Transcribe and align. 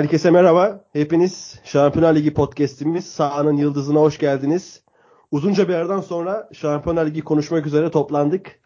Herkese 0.00 0.30
merhaba. 0.30 0.84
Hepiniz 0.92 1.60
Şampiyonlar 1.64 2.14
Ligi 2.14 2.34
podcast'imiz 2.34 3.06
Sağının 3.06 3.56
Yıldızı'na 3.56 4.00
hoş 4.00 4.18
geldiniz. 4.18 4.82
Uzunca 5.30 5.68
bir 5.68 5.74
aradan 5.74 6.00
sonra 6.00 6.48
Şampiyonlar 6.52 7.06
Ligi 7.06 7.20
konuşmak 7.20 7.66
üzere 7.66 7.90
toplandık. 7.90 8.60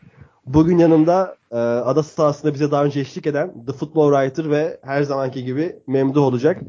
Bugün 0.47 0.79
yanımda 0.79 1.37
e, 1.51 1.57
ada 1.57 2.03
sahasında 2.03 2.55
bize 2.55 2.71
daha 2.71 2.85
önce 2.85 3.01
eşlik 3.01 3.27
eden 3.27 3.67
The 3.67 3.73
Football 3.73 4.13
Writer 4.13 4.51
ve 4.51 4.81
her 4.83 5.03
zamanki 5.03 5.45
gibi 5.45 5.77
Memduh 5.87 6.23
olacak. 6.23 6.61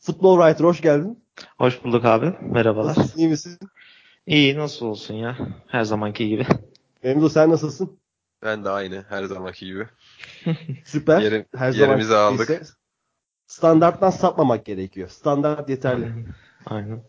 Football 0.00 0.40
Writer 0.40 0.64
hoş 0.64 0.80
geldin. 0.80 1.24
Hoş 1.58 1.84
bulduk 1.84 2.04
abi. 2.04 2.34
Merhabalar. 2.40 2.88
Nasılsın, 2.88 3.18
iyi 3.18 3.28
misin? 3.28 3.58
İyi 4.26 4.58
nasıl 4.58 4.86
olsun 4.86 5.14
ya. 5.14 5.36
Her 5.66 5.84
zamanki 5.84 6.28
gibi. 6.28 6.46
Memduh 7.04 7.30
sen 7.30 7.50
nasılsın? 7.50 7.98
Ben 8.42 8.64
de 8.64 8.70
aynı 8.70 9.04
her 9.08 9.24
zamanki 9.24 9.66
gibi. 9.66 9.86
Süper. 10.84 11.20
Yerim, 11.20 11.44
her 11.56 11.72
yerimizi 11.72 12.14
aldık. 12.14 12.50
ise 12.50 12.77
Standarttan 13.48 14.10
sapmamak 14.10 14.64
gerekiyor. 14.64 15.08
Standart 15.08 15.68
yeterli. 15.68 16.12
Aynen. 16.66 17.02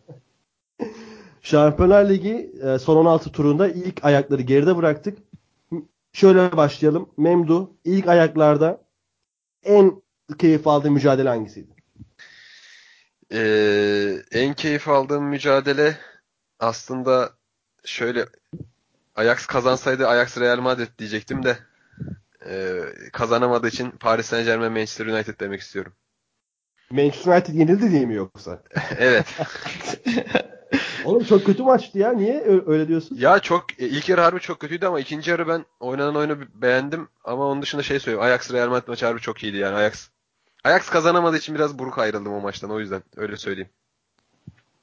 Şampiyonlar 1.41 2.09
Ligi 2.09 2.51
e, 2.63 2.79
son 2.79 2.95
16 2.95 3.31
turunda 3.31 3.67
ilk 3.67 4.05
ayakları 4.05 4.41
geride 4.41 4.77
bıraktık. 4.77 5.17
Şöyle 6.13 6.57
başlayalım. 6.57 7.09
Memdu 7.17 7.71
ilk 7.85 8.07
ayaklarda 8.07 8.81
en 9.63 10.01
keyif 10.37 10.67
aldığı 10.67 10.91
mücadele 10.91 11.29
hangisiydi? 11.29 11.69
Ee, 13.31 14.23
en 14.31 14.53
keyif 14.53 14.87
aldığım 14.87 15.23
mücadele 15.23 15.97
aslında 16.59 17.29
şöyle 17.85 18.25
Ajax 19.15 19.45
kazansaydı 19.45 20.07
Ajax 20.07 20.37
Real 20.37 20.59
Madrid 20.59 20.99
diyecektim 20.99 21.43
de 21.43 21.57
ee, 22.45 22.81
kazanamadığı 23.13 23.67
için 23.67 23.91
Paris 23.91 24.25
Saint 24.25 24.45
Germain 24.45 24.71
Manchester 24.71 25.05
United 25.05 25.39
demek 25.39 25.61
istiyorum. 25.61 25.93
Manchester 26.91 27.31
United 27.31 27.53
yenildi 27.53 27.91
diye 27.91 28.05
mi 28.05 28.15
yoksa? 28.15 28.63
evet. 28.97 29.25
Oğlum 31.05 31.23
çok 31.23 31.45
kötü 31.45 31.63
maçtı 31.63 31.99
ya. 31.99 32.11
Niye 32.11 32.43
öyle 32.65 32.87
diyorsun? 32.87 33.17
Ya 33.19 33.39
çok 33.39 33.81
e, 33.81 33.87
ilk 33.87 34.09
yarı 34.09 34.21
harbi 34.21 34.39
çok 34.39 34.59
kötüydü 34.59 34.85
ama 34.85 34.99
ikinci 34.99 35.31
yarı 35.31 35.47
ben 35.47 35.65
oynanan 35.79 36.15
oyunu 36.15 36.37
beğendim 36.53 37.07
ama 37.23 37.45
onun 37.45 37.61
dışında 37.61 37.83
şey 37.83 37.99
söyleyeyim. 37.99 38.25
Ajax 38.25 38.51
Real 38.53 38.69
Madrid 38.69 38.87
maçı 38.87 39.05
harbi 39.05 39.19
çok 39.19 39.43
iyiydi 39.43 39.57
yani 39.57 39.75
Ajax. 39.75 40.09
Ajax 40.63 40.89
kazanamadığı 40.89 41.37
için 41.37 41.55
biraz 41.55 41.79
buruk 41.79 41.97
ayrıldım 41.97 42.33
o 42.33 42.41
maçtan 42.41 42.71
o 42.71 42.79
yüzden 42.79 43.03
öyle 43.15 43.37
söyleyeyim. 43.37 43.69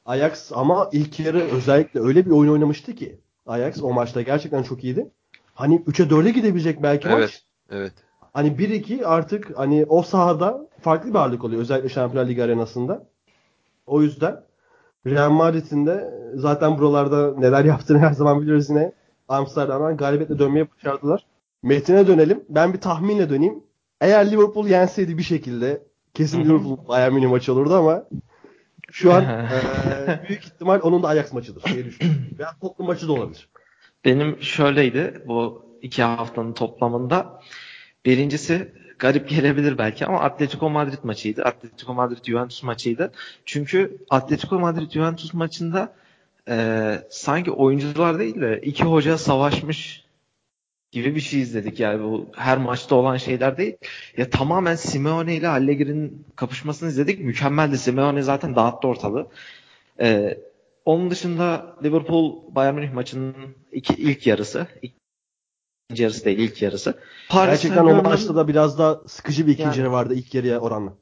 Ajax 0.07 0.53
ama 0.55 0.91
ilk 0.93 1.21
yarı 1.21 1.41
özellikle 1.41 2.01
öyle 2.01 2.27
bir 2.27 2.31
oyun 2.31 2.53
oynamıştı 2.53 2.95
ki 2.95 3.21
Ajax 3.47 3.83
o 3.83 3.93
maçta 3.93 4.23
gerçekten 4.23 4.63
çok 4.63 4.85
iyiydi. 4.85 5.11
Hani 5.55 5.77
3'e 5.81 6.07
4'e 6.07 6.31
gidebilecek 6.31 6.83
belki 6.83 7.09
maç. 7.09 7.43
Evet. 7.71 7.93
Hani 8.37 8.49
1-2 8.49 9.07
artık 9.07 9.59
hani 9.59 9.85
o 9.89 10.03
sahada 10.03 10.69
farklı 10.81 11.11
bir 11.11 11.15
ağırlık 11.15 11.45
oluyor. 11.45 11.61
Özellikle 11.61 11.89
Şampiyonlar 11.89 12.31
Ligi 12.31 12.45
arenasında. 12.45 13.07
O 13.87 14.03
yüzden 14.03 14.43
Real 15.07 15.31
Madrid'in 15.31 15.87
de 15.87 16.15
zaten 16.35 16.79
buralarda 16.79 17.35
neler 17.39 17.65
yaptığını 17.65 17.99
her 17.99 18.13
zaman 18.13 18.43
biliyoruz 18.43 18.71
yine. 18.71 18.93
Amsterdam'dan 19.29 19.97
galibiyetle 19.97 20.39
dönmeyi 20.39 20.67
başardılar. 20.77 21.27
Metin'e 21.63 22.07
dönelim. 22.07 22.45
Ben 22.49 22.73
bir 22.73 22.81
tahminle 22.81 23.31
döneyim. 23.31 23.63
Eğer 24.01 24.31
Liverpool 24.31 24.67
yenseydi 24.67 25.19
bir 25.19 25.23
şekilde 25.23 25.83
kesin 26.15 26.45
Liverpool 26.45 26.89
Bayern 26.89 27.13
Münih 27.13 27.29
maçı 27.29 27.53
olurdu 27.53 27.75
ama 27.75 28.05
şu 28.91 29.13
an 29.13 29.23
eee, 29.51 30.21
büyük 30.29 30.45
ihtimal 30.45 30.81
onun 30.83 31.03
da 31.03 31.09
Ajax 31.09 31.33
maçıdır 31.33 31.63
diye 31.63 31.85
düşünüyorum. 31.85 32.23
Veya 32.39 32.51
Tottenham 32.61 32.87
maçı 32.87 33.09
da 33.09 33.13
olabilir. 33.13 33.49
Benim 34.05 34.43
şöyleydi 34.43 35.23
bu 35.27 35.67
iki 35.83 36.03
haftanın 36.03 36.53
toplamında. 36.53 37.41
Birincisi 38.07 38.73
garip 38.99 39.29
gelebilir 39.29 39.79
belki 39.79 40.07
ama 40.07 40.21
Atletico 40.21 40.71
Madrid 40.71 40.99
maçıydı. 41.03 41.45
Atletico 41.45 41.95
Madrid 41.95 42.25
Juventus 42.25 42.63
maçıydı. 42.63 43.13
Çünkü 43.45 43.97
Atletico 44.11 44.59
Madrid 44.59 44.91
Juventus 44.91 45.35
maçında 45.35 45.95
e, 46.49 46.99
sanki 47.11 47.51
oyuncular 47.51 48.19
değil 48.19 48.41
de 48.41 48.61
iki 48.65 48.85
hoca 48.85 49.19
savaşmış 49.19 50.07
gibi 50.91 51.15
bir 51.15 51.21
şey 51.21 51.41
izledik. 51.41 51.81
Yani 51.81 52.03
bu 52.03 52.27
her 52.37 52.59
maçta 52.59 52.95
olan 52.95 53.17
şeyler 53.17 53.57
değil. 53.57 53.77
Ya 54.17 54.31
tamamen 54.31 54.75
Simeone 54.75 55.37
ile 55.37 55.49
Allegri'nin 55.49 56.27
kapışmasını 56.37 56.89
izledik. 56.89 57.21
Mükemmeldi. 57.21 57.79
Simeone 57.79 58.23
zaten 58.23 58.57
dağıttı 58.57 58.89
ortalığı. 58.89 59.29
E, 60.01 60.39
onun 60.85 61.11
dışında 61.11 61.77
Liverpool 61.85 62.55
Bayern 62.55 62.75
Münih 62.75 62.93
maçının 62.93 63.35
iki, 63.73 63.95
ilk 63.95 64.27
yarısı. 64.27 64.67
İkinci 65.87 66.03
yarısı 66.03 66.25
değil 66.25 66.39
ilk 66.39 66.63
yarısı. 66.63 66.95
Paris 67.29 67.63
Gerçekten 67.63 67.85
o 67.85 68.03
maçta 68.03 68.37
da 68.37 68.49
biraz 68.49 68.79
da 68.79 69.03
sıkıcı 69.07 69.47
bir 69.47 69.53
ikinci 69.53 69.69
Yani. 69.69 69.79
yarı 69.79 69.93
vardı 69.93 70.15
ilk 70.15 70.35
yarıya 70.35 70.61
oranla. 70.61 70.93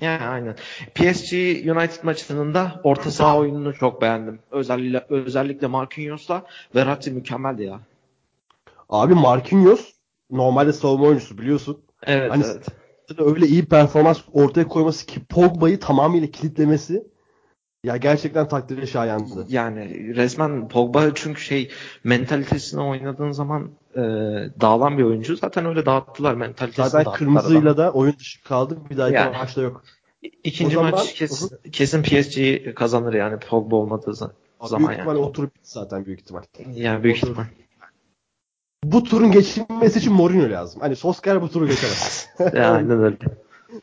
Yani 0.00 0.24
aynen. 0.24 0.56
PSG 0.94 1.32
United 1.70 2.02
maçının 2.02 2.54
da 2.54 2.80
orta 2.84 3.10
saha 3.10 3.38
oyununu 3.38 3.74
çok 3.74 4.02
beğendim. 4.02 4.40
Özellikle 4.50 5.06
özellikle 5.08 5.66
Marquinhos'la 5.66 6.42
Verratti 6.74 7.10
mükemmeldi 7.10 7.62
ya. 7.62 7.80
Abi 8.88 9.14
Marquinhos 9.14 9.92
normalde 10.30 10.72
savunma 10.72 11.06
oyuncusu 11.06 11.38
biliyorsun. 11.38 11.84
Evet, 12.02 12.30
Hani 12.30 12.44
evet. 12.46 12.66
öyle 13.18 13.46
iyi 13.46 13.64
performans 13.66 14.20
ortaya 14.32 14.68
koyması 14.68 15.06
ki 15.06 15.24
Pogba'yı 15.24 15.80
tamamıyla 15.80 16.30
kilitlemesi 16.30 17.06
ya 17.84 17.96
gerçekten 17.96 18.48
takdire 18.48 18.86
şayandı. 18.86 19.46
Yani 19.48 20.14
resmen 20.16 20.68
Pogba 20.68 21.14
çünkü 21.14 21.40
şey 21.40 21.70
mentalitesine 22.04 22.80
oynadığın 22.80 23.30
zaman 23.30 23.70
e, 23.94 24.00
dağılan 24.60 24.98
bir 24.98 25.02
oyuncu. 25.02 25.36
Zaten 25.36 25.66
öyle 25.66 25.86
dağıttılar 25.86 26.34
mentalitesini 26.34 26.90
Zaten 26.90 27.12
kırmızıyla 27.12 27.72
adam. 27.72 27.76
da 27.86 27.92
oyun 27.92 28.12
dışı 28.18 28.44
kaldı. 28.44 28.78
Bir 28.90 28.96
dahaki 28.96 29.14
Yani. 29.14 29.36
maçta 29.36 29.62
yok. 29.62 29.82
İkinci 30.44 30.78
O 30.78 30.80
zaman- 30.80 30.90
maç 30.90 31.14
kes, 31.14 31.50
kesin 31.72 32.02
PSG 32.02 32.38
kazanır 32.74 33.14
yani 33.14 33.38
Pogba 33.38 33.76
olmadığı 33.76 34.14
zaman 34.14 34.34
büyük 34.78 34.92
ihtimal 34.92 35.16
yani. 35.16 35.24
o 35.26 35.32
tur 35.32 35.44
bitti 35.44 35.60
zaten 35.70 36.06
büyük 36.06 36.20
ihtimal. 36.20 36.42
Yani 36.74 37.04
büyük 37.04 37.16
Olur. 37.24 37.30
ihtimal. 37.30 37.46
Bu 38.84 39.04
turun 39.04 39.30
geçilmesi 39.32 39.98
için 39.98 40.12
Mourinho 40.12 40.50
lazım. 40.50 40.80
Hani 40.80 40.96
Solskjaer 40.96 41.42
bu 41.42 41.48
turu 41.50 41.66
geçemez. 41.68 42.28
Aynen 42.54 43.02
öyle. 43.02 43.16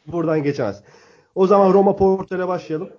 Buradan 0.07 0.43
geçemez. 0.43 0.83
O 1.35 1.47
zaman 1.47 1.73
Roma 1.73 1.95
Porto 1.95 2.35
ile 2.35 2.47
başlayalım. 2.47 2.89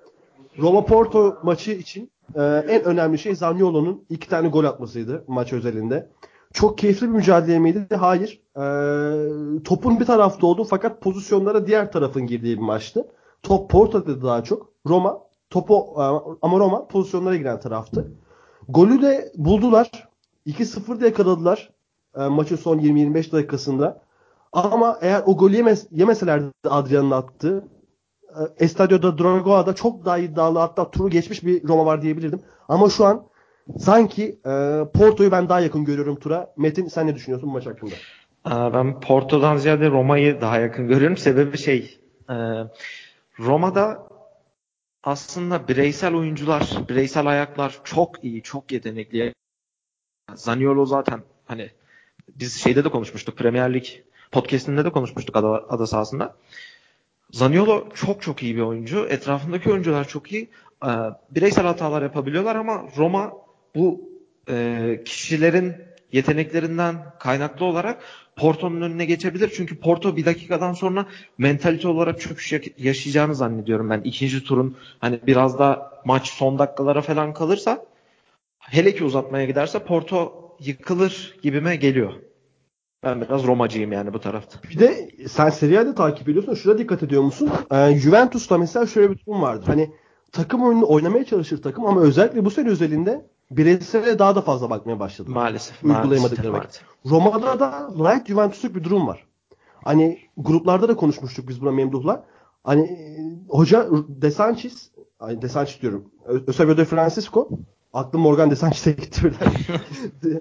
Roma 0.59 0.85
Porto 0.85 1.39
maçı 1.43 1.71
için 1.71 2.11
e, 2.35 2.43
en 2.69 2.85
önemli 2.85 3.19
şey 3.19 3.35
Zaniolo'nun 3.35 4.05
iki 4.11 4.29
tane 4.29 4.49
gol 4.49 4.65
atmasıydı 4.65 5.25
maç 5.27 5.53
özelinde. 5.53 6.11
Çok 6.53 6.79
keyifli 6.79 7.07
bir 7.07 7.13
mücadele 7.13 7.59
miydi? 7.59 7.87
Hayır. 7.95 8.41
E, 8.57 9.63
topun 9.63 10.01
bir 10.01 10.05
tarafta 10.05 10.47
olduğu 10.47 10.65
fakat 10.65 11.01
pozisyonlara 11.01 11.67
diğer 11.67 11.93
tarafın 11.93 12.27
girdiği 12.27 12.57
bir 12.57 12.63
maçtı. 12.63 13.09
Top 13.43 13.71
Porto'da 13.71 14.23
daha 14.23 14.45
çok. 14.45 14.71
Roma 14.87 15.19
topu 15.51 15.95
e, 15.97 16.03
ama 16.43 16.59
Roma 16.59 16.87
pozisyonlara 16.87 17.37
giren 17.37 17.61
taraftı. 17.61 18.13
Golü 18.69 19.03
de 19.03 19.33
buldular. 19.37 20.09
2-0 20.47 21.05
yakaladılar 21.05 21.71
e, 22.17 22.27
maçın 22.27 22.57
son 22.57 22.79
20-25 22.79 23.33
dakikasında. 23.33 24.03
Ama 24.53 24.99
eğer 25.01 25.23
o 25.27 25.37
golü 25.37 25.57
yemez, 25.57 25.87
yemeselerdi 25.91 26.51
Adrian'ın 26.71 27.11
attığı 27.11 27.65
e, 28.41 28.65
Estadio'da 28.65 29.19
Dragoa'da 29.19 29.75
çok 29.75 30.05
daha 30.05 30.19
iddialı 30.19 30.59
hatta 30.59 30.91
turu 30.91 31.11
geçmiş 31.11 31.45
bir 31.45 31.69
Roma 31.69 31.87
var 31.87 32.03
diyebilirdim. 32.03 32.41
Ama 32.69 32.91
şu 32.91 33.05
an 33.05 33.27
sanki 33.79 34.39
e, 34.47 34.83
Porto'yu 34.95 35.31
ben 35.31 35.49
daha 35.49 35.61
yakın 35.61 35.85
görüyorum 35.85 36.17
tura. 36.17 36.55
Metin 36.57 36.89
sen 36.89 37.07
ne 37.07 37.15
düşünüyorsun 37.15 37.49
bu 37.49 37.53
maç 37.53 37.67
hakkında? 37.67 37.95
Ben 38.47 39.01
Porto'dan 39.01 39.57
ziyade 39.57 39.91
Roma'yı 39.91 40.41
daha 40.41 40.59
yakın 40.59 40.89
görüyorum. 40.89 41.17
Sebebi 41.17 41.59
şey, 41.59 42.01
e, 42.31 42.35
Roma'da 43.39 44.09
aslında 45.03 45.69
bireysel 45.69 46.15
oyuncular, 46.15 46.71
bireysel 46.89 47.27
ayaklar 47.27 47.81
çok 47.85 48.25
iyi, 48.25 48.43
çok 48.43 48.73
yetenekli. 48.73 49.35
Zaniolo 50.35 50.87
zaten 50.87 51.23
hani 51.45 51.71
biz 52.29 52.57
şeyde 52.57 52.85
de 52.85 52.89
konuşmuştuk, 52.89 53.39
Premier 53.39 53.75
Lig 53.75 53.85
podcastinde 54.33 54.85
de 54.85 54.91
konuşmuştuk 54.91 55.37
ada, 55.37 55.49
ada 55.69 55.87
sahasında. 55.87 56.37
Zaniolo 57.37 57.89
çok 57.95 58.23
çok 58.23 58.43
iyi 58.43 58.57
bir 58.57 58.61
oyuncu. 58.61 59.07
Etrafındaki 59.11 59.71
oyuncular 59.71 60.09
çok 60.09 60.33
iyi. 60.33 60.49
Ee, 60.85 60.89
bireysel 61.31 61.65
hatalar 61.67 62.03
yapabiliyorlar 62.03 62.57
ama 62.57 62.85
Roma 62.97 63.33
bu 63.75 64.11
e, 64.51 65.01
kişilerin 65.05 65.75
yeteneklerinden 66.13 66.97
kaynaklı 67.21 67.67
olarak 67.67 68.03
Porto'nun 68.37 68.81
önüne 68.81 69.05
geçebilir. 69.05 69.53
Çünkü 69.57 69.81
Porto 69.81 70.17
bir 70.17 70.25
dakikadan 70.25 70.73
sonra 70.73 71.07
mentalite 71.39 71.89
olarak 71.89 72.21
çöküş 72.21 72.53
ya- 72.53 72.61
yaşayacağını 72.79 73.35
zannediyorum 73.35 73.91
ben. 73.91 74.01
İkinci 74.01 74.45
turun 74.45 74.77
hani 74.99 75.21
biraz 75.27 75.59
da 75.59 75.93
maç 76.05 76.29
son 76.29 76.59
dakikalara 76.59 77.03
falan 77.03 77.33
kalırsa 77.35 77.87
hele 78.59 78.95
ki 78.95 79.05
uzatmaya 79.05 79.45
giderse 79.45 79.79
Porto 79.79 80.33
yıkılır 80.61 81.37
gibime 81.43 81.77
geliyor. 81.77 82.13
Ben 83.07 83.21
biraz 83.21 83.47
Romacıyım 83.47 83.93
yani 83.93 84.15
bu 84.15 84.21
tarafta. 84.21 84.59
Bir 84.71 84.79
de 84.79 85.11
sen 85.29 85.51
Serie 85.51 85.79
A'da 85.79 85.95
takip 85.95 86.29
ediyorsun. 86.29 86.55
Şuna 86.55 86.79
dikkat 86.79 87.03
ediyor 87.03 87.23
musun? 87.23 87.51
Ee, 87.73 87.95
Juventus'ta 87.95 88.59
mesela 88.59 88.87
şöyle 88.87 89.11
bir 89.11 89.27
durum 89.27 89.43
vardır. 89.43 89.67
Hani 89.67 89.91
takım 90.33 90.63
oyununu 90.63 90.89
oynamaya 90.89 91.25
çalışır 91.25 91.63
takım 91.63 91.87
ama 91.87 92.01
özellikle 92.01 92.45
bu 92.45 92.51
sene 92.51 92.69
özelinde 92.69 93.27
bireysele 93.51 94.19
daha 94.19 94.35
da 94.35 94.41
fazla 94.41 94.71
bakmaya 94.71 95.01
başladı. 95.01 95.31
Maalesef. 95.31 95.85
Uygulayamadıkları 95.85 96.53
maalesef, 96.53 96.83
vakit. 96.83 97.11
Roma'da 97.11 97.61
da 97.61 97.91
light 97.99 98.29
Juventus'luk 98.29 98.75
bir 98.75 98.85
durum 98.85 99.07
var. 99.07 99.27
Hani 99.85 100.19
gruplarda 100.37 100.89
da 100.89 100.97
konuşmuştuk 100.97 101.49
biz 101.49 101.61
buna 101.61 101.71
Memduh'la. 101.71 102.25
Hani 102.65 102.83
e, 102.83 103.19
hoca 103.49 103.89
De 104.09 104.31
Sanchez, 104.31 104.91
De 105.21 105.49
Sanchez 105.49 105.83
diyorum. 105.83 106.05
Eusebio 106.47 106.77
De 106.77 106.85
Francisco 106.85 107.49
aklım 107.97 108.21
Morgan 108.21 108.51
De 108.51 108.57
Sanchez'e 108.57 108.93
gitti 108.93 109.25
birden. 109.25 109.53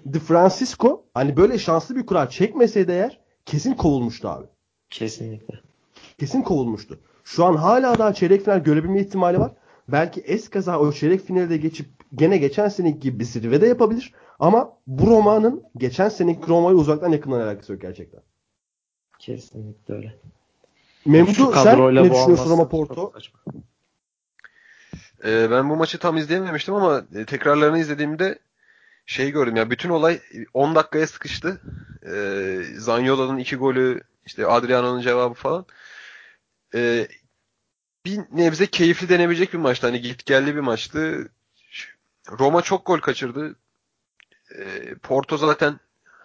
De, 0.06 0.20
Francisco 0.20 1.06
hani 1.14 1.38
böyle 1.38 1.60
şanslı 1.60 1.96
bir 1.96 2.06
kura 2.06 2.30
çekmeseydi 2.30 2.92
eğer 2.92 3.20
kesin 3.46 3.74
kovulmuştu 3.74 4.30
abi. 4.30 4.46
Kesinlikle. 4.90 5.60
Kesin 6.20 6.42
kovulmuştu. 6.42 7.00
Şu 7.24 7.46
an 7.46 7.56
hala 7.56 8.00
daha 8.00 8.14
çeyrek 8.14 8.42
final 8.42 8.60
görebilme 8.64 9.02
ihtimali 9.02 9.40
var. 9.40 9.52
Belki 9.88 10.22
eskaza 10.22 10.80
o 10.80 10.92
çeyrek 10.92 11.22
finalde 11.22 11.58
geçip 11.58 11.88
gene 12.16 12.38
geçen 12.38 12.68
seneki 12.68 13.00
gibi 13.00 13.20
bir 13.20 13.26
zirvede 13.26 13.68
yapabilir. 13.68 14.14
Ama 14.40 14.78
bu 14.88 15.08
romanın 15.08 15.64
geçen 15.78 16.10
seneki 16.10 16.48
Roma'yı 16.48 16.78
uzaktan 16.78 17.10
yakından 17.10 17.42
alakası 17.42 17.72
yok 17.74 17.82
gerçekten. 17.82 18.22
Kesinlikle 19.20 19.94
öyle. 19.94 20.16
Memdu 21.06 21.54
sen 21.54 21.96
ne 21.96 22.12
düşünüyorsun 22.12 22.50
Roma 22.50 22.68
Porto? 22.68 23.14
Ee, 25.26 25.52
ben 25.52 25.70
bu 25.70 25.76
maçı 25.76 25.98
tam 26.00 26.18
izleyememiştim 26.18 26.74
ama 26.74 27.04
e, 27.16 27.26
tekrarlarını 27.26 27.80
izlediğimde 27.80 28.40
şey 29.06 29.32
gördüm 29.32 29.56
ya 29.56 29.70
bütün 29.70 29.90
olay 29.90 30.20
10 30.54 30.76
dakikaya 30.76 31.08
sıkıştı. 31.08 31.62
Ee, 32.06 32.64
Zaniolo'nun 32.78 33.38
iki 33.38 33.56
golü, 33.56 34.02
işte 34.26 34.48
Adriano'nun 34.48 35.02
cevabı 35.02 35.34
falan. 35.34 35.66
Ee, 36.76 37.08
bir 38.06 38.20
nebze 38.32 38.66
keyifli 38.66 39.10
denebilecek 39.10 39.54
bir 39.54 39.58
maçtı. 39.58 39.88
Hani 39.88 40.02
git 40.02 40.26
geldi 40.26 40.56
bir 40.56 40.62
maçtı. 40.62 41.30
Roma 42.40 42.62
çok 42.62 42.86
gol 42.86 43.00
kaçırdı. 43.00 43.56
Ee, 44.56 44.96
Porto 44.96 45.38
zaten 45.38 45.80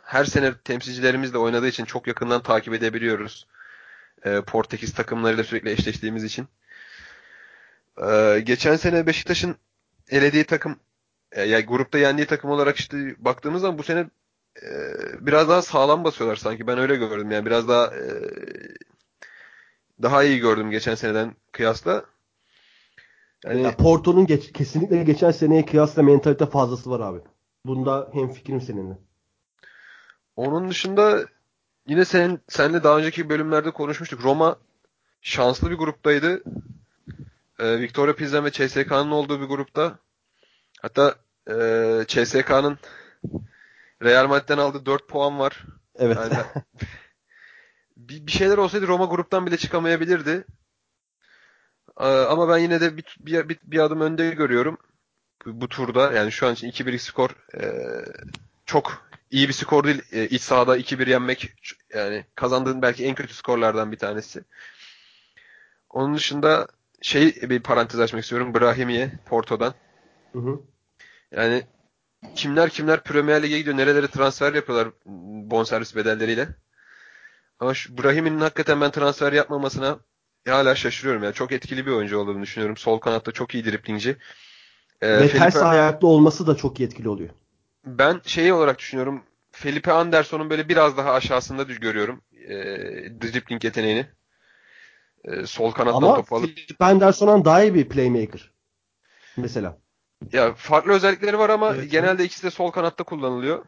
her 0.04 0.24
sene 0.24 0.54
temsilcilerimizle 0.64 1.38
oynadığı 1.38 1.68
için 1.68 1.84
çok 1.84 2.06
yakından 2.06 2.42
takip 2.42 2.74
edebiliyoruz. 2.74 3.46
Ee, 4.24 4.40
Portekiz 4.40 4.94
takımlarıyla 4.94 5.44
sürekli 5.44 5.70
eşleştiğimiz 5.70 6.24
için. 6.24 6.48
Ee, 8.02 8.40
geçen 8.40 8.76
sene 8.76 9.06
Beşiktaş'ın 9.06 9.56
elediği 10.10 10.44
takım 10.44 10.76
e, 11.32 11.42
yani 11.42 11.64
grupta 11.64 11.98
yendiği 11.98 12.26
takım 12.26 12.50
olarak 12.50 12.76
işte 12.76 13.14
baktığımız 13.18 13.62
zaman 13.62 13.78
bu 13.78 13.82
sene 13.82 14.10
e, 14.62 14.70
biraz 15.20 15.48
daha 15.48 15.62
sağlam 15.62 16.04
basıyorlar 16.04 16.36
sanki. 16.36 16.66
Ben 16.66 16.78
öyle 16.78 16.96
gördüm. 16.96 17.30
Yani 17.30 17.46
biraz 17.46 17.68
daha 17.68 17.86
e, 17.86 18.02
daha 20.02 20.24
iyi 20.24 20.38
gördüm 20.40 20.70
geçen 20.70 20.94
seneden 20.94 21.36
kıyasla. 21.52 22.04
Yani 23.44 23.62
Ya 23.62 23.76
Porto'nun 23.76 24.26
geç, 24.26 24.52
kesinlikle 24.52 25.02
geçen 25.04 25.30
seneye 25.30 25.66
kıyasla 25.66 26.02
mentalite 26.02 26.46
fazlası 26.46 26.90
var 26.90 27.00
abi. 27.00 27.20
Bunda 27.66 28.10
hem 28.12 28.32
fikrim 28.32 28.60
seninle. 28.60 28.98
onun 30.36 30.70
dışında 30.70 31.24
yine 31.86 32.04
senin 32.04 32.40
senle 32.48 32.84
daha 32.84 32.98
önceki 32.98 33.28
bölümlerde 33.28 33.70
konuşmuştuk. 33.70 34.24
Roma 34.24 34.56
şanslı 35.20 35.70
bir 35.70 35.76
gruptaydı. 35.76 36.42
E, 37.60 37.80
Victoria 37.80 38.14
Pilsen 38.14 38.44
ve 38.44 38.50
CSK'nın 38.50 39.10
olduğu 39.10 39.40
bir 39.40 39.46
grupta. 39.46 39.98
Hatta 40.82 41.14
e, 41.48 41.54
CSK'nın 42.08 42.78
Real 44.02 44.28
Madrid'den 44.28 44.58
aldığı 44.58 44.86
4 44.86 45.08
puan 45.08 45.38
var. 45.38 45.64
Evet. 45.94 46.16
Yani 46.16 46.34
bir, 47.96 48.26
bir 48.26 48.32
şeyler 48.32 48.58
olsaydı 48.58 48.86
Roma 48.86 49.04
gruptan 49.04 49.46
bile 49.46 49.56
çıkamayabilirdi. 49.56 50.44
Ee, 52.00 52.04
Ama 52.04 52.48
ben 52.48 52.58
yine 52.58 52.80
de 52.80 52.96
bir, 52.96 53.16
bir, 53.20 53.48
bir, 53.48 53.58
bir 53.62 53.78
adım 53.78 54.00
önde 54.00 54.30
görüyorum. 54.30 54.78
Bu, 55.46 55.60
bu 55.60 55.68
turda 55.68 56.12
yani 56.12 56.32
şu 56.32 56.46
an 56.46 56.54
için 56.54 56.70
2-1'lik 56.70 57.00
skor 57.00 57.30
e, 57.54 57.64
çok 58.66 59.06
iyi 59.30 59.48
bir 59.48 59.52
skor 59.52 59.84
değil. 59.84 60.02
E, 60.12 60.28
iç 60.28 60.42
sahada 60.42 60.78
2-1 60.78 61.10
yenmek 61.10 61.52
yani 61.94 62.26
kazandığın 62.34 62.82
belki 62.82 63.04
en 63.04 63.14
kötü 63.14 63.34
skorlardan 63.34 63.92
bir 63.92 63.98
tanesi. 63.98 64.44
Onun 65.90 66.14
dışında 66.16 66.68
şey 67.02 67.34
bir 67.42 67.60
parantez 67.62 68.00
açmak 68.00 68.22
istiyorum. 68.22 68.54
Brahimiye 68.54 69.12
Porto'dan. 69.26 69.74
Hı 70.32 70.38
hı. 70.38 70.60
Yani 71.32 71.62
kimler 72.34 72.70
kimler 72.70 73.02
Premier 73.02 73.42
Lig'e 73.42 73.58
gidiyor, 73.58 73.76
nerelere 73.76 74.06
transfer 74.06 74.54
yapıyorlar 74.54 74.88
bonservis 75.50 75.96
bedelleriyle. 75.96 76.48
Ama 77.60 77.74
şu 77.74 77.98
Brahim'in 77.98 78.40
hakikaten 78.40 78.80
ben 78.80 78.90
transfer 78.90 79.32
yapmamasına 79.32 79.98
hala 80.48 80.74
şaşırıyorum. 80.74 81.22
Yani 81.22 81.34
çok 81.34 81.52
etkili 81.52 81.86
bir 81.86 81.90
oyuncu 81.90 82.18
olduğunu 82.18 82.42
düşünüyorum. 82.42 82.76
Sol 82.76 82.98
kanatta 82.98 83.32
çok 83.32 83.54
iyi 83.54 83.64
driplingci. 83.64 84.16
Ee, 85.00 85.20
Ve 85.20 85.28
ters 85.28 85.54
Felipe- 85.54 85.64
ayaklı 85.64 86.08
olması 86.08 86.46
da 86.46 86.56
çok 86.56 86.80
etkili 86.80 87.08
oluyor. 87.08 87.30
ben 87.86 88.20
şeyi 88.24 88.52
olarak 88.52 88.78
düşünüyorum. 88.78 89.24
Felipe 89.52 89.92
Anderson'un 89.92 90.50
böyle 90.50 90.68
biraz 90.68 90.96
daha 90.96 91.12
aşağısında 91.12 91.62
görüyorum. 91.62 92.22
E, 92.32 92.56
dribbling 93.20 93.64
yeteneğini. 93.64 94.06
E, 95.24 95.46
sol 95.46 95.72
kanattan 95.72 96.02
Ama 96.02 96.16
topu 96.16 96.36
alıp. 96.36 96.56
Philip 96.56 96.82
Anderson'dan 96.82 97.44
daha 97.44 97.62
iyi 97.62 97.74
bir 97.74 97.88
playmaker. 97.88 98.50
Mesela. 99.36 99.78
Ya 100.32 100.54
farklı 100.54 100.92
özellikleri 100.92 101.38
var 101.38 101.50
ama 101.50 101.74
Evet, 101.74 101.90
genelde 101.90 102.24
ikisi 102.24 102.42
de 102.42 102.50
sol 102.50 102.70
kanatta 102.70 103.04
kullanılıyor. 103.04 103.64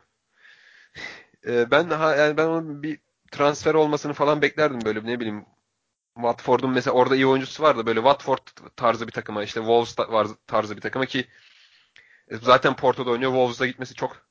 E, 1.47 1.71
ben 1.71 1.91
ha, 1.91 2.17
yani 2.17 2.37
ben 2.37 2.47
onun 2.47 2.83
bir 2.83 2.99
transfer 3.31 3.75
olmasını 3.75 4.13
falan 4.13 4.43
beklerdim 4.43 4.81
böyle 4.85 5.05
ne 5.05 5.21
bileyim. 5.21 5.45
Watford'un 6.15 6.71
mesela 6.71 6.95
orada 6.95 7.17
iyi 7.17 7.27
oyuncusu 7.27 7.63
vardı 7.63 7.87
böyle 7.87 8.01
Watford 8.01 8.39
tarzı 8.77 9.07
bir 9.07 9.13
takıma 9.13 9.45
işte 9.45 9.61
Wolves 9.61 9.97
tarzı 10.47 10.77
bir 10.77 10.81
takıma 10.81 11.07
ki 11.07 11.27
e, 12.29 12.37
zaten 12.37 12.77
Porto'da 12.77 13.11
oynuyor. 13.11 13.31
Wolves'a 13.31 13.67
gitmesi 13.67 13.95
çok 13.95 14.27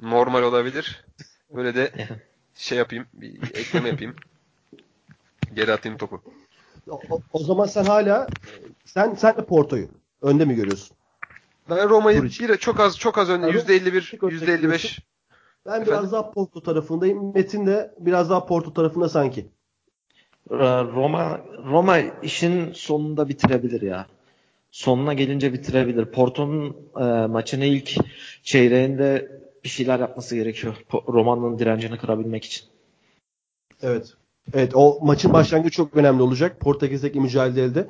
normal 0.00 0.42
olabilir. 0.42 1.04
Böyle 1.50 1.74
de 1.74 1.92
şey 2.54 2.78
yapayım, 2.78 3.06
bir 3.12 3.54
ekleme 3.54 3.88
yapayım. 3.88 4.16
Geri 5.54 5.72
atayım 5.72 5.98
topu. 5.98 6.22
O, 6.90 7.00
o- 7.32 7.38
zaman 7.38 7.66
sen 7.66 7.84
hala 7.84 8.26
sen 8.84 9.14
sen 9.14 9.36
de 9.36 9.44
Porto'yu 9.44 9.88
önde 10.22 10.44
mi 10.44 10.54
görüyorsun? 10.54 10.96
Ben 11.70 11.88
Roma'yı 11.88 12.22
bir 12.22 12.56
çok 12.56 12.80
az 12.80 12.98
çok 12.98 13.18
az 13.18 13.30
önde 13.30 13.46
Abi, 13.46 13.52
%51, 13.58 14.12
bir 14.12 14.18
gol 14.18 14.30
%55 14.30 15.00
Ben 15.66 15.70
Efendim? 15.70 15.92
biraz 15.92 16.12
daha 16.12 16.30
Porto 16.30 16.62
tarafındayım. 16.62 17.34
Metin 17.34 17.66
de 17.66 17.94
biraz 17.98 18.30
daha 18.30 18.46
Porto 18.46 18.72
tarafında 18.74 19.08
sanki. 19.08 19.46
Roma 20.50 21.40
Roma 21.66 21.98
işin 21.98 22.72
sonunda 22.72 23.28
bitirebilir 23.28 23.82
ya. 23.82 24.06
Sonuna 24.70 25.14
gelince 25.14 25.52
bitirebilir. 25.52 26.04
Porto'nun 26.04 26.76
e, 27.00 27.26
maçın 27.26 27.60
ilk 27.60 27.94
çeyreğinde 28.42 29.40
bir 29.64 29.68
şeyler 29.68 30.00
yapması 30.00 30.34
gerekiyor. 30.36 30.76
Roma'nın 31.08 31.58
direncini 31.58 31.98
kırabilmek 31.98 32.44
için. 32.44 32.66
Evet. 33.82 34.14
Evet 34.54 34.72
o 34.74 34.98
maçın 35.02 35.32
başlangıcı 35.32 35.70
çok 35.70 35.96
önemli 35.96 36.22
olacak. 36.22 36.60
Portekiz'deki 36.60 37.20
mücadelede. 37.20 37.88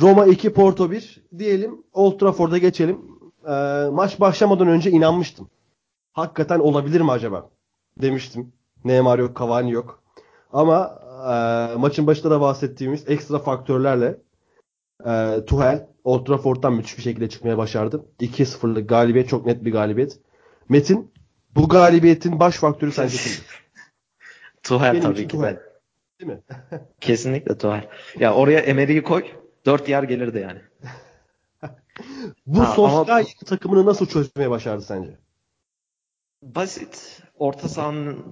Roma 0.00 0.26
2 0.26 0.52
Porto 0.52 0.90
1 0.90 1.22
diyelim. 1.38 1.84
Old 1.92 2.18
Trafford'a 2.18 2.58
geçelim. 2.58 2.98
Ee, 3.48 3.50
maç 3.92 4.20
başlamadan 4.20 4.68
önce 4.68 4.90
inanmıştım. 4.90 5.50
Hakikaten 6.12 6.58
olabilir 6.58 7.00
mi 7.00 7.10
acaba? 7.10 7.50
Demiştim. 8.02 8.52
Neymar 8.84 9.18
yok, 9.18 9.38
Cavani 9.38 9.72
yok. 9.72 10.02
Ama 10.52 10.98
e, 11.22 11.76
maçın 11.76 12.06
başında 12.06 12.30
da 12.30 12.40
bahsettiğimiz 12.40 13.04
ekstra 13.10 13.38
faktörlerle 13.38 14.18
e, 15.06 15.44
Tuchel 15.46 15.88
Old 16.04 16.26
Trafford'dan 16.26 16.72
müthiş 16.72 16.98
bir 16.98 17.02
şekilde 17.02 17.28
çıkmaya 17.28 17.58
başardı. 17.58 18.06
2-0'lık 18.20 18.88
galibiyet 18.88 19.28
çok 19.28 19.46
net 19.46 19.64
bir 19.64 19.72
galibiyet. 19.72 20.18
Metin 20.68 21.12
bu 21.54 21.68
galibiyetin 21.68 22.40
baş 22.40 22.56
faktörü 22.56 22.92
sence 22.92 23.16
kimdir? 23.16 23.42
Tuhel 24.62 24.92
Benim 24.92 25.02
tabii 25.02 25.22
ki 25.22 25.28
Tuchel. 25.28 25.54
de. 25.54 25.71
Değil 26.22 26.32
mi? 26.32 26.40
Kesinlikle 27.00 27.58
Tuhel. 27.58 27.88
Ya 28.18 28.34
oraya 28.34 28.58
Emery'i 28.60 29.02
koy. 29.02 29.24
Dört 29.66 29.88
yer 29.88 30.02
gelirdi 30.02 30.38
yani. 30.38 30.60
Bu 32.46 32.60
Ha, 32.60 32.66
Solskjaer 32.66 33.20
ama- 33.20 33.46
takımını 33.46 33.86
nasıl 33.86 34.06
çözmeye 34.06 34.50
başardı 34.50 34.82
sence? 34.82 35.10
Basit. 36.42 37.22
Orta 37.38 37.68
sahanın 37.68 38.24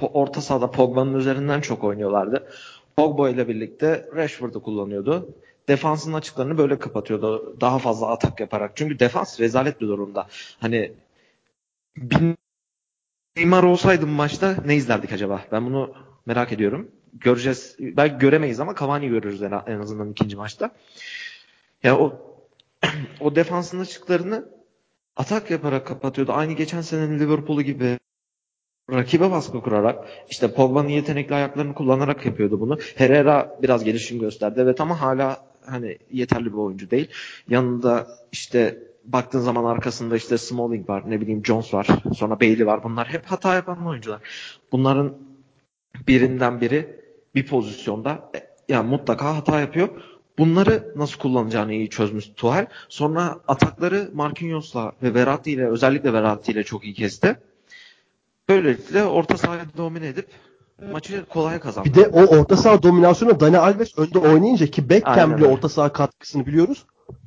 orta 0.00 0.40
sahada 0.40 0.70
Pogba'nın 0.70 1.14
üzerinden 1.14 1.60
çok 1.60 1.84
oynuyorlardı. 1.84 2.48
Pogba 2.96 3.30
ile 3.30 3.48
birlikte 3.48 4.08
Rashford'u 4.16 4.62
kullanıyordu. 4.62 5.34
Defansın 5.68 6.12
açıklarını 6.12 6.58
böyle 6.58 6.78
kapatıyordu. 6.78 7.56
Daha 7.60 7.78
fazla 7.78 8.06
atak 8.06 8.40
yaparak. 8.40 8.72
Çünkü 8.76 8.98
defans 8.98 9.40
rezalet 9.40 9.80
bir 9.80 9.88
durumda. 9.88 10.26
Hani 10.60 10.92
bin 11.96 12.36
Neymar 13.36 13.62
olsaydı 13.62 14.06
maçta 14.06 14.56
ne 14.66 14.76
izlerdik 14.76 15.12
acaba? 15.12 15.40
Ben 15.52 15.66
bunu 15.66 15.94
merak 16.26 16.52
ediyorum. 16.52 16.90
Göreceğiz. 17.12 17.76
Belki 17.80 18.18
göremeyiz 18.18 18.60
ama 18.60 18.74
Cavani 18.80 19.08
görürüz 19.08 19.42
en, 19.42 19.78
azından 19.78 20.10
ikinci 20.10 20.36
maçta. 20.36 20.70
Ya 21.82 21.98
o 21.98 22.12
o 23.20 23.36
defansın 23.36 23.80
açıklarını 23.80 24.48
atak 25.16 25.50
yaparak 25.50 25.86
kapatıyordu. 25.86 26.32
Aynı 26.32 26.52
geçen 26.52 26.80
senenin 26.80 27.18
Liverpool'u 27.18 27.62
gibi 27.62 27.98
rakibe 28.92 29.30
baskı 29.30 29.60
kurarak 29.60 30.08
işte 30.30 30.54
Pogba'nın 30.54 30.88
yetenekli 30.88 31.34
ayaklarını 31.34 31.74
kullanarak 31.74 32.26
yapıyordu 32.26 32.60
bunu. 32.60 32.78
Herrera 32.96 33.58
biraz 33.62 33.84
gelişim 33.84 34.18
gösterdi. 34.20 34.60
Evet 34.62 34.80
ama 34.80 35.00
hala 35.00 35.44
hani 35.66 35.98
yeterli 36.10 36.46
bir 36.46 36.58
oyuncu 36.58 36.90
değil. 36.90 37.10
Yanında 37.48 38.06
işte 38.32 38.78
baktığın 39.04 39.40
zaman 39.40 39.64
arkasında 39.64 40.16
işte 40.16 40.38
Smalling 40.38 40.88
var, 40.88 41.10
ne 41.10 41.20
bileyim 41.20 41.46
Jones 41.46 41.74
var, 41.74 41.86
sonra 42.16 42.40
Bailey 42.40 42.66
var. 42.66 42.84
Bunlar 42.84 43.08
hep 43.08 43.26
hata 43.26 43.54
yapan 43.54 43.86
oyuncular. 43.86 44.20
Bunların 44.72 45.14
birinden 46.08 46.60
biri 46.60 47.01
bir 47.34 47.46
pozisyonda 47.46 48.30
e, 48.34 48.38
ya 48.68 48.82
mutlaka 48.82 49.36
hata 49.36 49.60
yapıyor. 49.60 49.88
Bunları 50.38 50.92
nasıl 50.96 51.18
kullanacağını 51.18 51.72
iyi 51.72 51.90
çözmüş 51.90 52.30
Tuhal. 52.36 52.66
Sonra 52.88 53.40
atakları 53.48 54.10
Marquinhos'la 54.14 54.92
ve 55.02 55.14
Verratti 55.14 55.50
ile 55.50 55.66
özellikle 55.66 56.12
Verratti 56.12 56.52
ile 56.52 56.64
çok 56.64 56.84
iyi 56.84 56.94
kesti. 56.94 57.38
Böylelikle 58.48 59.04
orta 59.04 59.36
sahayı 59.36 59.60
domine 59.76 60.06
edip 60.06 60.28
maçı 60.92 61.24
kolay 61.28 61.60
kazandı. 61.60 61.88
Bir 61.88 61.94
de 61.94 62.06
o 62.06 62.24
orta 62.24 62.56
saha 62.56 62.82
dominasyonu 62.82 63.40
Dani 63.40 63.58
Alves 63.58 63.98
önde 63.98 64.18
oynayınca 64.18 64.66
ki 64.66 64.88
Beckham 64.88 65.36
bile 65.36 65.46
orta 65.46 65.68
saha 65.68 65.92
katkısını 65.92 66.46
biliyoruz. 66.46 66.86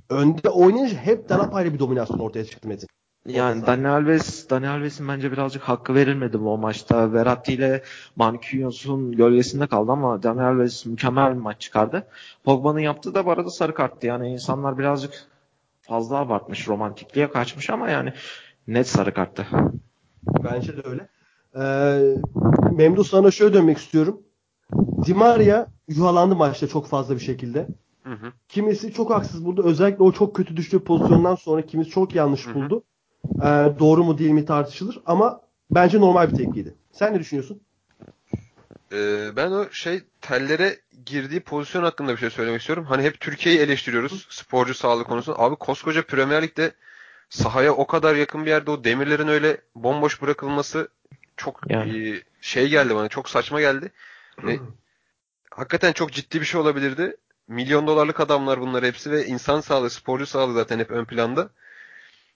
Önde 0.10 0.50
oynayınca 0.50 0.98
hep 0.98 1.30
daha 1.30 1.42
apayrı 1.42 1.74
bir 1.74 1.80
dominasyon 1.80 2.20
ortaya 2.20 2.46
çıktı 2.46 2.68
Metin. 2.68 2.88
Yani 3.26 3.66
Dani 3.66 3.88
Alves, 3.88 4.50
Dani 4.50 4.70
Alves'in 4.70 5.08
bence 5.08 5.32
birazcık 5.32 5.64
hakkı 5.64 5.96
verilmedi 5.96 6.40
bu 6.40 6.58
maçta. 6.58 7.14
Verratti 7.14 7.54
ile 7.54 7.84
Marquinhos'un 8.16 9.12
gölgesinde 9.12 9.68
kaldı 9.68 9.92
ama 9.92 10.24
Dani 10.24 10.42
Alves 10.42 10.86
mükemmel 10.86 11.36
bir 11.36 11.42
maç 11.42 11.62
çıkardı. 11.62 12.08
Pogba'nın 12.44 12.80
yaptığı 12.80 13.16
da 13.16 13.26
bu 13.26 13.32
arada 13.32 13.50
sarı 13.50 13.74
karttı. 13.74 14.08
Yani 14.08 14.30
insanlar 14.30 14.78
birazcık 14.78 15.28
fazla 15.82 16.18
abartmış, 16.18 16.68
romantikliğe 16.68 17.30
kaçmış 17.32 17.70
ama 17.70 17.90
yani 17.90 18.14
net 18.68 18.88
sarı 18.88 19.14
karttı. 19.14 19.48
Bence 20.44 20.78
de 20.78 20.82
öyle. 20.86 21.08
Ee, 21.56 22.18
Memduh 22.72 23.04
sana 23.04 23.32
şöyle 23.32 23.54
dönmek 23.54 23.78
istiyorum. 23.78 24.22
Di 25.06 25.14
Maria 25.14 25.68
yuhalandı 25.88 26.36
maçta 26.36 26.68
çok 26.68 26.88
fazla 26.88 27.16
bir 27.16 27.20
şekilde. 27.20 27.68
Hı 28.04 28.14
hı. 28.14 28.32
Kimisi 28.50 28.94
çok 28.94 29.10
haksız 29.10 29.46
buldu. 29.46 29.64
Özellikle 29.66 30.04
o 30.04 30.12
çok 30.12 30.36
kötü 30.36 30.58
düştüğü 30.58 30.80
pozisyondan 30.80 31.36
sonra 31.36 31.62
kimisi 31.62 31.90
çok 31.90 32.16
yanlış 32.16 32.48
Hı 32.48 32.52
hı. 32.52 32.56
buldu. 32.56 32.84
Ee, 33.42 33.80
doğru 33.80 34.04
mu 34.04 34.18
değil 34.18 34.32
mi 34.32 34.46
tartışılır 34.46 35.00
ama 35.06 35.42
bence 35.72 36.00
normal 36.00 36.32
bir 36.32 36.36
tepkiydi. 36.36 36.76
Sen 36.92 37.14
ne 37.14 37.20
düşünüyorsun? 37.20 37.62
Ee, 38.92 39.30
ben 39.36 39.52
o 39.52 39.66
şey 39.72 40.04
tellere 40.22 40.78
girdiği 41.06 41.40
pozisyon 41.40 41.84
hakkında 41.84 42.12
bir 42.12 42.18
şey 42.18 42.30
söylemek 42.30 42.62
istiyorum. 42.62 42.86
Hani 42.90 43.04
hep 43.04 43.20
Türkiye'yi 43.20 43.62
eleştiriyoruz 43.62 44.28
sporcu 44.30 44.74
sağlığı 44.74 45.04
konusunda. 45.04 45.40
Abi 45.40 45.56
koskoca 45.56 46.02
Premier 46.02 46.44
Lig'de 46.44 46.72
sahaya 47.30 47.74
o 47.74 47.88
kadar 47.88 48.16
yakın 48.16 48.46
bir 48.46 48.50
yerde 48.50 48.72
o 48.72 48.84
demirlerin 48.84 49.28
öyle 49.28 49.58
bomboş 49.76 50.22
bırakılması 50.22 50.90
çok 51.38 51.62
Yani. 51.70 52.10
e, 52.10 52.22
şey 52.42 52.70
geldi 52.70 52.96
bana. 52.96 53.08
Çok 53.08 53.30
saçma 53.30 53.60
geldi. 53.62 53.92
Ve 54.44 54.60
hakikaten 55.52 55.92
çok 55.94 56.12
ciddi 56.12 56.42
bir 56.42 56.46
şey 56.46 56.62
olabilirdi. 56.62 57.18
Milyon 57.48 57.88
dolarlık 57.88 58.20
adamlar 58.20 58.62
bunlar 58.62 58.84
hepsi 58.84 59.12
ve 59.12 59.26
insan 59.26 59.62
sağlığı, 59.62 59.90
sporcu 59.90 60.26
sağlığı 60.26 60.54
zaten 60.54 60.80
hep 60.80 60.92
ön 60.92 61.06
planda. 61.06 61.50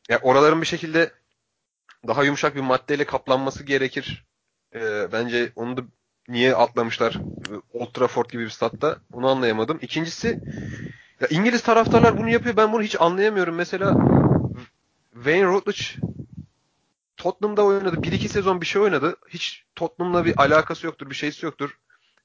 Ya 0.10 0.20
oraların 0.22 0.62
bir 0.62 0.68
şekilde 0.68 1.12
daha 2.08 2.24
yumuşak 2.24 2.56
bir 2.56 2.62
maddeyle 2.62 3.06
kaplanması 3.06 3.64
gerekir. 3.64 4.26
Ee, 4.76 5.12
bence 5.12 5.52
onu 5.56 5.78
da 5.78 5.82
niye 6.28 6.56
atlamışlar 6.56 7.18
Old 7.74 7.94
Trafford 7.94 8.30
gibi 8.30 8.44
bir 8.44 8.50
statta 8.50 9.00
onu 9.14 9.28
anlayamadım. 9.28 9.80
İkincisi 9.82 10.40
ya 11.22 11.28
İngiliz 11.30 11.62
taraftarlar 11.62 12.18
bunu 12.18 12.30
yapıyor 12.30 12.58
ben 12.58 12.74
bunu 12.74 12.82
hiç 12.82 13.02
anlayamıyorum. 13.02 13.56
Mesela 13.56 13.96
Wayne 15.14 15.46
Routledge 15.46 15.84
Tottenham'da 17.18 17.66
oynadı. 17.66 18.04
1-2 18.04 18.28
sezon 18.28 18.62
bir 18.62 18.66
şey 18.66 18.82
oynadı. 18.82 19.16
Hiç 19.30 19.66
Tottenham'la 19.76 20.26
bir 20.26 20.42
alakası 20.42 20.86
yoktur, 20.86 21.10
bir 21.10 21.16
şeysi 21.16 21.46
yoktur. 21.46 21.78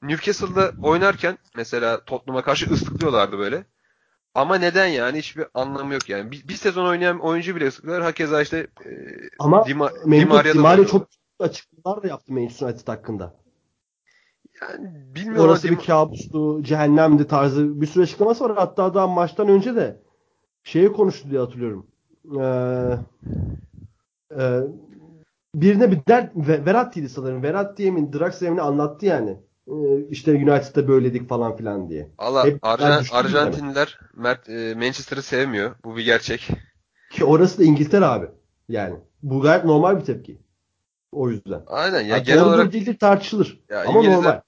Newcastle'da 0.03 0.73
oynarken 0.83 1.39
mesela 1.57 2.05
Tottenham'a 2.05 2.43
karşı 2.43 2.71
ıslıklıyorlardı 2.71 3.39
böyle. 3.39 3.65
Ama 4.35 4.59
neden 4.59 4.87
yani? 4.87 5.19
Hiçbir 5.19 5.47
anlamı 5.55 5.93
yok 5.95 6.09
yani. 6.09 6.31
Bir, 6.31 6.49
bir 6.49 6.55
sezon 6.55 6.85
oynayan 6.87 7.19
oyuncu 7.21 7.57
bile 7.57 7.67
ıslıklar. 7.69 8.03
Hakeza 8.03 8.43
işte 8.43 8.67
e, 8.85 8.91
Ama 9.39 9.57
Dima- 9.61 10.11
Dimaria'da 10.21 10.87
çok 10.87 11.09
açıklamalar 11.39 12.03
da 12.03 12.09
yaptı 12.09 12.33
Manchester 12.33 12.67
United 12.67 12.89
hakkında. 12.89 13.35
yani 14.63 14.91
bilmiyorum 15.15 15.45
Orası 15.51 15.71
bir 15.71 15.77
kabustu, 15.77 16.63
cehennemdi 16.63 17.27
tarzı 17.27 17.81
bir 17.81 17.87
sürü 17.87 18.03
açıklaması 18.03 18.45
var. 18.45 18.53
Hatta 18.57 18.95
daha 18.95 19.07
maçtan 19.07 19.49
önce 19.49 19.77
de 19.77 20.03
şeyi 20.65 20.93
konuştu 20.93 21.31
diye 21.31 21.41
hatırlıyorum. 21.41 21.87
Ee, 22.41 22.99
e, 24.41 24.61
birine 25.55 25.91
bir 25.91 25.99
dert 26.09 26.33
Ve- 26.37 26.67
Verratti'ydi 26.67 27.09
sanırım. 27.09 27.43
Verratti'ye 27.43 27.91
mi 27.91 28.13
Draxler'e 28.13 28.61
anlattı 28.61 29.07
yani. 29.07 29.37
Ee, 29.69 29.73
işte 30.11 30.31
United'da 30.33 30.89
böyledik 30.89 31.29
falan 31.29 31.57
filan 31.57 31.91
diye. 31.91 32.09
Allah 32.19 32.43
Arjan- 32.63 33.01
düştü 33.01 33.17
Arjantinliler 33.17 33.99
Mert, 34.17 34.49
e, 34.49 34.75
Manchester'ı 34.75 35.23
sevmiyor. 35.23 35.75
Bu 35.85 35.97
bir 35.97 36.05
gerçek. 36.05 36.49
Ki 37.11 37.25
orası 37.25 37.59
da 37.59 37.65
İngiltere 37.65 38.05
abi. 38.05 38.27
Yani. 38.69 38.95
Bu 39.23 39.41
gayet 39.41 39.65
normal 39.65 40.01
bir 40.01 40.05
tepki. 40.05 40.39
O 41.13 41.31
yüzden. 41.31 41.63
Aynen 41.67 42.01
ya 42.01 42.07
Ya 42.07 42.19
genel 42.19 42.45
olarak 42.45 42.73
değildir 42.73 42.99
tartışılır. 42.99 43.61
Ya 43.69 43.85
Ama 43.87 44.01
İngilizler- 44.01 44.17
normal. 44.17 44.41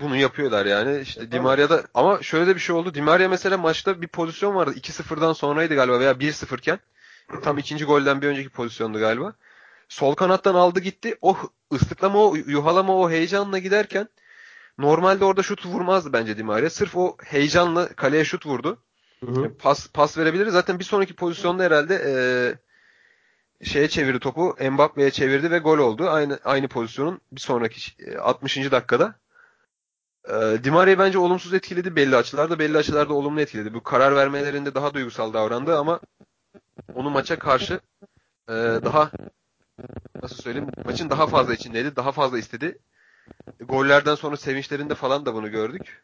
bunu 0.00 0.16
yapıyorlar 0.16 0.66
yani. 0.66 1.00
İşte 1.00 1.20
Di 1.20 1.26
Evet. 1.34 1.42
Maria'da 1.44 1.82
ama 1.94 2.22
şöyle 2.22 2.46
de 2.46 2.54
bir 2.54 2.60
şey 2.60 2.76
oldu. 2.76 2.94
Di 2.94 3.02
Maria 3.02 3.28
mesela 3.28 3.58
maçta 3.58 4.02
bir 4.02 4.08
pozisyon 4.08 4.54
vardı. 4.54 4.72
2-0'dan 4.76 5.32
sonraydı 5.32 5.74
galiba 5.74 6.00
veya 6.00 6.20
1-0 6.20 6.58
iken. 6.58 6.78
Tam 7.42 7.58
ikinci 7.58 7.84
golden 7.84 8.22
bir 8.22 8.26
önceki 8.26 8.48
pozisyondu 8.48 8.98
galiba. 8.98 9.32
Sol 9.88 10.14
kanattan 10.14 10.54
aldı 10.54 10.80
gitti. 10.80 11.14
O 11.22 11.36
ıslıklama, 11.72 12.18
o 12.18 12.34
yuhalama, 12.34 12.96
o 12.96 13.10
heyecanla 13.10 13.58
giderken 13.58 14.08
normalde 14.78 15.24
orada 15.24 15.42
şut 15.42 15.66
vurmazdı 15.66 16.12
bence 16.12 16.36
Di 16.36 16.42
Maria. 16.42 16.70
Sırf 16.70 16.96
o 16.96 17.16
heyecanla 17.24 17.88
kaleye 17.88 18.24
şut 18.24 18.46
vurdu. 18.46 18.78
Hı 19.24 19.30
hı. 19.30 19.54
Pas 19.58 19.88
pas 19.92 20.18
verebilir. 20.18 20.46
Zaten 20.46 20.78
bir 20.78 20.84
sonraki 20.84 21.14
pozisyonda 21.16 21.62
herhalde 21.62 21.94
eee, 21.94 22.58
şeye 23.66 23.88
çevirdi 23.88 24.18
topu. 24.20 24.56
Mbappe'ye 24.70 25.10
çevirdi 25.10 25.50
ve 25.50 25.58
gol 25.58 25.78
oldu. 25.78 26.10
Aynı 26.10 26.38
aynı 26.44 26.68
pozisyonun 26.68 27.20
bir 27.32 27.40
sonraki 27.40 28.02
e, 28.06 28.16
60. 28.18 28.70
dakikada. 28.70 29.14
Eee 30.28 30.64
Di 30.64 30.70
Maria'yı 30.70 30.98
bence 30.98 31.18
olumsuz 31.18 31.54
etkiledi 31.54 31.96
belli 31.96 32.16
açılarda. 32.16 32.58
Belli 32.58 32.78
açılarda 32.78 33.14
olumlu 33.14 33.40
etkiledi. 33.40 33.74
Bu 33.74 33.82
karar 33.82 34.16
vermelerinde 34.16 34.74
daha 34.74 34.94
duygusal 34.94 35.32
davrandı 35.32 35.78
ama 35.78 36.00
onu 36.94 37.10
maça 37.10 37.38
karşı 37.38 37.80
eee, 38.48 38.54
daha 38.84 39.10
nasıl 40.22 40.36
söyleyeyim 40.36 40.68
maçın 40.84 41.10
daha 41.10 41.26
fazla 41.26 41.54
içindeydi. 41.54 41.96
Daha 41.96 42.12
fazla 42.12 42.38
istedi. 42.38 42.78
Gollerden 43.60 44.14
sonra 44.14 44.36
sevinçlerinde 44.36 44.94
falan 44.94 45.26
da 45.26 45.34
bunu 45.34 45.50
gördük. 45.50 46.02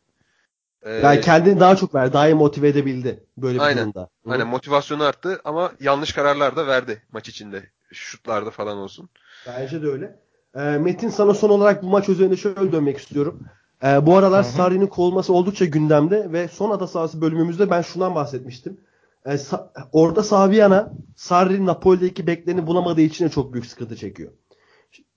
Eee, 0.87 0.93
Yani 0.93 1.21
kendini 1.21 1.61
daha 1.61 1.76
çok 1.76 1.95
ver, 1.95 2.12
daha 2.12 2.28
iyi 2.28 2.35
motive 2.35 2.69
edebildi 2.69 3.25
böyle 3.37 3.59
bir 3.59 3.62
Aynen. 3.62 3.83
durumda. 3.83 4.09
Aynen 4.28 4.47
motivasyonu 4.47 5.02
arttı 5.04 5.40
ama 5.45 5.73
yanlış 5.81 6.12
kararlar 6.12 6.57
da 6.57 6.66
verdi 6.66 7.02
maç 7.12 7.28
içinde. 7.28 7.62
Şutlarda 7.93 8.50
falan 8.50 8.78
olsun. 8.78 9.09
Bence 9.47 9.83
de 9.83 9.87
öyle. 9.87 10.19
Ee, 10.54 10.61
Metin 10.61 11.09
sana 11.09 11.35
son 11.35 11.50
olarak 11.50 11.83
bu 11.83 11.87
maç 11.87 12.09
üzerinde 12.09 12.37
şöyle 12.37 12.73
dönmek 12.73 12.99
istiyorum. 12.99 13.43
Ee, 13.85 14.07
bu 14.07 14.16
aralar. 14.16 14.43
Sarri'nin 14.43 14.87
kovulması 14.87 15.33
oldukça 15.33 15.64
gündemde 15.64 16.33
ve 16.33 16.49
son 16.49 16.71
ada 16.71 16.87
sahası 16.87 17.21
bölümümüzde 17.21 17.71
ben 17.71 17.83
şundan 17.83 18.14
bahsetmiştim. 18.14 18.81
Ee, 19.26 19.31
Sa- 19.35 19.69
orada 19.93 20.23
Saviana 20.23 20.93
Sarri 21.16 21.66
Napoli'deki 21.66 22.26
beklerini 22.26 22.66
bulamadığı 22.66 23.00
için 23.00 23.25
de 23.25 23.28
çok 23.28 23.52
büyük 23.52 23.66
sıkıntı 23.66 23.97
çekiyor. 23.97 24.33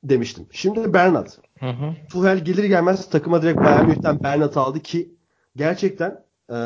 Demiştim. 0.03 0.47
Şimdi 0.51 0.93
Bernat. 0.93 1.39
Hı 1.59 1.69
hı. 1.69 2.35
Gelir 2.35 2.63
gelmez 2.63 3.09
takıma 3.09 3.41
direkt 3.41 3.59
Bayern 3.59 3.85
Münih'ten 3.85 4.23
Bernat 4.23 4.57
aldı 4.57 4.79
ki 4.79 5.15
gerçekten 5.55 6.23
e, 6.51 6.57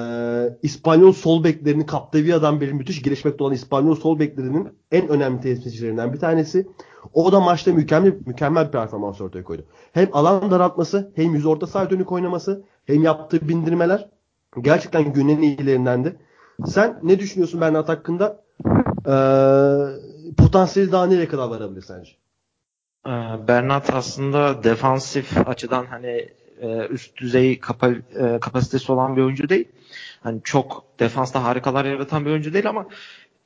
İspanyol 0.62 1.12
sol 1.14 1.44
beklerini 1.44 1.88
Capdevia'dan 1.88 2.62
beri 2.62 2.74
müthiş 2.74 3.02
gelişmekte 3.02 3.44
olan 3.44 3.54
İspanyol 3.54 3.96
sol 3.96 4.20
beklerinin 4.20 4.70
en 4.92 5.08
önemli 5.08 5.42
temsilcilerinden 5.42 6.14
bir 6.14 6.20
tanesi. 6.20 6.68
O 7.14 7.32
da 7.32 7.40
maçta 7.40 7.74
mükemmel 7.74 8.14
mükemmel 8.26 8.68
bir 8.68 8.72
performans 8.72 9.22
ortaya 9.22 9.44
koydu. 9.44 9.66
Hem 9.92 10.08
alan 10.14 10.52
daraltması, 10.52 11.12
hem 11.16 11.34
yüz 11.34 11.46
orta 11.46 11.68
saha 11.68 11.90
dönük 11.90 12.12
oynaması, 12.12 12.64
hem 12.86 13.04
yaptığı 13.04 13.50
bindirmeler 13.50 14.10
gerçekten 14.62 15.14
günün 15.14 15.38
en 15.38 15.42
iyilerindendi. 15.42 16.18
Sen 16.66 17.00
ne 17.04 17.20
düşünüyorsun 17.20 17.62
Bernat 17.62 17.90
hakkında? 17.90 18.44
E, 19.08 19.14
potansiyeli 20.38 20.92
daha 20.92 21.06
nereye 21.06 21.28
kadar 21.28 21.50
varabilir 21.50 21.82
sence? 21.82 22.21
Ee, 23.08 23.10
Bernat 23.48 23.94
aslında 23.94 24.64
defansif 24.64 25.48
açıdan 25.48 25.86
hani 25.86 26.30
e, 26.62 26.88
üst 26.88 27.18
düzey 27.18 27.52
e, 27.52 27.60
kapasitesi 28.40 28.92
olan 28.92 29.18
bir 29.18 29.22
oyuncu 29.22 29.50
değil. 29.50 29.68
Hani 30.24 30.42
çok 30.44 30.86
defansta 31.00 31.44
harikalar 31.44 31.86
yaratan 31.86 32.26
bir 32.26 32.32
oyuncu 32.32 32.54
değil 32.54 32.70
ama 32.70 32.88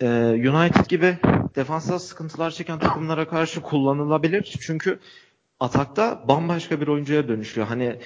e, 0.02 0.08
United 0.50 0.86
gibi 0.86 1.18
defansta 1.56 2.00
sıkıntılar 2.00 2.52
çeken 2.52 2.80
takımlara 2.80 3.28
karşı 3.28 3.62
kullanılabilir. 3.62 4.44
Çünkü 4.62 5.00
atakta 5.60 6.24
bambaşka 6.28 6.82
bir 6.82 6.88
oyuncuya 6.88 7.28
dönüşüyor. 7.28 7.68
Hani 7.68 8.00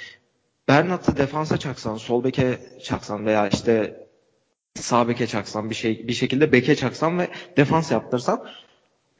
Bernat'ı 0.67 1.17
defansa 1.17 1.57
çaksan, 1.57 1.95
sol 1.95 2.23
beke 2.23 2.59
çaksan 2.83 3.25
veya 3.25 3.47
işte 3.47 4.03
sağ 4.75 5.07
beke 5.07 5.27
çaksan 5.27 5.69
bir 5.69 5.75
şey 5.75 6.07
bir 6.07 6.13
şekilde 6.13 6.51
beke 6.51 6.75
çaksan 6.75 7.19
ve 7.19 7.27
defans 7.57 7.91
yaptırsan 7.91 8.45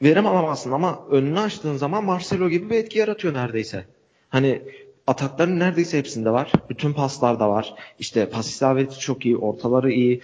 verim 0.02 0.26
alamazsın 0.26 0.72
ama 0.72 1.06
önünü 1.10 1.40
açtığın 1.40 1.76
zaman 1.76 2.04
Marcelo 2.04 2.48
gibi 2.48 2.70
bir 2.70 2.76
etki 2.76 2.98
yaratıyor 2.98 3.34
neredeyse. 3.34 3.86
Hani 4.28 4.62
atakların 5.06 5.58
neredeyse 5.58 5.98
hepsinde 5.98 6.30
var. 6.30 6.52
Bütün 6.70 6.92
paslarda 6.92 7.48
var. 7.48 7.74
İşte 7.98 8.28
pas 8.28 8.48
isabeti 8.48 8.98
çok 8.98 9.26
iyi, 9.26 9.36
ortaları 9.36 9.92
iyi, 9.92 10.20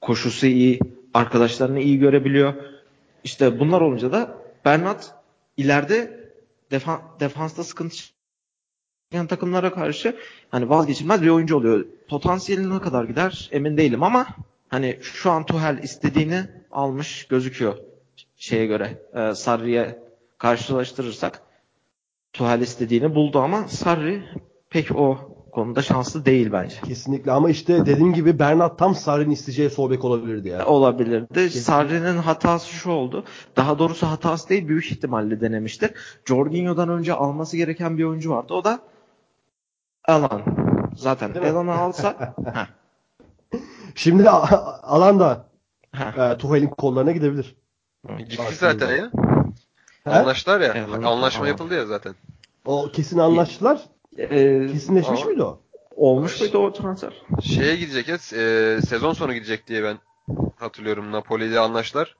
koşusu 0.00 0.46
iyi, 0.46 0.80
arkadaşlarını 1.14 1.80
iyi 1.80 1.98
görebiliyor. 1.98 2.54
İşte 3.24 3.60
bunlar 3.60 3.80
olunca 3.80 4.12
da 4.12 4.38
Bernat 4.64 5.14
ileride 5.56 6.30
defa, 6.70 7.02
defansta 7.20 7.64
sıkıntı 7.64 7.96
yani 9.12 9.28
takımlara 9.28 9.72
karşı 9.72 10.16
hani 10.50 10.68
vazgeçilmez 10.68 11.22
bir 11.22 11.28
oyuncu 11.28 11.56
oluyor. 11.56 11.86
Potansiyeli 12.08 12.70
ne 12.70 12.80
kadar 12.80 13.04
gider 13.04 13.48
emin 13.52 13.76
değilim 13.76 14.02
ama 14.02 14.26
hani 14.68 14.98
şu 15.02 15.30
an 15.30 15.46
Tuhel 15.46 15.82
istediğini 15.82 16.40
almış 16.70 17.26
gözüküyor 17.28 17.78
şeye 18.38 18.66
göre. 18.66 19.02
E, 19.14 19.34
Sarri'ye 19.34 20.02
karşılaştırırsak 20.38 21.42
Tuhel 22.32 22.60
istediğini 22.60 23.14
buldu 23.14 23.38
ama 23.38 23.68
Sarri 23.68 24.22
pek 24.70 24.96
o 24.96 25.18
konuda 25.52 25.82
şanslı 25.82 26.24
değil 26.24 26.52
bence. 26.52 26.76
Kesinlikle 26.84 27.32
ama 27.32 27.50
işte 27.50 27.86
dediğim 27.86 28.12
gibi 28.12 28.38
Bernat 28.38 28.78
tam 28.78 28.94
Sarri'nin 28.94 29.30
isteyeceği 29.30 29.70
sol 29.70 29.90
bek 29.90 30.04
olabilirdi 30.04 30.48
ya. 30.48 30.66
Olabilirdi. 30.66 31.50
Sarri'nin 31.50 32.16
hatası 32.16 32.68
şu 32.68 32.90
oldu. 32.90 33.24
Daha 33.56 33.78
doğrusu 33.78 34.06
hatası 34.06 34.48
değil 34.48 34.68
büyük 34.68 34.92
ihtimalle 34.92 35.40
denemiştir. 35.40 35.90
Jorginho'dan 36.24 36.88
önce 36.88 37.12
alması 37.12 37.56
gereken 37.56 37.98
bir 37.98 38.04
oyuncu 38.04 38.30
vardı. 38.30 38.54
O 38.54 38.64
da 38.64 38.80
Alan. 40.04 40.42
Zaten 40.96 41.34
Alan'ı 41.34 41.74
alsa 41.74 42.34
Şimdi 43.94 44.30
alan 44.30 45.20
da 45.20 45.46
e, 45.94 46.38
Tuhel'in 46.38 46.68
kollarına 46.68 47.12
gidebilir. 47.12 47.56
Gitti 48.18 48.54
zaten 48.54 48.96
ya. 48.96 49.10
He? 50.04 50.10
Anlaştılar 50.10 50.60
ya. 50.60 50.72
Evet, 50.76 50.88
Anlaşma 51.04 51.30
tamam. 51.30 51.48
yapıldı 51.48 51.74
ya 51.74 51.86
zaten. 51.86 52.14
O 52.64 52.88
kesin 52.92 53.18
anlaştılar. 53.18 53.80
Ee, 54.18 54.66
Kesinleşmiş 54.72 55.22
Aa. 55.22 55.24
miydi 55.24 55.42
o? 55.42 55.60
olmuş 55.96 56.40
muydu 56.40 56.58
o 56.58 56.72
transfer? 56.72 57.12
Şeye 57.42 57.76
gidecek 57.76 58.08
ya. 58.08 58.14
e, 58.14 58.80
sezon 58.82 59.12
sonu 59.12 59.34
gidecek 59.34 59.66
diye 59.66 59.82
ben 59.82 59.98
hatırlıyorum. 60.56 61.12
Napoli 61.12 61.44
ile 61.44 61.58
anlaştılar. 61.60 62.16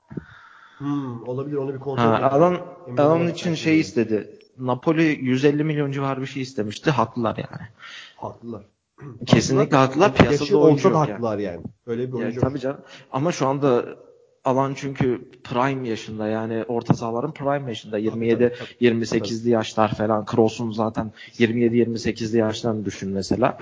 Hmm, 0.77 1.27
olabilir 1.27 1.55
onu 1.57 1.73
bir 1.73 1.79
kontrol 1.79 2.03
Ha, 2.03 2.15
edelim. 2.17 2.23
Alan 2.33 2.61
olamadım. 2.97 3.27
için 3.29 3.53
şey 3.55 3.79
istedi. 3.79 4.39
Napoli 4.57 5.03
150 5.21 5.63
milyon 5.63 5.91
civarı 5.91 6.21
bir 6.21 6.25
şey 6.27 6.41
istemişti. 6.41 6.91
Haklılar 6.91 7.37
yani. 7.37 7.67
Haklılar. 8.17 8.63
Kesinlikle 9.25 9.77
haklılar. 9.77 10.13
Piyasada 10.13 10.43
Yaşı 10.43 10.59
oyuncu 10.59 10.89
olsa 10.89 10.95
da 10.95 10.99
yok 10.99 11.07
yani. 11.07 11.11
haklılar 11.11 11.37
yani. 11.37 11.61
Öyle 11.87 12.07
bir 12.07 12.13
oyuncu 12.13 12.35
yok. 12.35 12.41
tabii 12.49 12.59
canım. 12.59 12.79
Ama 13.11 13.31
şu 13.31 13.47
anda 13.47 13.85
Alan 14.45 14.73
çünkü 14.73 15.21
prime 15.43 15.87
yaşında 15.87 16.27
yani 16.27 16.63
orta 16.67 16.93
sahaların 16.93 17.31
prime 17.31 17.71
yaşında. 17.71 17.97
27 17.97 18.53
tabii, 18.59 18.87
28'li 18.87 19.49
yaşlar 19.49 19.95
falan. 19.95 20.25
Kroos'un 20.25 20.71
zaten 20.71 21.11
27 21.37 21.77
28'li 21.77 22.37
yaşlarını 22.37 22.85
düşün 22.85 23.09
mesela. 23.09 23.57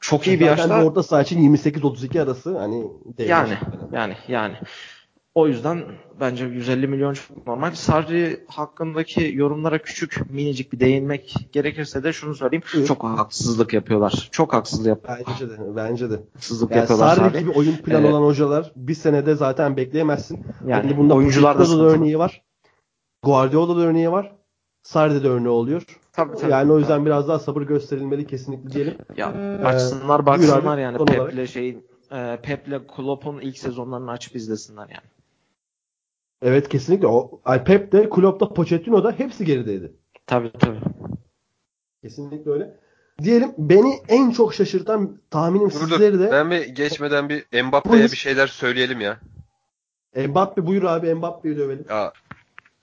Çok 0.00 0.26
iyi 0.26 0.40
bir 0.40 0.46
yaşta. 0.46 0.84
orta 0.84 1.02
saha 1.02 1.22
için 1.22 1.56
28-32 1.56 2.22
arası 2.22 2.58
hani 2.58 2.84
değer. 3.18 3.28
Yani 3.28 3.58
yani 3.92 4.16
yani. 4.28 4.54
O 5.36 5.48
yüzden 5.48 5.84
bence 6.20 6.44
150 6.44 6.86
milyon 6.88 7.14
çok 7.14 7.46
normal. 7.46 7.70
Sarri 7.70 8.44
hakkındaki 8.48 9.30
yorumlara 9.34 9.78
küçük 9.78 10.30
minicik 10.30 10.72
bir 10.72 10.80
değinmek 10.80 11.34
gerekirse 11.52 12.04
de 12.04 12.12
şunu 12.12 12.34
söyleyeyim. 12.34 12.62
Buyur. 12.74 12.86
Çok 12.86 13.04
haksızlık 13.04 13.72
yapıyorlar. 13.72 14.28
Çok 14.32 14.52
haksızlık 14.52 14.86
yap- 14.86 15.06
Bence 15.28 15.50
de. 15.50 15.76
Bence 15.76 16.10
de. 16.10 16.20
haksızlık 16.34 16.70
Yani 16.70 16.78
yapıyorlar 16.80 17.16
Sarri 17.16 17.30
Sarri. 17.30 17.38
gibi 17.38 17.50
oyun 17.50 17.76
planı 17.76 18.06
Ee, 18.06 18.10
olan 18.12 18.22
hocalar 18.26 18.72
bir 18.76 18.94
senede 18.94 19.34
zaten 19.34 19.76
bekleyemezsin. 19.76 20.44
Yani 20.66 20.86
Yani 20.86 20.96
bunda 20.96 21.14
oyuncular 21.14 21.58
da 21.58 21.84
örneği 21.84 22.18
var. 22.18 22.42
Guardiola'da 23.22 23.76
da 23.80 23.80
örneği 23.86 24.10
var. 24.12 24.32
Sarri'de 24.82 25.22
de 25.24 25.28
örneği 25.28 25.48
oluyor. 25.48 25.82
Tabii, 26.12 26.36
tabii. 26.36 26.52
yani 26.52 26.72
o 26.72 26.78
yüzden 26.78 27.06
biraz 27.06 27.28
daha 27.28 27.38
sabır 27.38 27.62
gösterilmeli 27.62 28.26
kesinlikle 28.26 28.70
diyelim. 28.70 28.94
Ya 29.16 29.32
Ee, 29.60 29.64
baksınlar 29.64 30.26
yani. 30.78 30.98
Pep'le 31.04 31.46
şeyin 31.46 31.86
e, 32.12 32.38
Pep'le 32.42 32.88
Klopp'un 32.96 33.40
ilk 33.40 33.58
sezonlarını 33.58 34.10
açıp 34.10 34.36
izlesinler 34.36 34.88
yani. 34.88 35.15
Evet 36.46 36.68
kesinlikle. 36.68 37.06
O, 37.06 37.40
ay 37.44 37.64
Pep 37.64 37.92
de 37.92 38.10
Klopp'ta 38.10 38.48
Pochettino 38.48 39.04
da 39.04 39.12
hepsi 39.12 39.44
gerideydi. 39.44 39.92
Tabii 40.26 40.52
tabii. 40.52 40.78
Kesinlikle 42.02 42.50
öyle. 42.50 42.80
Diyelim 43.22 43.52
beni 43.58 43.94
en 44.08 44.30
çok 44.30 44.54
şaşırtan 44.54 45.20
tahminim 45.30 45.66
Dur 45.66 45.74
sizleri 45.74 46.12
dur. 46.12 46.20
de 46.20 46.32
Ben 46.32 46.50
bir 46.50 46.64
geçmeden 46.68 47.28
bir 47.28 47.62
Mbappe'ye 47.62 48.04
bir 48.04 48.16
şeyler 48.16 48.46
söyleyelim 48.46 49.00
ya. 49.00 49.20
Mbappe 50.28 50.66
buyur 50.66 50.82
abi 50.82 51.14
Mbappe'yi 51.14 51.56
dövelim. 51.56 51.84
Ya 51.90 52.12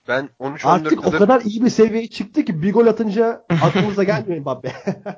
ben 0.08 0.30
13-14 0.40 0.68
Artık 0.68 1.00
o 1.00 1.06
yıldır 1.06 1.18
kadar 1.18 1.42
iyi 1.42 1.66
bir 1.66 1.70
seviyeye 1.70 2.10
çıktı 2.10 2.46
ki 2.46 2.62
bir 2.62 2.74
gol 2.74 2.88
atınca 2.88 3.46
aklımıza 3.64 4.04
gelmiyor 4.04 4.42
Mbappe. 4.42 4.68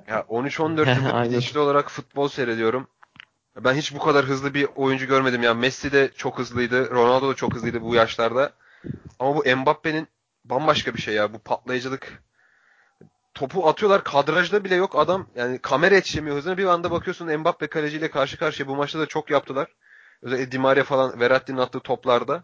ya 0.10 0.20
13-14 0.30 0.70
yıldır 0.70 1.14
Aynen. 1.14 1.30
bilinçli 1.32 1.60
olarak 1.60 1.92
futbol 1.92 2.28
seyrediyorum. 2.28 2.88
Ben 3.64 3.74
hiç 3.74 3.96
bu 3.96 4.00
kadar 4.00 4.26
hızlı 4.26 4.54
bir 4.54 4.68
oyuncu 4.76 5.06
görmedim. 5.06 5.44
Ya 5.44 5.54
Messi 5.54 5.92
de 5.92 6.12
çok 6.18 6.40
hızlıydı. 6.40 6.92
Ronaldo 6.92 7.30
da 7.30 7.34
çok 7.34 7.56
hızlıydı 7.56 7.82
bu 7.82 7.96
yaşlarda. 7.96 8.52
Ama 9.20 9.36
bu 9.36 9.56
Mbappe'nin 9.56 10.08
bambaşka 10.46 10.94
bir 10.94 11.02
şey 11.02 11.14
ya. 11.16 11.34
Bu 11.34 11.40
patlayıcılık. 11.40 12.24
Topu 13.34 13.68
atıyorlar. 13.68 14.04
Kadrajda 14.04 14.64
bile 14.64 14.76
yok. 14.76 14.96
Adam 14.96 15.28
yani 15.36 15.60
kamera 15.60 15.96
yetişemiyor 15.96 16.38
hızına. 16.38 16.58
Bir 16.58 16.66
anda 16.66 16.92
bakıyorsun 16.92 17.38
Mbappe 17.40 17.68
kaleciyle 17.68 18.12
karşı 18.12 18.38
karşıya. 18.38 18.68
Bu 18.68 18.76
maçta 18.76 19.00
da 19.00 19.06
çok 19.06 19.30
yaptılar. 19.30 19.68
Özellikle 20.22 20.52
Di 20.52 20.60
Maria 20.60 20.84
falan 20.84 21.20
Verratti'nin 21.20 21.58
attığı 21.58 21.80
toplarda. 21.80 22.44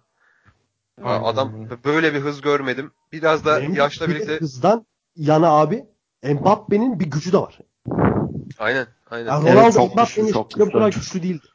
Aynen 1.04 1.24
adam 1.24 1.63
öyle. 1.63 1.84
böyle 1.84 2.13
bir 2.13 2.19
hız 2.19 2.41
görmedim. 2.41 2.91
Biraz 3.12 3.45
da 3.45 3.60
yaşla 3.60 4.10
birlikte 4.10 4.38
hızdan 4.38 4.86
yana 5.15 5.50
abi 5.50 5.86
Mbappe'nin 6.24 7.00
bir 7.00 7.06
gücü 7.06 7.34
de 7.34 7.38
var. 7.38 7.60
Aynen 8.60 8.88
aynen. 9.10 9.28
Yani 9.28 9.50
Evet, 9.50 9.58
Ronaldo 9.58 9.72
çok 9.72 9.94
Mbappe'nin 9.94 10.28
güçlü, 10.28 10.34
çok 10.34 10.52
güçlü. 10.52 10.90
güçlü 11.00 11.24
değildi. 11.24 11.48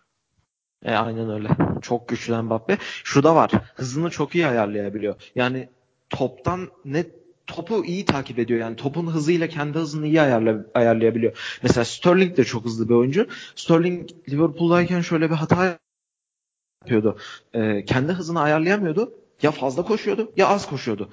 E 0.84 0.94
aynen 0.94 1.30
öyle. 1.30 1.48
Çok 1.82 2.08
güçlü 2.08 2.42
Mbappe. 2.42 2.78
Şu 3.04 3.22
da 3.22 3.34
var. 3.34 3.50
Hızını 3.74 4.10
çok 4.10 4.34
iyi 4.34 4.46
ayarlayabiliyor. 4.46 5.14
Yani 5.34 5.68
toptan 6.10 6.68
ne 6.84 7.04
topu 7.46 7.84
iyi 7.84 8.04
takip 8.04 8.38
ediyor. 8.38 8.60
Yani 8.60 8.76
topun 8.76 9.06
hızıyla 9.06 9.48
kendi 9.48 9.78
hızını 9.78 10.06
iyi 10.06 10.20
ayarla, 10.20 10.66
ayarlayabiliyor. 10.74 11.58
Mesela 11.62 11.84
Sterling 11.84 12.36
de 12.36 12.44
çok 12.44 12.64
hızlı 12.64 12.88
bir 12.88 12.94
oyuncu. 12.94 13.26
Sterling 13.56 14.10
Liverpool'dayken 14.28 15.00
şöyle 15.00 15.30
bir 15.30 15.34
hata 15.34 15.78
yapıyordu. 16.82 17.18
E, 17.54 17.84
kendi 17.84 18.12
hızını 18.12 18.40
ayarlayamıyordu. 18.40 19.14
Ya 19.42 19.50
fazla 19.50 19.82
koşuyordu 19.84 20.32
ya 20.36 20.48
az 20.48 20.68
koşuyordu. 20.68 21.10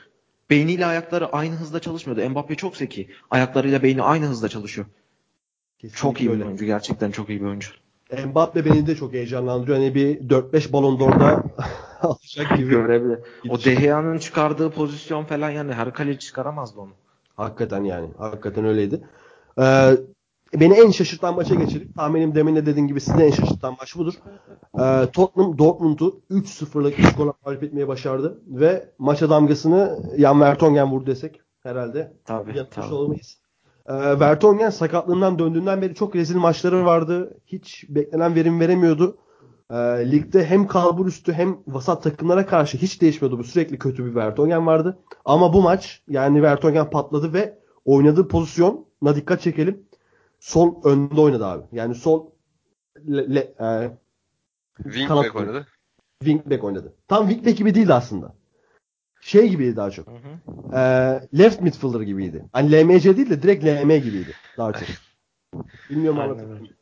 Beyniyle 0.50 0.86
ayakları 0.86 1.34
aynı 1.34 1.56
hızda 1.56 1.80
çalışmıyordu. 1.80 2.30
Mbappe 2.30 2.56
çok 2.56 2.78
zeki. 2.78 3.10
Ayaklarıyla 3.32 3.84
beyni 3.84 4.02
aynı 4.02 4.26
hızda 4.26 4.50
çalışıyor. 4.50 4.88
Kesinlikle 5.84 6.00
Çok 6.02 6.22
iyi 6.22 6.28
bir 6.30 6.34
öyle. 6.34 6.46
oyuncu. 6.46 6.66
Gerçekten 6.66 7.12
çok 7.12 7.30
iyi 7.30 7.42
bir 7.42 7.46
oyuncu. 7.46 7.70
Mbappe 8.26 8.66
beni 8.66 8.88
de 8.88 8.96
çok 8.96 9.14
heyecanlandırıyor. 9.14 9.78
Hani 9.78 9.96
bir 9.96 10.20
4-5 10.30 10.74
balon 10.74 11.00
d'Or'da 11.00 11.44
alacak 12.02 12.58
gibi. 12.58 12.70
Görebilir. 12.70 13.20
O 13.50 13.64
De 13.64 13.74
Gea'nın 13.76 14.18
çıkardığı 14.18 14.70
pozisyon 14.70 15.24
falan 15.26 15.50
yani 15.50 15.74
her 15.74 15.94
kaleci 15.94 16.20
çıkaramazdı 16.20 16.80
onu. 16.80 16.92
Hakikaten 17.36 17.84
yani. 17.84 18.08
Hakikaten 18.18 18.66
öyleydi. 18.66 19.02
Ee, 19.60 19.92
beni 20.54 20.74
en 20.74 20.92
şaşırtan 20.92 21.36
maça 21.36 21.56
geçelim. 21.56 21.92
Tahminim 21.96 22.36
demin 22.36 22.56
de 22.56 22.66
dediğin 22.66 22.88
gibi 22.88 23.02
sizi 23.02 23.18
de 23.18 23.26
en 23.26 23.32
şaşırtan 23.32 23.76
maç 23.80 23.96
budur. 23.96 24.14
Ee, 24.80 25.12
Tottenham 25.14 25.58
Dortmund'u 25.58 26.22
3-0'lık 26.32 27.00
3 27.00 27.16
gola 27.16 27.34
mağlup 27.46 27.64
etmeye 27.64 27.88
başardı. 27.88 28.42
Ve 28.48 28.90
maça 29.00 29.30
damgasını 29.30 30.00
Jan 30.18 30.42
Vertonghen 30.42 30.92
vurdu 30.92 31.06
desek 31.08 31.42
herhalde. 31.64 32.14
Tabii, 32.26 32.50
Yanılmış 32.58 32.76
tabii. 32.76 32.94
olmayız. 32.94 33.38
Ee, 33.88 34.20
Vertonghen 34.20 34.70
sakatlığından 34.70 35.40
döndüğünden 35.40 35.82
beri 35.82 35.96
çok 35.96 36.16
rezil 36.16 36.36
maçları 36.36 36.86
vardı. 36.86 37.38
Hiç 37.46 37.86
beklenen 37.90 38.36
verim 38.36 38.60
veremiyordu. 38.60 39.18
Ee, 39.72 39.76
ligde 40.12 40.46
hem 40.46 40.68
kalbur 40.68 41.06
üstü 41.06 41.34
hem 41.34 41.58
vasat 41.68 42.04
takımlara 42.04 42.46
karşı 42.46 42.78
hiç 42.78 43.02
değişmiyordu. 43.02 43.40
Bu 43.40 43.44
sürekli 43.44 43.80
kötü 43.80 44.06
bir 44.06 44.16
Vertonghen 44.16 44.68
vardı. 44.68 45.00
Ama 45.26 45.54
bu 45.54 45.62
maç 45.62 46.02
yani 46.08 46.44
Vertonghen 46.44 46.90
patladı 46.90 47.34
ve 47.34 47.60
oynadığı 47.86 48.28
pozisyona 48.28 49.16
dikkat 49.16 49.42
çekelim. 49.42 49.86
Sol 50.40 50.84
önde 50.84 51.22
oynadı 51.22 51.46
abi. 51.46 51.64
Yani 51.72 51.96
sol 51.96 52.26
le, 53.08 53.36
le, 53.36 53.40
e, 53.60 53.98
Wing 54.84 55.08
kanat 55.08 55.24
back 55.24 55.36
oynadı. 55.36 55.68
wing 56.20 56.46
back 56.46 56.64
oynadı. 56.64 56.94
Tam 57.08 57.28
wing 57.28 57.48
back 57.48 57.58
gibi 57.58 57.76
değildi 57.76 57.94
aslında. 57.94 58.36
Şey 59.26 59.50
gibiydi 59.50 59.76
daha 59.76 59.92
çok. 59.92 60.08
Ee, 60.74 60.80
left 61.38 61.62
midfielder 61.62 62.02
gibiydi. 62.02 62.46
Hani 62.54 62.72
LMC 62.72 63.18
değil 63.18 63.30
de 63.30 63.42
direkt 63.42 63.66
LM 63.66 63.98
gibiydi 63.98 64.34
daha 64.58 64.74
çok. 64.74 64.88
Bilmiyorum 65.90 66.20
öyle. 66.20 66.74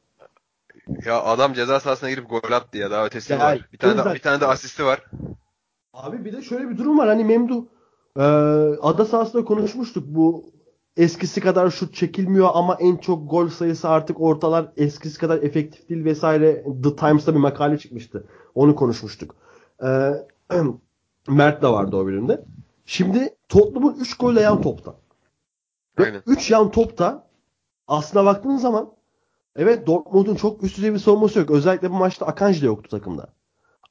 Ya 1.05 1.23
adam 1.23 1.53
ceza 1.53 1.79
sahasına 1.79 2.09
girip 2.09 2.29
gol 2.29 2.51
attı 2.51 2.77
ya. 2.77 2.91
Daha 2.91 3.05
ötesi 3.05 3.33
Ya, 3.33 3.39
var. 3.39 3.69
Bir 3.73 3.77
tane 3.77 4.05
de, 4.05 4.13
bir 4.13 4.19
tane 4.19 4.41
de 4.41 4.45
asisti 4.47 4.85
var. 4.85 5.03
Abi 5.93 6.25
bir 6.25 6.33
de 6.33 6.41
şöyle 6.41 6.69
bir 6.69 6.77
durum 6.77 6.97
var. 6.97 7.07
Hani 7.07 7.23
Memdu 7.23 7.67
e, 8.17 8.21
ada 8.81 9.05
sahasında 9.05 9.45
konuşmuştuk. 9.45 10.03
Bu 10.07 10.51
eskisi 10.97 11.41
kadar 11.41 11.69
şut 11.69 11.95
çekilmiyor 11.95 12.49
ama 12.53 12.77
en 12.79 12.97
çok 12.97 13.31
gol 13.31 13.47
sayısı 13.47 13.89
artık 13.89 14.21
ortalar 14.21 14.71
eskisi 14.77 15.19
kadar 15.19 15.37
efektif 15.37 15.89
değil 15.89 16.05
vesaire. 16.05 16.63
The 16.83 16.95
Times'ta 16.95 17.33
bir 17.33 17.39
makale 17.39 17.77
çıkmıştı. 17.77 18.27
Onu 18.55 18.75
konuşmuştuk. 18.75 19.35
E, 19.83 19.87
Mert 21.31 21.61
de 21.61 21.67
vardı 21.67 21.95
o 21.95 22.05
bölümde. 22.05 22.45
Şimdi 22.85 23.35
Tottenham'ın 23.49 23.99
3 23.99 24.17
golle 24.17 24.41
yan 24.41 24.61
topta. 24.61 24.95
Aynen. 25.97 26.23
3 26.25 26.51
yan 26.51 26.71
topta 26.71 27.27
aslına 27.87 28.25
baktığın 28.25 28.57
zaman 28.57 28.91
evet 29.55 29.87
Dortmund'un 29.87 30.35
çok 30.35 30.63
üst 30.63 30.77
düzey 30.77 30.93
bir 30.93 30.99
savunması 30.99 31.39
yok. 31.39 31.51
Özellikle 31.51 31.91
bu 31.91 31.95
maçta 31.95 32.25
Akanji 32.25 32.61
de 32.61 32.65
yoktu 32.65 32.89
takımda. 32.89 33.27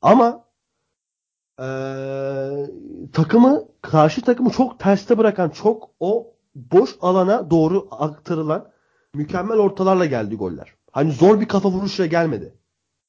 Ama 0.03 0.45
eee, 1.61 2.71
takımı 3.13 3.65
karşı 3.83 4.23
takımı 4.23 4.51
çok 4.51 4.79
terste 4.79 5.19
bırakan 5.19 5.49
çok 5.51 5.91
o 6.01 6.33
boş 6.55 6.91
alana 7.01 7.51
doğru 7.51 7.89
aktarılan 7.91 8.71
mükemmel 9.15 9.59
ortalarla 9.59 10.07
geldi 10.07 10.37
goller. 10.37 10.75
Hani 10.93 11.13
zor 11.13 11.41
bir 11.41 11.49
kafa 11.49 11.69
vuruşla 11.71 12.07
gelmedi. 12.07 12.55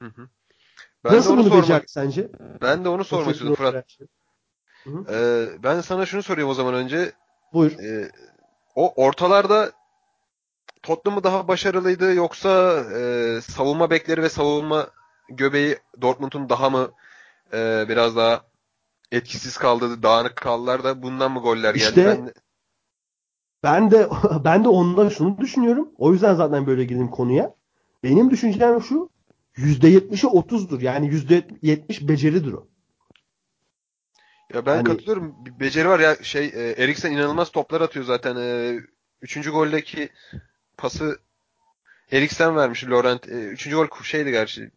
Hı 0.02 0.08
hı. 0.08 0.28
Ben 1.04 1.18
Nasıl 1.18 1.38
bunu 1.38 1.44
sormak, 1.44 1.90
sence? 1.90 2.32
ben 2.62 2.86
de 2.86 2.90
onu 2.90 3.04
sormak 3.04 3.34
istiyordum 3.34 3.56
Fırat. 3.56 3.86
Hı 4.84 4.90
hı. 4.90 5.06
Ee, 5.14 5.64
ben 5.64 5.82
sana 5.82 6.06
şunu 6.06 6.24
sorayım 6.24 6.50
o 6.50 6.54
zaman 6.54 6.74
önce. 6.74 7.12
Buyur. 7.54 7.72
Ee, 7.72 8.12
o 8.76 8.94
ortalarda 9.04 9.72
Tottenham 10.84 11.18
mı 11.18 11.24
daha 11.24 11.48
başarılıydı 11.48 12.14
yoksa 12.14 12.80
e, 12.96 13.42
savunma 13.42 13.90
bekleri 13.90 14.22
ve 14.22 14.30
savunma 14.30 14.88
göbeği 15.30 15.78
Dortmund'un 16.02 16.50
daha 16.50 16.70
mı 16.70 16.92
e, 17.54 17.86
biraz 17.90 18.16
daha 18.16 18.42
etkisiz 19.12 19.58
kaldı, 19.58 20.04
dağınık 20.04 20.36
kaldılar 20.36 20.84
da 20.84 21.04
bundan 21.04 21.32
mı 21.32 21.40
goller 21.40 21.76
geldi? 21.76 22.00
İşte- 22.00 22.06
Ben 22.06 22.26
de- 22.28 22.34
Ben 23.64 23.92
de 23.92 24.10
ben 24.46 24.64
de 24.64 24.70
ondan 24.70 25.10
şunu 25.10 25.38
düşünüyorum. 25.38 25.90
O 25.98 26.14
yüzden 26.14 26.36
zaten 26.36 26.68
böyle 26.68 26.84
girdim 26.84 27.12
konuya. 27.12 27.56
Benim 28.04 28.30
düşüncem 28.30 28.82
şu. 28.82 29.10
%70'i 29.56 30.28
30'dur. 30.28 30.82
Yani 30.82 31.08
%70 31.08 32.08
beceridir 32.08 32.54
o. 32.54 32.68
Ya 34.54 34.66
ben 34.66 34.76
Hani- 34.76 34.84
katılıyorum. 34.84 35.36
Bir 35.46 35.60
beceri 35.60 35.90
var 35.90 36.00
ya 36.00 36.16
şey 36.24 36.46
e, 36.46 36.84
Eriksen 36.84 37.12
inanılmaz 37.12 37.52
toplar 37.52 37.82
atıyor 37.82 38.06
zaten. 38.06 38.36
E, 38.36 38.80
üçüncü 39.22 39.52
goldeki 39.52 40.10
pası 40.78 41.20
Eriksen 42.12 42.56
vermiş 42.56 42.84
Laurent. 42.90 43.30
E, 43.30 43.48
üçüncü 43.48 43.76
gol 43.78 44.04
şeydi 44.04 44.32
gerçi. 44.32 44.72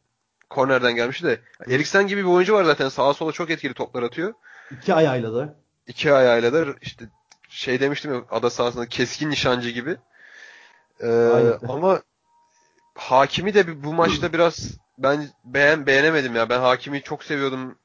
Kornerden 0.50 0.94
gelmişti 0.94 1.26
de. 1.26 1.40
Eriksen 1.68 2.06
gibi 2.06 2.20
bir 2.20 2.28
oyuncu 2.28 2.54
var 2.54 2.64
zaten. 2.64 2.88
Sağa 2.88 3.14
sola 3.14 3.32
çok 3.32 3.50
etkili 3.50 3.74
toplar 3.74 4.02
atıyor. 4.02 4.34
İki 4.70 4.94
ayağıyla 4.94 5.34
da. 5.34 5.54
İki 5.86 6.12
ayağıyla 6.12 6.52
da 6.52 6.74
işte 6.82 7.04
şey 7.48 7.80
demiştim 7.80 8.14
ya 8.14 8.22
ada 8.30 8.50
sahasında 8.50 8.86
keskin 8.86 9.30
nişancı 9.30 9.70
gibi. 9.70 9.96
E, 11.00 11.08
Aynen. 11.08 11.58
ama 11.68 12.02
Hakimi 12.94 13.54
de 13.54 13.84
bu 13.84 13.94
maçta 13.94 14.32
biraz 14.32 14.70
ben 14.98 15.28
beğen 15.44 15.86
beğenemedim 15.86 16.36
ya. 16.36 16.48
Ben 16.48 16.60
Hakimi 16.60 17.02
çok 17.02 17.24
seviyordum. 17.24 17.78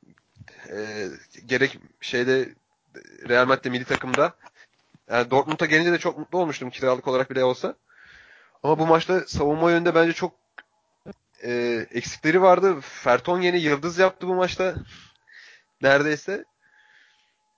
E, 0.69 1.07
gerek 1.45 1.79
şeyde 2.01 2.49
Real 3.29 3.45
Madrid'de 3.45 3.69
milli 3.69 3.85
takımda. 3.85 4.33
Yani 5.09 5.31
Dortmund'a 5.31 5.65
gelince 5.65 5.91
de 5.91 5.97
çok 5.97 6.17
mutlu 6.17 6.37
olmuştum 6.37 6.69
kiralık 6.69 7.07
olarak 7.07 7.29
bile 7.31 7.43
olsa. 7.43 7.75
Ama 8.63 8.79
bu 8.79 8.87
maçta 8.87 9.27
savunma 9.27 9.71
yönünde 9.71 9.95
bence 9.95 10.13
çok 10.13 10.33
e, 11.43 11.51
eksikleri 11.91 12.41
vardı. 12.41 12.75
Fertongen'i 12.81 13.57
yıldız 13.59 13.99
yaptı 13.99 14.27
bu 14.27 14.35
maçta. 14.35 14.75
Neredeyse. 15.81 16.45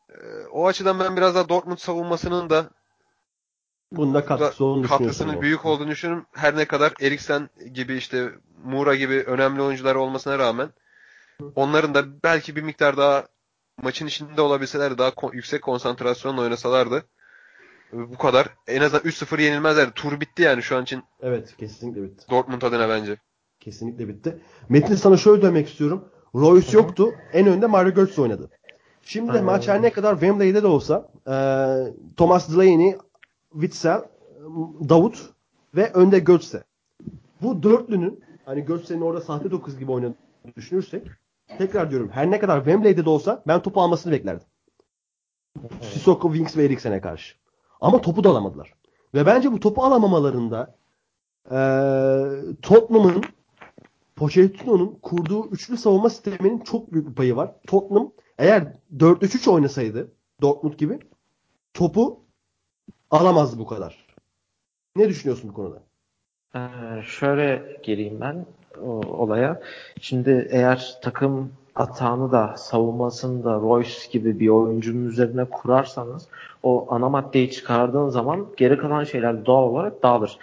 E, 0.10 0.16
o 0.52 0.68
açıdan 0.68 1.00
ben 1.00 1.18
biraz 1.18 1.36
daha 1.36 1.50
Dortmund 1.50 1.78
savunmasının 1.78 2.50
da 2.50 2.70
Bunda 3.92 4.26
katkısı 4.26 4.66
olduğunu 4.66 4.88
katkısının 4.88 5.42
büyük 5.42 5.66
olduğunu 5.66 5.90
düşünüyorum. 5.90 6.26
Her 6.32 6.58
ne 6.58 6.66
kadar 6.66 6.94
Eriksen 7.02 7.50
gibi 7.74 7.96
işte 7.96 8.30
Mura 8.64 8.96
gibi 8.96 9.24
önemli 9.24 9.62
oyuncular 9.62 9.96
olmasına 9.96 10.40
rağmen 10.40 10.70
onların 11.56 11.94
da 11.94 12.24
belki 12.24 12.56
bir 12.56 12.62
miktar 12.62 12.98
daha 12.98 13.28
maçın 13.82 14.08
içinde 14.08 14.42
olabilseler 14.42 14.98
daha 14.98 15.10
ko- 15.10 15.36
yüksek 15.36 15.62
konsantrasyonla 15.62 16.42
oynasalardı 16.42 17.06
bu 17.94 18.18
kadar 18.18 18.48
en 18.68 18.82
azından 18.82 19.04
3-0 19.06 19.42
yenilmezlerdi. 19.42 19.92
Tur 19.96 20.20
bitti 20.22 20.42
yani 20.42 20.64
şu 20.64 20.78
an 20.78 20.84
için 20.84 21.04
Evet 21.22 21.56
kesinlikle 21.58 22.04
bitti. 22.04 22.26
Dortmund 22.30 22.62
adına 22.62 22.90
bence. 22.90 23.18
Kesinlikle 23.60 24.08
bitti. 24.08 24.38
Metin 24.70 24.96
sana 24.96 25.18
şöyle 25.18 25.42
demek 25.42 25.70
istiyorum. 25.70 26.06
Royce 26.36 26.78
yoktu. 26.78 27.14
En 27.34 27.48
önde 27.48 27.68
Mario 27.68 27.94
Götze 27.94 28.22
oynadı. 28.22 28.50
Şimdi 29.02 29.28
de 29.28 29.32
Aynen 29.32 29.46
maç 29.46 29.68
her 29.68 29.82
ne 29.82 29.90
kadar 29.92 30.14
Wembley'de 30.14 30.64
de 30.64 30.68
olsa 30.68 31.12
e, 31.28 31.36
Thomas 32.18 32.50
Delaney, 32.50 32.98
Witsel, 33.52 34.02
Davut 34.90 35.30
ve 35.76 35.92
önde 35.94 36.20
Götze. 36.20 36.64
Bu 37.42 37.64
dörtlünün 37.64 38.24
hani 38.46 38.66
Götze'nin 38.66 39.02
orada 39.02 39.22
sahte 39.22 39.52
9 39.52 39.80
gibi 39.80 39.92
oynadığını 39.92 40.16
düşünürsek 40.56 41.08
tekrar 41.58 41.92
diyorum 41.92 42.10
her 42.10 42.32
ne 42.32 42.40
kadar 42.40 42.58
Wembley'de 42.58 43.06
de 43.06 43.10
olsa 43.10 43.44
ben 43.48 43.62
topu 43.62 43.82
almasını 43.82 44.14
beklerdim. 44.14 44.48
Sissoko, 45.82 46.28
Winks 46.28 46.58
ve 46.58 46.66
Eriksen'e 46.66 47.02
karşı. 47.02 47.36
Ama 47.82 48.02
topu 48.02 48.24
da 48.24 48.30
alamadılar. 48.30 48.74
Ve 49.14 49.26
bence 49.26 49.52
bu 49.52 49.60
topu 49.60 49.84
alamamalarında 49.84 50.76
eee 51.52 52.56
Tottenham'ın 52.62 53.24
Pochettino'nun 54.16 55.00
kurduğu 55.02 55.50
üçlü 55.50 55.78
savunma 55.78 56.10
sisteminin 56.10 56.60
çok 56.60 56.94
büyük 56.94 57.10
bir 57.10 57.16
payı 57.16 57.36
var. 57.36 57.56
Tottenham 57.68 58.12
eğer 58.38 58.74
4-3-3 58.98 59.50
oynasaydı 59.52 60.12
Dortmund 60.42 60.74
gibi 60.74 61.00
topu 61.74 62.20
alamazdı 63.12 63.60
bu 63.60 63.66
kadar. 63.68 64.06
Ne 64.96 65.10
düşünüyorsun 65.10 65.50
bu 65.50 65.54
konuda? 65.54 65.84
Ee, 66.56 66.60
şöyle 67.04 67.78
geleyim 67.84 68.22
ben 68.22 68.46
olaya. 69.12 69.62
Şimdi 70.02 70.48
eğer 70.52 71.00
takım 71.02 71.52
atağını 71.76 72.32
da 72.32 72.54
savunmasını 72.58 73.44
da 73.44 73.54
Royce 73.54 73.94
gibi 74.12 74.40
bir 74.40 74.48
oyuncunun 74.48 75.08
üzerine 75.08 75.46
kurarsanız 75.46 76.28
o 76.64 76.88
ana 76.90 77.10
maddeyi 77.10 77.52
çıkardığın 77.52 78.10
zaman 78.10 78.48
geri 78.58 78.78
kalan 78.78 79.04
şeyler 79.04 79.46
doğal 79.46 79.64
olarak 79.64 80.04
dağılır. 80.04 80.38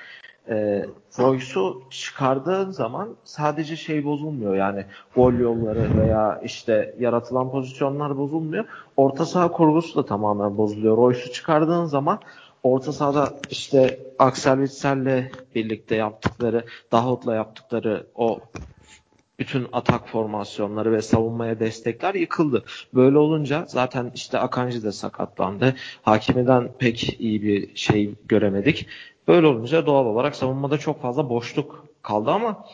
Ee, 0.48 0.86
Royce'u 1.18 1.82
çıkardığın 1.90 2.70
zaman 2.70 3.08
sadece 3.24 3.76
şey 3.76 4.04
bozulmuyor 4.04 4.54
yani 4.54 4.84
gol 5.14 5.32
yolları 5.32 6.00
veya 6.00 6.40
işte 6.44 6.94
yaratılan 6.98 7.50
pozisyonlar 7.50 8.18
bozulmuyor. 8.18 8.64
Orta 8.96 9.26
saha 9.26 9.52
kurgusu 9.52 10.02
da 10.02 10.06
tamamen 10.06 10.58
bozuluyor. 10.58 10.96
Royce'u 10.96 11.32
çıkardığın 11.32 11.84
zaman 11.84 12.18
orta 12.62 12.92
sahada 12.92 13.34
işte 13.50 14.00
Axel 14.18 14.56
Witsel'le 14.56 15.32
birlikte 15.54 15.96
yaptıkları, 15.96 16.64
Dahut'la 16.92 17.34
yaptıkları 17.34 18.06
o 18.14 18.40
bütün 19.38 19.66
atak 19.72 20.08
formasyonları 20.08 20.92
ve 20.92 21.02
savunmaya 21.02 21.60
destekler 21.60 22.14
yıkıldı. 22.14 22.64
Böyle 22.94 23.18
olunca 23.18 23.64
zaten 23.68 24.12
işte 24.14 24.38
Akanji 24.38 24.82
de 24.82 24.92
sakatlandı. 24.92 25.74
Hakimi'den 26.02 26.70
pek 26.78 27.20
iyi 27.20 27.42
bir 27.42 27.76
şey 27.76 28.14
göremedik. 28.28 28.86
Böyle 29.28 29.46
olunca 29.46 29.86
doğal 29.86 30.06
olarak 30.06 30.36
savunmada 30.36 30.78
çok 30.78 31.02
fazla 31.02 31.28
boşluk 31.28 31.84
kaldı 32.02 32.30
ama 32.30 32.64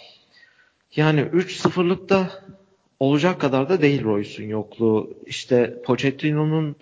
yani 0.97 1.21
3-0'lıkta 1.21 2.31
olacak 3.01 3.41
kadar 3.41 3.69
da 3.69 3.83
değil 3.83 4.05
Royce'un 4.05 4.49
yokluğu. 4.49 5.11
İşte 5.27 5.83
Pochettino'nun 5.83 6.77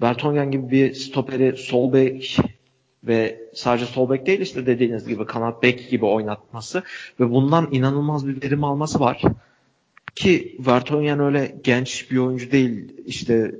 Bertongen 0.00 0.50
gibi 0.50 0.70
bir 0.70 0.94
stoperi 0.94 1.56
sol 1.56 1.92
bek 1.92 2.38
ve 3.04 3.40
sadece 3.54 3.86
sol 3.86 4.10
bek 4.10 4.26
değil 4.26 4.40
işte 4.40 4.66
dediğiniz 4.66 5.08
gibi 5.08 5.26
kanat 5.26 5.62
bek 5.62 5.90
gibi 5.90 6.04
oynatması 6.04 6.82
ve 7.20 7.30
bundan 7.30 7.68
inanılmaz 7.72 8.28
bir 8.28 8.42
verim 8.42 8.64
alması 8.64 9.00
var. 9.00 9.22
Ki 10.14 10.56
Vertonghen 10.66 11.20
öyle 11.20 11.56
genç 11.64 12.10
bir 12.10 12.16
oyuncu 12.16 12.50
değil. 12.50 12.92
İşte 13.06 13.54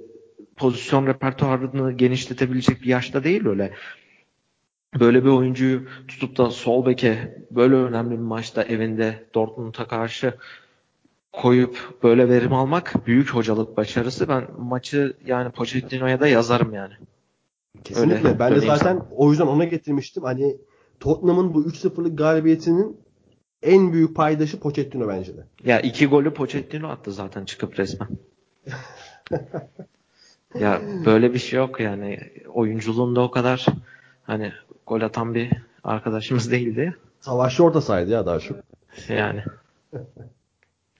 pozisyon 0.57 1.07
repertuarını 1.07 1.93
genişletebilecek 1.93 2.83
bir 2.83 2.87
yaşta 2.87 3.25
değil 3.25 3.47
öyle. 3.47 3.73
Böyle 5.01 5.25
bir 5.25 5.29
oyuncuyu 5.29 5.83
tutup 6.09 6.37
da 6.37 6.51
sol 6.51 6.87
beke 6.87 7.39
böyle 7.51 7.75
önemli 7.75 8.11
bir 8.11 8.17
maçta 8.17 8.63
evinde 8.63 9.25
Dortmund'a 9.35 9.89
karşı 9.89 10.35
koyup 11.37 12.03
böyle 12.03 12.29
verim 12.29 12.53
almak 12.53 13.07
büyük 13.07 13.35
hocalık 13.35 13.77
başarısı. 13.77 14.29
Ben 14.29 14.47
maçı 14.59 15.17
yani 15.27 15.51
Pochettino'ya 15.51 16.21
da 16.21 16.29
yazarım 16.29 16.75
yani. 16.75 16.95
Kesinlikle. 17.85 18.29
Öyle 18.29 18.39
ben 18.39 18.55
de 18.55 18.61
zaten 18.61 19.03
o 19.17 19.31
yüzden 19.31 19.47
ona 19.47 19.65
getirmiştim. 19.65 20.23
Hani 20.23 20.57
Tottenham'ın 21.01 21.55
bu 21.55 21.65
3-0'lık 21.65 22.19
galibiyetinin 22.19 23.01
en 23.63 23.93
büyük 23.93 24.17
paydaşı 24.17 24.61
Pochettino 24.61 25.09
bence 25.09 25.37
de. 25.37 25.45
Ya 25.65 25.81
iki 25.81 26.07
golü 26.07 26.35
Pochettino 26.35 26.89
attı 26.89 27.13
zaten 27.13 27.45
çıkıp 27.45 27.79
resmen. 27.79 28.09
ya 30.61 30.81
böyle 31.07 31.35
bir 31.35 31.39
şey 31.39 31.59
yok 31.59 31.81
yani. 31.81 32.19
Oyunculuğunda 32.55 33.21
o 33.21 33.31
kadar 33.31 33.67
hani 34.23 34.53
gol 34.87 35.01
atan 35.01 35.35
bir 35.35 35.51
arkadaşımız 35.85 36.51
değildi. 36.53 36.97
Savaşçı 37.21 37.65
orta 37.65 37.81
sahaydı 37.81 38.11
ya 38.11 38.27
daha 38.27 38.41
çok. 38.41 38.59
Yani. 39.09 39.45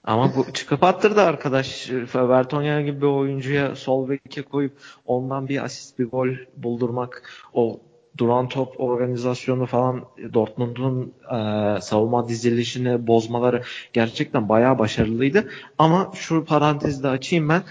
Ama 0.07 0.35
bu 0.35 0.53
çıkıp 0.53 0.83
attırdı 0.83 1.21
arkadaş. 1.21 1.89
Vertonghen 2.15 2.85
gibi 2.85 3.01
bir 3.01 3.07
oyuncuya 3.07 3.75
sol 3.75 4.09
beke 4.09 4.41
koyup 4.41 4.77
ondan 5.05 5.47
bir 5.47 5.63
asist 5.63 5.99
bir 5.99 6.05
gol 6.05 6.27
buldurmak 6.57 7.29
o 7.53 7.79
duran 8.17 8.49
top 8.49 8.79
organizasyonu 8.79 9.65
falan 9.65 10.05
Dortmund'un 10.33 11.13
e, 11.31 11.81
savunma 11.81 12.27
dizilişini 12.27 13.07
bozmaları 13.07 13.63
gerçekten 13.93 14.49
bayağı 14.49 14.79
başarılıydı. 14.79 15.49
Ama 15.77 16.11
şu 16.15 16.45
parantezde 16.45 17.07
açayım 17.07 17.49
ben. 17.49 17.63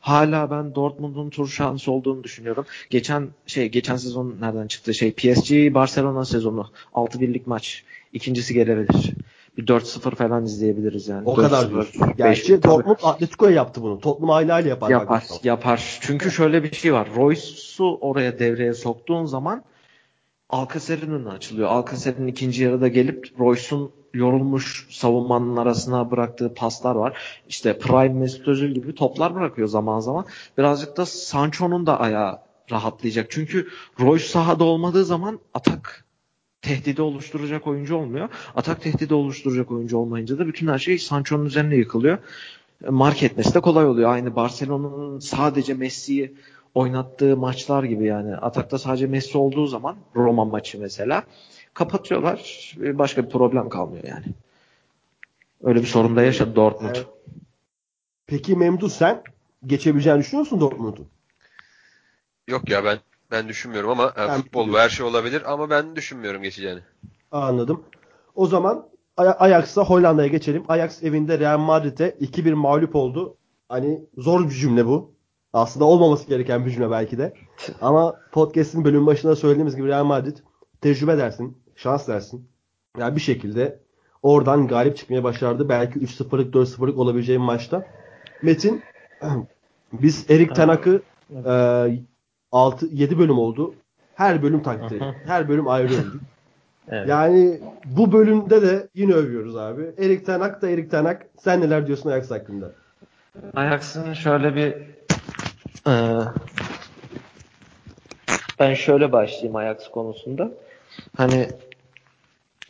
Hala 0.00 0.50
ben 0.50 0.74
Dortmund'un 0.74 1.30
tur 1.30 1.48
şansı 1.48 1.92
olduğunu 1.92 2.24
düşünüyorum. 2.24 2.66
Geçen 2.90 3.28
şey 3.46 3.68
geçen 3.68 3.96
sezon 3.96 4.36
nereden 4.40 4.66
çıktı? 4.66 4.94
Şey 4.94 5.12
PSG 5.12 5.74
Barcelona 5.74 6.24
sezonu 6.24 6.70
6 6.94 7.20
birlik 7.20 7.46
maç. 7.46 7.84
İkincisi 8.12 8.54
gelebilir. 8.54 9.14
Bir 9.56 9.66
4-0 9.66 10.14
falan 10.14 10.44
izleyebiliriz 10.44 11.08
yani. 11.08 11.22
O 11.28 11.34
kadar 11.34 11.70
diyorsun. 11.70 12.02
Gerçi 12.16 12.62
Dortmund 12.62 12.96
Atletico'ya 13.02 13.54
yaptı 13.54 13.82
bunu. 13.82 14.00
Tottenham 14.00 14.30
aile 14.30 14.52
aile 14.52 14.68
yapar. 14.68 14.90
Yapar, 14.90 15.24
yapar. 15.42 15.98
Çünkü 16.00 16.30
şöyle 16.30 16.62
bir 16.62 16.72
şey 16.72 16.92
var. 16.92 17.08
Royce'u 17.16 17.98
oraya 18.00 18.38
devreye 18.38 18.74
soktuğun 18.74 19.24
zaman 19.24 19.64
Alcacer'in 20.50 21.10
önü 21.10 21.28
açılıyor. 21.28 21.68
Alcacer'in 21.68 22.26
ikinci 22.26 22.62
yarıda 22.62 22.88
gelip 22.88 23.34
Royce'un 23.38 23.90
yorulmuş 24.14 24.86
savunmanın 24.90 25.56
arasına 25.56 26.10
bıraktığı 26.10 26.54
paslar 26.54 26.94
var. 26.94 27.18
İşte 27.48 27.78
Prime 27.78 28.20
Mesut 28.20 28.48
Özil 28.48 28.70
gibi 28.70 28.94
toplar 28.94 29.34
bırakıyor 29.34 29.68
zaman 29.68 30.00
zaman. 30.00 30.26
Birazcık 30.58 30.96
da 30.96 31.06
Sancho'nun 31.06 31.86
da 31.86 32.00
ayağı 32.00 32.38
rahatlayacak. 32.70 33.26
Çünkü 33.30 33.68
Royce 34.00 34.24
sahada 34.24 34.64
olmadığı 34.64 35.04
zaman 35.04 35.38
atak 35.54 36.05
tehdidi 36.66 37.02
oluşturacak 37.02 37.66
oyuncu 37.66 37.96
olmuyor. 37.96 38.28
Atak 38.54 38.82
tehdidi 38.82 39.14
oluşturacak 39.14 39.70
oyuncu 39.70 39.98
olmayınca 39.98 40.38
da 40.38 40.46
bütün 40.46 40.68
her 40.68 40.78
şey 40.78 40.98
Sancho'nun 40.98 41.46
üzerine 41.46 41.76
yıkılıyor. 41.76 42.18
Mark 42.88 43.22
etmesi 43.22 43.54
de 43.54 43.60
kolay 43.60 43.86
oluyor. 43.86 44.12
Aynı 44.12 44.36
Barcelona'nın 44.36 45.18
sadece 45.18 45.74
Messi'yi 45.74 46.34
oynattığı 46.74 47.36
maçlar 47.36 47.84
gibi 47.84 48.04
yani. 48.04 48.36
Atakta 48.36 48.78
sadece 48.78 49.06
Messi 49.06 49.38
olduğu 49.38 49.66
zaman 49.66 49.96
Roma 50.16 50.44
maçı 50.44 50.80
mesela 50.80 51.22
kapatıyorlar. 51.74 52.72
Başka 52.78 53.24
bir 53.24 53.30
problem 53.30 53.68
kalmıyor 53.68 54.04
yani. 54.04 54.24
Öyle 55.62 55.80
bir 55.80 55.86
sorun 55.86 56.16
da 56.16 56.22
yaşadı 56.22 56.56
Dortmund. 56.56 56.94
Evet. 56.94 57.06
Peki 58.26 58.56
Memduh 58.56 58.90
sen 58.90 59.22
geçebileceğini 59.66 60.20
düşünüyor 60.20 60.40
musun 60.40 60.60
Dortmund'un? 60.60 61.06
Yok 62.48 62.70
ya 62.70 62.84
ben 62.84 62.98
ben 63.30 63.48
düşünmüyorum 63.48 63.90
ama 63.90 64.12
yani 64.16 64.42
futbol 64.42 64.68
bu 64.68 64.78
her 64.78 64.88
şey 64.88 65.06
olabilir 65.06 65.52
ama 65.52 65.70
ben 65.70 65.96
düşünmüyorum 65.96 66.42
geçeceğini. 66.42 66.80
Anladım. 67.32 67.84
O 68.34 68.46
zaman 68.46 68.88
Ajax'a 69.16 69.84
Hollanda'ya 69.84 70.28
geçelim. 70.28 70.64
Ajax 70.68 71.02
evinde 71.02 71.38
Real 71.38 71.58
Madrid'e 71.58 72.08
2-1 72.20 72.54
mağlup 72.54 72.96
oldu. 72.96 73.36
Hani 73.68 74.04
zor 74.18 74.44
bir 74.44 74.54
cümle 74.54 74.86
bu. 74.86 75.14
Aslında 75.52 75.84
olmaması 75.84 76.28
gereken 76.28 76.66
bir 76.66 76.70
cümle 76.70 76.90
belki 76.90 77.18
de. 77.18 77.34
Ama 77.80 78.20
podcast'in 78.32 78.84
bölüm 78.84 79.06
başında 79.06 79.36
söylediğimiz 79.36 79.76
gibi 79.76 79.88
Real 79.88 80.04
Madrid 80.04 80.36
tecrübe 80.80 81.18
dersin, 81.18 81.58
şans 81.76 82.08
dersin. 82.08 82.48
Yani 82.98 83.16
bir 83.16 83.20
şekilde 83.20 83.80
oradan 84.22 84.68
galip 84.68 84.96
çıkmaya 84.96 85.24
başardı. 85.24 85.68
Belki 85.68 85.98
3-0'lık 85.98 86.54
4-0'lık 86.54 86.98
olabileceği 86.98 87.38
maçta. 87.38 87.86
Metin 88.42 88.82
biz 89.92 90.30
Erik 90.30 90.54
Tenak'ı 90.54 91.02
e, 91.30 91.52
6 92.52 92.86
7 92.92 93.18
bölüm 93.18 93.38
oldu. 93.38 93.74
Her 94.14 94.42
bölüm 94.42 94.62
takdir 94.62 95.02
Her 95.26 95.48
bölüm 95.48 95.68
ayrı 95.68 95.92
övdük. 95.92 96.20
evet. 96.88 97.08
Yani 97.08 97.60
bu 97.84 98.12
bölümde 98.12 98.62
de 98.62 98.88
yine 98.94 99.12
övüyoruz 99.14 99.56
abi. 99.56 99.82
Erik 99.98 100.26
Tenak 100.26 100.62
da 100.62 100.70
Erik 100.70 100.90
Tenak. 100.90 101.26
Sen 101.38 101.60
neler 101.60 101.86
diyorsun 101.86 102.10
Ajax 102.10 102.30
hakkında? 102.30 102.72
Ajax'ın 103.54 104.12
şöyle 104.12 104.54
bir 104.54 104.74
e, 105.90 106.20
ben 108.60 108.74
şöyle 108.74 109.12
başlayayım 109.12 109.56
Ajax 109.56 109.90
konusunda. 109.90 110.50
Hani 111.16 111.48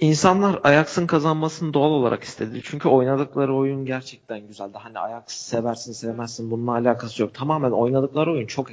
insanlar 0.01 0.61
Ajax'ın 0.65 1.07
kazanmasını 1.07 1.75
doğal 1.75 1.91
olarak 1.91 2.25
istedi. 2.25 2.61
Çünkü 2.65 2.89
oynadıkları 2.89 3.55
oyun 3.55 3.85
gerçekten 3.85 4.47
güzeldi. 4.47 4.79
Hani 4.79 4.99
Ajax 4.99 5.23
seversin 5.27 5.93
sevmezsin 5.93 6.51
bununla 6.51 6.73
alakası 6.73 7.23
yok. 7.23 7.35
Tamamen 7.35 7.71
oynadıkları 7.71 8.33
oyun 8.33 8.47
çok 8.47 8.69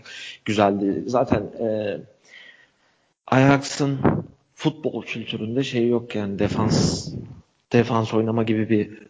güzeldi. 0.46 1.04
Zaten 1.08 1.42
e, 1.42 1.98
Ajax'ın 3.28 4.00
futbol 4.56 5.04
kültüründe 5.04 5.64
şey 5.64 5.88
yok 5.88 6.16
yani 6.16 6.40
defans 6.40 7.10
defans 7.74 8.14
oynama 8.14 8.44
gibi 8.44 8.70
bir 8.70 9.08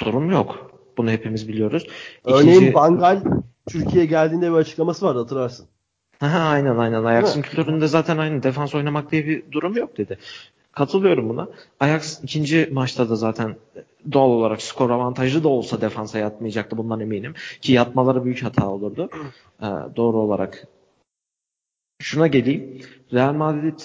durum 0.00 0.30
yok. 0.30 0.70
Bunu 0.98 1.10
hepimiz 1.10 1.48
biliyoruz. 1.48 1.86
İkinci... 2.26 2.42
Örneğin 2.42 2.74
Bangal 2.74 3.22
Türkiye'ye 3.68 4.06
geldiğinde 4.06 4.50
bir 4.50 4.56
açıklaması 4.56 5.06
vardı 5.06 5.18
hatırlarsın. 5.18 5.66
aynen 6.20 6.76
aynen. 6.76 7.04
Ajax'ın 7.04 7.42
kültüründe 7.42 7.86
zaten 7.86 8.18
aynı 8.18 8.42
defans 8.42 8.74
oynamak 8.74 9.12
diye 9.12 9.26
bir 9.26 9.42
durum 9.52 9.76
yok 9.76 9.98
dedi. 9.98 10.18
Katılıyorum 10.72 11.28
buna. 11.28 11.48
Ajax 11.80 12.24
ikinci 12.24 12.68
maçta 12.72 13.10
da 13.10 13.16
zaten 13.16 13.56
doğal 14.12 14.30
olarak 14.30 14.62
skor 14.62 14.90
avantajlı 14.90 15.44
da 15.44 15.48
olsa 15.48 15.80
defansa 15.80 16.18
yatmayacaktı 16.18 16.76
bundan 16.78 17.00
eminim. 17.00 17.34
Ki 17.60 17.72
yatmaları 17.72 18.24
büyük 18.24 18.42
hata 18.42 18.68
olurdu. 18.68 19.10
Ee, 19.62 19.66
doğru 19.96 20.16
olarak. 20.16 20.66
Şuna 22.02 22.26
geleyim. 22.26 22.82
Real 23.12 23.32
Madrid 23.32 23.80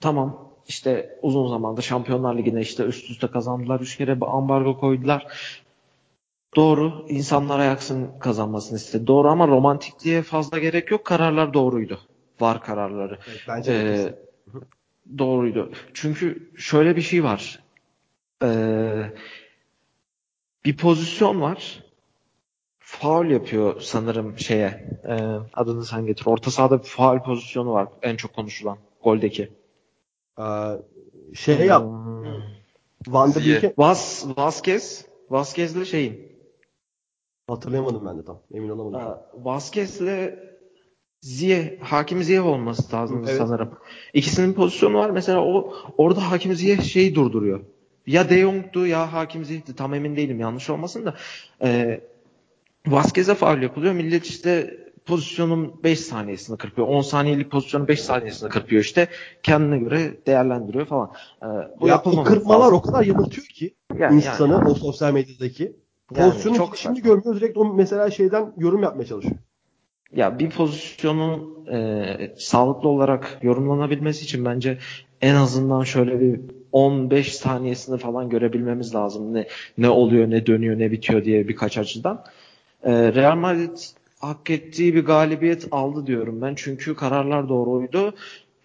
tamam 0.00 0.52
işte 0.68 1.18
uzun 1.22 1.48
zamanda 1.48 1.80
Şampiyonlar 1.80 2.38
Ligi'ne 2.38 2.60
işte 2.60 2.84
üst 2.84 3.10
üste 3.10 3.26
kazandılar. 3.26 3.80
Üç 3.80 3.96
kere 3.96 4.16
ambargo 4.20 4.78
koydular. 4.78 5.26
Doğru. 6.56 7.06
İnsanlar 7.08 7.58
Ajax'ın 7.58 8.18
kazanmasını 8.20 8.78
istedi. 8.78 9.06
Doğru 9.06 9.28
ama 9.28 9.48
romantikliğe 9.48 10.22
fazla 10.22 10.58
gerek 10.58 10.90
yok. 10.90 11.04
Kararlar 11.04 11.54
doğruydu. 11.54 12.00
Var 12.40 12.62
kararları. 12.62 13.18
Evet, 13.28 13.40
bence 13.48 13.72
ee, 13.72 14.14
doğruydu. 15.18 15.72
Çünkü 15.94 16.52
şöyle 16.56 16.96
bir 16.96 17.02
şey 17.02 17.24
var. 17.24 17.62
Ee, 18.42 19.12
bir 20.64 20.76
pozisyon 20.76 21.40
var. 21.40 21.84
Faul 22.78 23.26
yapıyor 23.26 23.80
sanırım 23.80 24.38
şeye. 24.38 25.00
E, 25.08 25.14
adını 25.54 25.84
sen 25.84 26.06
getir. 26.06 26.26
Orta 26.26 26.50
sahada 26.50 26.78
bir 26.78 26.88
faul 26.88 27.18
pozisyonu 27.18 27.72
var. 27.72 27.88
En 28.02 28.16
çok 28.16 28.34
konuşulan. 28.34 28.78
Goldeki. 29.04 29.52
Ee, 30.38 30.42
şey 31.34 31.66
yap. 31.66 31.82
Hmm. 31.82 32.24
Van 33.06 33.34
de 33.34 33.40
Beek'e... 33.40 33.74
Vas, 33.78 34.26
Vasquez. 34.36 35.06
Vasquez'le 35.30 35.84
şeyin. 35.84 36.36
Hatırlayamadım 37.48 38.06
ben 38.06 38.18
de 38.18 38.24
tam. 38.24 38.40
Emin 38.54 38.68
olamadım. 38.68 39.00
Ee, 39.00 39.44
Vasquez'le 39.44 40.34
Ziye, 41.26 41.78
Hakim 41.80 42.22
Ziye 42.22 42.40
olması 42.40 42.96
lazım 42.96 43.24
evet. 43.28 43.38
sanırım. 43.38 43.70
İkisinin 44.14 44.52
pozisyonu 44.52 44.98
var. 44.98 45.10
Mesela 45.10 45.40
o 45.40 45.74
orada 45.98 46.30
Hakim 46.30 46.54
Ziye 46.54 46.80
şeyi 46.80 47.14
durduruyor. 47.14 47.60
Ya 48.06 48.30
De 48.30 48.40
Jong'du 48.40 48.86
ya 48.86 49.12
Hakim 49.12 49.44
Ziyeh'ti. 49.44 49.76
Tam 49.76 49.94
emin 49.94 50.16
değilim 50.16 50.40
yanlış 50.40 50.70
olmasın 50.70 51.06
da. 51.06 51.14
Ee, 51.62 52.00
Vasquez'e 52.86 53.34
faul 53.34 53.62
yapılıyor. 53.62 53.94
Millet 53.94 54.26
işte 54.26 54.80
pozisyonun 55.06 55.80
5 55.84 56.00
saniyesini 56.00 56.58
kırpıyor. 56.58 56.88
10 56.88 57.02
saniyelik 57.02 57.50
pozisyonun 57.50 57.88
5 57.88 58.00
saniyesini 58.00 58.48
kırpıyor 58.48 58.82
işte. 58.82 59.08
Kendine 59.42 59.78
göre 59.78 60.16
değerlendiriyor 60.26 60.86
falan. 60.86 61.10
Ee, 61.42 61.46
bu 61.80 61.88
ya 61.88 62.02
o 62.04 62.24
kırpmalar 62.24 62.58
lazım. 62.58 62.78
o 62.78 62.82
kadar 62.82 63.04
yanıltıyor 63.04 63.46
ki 63.46 63.74
yani, 63.98 64.16
insanı 64.16 64.52
yani. 64.52 64.68
o 64.68 64.74
sosyal 64.74 65.12
medyadaki. 65.12 65.76
Yani, 66.16 66.30
Pozisyonu 66.30 66.56
çok 66.56 66.76
şimdi 66.76 67.02
görmüyor. 67.02 67.36
Direkt 67.36 67.56
o 67.58 67.74
mesela 67.74 68.10
şeyden 68.10 68.52
yorum 68.58 68.82
yapmaya 68.82 69.04
çalışıyor. 69.04 69.36
Ya 70.12 70.38
bir 70.38 70.50
pozisyonun 70.50 71.66
e, 71.72 72.34
sağlıklı 72.38 72.88
olarak 72.88 73.38
yorumlanabilmesi 73.42 74.24
için 74.24 74.44
bence 74.44 74.78
en 75.20 75.34
azından 75.34 75.82
şöyle 75.82 76.20
bir 76.20 76.40
15 76.72 77.34
saniyesini 77.34 77.98
falan 77.98 78.28
görebilmemiz 78.28 78.94
lazım. 78.94 79.34
Ne 79.34 79.48
ne 79.78 79.88
oluyor, 79.88 80.30
ne 80.30 80.46
dönüyor, 80.46 80.78
ne 80.78 80.90
bitiyor 80.90 81.24
diye 81.24 81.48
birkaç 81.48 81.78
açıdan. 81.78 82.24
E, 82.82 82.92
Real 82.92 83.36
Madrid 83.36 83.78
hak 84.20 84.50
ettiği 84.50 84.94
bir 84.94 85.04
galibiyet 85.04 85.68
aldı 85.70 86.06
diyorum 86.06 86.42
ben. 86.42 86.54
Çünkü 86.56 86.94
kararlar 86.94 87.48
doğruydu. 87.48 88.14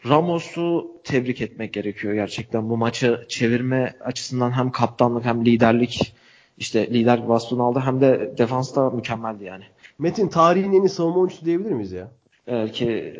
Ramos'u 0.09 0.91
tebrik 1.03 1.41
etmek 1.41 1.73
gerekiyor 1.73 2.13
gerçekten. 2.13 2.69
Bu 2.69 2.77
maçı 2.77 3.25
çevirme 3.29 3.93
açısından 4.01 4.51
hem 4.51 4.71
kaptanlık 4.71 5.25
hem 5.25 5.45
liderlik 5.45 6.15
işte 6.57 6.87
lider 6.93 7.17
vasfını 7.23 7.63
aldı 7.63 7.79
hem 7.79 8.01
de 8.01 8.33
defansta 8.37 8.89
mükemmeldi 8.89 9.43
yani. 9.43 9.63
Metin 10.01 10.27
tarihin 10.27 10.73
en 10.73 10.81
iyi 10.81 10.89
savunma 10.89 11.17
oyuncusu 11.19 11.45
diyebilir 11.45 11.71
miyiz 11.71 11.91
ya? 11.91 12.07
Belki 12.47 13.15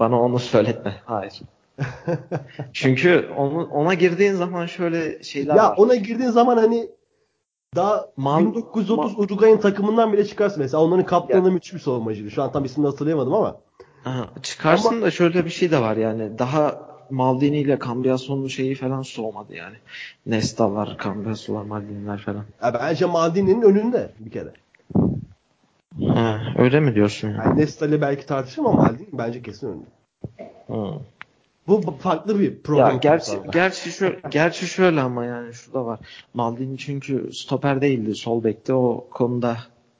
bana 0.00 0.20
onu 0.20 0.38
söyletme. 0.38 0.94
Hayır. 1.04 1.40
Çünkü 2.72 3.28
onu, 3.36 3.64
ona 3.64 3.94
girdiğin 3.94 4.34
zaman 4.34 4.66
şöyle 4.66 5.22
şeyler 5.22 5.54
ya 5.54 5.70
var. 5.70 5.76
Ona 5.76 5.94
girdiğin 5.94 6.30
zaman 6.30 6.56
hani 6.56 6.90
daha 7.76 8.06
Man, 8.16 8.46
1930 8.54 8.96
Man, 8.96 9.24
Uruguay'ın 9.24 9.58
takımından 9.58 10.12
bile 10.12 10.26
çıkarsın 10.26 10.62
mesela. 10.62 10.82
Onların 10.82 11.06
kaptanı 11.06 11.46
ya. 11.46 11.52
müthiş 11.52 11.74
bir 11.74 11.78
savunmacıydı. 11.78 12.30
Şu 12.30 12.42
an 12.42 12.52
tam 12.52 12.64
ismini 12.64 12.86
hatırlayamadım 12.86 13.34
ama. 13.34 13.56
Aha, 14.04 14.28
çıkarsın 14.42 14.88
ama, 14.88 15.02
da 15.02 15.10
şöyle 15.10 15.44
bir 15.44 15.50
şey 15.50 15.70
de 15.70 15.80
var 15.80 15.96
yani. 15.96 16.38
Daha 16.38 16.90
Maldini 17.10 17.58
ile 17.58 17.78
Cambiaso'nun 17.86 18.48
şeyi 18.48 18.74
falan 18.74 19.02
soğumadı 19.02 19.54
yani. 19.54 19.76
Nesta'lar, 20.26 20.98
Cambiaso'lar, 21.04 21.62
Maldini'ler 21.62 22.18
falan. 22.18 22.44
Ya 22.62 22.74
bence 22.74 23.06
Maldini'nin 23.06 23.62
önünde 23.62 24.12
bir 24.18 24.30
kere. 24.30 24.52
Ha, 26.14 26.40
öyle 26.58 26.80
mi 26.80 26.94
diyorsun? 26.94 27.28
Yani? 27.28 27.38
yani 27.38 27.60
Nesta 27.60 27.86
ile 27.86 28.00
belki 28.00 28.26
tartışırım 28.26 28.66
ama 28.66 28.82
Maldini 28.82 29.08
bence 29.12 29.42
kesin. 29.42 29.86
Hmm. 30.66 30.76
Bu 31.66 31.80
farklı 31.98 32.40
bir 32.40 32.62
problem. 32.62 32.86
Ya 32.86 32.96
gerçi, 32.96 33.32
gerçi, 33.52 33.92
şöyle, 33.92 34.20
gerçi 34.30 34.66
şöyle 34.66 35.00
ama 35.00 35.24
yani 35.24 35.54
şurada 35.54 35.86
var. 35.86 36.00
Maldini 36.34 36.78
çünkü 36.78 37.32
stoper 37.32 37.80
değildi. 37.80 38.14
Sol 38.14 38.44
bekti 38.44 38.72
o 38.72 39.08
konuda. 39.10 39.56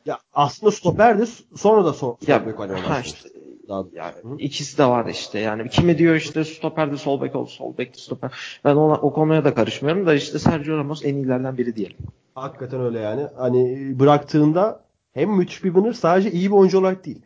Ya 0.07 0.18
aslında 0.35 0.72
stoperdi. 0.72 1.24
Sonra 1.57 1.85
da 1.85 1.92
sol, 1.92 2.16
ya, 2.26 2.46
bek 2.46 2.61
oynamaya 2.61 3.00
işte, 3.00 3.29
daha 3.68 3.85
Yani 3.92 4.14
Hı. 4.22 4.37
ikisi 4.38 4.79
de 4.79 4.85
var 4.87 5.07
işte. 5.07 5.38
Yani 5.38 5.68
kimi 5.68 5.98
diyor 5.98 6.14
işte 6.14 6.44
stoperde 6.44 6.96
sol 6.96 7.20
bek 7.20 7.37
ol, 7.37 7.46
sol 7.46 7.79
bek 7.79 7.96
stoper. 7.96 8.61
Ben 8.64 8.76
ona, 8.76 8.94
o 8.94 9.12
konuya 9.12 9.44
da 9.44 9.55
karışmıyorum 9.55 10.07
da 10.07 10.14
işte 10.14 10.38
Sergio 10.38 10.79
Ramos 10.79 11.05
en 11.05 11.14
iyilerden 11.14 11.59
biri 11.59 11.76
diyelim. 11.76 11.96
Hakikaten 12.35 12.81
öyle 12.81 12.98
yani. 13.00 13.26
Hani 13.37 13.92
bıraktığında 14.00 14.81
hem 15.14 15.31
müthiş 15.31 15.64
bir 15.64 15.68
winner 15.73 15.92
sadece 15.92 16.31
iyi 16.31 16.51
bir 16.51 16.57
oyuncu 16.57 16.79
olarak 16.79 17.05
değil. 17.05 17.23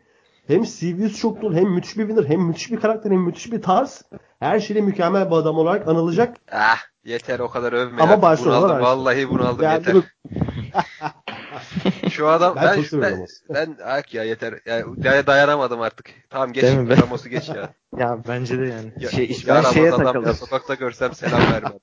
Hem 0.47 0.63
CV'si 0.63 1.15
çok 1.15 1.41
dolu 1.41 1.55
hem 1.55 1.69
müthiş 1.69 1.97
bir 1.97 2.07
winner 2.07 2.29
hem 2.29 2.41
müthiş 2.41 2.71
bir 2.71 2.79
karakter 2.79 3.11
hem 3.11 3.19
müthiş 3.21 3.51
bir 3.51 3.61
tarz. 3.61 4.01
Her 4.39 4.59
şeyle 4.59 4.81
mükemmel 4.81 5.31
bir 5.31 5.35
adam 5.35 5.57
olarak 5.57 5.87
anılacak. 5.87 6.37
Ah 6.51 6.77
yeter 7.05 7.39
o 7.39 7.49
kadar 7.49 7.73
övme. 7.73 8.01
Ama 8.01 8.11
artık. 8.11 8.21
Barcelona 8.23 8.57
bunaldım, 8.57 8.75
var. 8.75 8.81
vallahi 8.81 9.29
bunaldım 9.29 9.63
Yani 9.63 9.73
yeter. 9.73 9.93
bunu- 9.93 10.03
Şu 12.09 12.27
adam 12.27 12.55
Ben 12.55 12.83
ben 12.93 13.01
ben, 13.01 13.25
ben, 13.49 13.77
ak 13.85 14.13
ya 14.13 14.23
yeter. 14.23 14.53
Yani 14.65 14.83
day- 15.03 15.27
dayanamadım 15.27 15.81
artık. 15.81 16.09
Tamam 16.29 16.53
geç? 16.53 16.63
Ramos'u 17.01 17.29
geç 17.29 17.49
ya. 17.49 17.69
Ya 17.97 18.17
bence 18.27 18.59
de 18.59 18.65
yani. 18.65 18.93
Ya, 18.99 19.09
şey, 19.09 19.41
ya 19.47 19.55
ben 19.55 19.61
şeye 19.71 19.89
adam 19.93 20.05
ya, 20.05 20.13
takıldım. 20.13 20.33
sokakta 20.33 20.73
görsem 20.73 21.13
selam 21.13 21.41
vermem. 21.51 21.73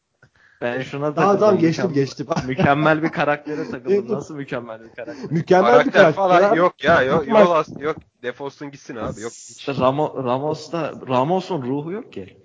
Ben 0.62 0.82
şuna 0.82 1.14
Tamam 1.14 1.14
takıldım. 1.14 1.40
tamam 1.40 1.58
geçtim 1.58 1.84
Mükemmel- 1.84 1.94
geçtim. 1.94 2.26
Mükemmel 2.46 3.02
bir 3.02 3.08
karaktere 3.08 3.64
takıldım. 3.70 4.12
Nasıl 4.12 4.34
mükemmel 4.36 4.80
bir 4.84 4.94
karakter? 4.94 5.30
mükemmel 5.30 5.70
bir 5.86 5.90
karakter 5.90 5.92
karakter. 5.92 6.14
falan 6.14 6.42
abi. 6.50 6.58
yok 6.58 6.84
ya 6.84 7.02
yok 7.02 7.28
yok, 7.28 7.50
as- 7.56 7.80
yok 7.80 7.96
defolsun 8.22 8.70
gitsin 8.70 8.96
abi 8.96 9.20
yok. 9.20 9.32
hiç. 9.32 9.68
Ramo, 9.68 10.24
Ramos'ta 10.24 10.92
Ramos'un 11.08 11.62
ruhu 11.62 11.92
yok 11.92 12.12
ki. 12.12 12.36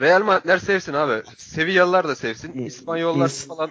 Real 0.00 0.22
Madridler 0.22 0.58
sevsin 0.58 0.92
abi. 0.94 1.22
Sevillalılar 1.36 2.08
da 2.08 2.14
sevsin. 2.14 2.52
İspanyollar 2.52 3.26
ins- 3.28 3.48
falan 3.48 3.70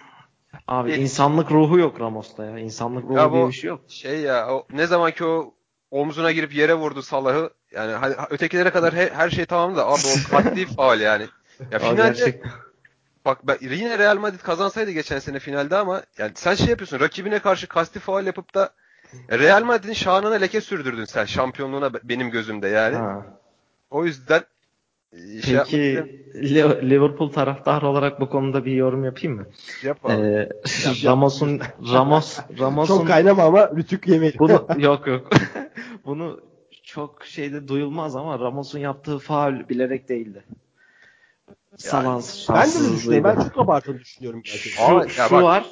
Abi 0.67 0.89
Değil. 0.89 1.01
insanlık 1.01 1.51
ruhu 1.51 1.79
yok 1.79 1.99
Ramos'ta 1.99 2.45
ya. 2.45 2.57
İnsanlık 2.59 3.03
ruhu 3.03 3.13
Ya 3.17 3.33
diye 3.33 3.47
bir 3.47 3.51
şey 3.53 3.67
yok. 3.67 3.81
şey 3.87 4.19
ya 4.21 4.53
o 4.53 4.67
ne 4.73 4.87
zaman 4.87 5.11
ki 5.11 5.25
o 5.25 5.53
omzuna 5.91 6.31
girip 6.31 6.55
yere 6.55 6.73
vurdu 6.73 7.01
Salah'ı 7.01 7.49
yani 7.71 7.91
hani 7.93 8.15
ötekilere 8.29 8.69
kadar 8.69 8.93
he- 8.95 9.09
her 9.13 9.29
şey 9.29 9.45
tamam 9.45 9.75
da 9.75 9.87
abi 9.87 9.93
o 10.07 10.29
katli 10.31 10.65
faul 10.65 10.99
yani. 10.99 11.25
Ya 11.71 11.79
finalde 11.79 12.01
gerçekten. 12.01 12.51
Bak 13.25 13.47
ben, 13.47 13.57
yine 13.61 13.97
Real 13.97 14.17
Madrid 14.17 14.39
kazansaydı 14.39 14.91
geçen 14.91 15.19
sene 15.19 15.39
finalde 15.39 15.75
ama 15.75 16.01
yani 16.17 16.31
sen 16.35 16.55
şey 16.55 16.67
yapıyorsun 16.67 16.99
rakibine 16.99 17.39
karşı 17.39 17.67
kasti 17.67 17.99
faul 17.99 18.23
yapıp 18.25 18.55
da 18.55 18.73
Real 19.31 19.63
Madrid'in 19.63 19.93
şanına 19.93 20.35
leke 20.35 20.61
sürdürdün 20.61 21.05
sen 21.05 21.25
şampiyonluğuna 21.25 21.93
be- 21.93 21.99
benim 22.03 22.29
gözümde 22.31 22.67
yani. 22.67 22.95
Ha. 22.95 23.25
O 23.89 24.05
yüzden 24.05 24.41
e, 25.13 25.41
şey 25.41 25.55
Peki 25.57 26.05
Li- 26.35 26.89
Liverpool 26.89 27.31
taraftarı 27.31 27.87
olarak 27.87 28.19
bu 28.21 28.29
konuda 28.29 28.65
bir 28.65 28.71
yorum 28.71 29.03
yapayım 29.05 29.35
mı? 29.37 29.45
yap 29.83 30.05
abi. 30.05 30.21
Ee, 30.21 30.49
Ramos'un 31.05 31.59
Ramos 31.93 32.39
Ramos'un 32.59 32.97
Çok 32.97 33.07
kaynama 33.07 33.43
ama 33.43 33.71
rütük 33.75 34.07
yemeyelim. 34.07 34.39
bunu 34.39 34.67
yok 34.77 35.07
yok. 35.07 35.29
bunu 36.05 36.39
çok 36.83 37.25
şeyde 37.25 37.67
duyulmaz 37.67 38.15
ama 38.15 38.39
Ramos'un 38.39 38.79
yaptığı 38.79 39.17
faul 39.19 39.69
bilerek 39.69 40.09
değildi. 40.09 40.43
Salan 41.77 42.23
ben 42.49 42.69
de 42.69 42.93
düşünüyorum. 42.95 43.23
Ben 43.37 43.43
çok 43.49 43.57
abartıldığını 43.59 43.99
düşünüyorum 43.99 44.41
gerçekten. 44.45 45.01
Şu, 45.07 45.09
şu 45.09 45.35
bak, 45.35 45.43
var. 45.43 45.65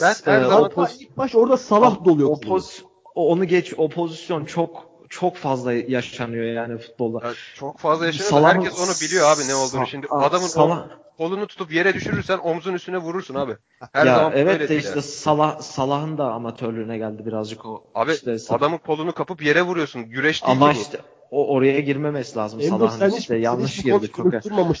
ben 0.00 0.14
her 0.24 0.40
e, 0.40 0.44
zaman- 0.44 0.62
Hatta 0.76 0.92
ilk 1.00 1.16
baş 1.16 1.34
orada 1.34 1.56
Salah 1.56 2.04
doluyor. 2.04 2.28
o 2.30 2.40
poz, 2.40 2.84
onu 3.14 3.44
geç 3.44 3.74
o 3.76 3.88
pozisyon 3.88 4.44
çok 4.44 4.86
çok 5.08 5.36
fazla 5.36 5.72
yaşanıyor 5.72 6.44
yani 6.44 6.78
futbolda. 6.78 7.26
Ya 7.26 7.32
çok 7.54 7.78
fazla 7.78 8.06
yaşanıyor. 8.06 8.30
da 8.32 8.36
Salah'ın- 8.36 8.54
Herkes 8.64 8.78
onu 8.80 9.08
biliyor 9.08 9.28
abi 9.30 9.48
ne 9.48 9.54
olduğunu. 9.54 9.82
Sa- 9.82 9.86
Şimdi 9.86 10.06
adamın 10.10 10.46
Salah- 10.46 10.88
kolunu 11.18 11.46
tutup 11.46 11.72
yere 11.72 11.94
düşürürsen 11.94 12.38
omzun 12.38 12.74
üstüne 12.74 12.98
vurursun 12.98 13.34
abi. 13.34 13.56
Her 13.92 14.06
ya 14.06 14.16
zaman 14.16 14.32
evet 14.34 14.46
böyle 14.46 14.68
de 14.68 14.76
işte 14.76 14.90
yani. 14.90 15.02
Salah 15.02 15.60
Salah'ın 15.60 16.18
da 16.18 16.32
amatörlüğüne 16.32 16.98
geldi 16.98 17.26
birazcık 17.26 17.66
o. 17.66 17.84
Abi 17.94 18.12
işte, 18.12 18.36
adamın 18.48 18.78
kolunu 18.78 19.12
kapıp 19.12 19.42
yere 19.42 19.62
vuruyorsun. 19.62 20.02
Güreş 20.02 20.44
değil 20.44 20.56
ama 20.56 20.74
bu. 20.74 20.78
işte 20.78 20.98
o 21.30 21.46
oraya 21.54 21.80
girmemesi 21.80 22.36
lazım 22.36 22.60
Emre 22.60 22.70
Salah'ın 22.70 22.98
sen 22.98 23.10
işte 23.18 23.36
yanlış 23.36 23.76
hiç 23.78 23.84
girdi 23.84 24.10
çok. 24.16 24.32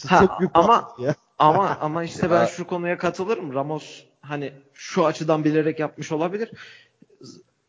Ha, 0.08 0.26
Çok 0.26 0.40
büyük 0.40 0.50
ama- 0.54 0.92
ya. 0.98 1.14
Ama 1.38 1.78
ama 1.80 2.04
işte 2.04 2.30
ben 2.30 2.46
şu 2.46 2.66
konuya 2.66 2.98
katılırım. 2.98 3.54
Ramos 3.54 4.02
hani 4.20 4.52
şu 4.74 5.06
açıdan 5.06 5.44
bilerek 5.44 5.80
yapmış 5.80 6.12
olabilir. 6.12 6.50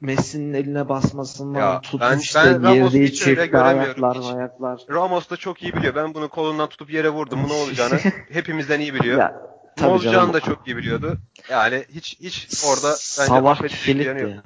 Messi'nin 0.02 0.54
eline 0.54 0.90
basmasından 0.90 1.60
Ya, 1.60 1.82
tut 1.82 2.02
ben- 2.02 2.18
işte 2.18 2.40
ben 2.46 2.64
Ramos'u 2.64 2.74
girdiği 2.98 3.08
hiç 3.08 3.28
öyle 3.28 3.44
çift 3.44 3.56
ayaklar 3.56 4.18
hiç. 4.18 4.26
ayaklar. 4.26 4.82
Ramos 4.90 5.30
da 5.30 5.38
çok 5.38 5.64
iyi 5.64 5.74
biliyor. 5.76 5.96
Ben 5.96 6.14
bunu 6.14 6.30
kolundan 6.30 6.70
tutup 6.70 6.94
yere 6.94 7.10
vurdum. 7.10 7.40
Bu 7.44 7.48
ne 7.50 7.54
olacağını 7.54 8.00
hepimizden 8.32 8.80
iyi 8.80 8.94
biliyor. 8.94 9.20
Ya, 9.20 9.28
ne 9.28 9.74
tabii 9.76 9.90
olacağını 9.92 10.16
canım. 10.18 10.34
da 10.34 10.40
çok 10.40 10.68
iyi 10.68 10.78
biliyordu. 10.78 11.18
Yani 11.50 11.84
hiç 11.90 12.18
hiç 12.20 12.64
orada 12.68 12.88
bence 12.90 12.98
Salah 13.00 13.68
kilitti. 13.68 14.42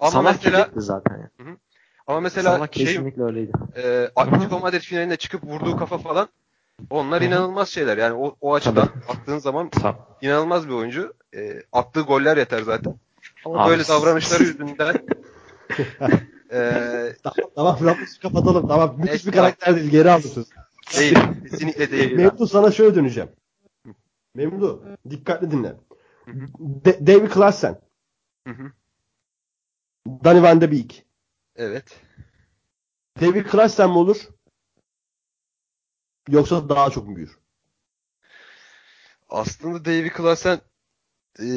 Ama 0.00 0.10
Salah 0.10 0.32
mesela 0.32 0.64
kilitti 0.64 0.80
zaten. 0.80 1.18
ya. 1.18 1.30
Ama 2.10 2.20
mesela 2.20 2.54
Salah 2.54 2.72
şey 2.72 2.86
kesinlikle 2.86 3.22
öyleydi. 3.22 3.52
e, 3.76 4.10
Atletico 4.16 4.60
Madrid 4.60 4.80
finalinde 4.80 5.16
çıkıp 5.16 5.44
vurduğu 5.44 5.76
kafa 5.76 5.98
falan 5.98 6.28
onlar 6.90 7.22
inanılmaz 7.22 7.68
şeyler. 7.68 7.98
Yani 7.98 8.14
o, 8.14 8.36
o 8.40 8.54
açıdan 8.54 8.88
baktığın 9.08 9.38
zaman 9.38 9.68
Tabii. 9.70 9.98
inanılmaz 10.22 10.68
bir 10.68 10.72
oyuncu. 10.72 11.14
E, 11.36 11.62
attığı 11.72 12.00
goller 12.00 12.36
yeter 12.36 12.62
zaten. 12.62 12.94
Ama 13.44 13.62
Abi, 13.64 13.70
böyle 13.70 13.88
davranışları 13.88 14.42
yüzünden 14.42 14.94
e, 16.52 17.12
Tamam, 17.22 17.50
tamam 17.54 17.78
Ramos'u 17.84 18.20
kapatalım. 18.22 18.68
Tamam 18.68 18.94
müthiş 18.96 19.10
Neyse, 19.10 19.26
bir 19.26 19.32
karakter 19.36 19.76
değil. 19.76 19.90
Geri 19.90 20.10
almışız. 20.10 20.48
değil. 20.98 21.18
Kesinlikle 21.50 21.90
değil. 21.90 22.12
Memdu 22.12 22.46
sana 22.46 22.70
şöyle 22.70 22.94
döneceğim. 22.94 23.28
Memdu 24.34 24.82
dikkatli 25.10 25.50
dinle. 25.50 25.68
Hı 26.24 26.30
hı. 26.30 26.46
De- 26.58 27.06
David 27.06 27.30
Klaassen, 27.30 27.80
Hı 28.48 28.54
hı. 28.54 28.72
Danny 30.24 30.42
Van 30.42 30.60
de 30.60 30.70
Beek. 30.72 31.06
Evet. 31.60 32.00
David 33.20 33.46
Klaassen 33.46 33.90
mi 33.90 33.98
olur? 33.98 34.28
Yoksa 36.28 36.68
daha 36.68 36.90
çok 36.90 37.08
mu 37.08 37.16
büyür? 37.16 37.38
Aslında 39.28 39.84
Davy 39.84 40.08
Klaassen 40.08 40.60
e, 41.40 41.48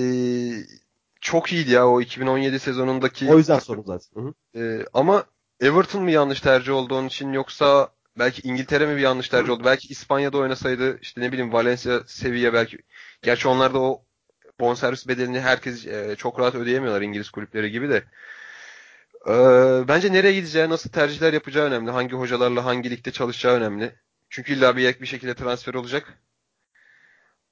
çok 1.22 1.54
iyiydi 1.54 1.72
ya 1.72 1.88
o 1.88 2.02
2017 2.02 2.60
sezonundaki. 2.60 3.32
O 3.32 3.38
yüzden 3.38 3.60
sorun 3.60 3.84
zaten. 3.84 4.22
Hı 4.22 4.28
hı. 4.28 4.60
E, 4.60 4.86
ama 4.94 5.26
Everton 5.60 6.04
mu 6.04 6.10
yanlış 6.10 6.42
tercih 6.42 6.74
oldu 6.74 6.96
onun 6.96 7.08
için 7.08 7.34
yoksa 7.34 7.90
belki 8.20 8.48
İngiltere 8.48 8.86
mi 8.86 8.96
bir 8.98 9.02
yanlış 9.02 9.30
tercih 9.30 9.52
oldu? 9.52 9.64
Belki 9.66 9.88
İspanya'da 9.88 10.38
oynasaydı 10.38 11.00
işte 11.02 11.22
ne 11.22 11.32
bileyim 11.32 11.54
Valencia, 11.54 12.00
Sevilla 12.08 12.54
belki. 12.54 12.78
Gerçi 13.22 13.48
onlar 13.48 13.74
da 13.74 13.80
o 13.80 14.06
bonservis 14.60 15.08
bedelini 15.08 15.40
herkes 15.40 15.88
e, 15.88 16.16
çok 16.18 16.40
rahat 16.40 16.56
ödeyemiyorlar 16.56 17.02
İngiliz 17.02 17.30
kulüpleri 17.30 17.72
gibi 17.72 17.90
de. 17.90 18.04
E, 19.28 19.34
bence 19.88 20.14
nereye 20.14 20.34
gideceği, 20.34 20.70
nasıl 20.70 20.90
tercihler 20.90 21.34
yapacağı 21.34 21.66
önemli. 21.68 21.92
Hangi 21.92 22.16
hocalarla 22.16 22.66
hangi 22.66 22.90
ligde 22.90 23.12
çalışacağı 23.12 23.54
önemli. 23.56 23.96
Çünkü 24.30 24.54
illa 24.54 24.78
bir 24.78 25.02
bir 25.02 25.06
şekilde 25.06 25.36
transfer 25.36 25.74
olacak. 25.74 26.18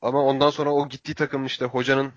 Ama 0.02 0.24
ondan 0.24 0.50
sonra 0.50 0.70
o 0.74 0.90
gittiği 0.90 1.14
takımın 1.16 1.46
işte 1.46 1.66
hocanın 1.66 2.14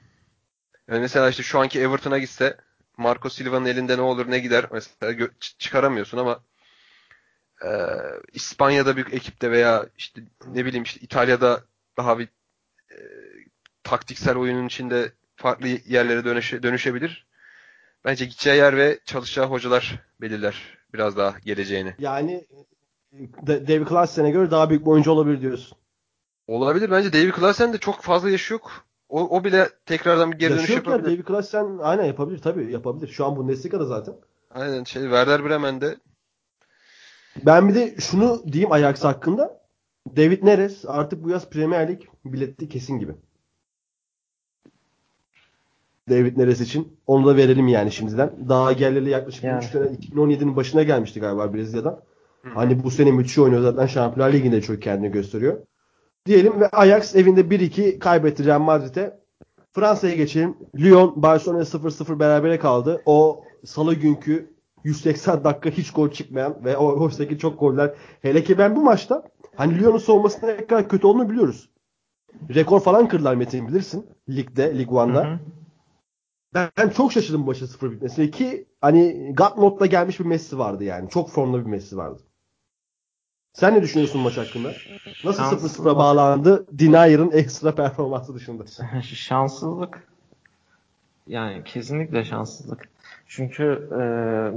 yani 0.89 1.01
mesela 1.01 1.31
işte 1.31 1.43
şu 1.43 1.61
anki 1.61 1.81
Everton'a 1.81 2.19
gitse 2.19 2.57
Marco 2.97 3.31
Silva'nın 3.31 3.67
elinde 3.67 3.97
ne 3.99 4.01
olur 4.03 4.31
ne 4.31 4.39
gider 4.39 4.67
mesela 4.73 5.29
çıkaramıyorsun 5.59 6.19
ama 6.19 6.43
e, 7.65 7.69
İspanya'da 8.33 8.97
bir 8.97 9.13
ekipte 9.13 9.51
veya 9.51 9.87
işte 9.99 10.23
ne 10.47 10.65
bileyim 10.65 10.85
işte 10.85 11.01
İtalya'da 11.01 11.65
daha 11.97 12.19
bir 12.19 12.29
e, 12.93 12.97
taktiksel 13.83 14.37
oyunun 14.37 14.67
içinde 14.67 15.13
farklı 15.37 15.69
yerlere 15.69 16.25
dönüşe, 16.25 16.63
dönüşebilir. 16.63 17.27
Bence 18.05 18.25
gideceği 18.25 18.57
yer 18.57 18.77
ve 18.77 19.01
çalışacağı 19.05 19.47
hocalar 19.47 20.01
belirler 20.21 20.79
biraz 20.95 21.17
daha 21.17 21.39
geleceğini. 21.39 21.95
Yani 21.99 22.45
De- 23.47 23.69
David 23.69 23.87
Klaassen'e 23.87 24.31
göre 24.31 24.51
daha 24.51 24.71
büyük 24.71 24.83
bir 24.87 24.91
oyuncu 24.91 25.11
olabilir 25.11 25.41
diyorsun. 25.41 25.79
Olabilir. 26.47 26.91
Bence 26.91 27.13
David 27.13 27.31
Klaassen 27.33 27.73
de 27.73 27.79
çok 27.79 28.03
fazla 28.03 28.31
yaşı 28.31 28.53
yok. 28.53 28.73
O, 29.09 29.37
o 29.39 29.45
bile 29.45 29.69
tekrardan 29.87 30.33
bir 30.33 30.39
geri 30.39 30.51
dönüş 30.51 30.61
Yaşıyor 30.61 30.87
ya 30.87 30.93
yapabilir. 30.93 31.17
David 31.17 31.27
Klaassen 31.27 31.79
aynen 31.83 32.05
yapabilir 32.05 32.39
tabii 32.39 32.73
yapabilir. 32.73 33.09
Şu 33.13 33.27
an 33.27 33.37
Bundesliga'da 33.37 33.85
zaten. 33.85 34.15
Aynen 34.51 34.85
şey 34.85 35.03
Werder 35.03 35.45
Bremen'de 35.45 35.97
Ben 37.47 37.69
bir 37.69 37.75
de 37.75 37.97
şunu 38.01 38.43
diyeyim 38.53 38.73
Ajax 38.73 39.05
hakkında. 39.05 39.65
David 40.17 40.43
Neres 40.45 40.85
artık 40.87 41.25
bu 41.25 41.31
yaz 41.31 41.51
Premier 41.51 41.89
Lig 41.89 42.03
bileti 42.25 42.69
kesin 42.69 42.99
gibi. 42.99 43.13
David 46.11 46.39
Neres 46.39 46.61
için. 46.61 46.99
Onu 47.07 47.27
da 47.27 47.37
verelim 47.37 47.69
yani 47.69 47.93
şimdiden. 47.93 48.31
Daha 48.49 48.73
geleli 48.73 49.11
yaklaşık 49.11 49.45
Yani. 49.45 49.65
3 49.65 49.71
sene 49.71 49.85
2017'nin 49.85 50.57
başına 50.57 50.83
gelmişti 50.83 51.21
galiba 51.21 51.55
Brezilya'dan. 51.55 52.01
Hani 52.55 52.85
bu 52.85 52.91
sene 52.91 53.13
müthiş 53.13 53.39
oynuyor 53.39 53.63
zaten 53.63 53.87
Şampiyonlar 53.87 54.33
Ligi'nde 54.33 54.61
çok 54.63 54.83
kendini 54.83 55.13
gösteriyor. 55.13 55.59
Diyelim 56.27 56.61
ve 56.61 56.69
Ajax 56.69 57.17
evinde 57.17 57.41
1-2 57.41 57.99
kaybetti 57.99 58.45
Real 58.45 58.61
Madrid'e. 58.61 59.21
Fransa'ya 59.73 60.15
geçelim. 60.15 60.57
Lyon 60.79 61.23
Barcelona 61.23 61.63
0-0 61.63 62.19
berabere 62.19 62.59
kaldı. 62.59 63.03
O 63.07 63.45
salı 63.65 63.95
günkü 63.95 64.55
180 64.85 65.45
dakika 65.45 65.71
hiç 65.71 65.91
gol 65.91 66.11
çıkmayan 66.11 66.65
ve 66.65 66.77
o 66.77 67.03
oysadaki 67.05 67.39
çok 67.39 67.61
goller. 67.61 67.95
Hele 68.23 68.45
ki 68.45 68.59
ben 68.59 68.77
bu 68.77 68.83
maçta 68.83 69.23
hani 69.57 69.81
Lyon'un 69.81 69.99
savunmasının 69.99 70.51
ne 70.51 70.67
kadar 70.67 70.89
kötü 70.89 71.07
olduğunu 71.07 71.31
biliyoruz. 71.31 71.69
Rekor 72.55 72.81
falan 72.81 73.09
kırdılar 73.09 73.35
Metin 73.35 73.69
bilirsin. 73.69 74.07
Ligde, 74.29 74.79
Lig 74.79 74.91
Hı 74.91 74.95
One'da. 74.95 75.25
hı. 75.25 75.39
Ben, 76.55 76.89
çok 76.97 77.13
şaşırdım 77.13 77.43
bu 77.43 77.47
maçın 77.47 77.67
0 77.67 77.91
bitmesine 77.91 78.31
ki 78.31 78.67
hani 78.81 79.33
God 79.35 79.57
modda 79.57 79.87
gelmiş 79.87 80.21
bir 80.21 80.25
Messi 80.25 80.59
vardı 80.59 80.85
yani. 80.85 81.11
Çok 81.11 81.31
formda 81.31 81.59
bir 81.59 81.71
Messi 81.71 81.97
vardı. 81.97 82.23
Sen 83.53 83.75
ne 83.75 83.83
düşünüyorsun 83.83 84.21
maç 84.21 84.37
hakkında? 84.37 84.69
Nasıl 85.25 85.43
Şanssız 85.43 85.79
0-0'a 85.79 85.97
bağlandı 85.97 86.67
Denier'ın 86.73 87.31
ekstra 87.31 87.75
performansı 87.75 88.35
dışında? 88.35 88.65
şanssızlık. 89.03 90.09
Yani 91.27 91.65
kesinlikle 91.65 92.25
şanssızlık. 92.25 92.89
Çünkü 93.27 93.89
e, 93.93 93.99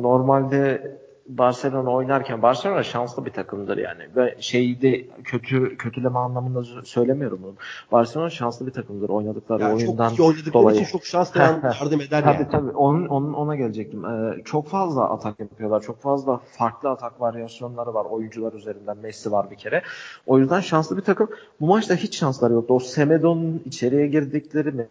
normalde 0.02 0.98
Barcelona 1.28 1.90
oynarken 1.90 2.42
Barcelona 2.42 2.84
şanslı 2.84 3.26
bir 3.26 3.32
takımdır 3.32 3.78
yani. 3.78 4.04
Ve 4.16 4.36
şeyde 4.40 5.06
kötü 5.24 5.78
kötüleme 5.78 6.20
anlamında 6.20 6.64
söylemiyorum 6.84 7.40
bunu. 7.44 7.56
Barcelona 7.92 8.30
şanslı 8.30 8.68
bir 8.68 8.72
takımdır 8.72 9.10
oynadıkları 9.10 9.62
Yani 9.62 9.76
oyundan 9.76 10.10
çok 10.10 10.20
iyi 10.20 10.24
oynadıkları 10.24 10.54
dolayı. 10.54 10.82
için 10.82 10.92
çok 10.92 11.06
şans 11.06 11.36
da 11.36 11.40
yardım 11.82 12.02
eder 12.02 12.24
tabii, 12.24 12.36
yani. 12.36 12.48
Tabii 12.52 12.72
onun, 12.72 13.08
onun 13.08 13.34
ona 13.34 13.56
gelecektim. 13.56 14.06
Ee, 14.06 14.44
çok 14.46 14.68
fazla 14.68 15.10
atak 15.10 15.40
yapıyorlar. 15.40 15.82
Çok 15.82 16.02
fazla 16.02 16.38
farklı 16.38 16.90
atak 16.90 17.22
varyasyonları 17.22 17.94
var 17.94 18.06
oyuncular 18.06 18.54
üzerinden. 18.54 18.98
Messi 18.98 19.32
var 19.32 19.52
bir 19.52 19.56
kere. 19.56 19.82
O 20.26 20.40
yüzden 20.40 20.60
şanslı 20.60 20.98
bir 20.98 21.02
takım. 21.04 21.30
Bu 21.62 21.68
maçta 21.68 21.96
hiç 21.96 22.18
şansları 22.18 22.54
yoktu. 22.54 22.74
O 22.74 22.80
Semedo'nun 22.80 23.62
içeriye 23.66 24.08
girdikleri 24.08 24.88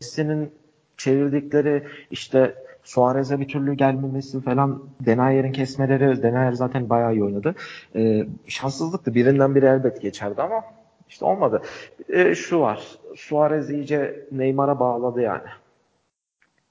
Messi'nin 0.00 0.52
çevirdikleri 0.96 1.86
işte 2.10 2.54
Suarez'e 2.84 3.40
bir 3.40 3.48
türlü 3.48 3.74
gelmemesi 3.74 4.40
falan 4.40 4.82
Denayer'in 5.00 5.52
kesmeleri 5.52 6.22
Denayer 6.22 6.52
zaten 6.52 6.90
bayağı 6.90 7.12
iyi 7.14 7.24
oynadı. 7.24 7.54
Ee, 7.96 8.26
şanssızlıktı. 8.46 9.14
Birinden 9.14 9.54
biri 9.54 9.66
elbet 9.66 10.02
geçerdi 10.02 10.42
ama 10.42 10.64
işte 11.08 11.24
olmadı. 11.24 11.62
Ee, 12.08 12.34
şu 12.34 12.60
var. 12.60 12.86
Suarez 13.16 13.70
iyice 13.70 14.26
Neymar'a 14.32 14.80
bağladı 14.80 15.20
yani. 15.20 15.48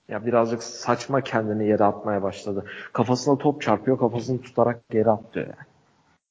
Ya 0.10 0.26
birazcık 0.26 0.64
saçma 0.64 1.22
kendini 1.22 1.68
yere 1.68 1.84
atmaya 1.84 2.24
başladı. 2.24 2.66
Kafasına 2.94 3.38
top 3.38 3.62
çarpıyor, 3.62 4.00
kafasını 4.00 4.42
tutarak 4.42 4.90
geri 4.90 5.10
atıyor 5.10 5.46
yani. 5.46 5.68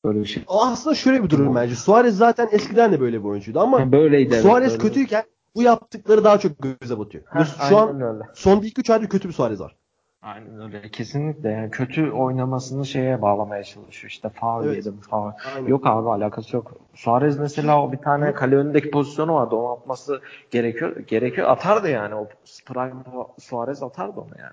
Böyle 0.04 0.20
bir 0.20 0.24
şey. 0.24 0.42
O 0.46 0.64
aslında 0.66 0.94
şöyle 0.94 1.24
bir 1.24 1.30
durum 1.30 1.54
bence. 1.54 1.74
Suarez 1.74 2.16
zaten 2.16 2.48
eskiden 2.52 2.92
de 2.92 3.00
böyle 3.00 3.20
bir 3.20 3.28
oyuncuydu 3.28 3.60
ama 3.60 3.80
Yani 3.80 3.92
böyleydi. 3.92 4.34
evet, 4.34 4.42
Suarez 4.42 4.78
kötüyken 4.78 5.24
bu 5.56 5.62
yaptıkları 5.62 6.24
daha 6.24 6.38
çok 6.38 6.52
göze 6.80 6.98
batıyor. 6.98 7.24
Heh, 7.26 7.68
Şu 7.68 7.78
an 7.78 8.00
öyle. 8.00 8.22
son 8.34 8.60
1-2-3 8.62 8.92
aydır 8.92 9.08
kötü 9.08 9.28
bir 9.28 9.34
Suarez 9.34 9.60
var. 9.60 9.76
Aynen 10.22 10.60
öyle. 10.62 10.90
Kesinlikle 10.90 11.48
yani 11.48 11.70
kötü 11.70 12.10
oynamasını 12.10 12.86
şeye 12.86 13.22
bağlamaya 13.22 13.64
çalışıyor. 13.64 14.10
İşte 14.10 14.28
faul 14.28 14.64
Evet. 14.64 14.76
yedim 14.76 15.00
faul. 15.00 15.32
Aynen. 15.56 15.68
Yok 15.68 15.86
abi 15.86 16.08
alakası 16.08 16.56
yok. 16.56 16.72
Suarez 16.94 17.38
mesela 17.38 17.82
o 17.82 17.92
bir 17.92 17.98
tane 17.98 18.34
kale 18.34 18.56
önündeki 18.56 18.90
pozisyonu 18.90 19.34
vardı. 19.34 19.54
Onu 19.54 19.72
atması 19.72 20.20
gerekiyor. 20.50 20.96
Gerekiyor. 20.96 21.48
Atardı 21.48 21.88
yani. 21.88 22.14
O 22.14 22.28
prime 22.66 22.94
Suarez 23.38 23.82
atardı 23.82 24.20
onu 24.20 24.30
yani. 24.38 24.52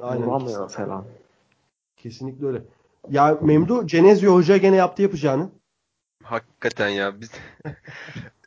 Aynen. 0.00 0.26
Vuramıyor 0.26 0.68
falan. 0.70 1.04
Kesinlikle 1.96 2.46
öyle. 2.46 2.62
Ya 3.10 3.38
Memdu 3.40 3.86
Cenezio 3.86 4.34
Hoca 4.34 4.56
gene 4.56 4.76
yaptı 4.76 5.02
yapacağını. 5.02 5.48
Hakikaten 6.22 6.88
ya 6.88 7.20
biz 7.20 7.30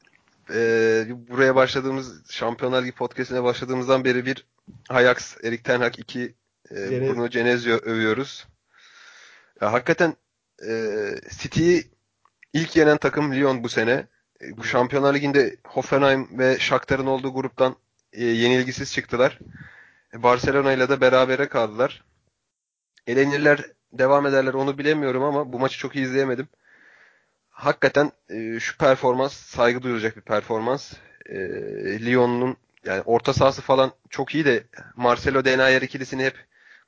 Eee, 0.54 1.08
buraya 1.30 1.56
başladığımız 1.56 2.32
Şampiyonlar 2.32 2.82
Ligi 2.82 2.92
podcast'ine 2.92 3.44
başladığımızdan 3.44 4.06
beri 4.06 4.26
bir 4.26 4.46
Ajax, 4.90 5.38
Erik 5.44 5.64
Ten 5.64 5.80
Hag, 5.82 6.00
iki 6.00 6.36
e, 6.72 6.76
Cenez- 6.76 7.10
Bruno 7.10 7.28
Genesio 7.28 7.72
övüyoruz. 7.78 8.48
Ya, 9.62 9.74
hakikaten 9.74 10.16
e, 10.68 10.72
City'yi 11.38 11.92
ilk 12.54 12.76
yenen 12.76 12.98
takım 12.98 13.34
Lyon 13.34 13.64
bu 13.64 13.70
sene. 13.70 14.08
E, 14.42 14.58
bu 14.58 14.64
Şampiyonlar 14.64 15.14
Ligi'nde 15.14 15.56
Hoffenheim 15.68 16.28
ve 16.40 16.60
Shakhtar'ın 16.60 17.06
olduğu 17.06 17.34
gruptan 17.34 17.76
e, 18.14 18.26
yenilgisiz 18.26 18.94
çıktılar. 18.94 19.40
E, 20.14 20.24
Barcelona 20.24 20.74
ile 20.74 20.90
de 20.90 21.02
berabere 21.02 21.48
kaldılar. 21.48 22.04
Elenirler, 23.08 23.66
devam 23.94 24.26
ederler 24.26 24.54
onu 24.54 24.78
bilemiyorum 24.78 25.24
ama 25.24 25.54
bu 25.54 25.60
maçı 25.60 25.78
çok 25.78 25.96
iyi 25.96 26.06
izleyemedim. 26.06 26.48
Hakikaten 27.62 28.12
e, 28.30 28.60
şu 28.60 28.78
performans 28.78 29.34
saygı 29.34 29.82
duyulacak 29.82 30.16
bir 30.18 30.22
performans. 30.22 30.94
E, 31.26 31.36
Lyon'un 32.06 32.58
yani 32.86 33.02
orta 33.02 33.34
sahası 33.34 33.62
falan 33.62 33.92
çok 34.10 34.36
iyi 34.36 34.46
de 34.46 34.64
Marcelo 34.96 35.46
Denayer 35.46 35.82
ikilisini 35.82 36.24
hep 36.24 36.36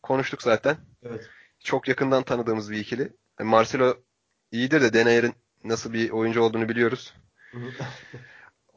konuştuk 0.04 0.42
zaten. 0.42 0.76
Evet. 1.04 1.30
Çok 1.64 1.88
yakından 1.88 2.24
tanıdığımız 2.24 2.72
bir 2.72 2.78
ikili. 2.78 3.14
E, 3.40 3.44
Marcelo 3.44 3.94
iyidir 4.52 4.82
de 4.82 4.94
Denayer'in 4.94 5.34
nasıl 5.64 5.94
bir 5.94 6.10
oyuncu 6.10 6.42
olduğunu 6.42 6.70
biliyoruz. 6.70 7.14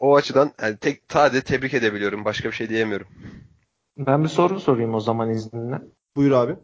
O 0.00 0.16
açıdan 0.16 0.52
yani 0.62 0.76
tek 0.76 1.02
sadece 1.08 1.42
tebrik 1.42 1.74
edebiliyorum. 1.74 2.24
Başka 2.24 2.48
bir 2.48 2.54
şey 2.54 2.68
diyemiyorum. 2.68 3.06
Ben 3.98 4.22
bir 4.24 4.28
soru 4.28 4.60
sorayım 4.60 4.94
o 4.94 5.00
zaman 5.00 5.30
izninle. 5.30 5.82
Buyur 6.16 6.32
abi. 6.32 6.56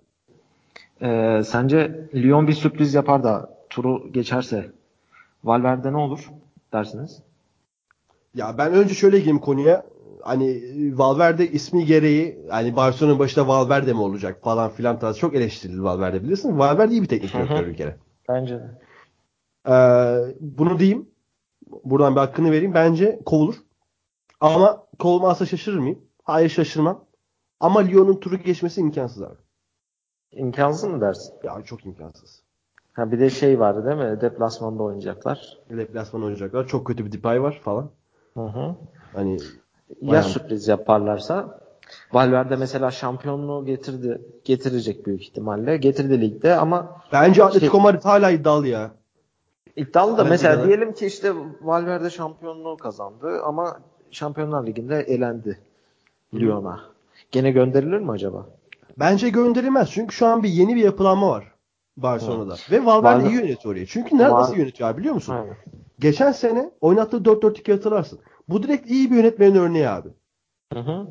Ee, 1.03 1.43
sence 1.45 2.09
Lyon 2.15 2.49
bir 2.49 2.53
sürpriz 2.53 2.95
yapar 2.95 3.25
da 3.25 3.59
turu 3.71 4.13
geçerse 4.13 4.73
Valverde 5.45 5.93
ne 5.93 5.97
olur 5.97 6.31
dersiniz? 6.73 7.23
Ya 8.35 8.59
ben 8.59 8.73
önce 8.73 8.95
şöyle 8.95 9.19
gireyim 9.19 9.39
konuya. 9.39 9.87
Hani 10.23 10.63
Valverde 10.99 11.51
ismi 11.51 11.85
gereği 11.85 12.47
hani 12.51 12.77
Barcelona'nın 12.77 13.19
başında 13.19 13.49
Valverde 13.49 13.93
mi 13.93 14.01
olacak 14.01 14.43
falan 14.43 14.71
filan 14.71 14.99
tarzı 14.99 15.19
çok 15.19 15.35
eleştirildi 15.35 15.83
Valverde 15.85 16.23
bilirsin. 16.23 16.59
Valverde 16.59 16.93
iyi 16.93 17.03
bir 17.03 17.09
teknik 17.09 17.33
direktör 17.33 17.67
bir 17.67 17.77
kere. 17.77 17.97
Bence 18.29 18.59
de. 18.59 18.79
Ee, 19.69 20.35
bunu 20.41 20.79
diyeyim. 20.79 21.11
Buradan 21.85 22.15
bir 22.15 22.21
hakkını 22.21 22.51
vereyim. 22.51 22.75
Bence 22.75 23.21
kovulur. 23.27 23.55
Ama 24.41 24.87
kovulmazsa 24.99 25.47
şaşırır 25.47 25.79
mıyım? 25.79 25.99
Hayır 26.25 26.49
şaşırmam. 26.49 27.05
Ama 27.61 27.81
Lyon'un 27.81 28.17
turu 28.17 28.37
geçmesi 28.37 28.81
imkansız 28.81 29.23
abi. 29.23 29.37
İmkansız 30.33 30.85
mı 30.85 31.01
dersin? 31.01 31.35
Ya 31.45 31.63
çok 31.63 31.87
imkansız. 31.87 32.42
Ha 32.93 33.13
bir 33.13 33.21
de 33.21 33.31
şey 33.31 33.61
vardı 33.61 33.87
değil 33.87 34.11
mi? 34.11 34.21
Deplasmanda 34.21 34.83
oynayacaklar. 34.83 35.59
Deplasman 35.71 36.23
oynayacaklar. 36.23 36.67
Çok 36.67 36.87
kötü 36.87 37.07
bir 37.07 37.13
Depay 37.13 37.43
var 37.43 37.61
falan. 37.65 37.91
Hı 38.35 38.41
hı. 38.41 38.75
Hani 39.15 39.39
Ya 40.01 40.11
Bayağı. 40.11 40.25
sürpriz 40.25 40.69
yaparlarsa 40.69 41.61
Valverde 42.13 42.57
mesela 42.57 42.91
şampiyonluğu 42.91 43.67
getirdi. 43.67 44.21
Getirecek 44.45 45.07
büyük 45.07 45.23
ihtimalle. 45.23 45.77
Getirdi 45.77 46.21
ligde 46.21 46.57
ama 46.57 47.01
bence 47.13 47.45
Atletico 47.45 47.73
Şey- 47.73 47.83
Madrid 47.83 48.05
hala 48.05 48.31
iddialı 48.31 48.69
ya. 48.69 48.91
iddialı 49.77 50.19
da 50.19 50.25
mesela 50.25 50.55
evet. 50.55 50.67
diyelim 50.67 50.93
ki 50.93 51.07
işte 51.07 51.33
Valverde 51.63 52.11
şampiyonluğu 52.11 52.77
kazandı 52.77 53.43
ama 53.45 53.77
Şampiyonlar 54.11 54.67
Ligi'nde 54.67 55.01
elendi 55.01 55.59
Lyon'a. 56.35 56.81
Gene 57.31 57.51
gönderilir 57.51 57.99
mi 57.99 58.11
acaba? 58.11 58.47
Bence 58.99 59.29
gönderilmez. 59.29 59.91
Çünkü 59.91 60.15
şu 60.15 60.27
an 60.27 60.43
bir 60.43 60.49
yeni 60.49 60.75
bir 60.77 60.83
yapılanma 60.85 61.29
var 61.31 61.52
Barcelona'da. 61.97 62.57
Ve 62.71 62.85
Valverde 62.85 63.25
Valver- 63.25 63.31
iyi 63.31 63.35
yönetiyor 63.35 63.75
orayı. 63.75 63.87
Çünkü 63.87 64.19
nerede 64.19 64.33
Val- 64.33 64.41
nasıl 64.41 64.57
yönetiyor 64.57 64.91
abi 64.91 64.99
biliyor 64.99 65.15
musun? 65.15 65.33
Aynen. 65.35 65.57
Geçen 65.99 66.33
sene 66.33 66.71
oynattığı 66.81 67.17
4-4-2 67.25 67.73
hatırlarsın. 67.73 68.19
Bu 68.49 68.63
direkt 68.63 68.91
iyi 68.91 69.11
bir 69.11 69.17
yönetmenin 69.17 69.55
örneği 69.55 69.89
abi. 69.89 70.09
Hı 70.73 70.81
hı. 70.81 71.07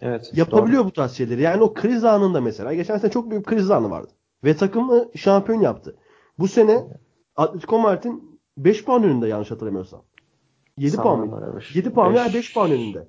Evet. 0.00 0.30
Yapabiliyor 0.34 0.84
bu 0.84 0.92
tarz 0.92 1.12
şeyleri. 1.12 1.42
Yani 1.42 1.62
o 1.62 1.74
kriz 1.74 2.04
anında 2.04 2.40
mesela. 2.40 2.74
Geçen 2.74 2.98
sene 2.98 3.10
çok 3.10 3.30
büyük 3.30 3.46
kriz 3.46 3.70
anı 3.70 3.90
vardı. 3.90 4.10
Ve 4.44 4.56
takımı 4.56 5.04
şampiyon 5.14 5.60
yaptı. 5.60 5.96
Bu 6.38 6.48
sene 6.48 6.84
Atletico 7.36 7.78
Madrid'in 7.78 8.40
5 8.56 8.84
puan 8.84 9.02
önünde 9.02 9.28
yanlış 9.28 9.50
hatırlamıyorsam. 9.50 10.02
7 10.78 10.96
puan 10.96 11.18
mıydı? 11.20 11.36
öyle 11.46 11.56
bir 11.56 11.60
şey. 11.62 11.80
7 11.80 11.92
puan 11.94 12.14
veya 12.14 12.24
Beş- 12.26 12.34
5 12.34 12.54
puan 12.54 12.70
önünde. 12.70 13.08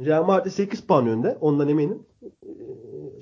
Real 0.00 0.24
Madrid 0.24 0.50
8 0.50 0.80
puan 0.80 1.06
önünde. 1.06 1.38
Ondan 1.40 1.68
eminim. 1.68 2.02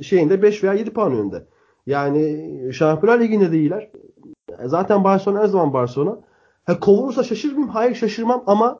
Ee, 0.00 0.02
Şeyinde 0.02 0.42
5 0.42 0.62
veya 0.64 0.74
7 0.74 0.92
puan 0.92 1.12
önünde. 1.12 1.44
Yani 1.90 2.50
Şampiyonlar 2.72 3.20
Ligi'nde 3.20 3.52
de 3.52 3.58
iyiler. 3.58 3.90
Zaten 4.64 5.04
Barcelona 5.04 5.40
her 5.40 5.46
zaman 5.46 5.72
Barcelona. 5.72 6.18
Ha, 6.64 6.80
kovulursa 6.80 7.24
şaşırır 7.24 7.52
mıyım? 7.52 7.68
Hayır 7.68 7.94
şaşırmam 7.94 8.42
ama 8.46 8.78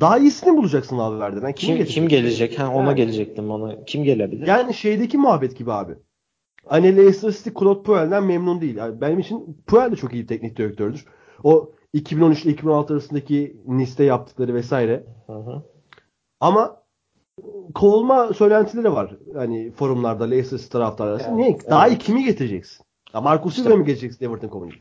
daha 0.00 0.18
iyisini 0.18 0.56
bulacaksın 0.56 0.98
Valverde'den. 0.98 1.52
Kimi 1.52 1.54
Kim, 1.54 1.76
getireceksin? 1.76 2.00
kim 2.00 2.08
gelecek? 2.08 2.58
Ha, 2.58 2.68
ona 2.74 2.84
Yani- 2.84 2.96
gelecektim 2.96 3.50
ona. 3.50 3.84
Kim 3.84 4.04
gelebilir? 4.04 4.46
Yani 4.46 4.74
şeydeki 4.74 5.18
muhabbet 5.18 5.56
gibi 5.58 5.72
abi. 5.72 5.92
Hani 6.66 6.96
Leicester 6.96 7.30
City 7.30 7.50
Claude 7.58 7.82
Puel'den 7.82 8.24
memnun 8.24 8.60
değil. 8.60 8.76
Yani 8.76 9.00
benim 9.00 9.18
için 9.18 9.62
Puel 9.66 9.92
de 9.92 9.96
çok 9.96 10.12
iyi 10.12 10.22
bir 10.22 10.28
teknik 10.28 10.56
direktördür. 10.56 11.06
O 11.42 11.72
2013 11.92 12.44
ile 12.44 12.52
2016 12.52 12.92
arasındaki 12.92 13.56
Nice'te 13.66 14.04
yaptıkları 14.04 14.54
vesaire. 14.54 15.04
Hı 15.26 15.32
hı. 15.32 15.62
Ama 16.40 16.83
kovulma 17.74 18.32
söylentileri 18.32 18.92
var. 18.92 19.10
Hani 19.34 19.70
forumlarda 19.70 20.24
Leicester 20.24 20.58
City 20.58 20.70
taraftarları 20.72 21.14
arasında. 21.14 21.30
Yani, 21.30 21.42
Niye? 21.42 21.58
Daha 21.70 21.88
iyi 21.88 21.90
evet. 21.90 22.02
kimi 22.02 22.24
getireceksin? 22.24 22.84
Ya 23.14 23.20
Marcus 23.20 23.54
Silva 23.54 23.68
İşte- 23.68 23.78
mı 23.78 23.84
getireceksin 23.84 24.24
Everton 24.26 24.48
konuyu? 24.48 24.72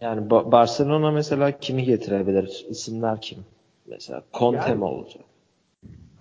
Yani 0.00 0.20
Ba- 0.28 0.52
Barcelona 0.52 1.10
mesela 1.10 1.58
kimi 1.58 1.84
getirebilir? 1.84 2.66
İsimler 2.68 3.20
kim? 3.20 3.38
Mesela 3.86 4.22
Conte 4.34 4.56
Yani- 4.58 4.74
mi 4.74 4.84
olacak? 4.84 5.22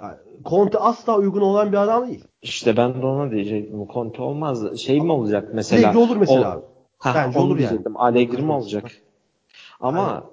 Yani 0.02 0.16
Conte 0.46 0.78
asla 0.80 1.18
uygun 1.18 1.42
olan 1.42 1.72
bir 1.72 1.78
adam 1.78 2.08
değil. 2.08 2.24
İşte 2.42 2.78
ben 2.78 3.02
de 3.02 3.06
ona 3.06 3.32
diyecektim. 3.32 3.88
Conte 3.94 4.22
olmaz. 4.22 4.78
Şey 4.78 5.02
mi 5.02 5.12
olacak 5.12 5.50
mesela? 5.54 5.88
Allegri 5.90 6.00
olur 6.00 6.18
mesela 6.18 6.58
O-. 6.58 6.64
Ha, 6.98 7.12
Bence 7.16 7.40
olur 7.40 7.50
yani. 7.50 7.60
diyecektim. 7.60 7.98
Allegri 7.98 8.42
mi 8.42 8.52
olacak? 8.52 8.92
Ama 9.80 10.24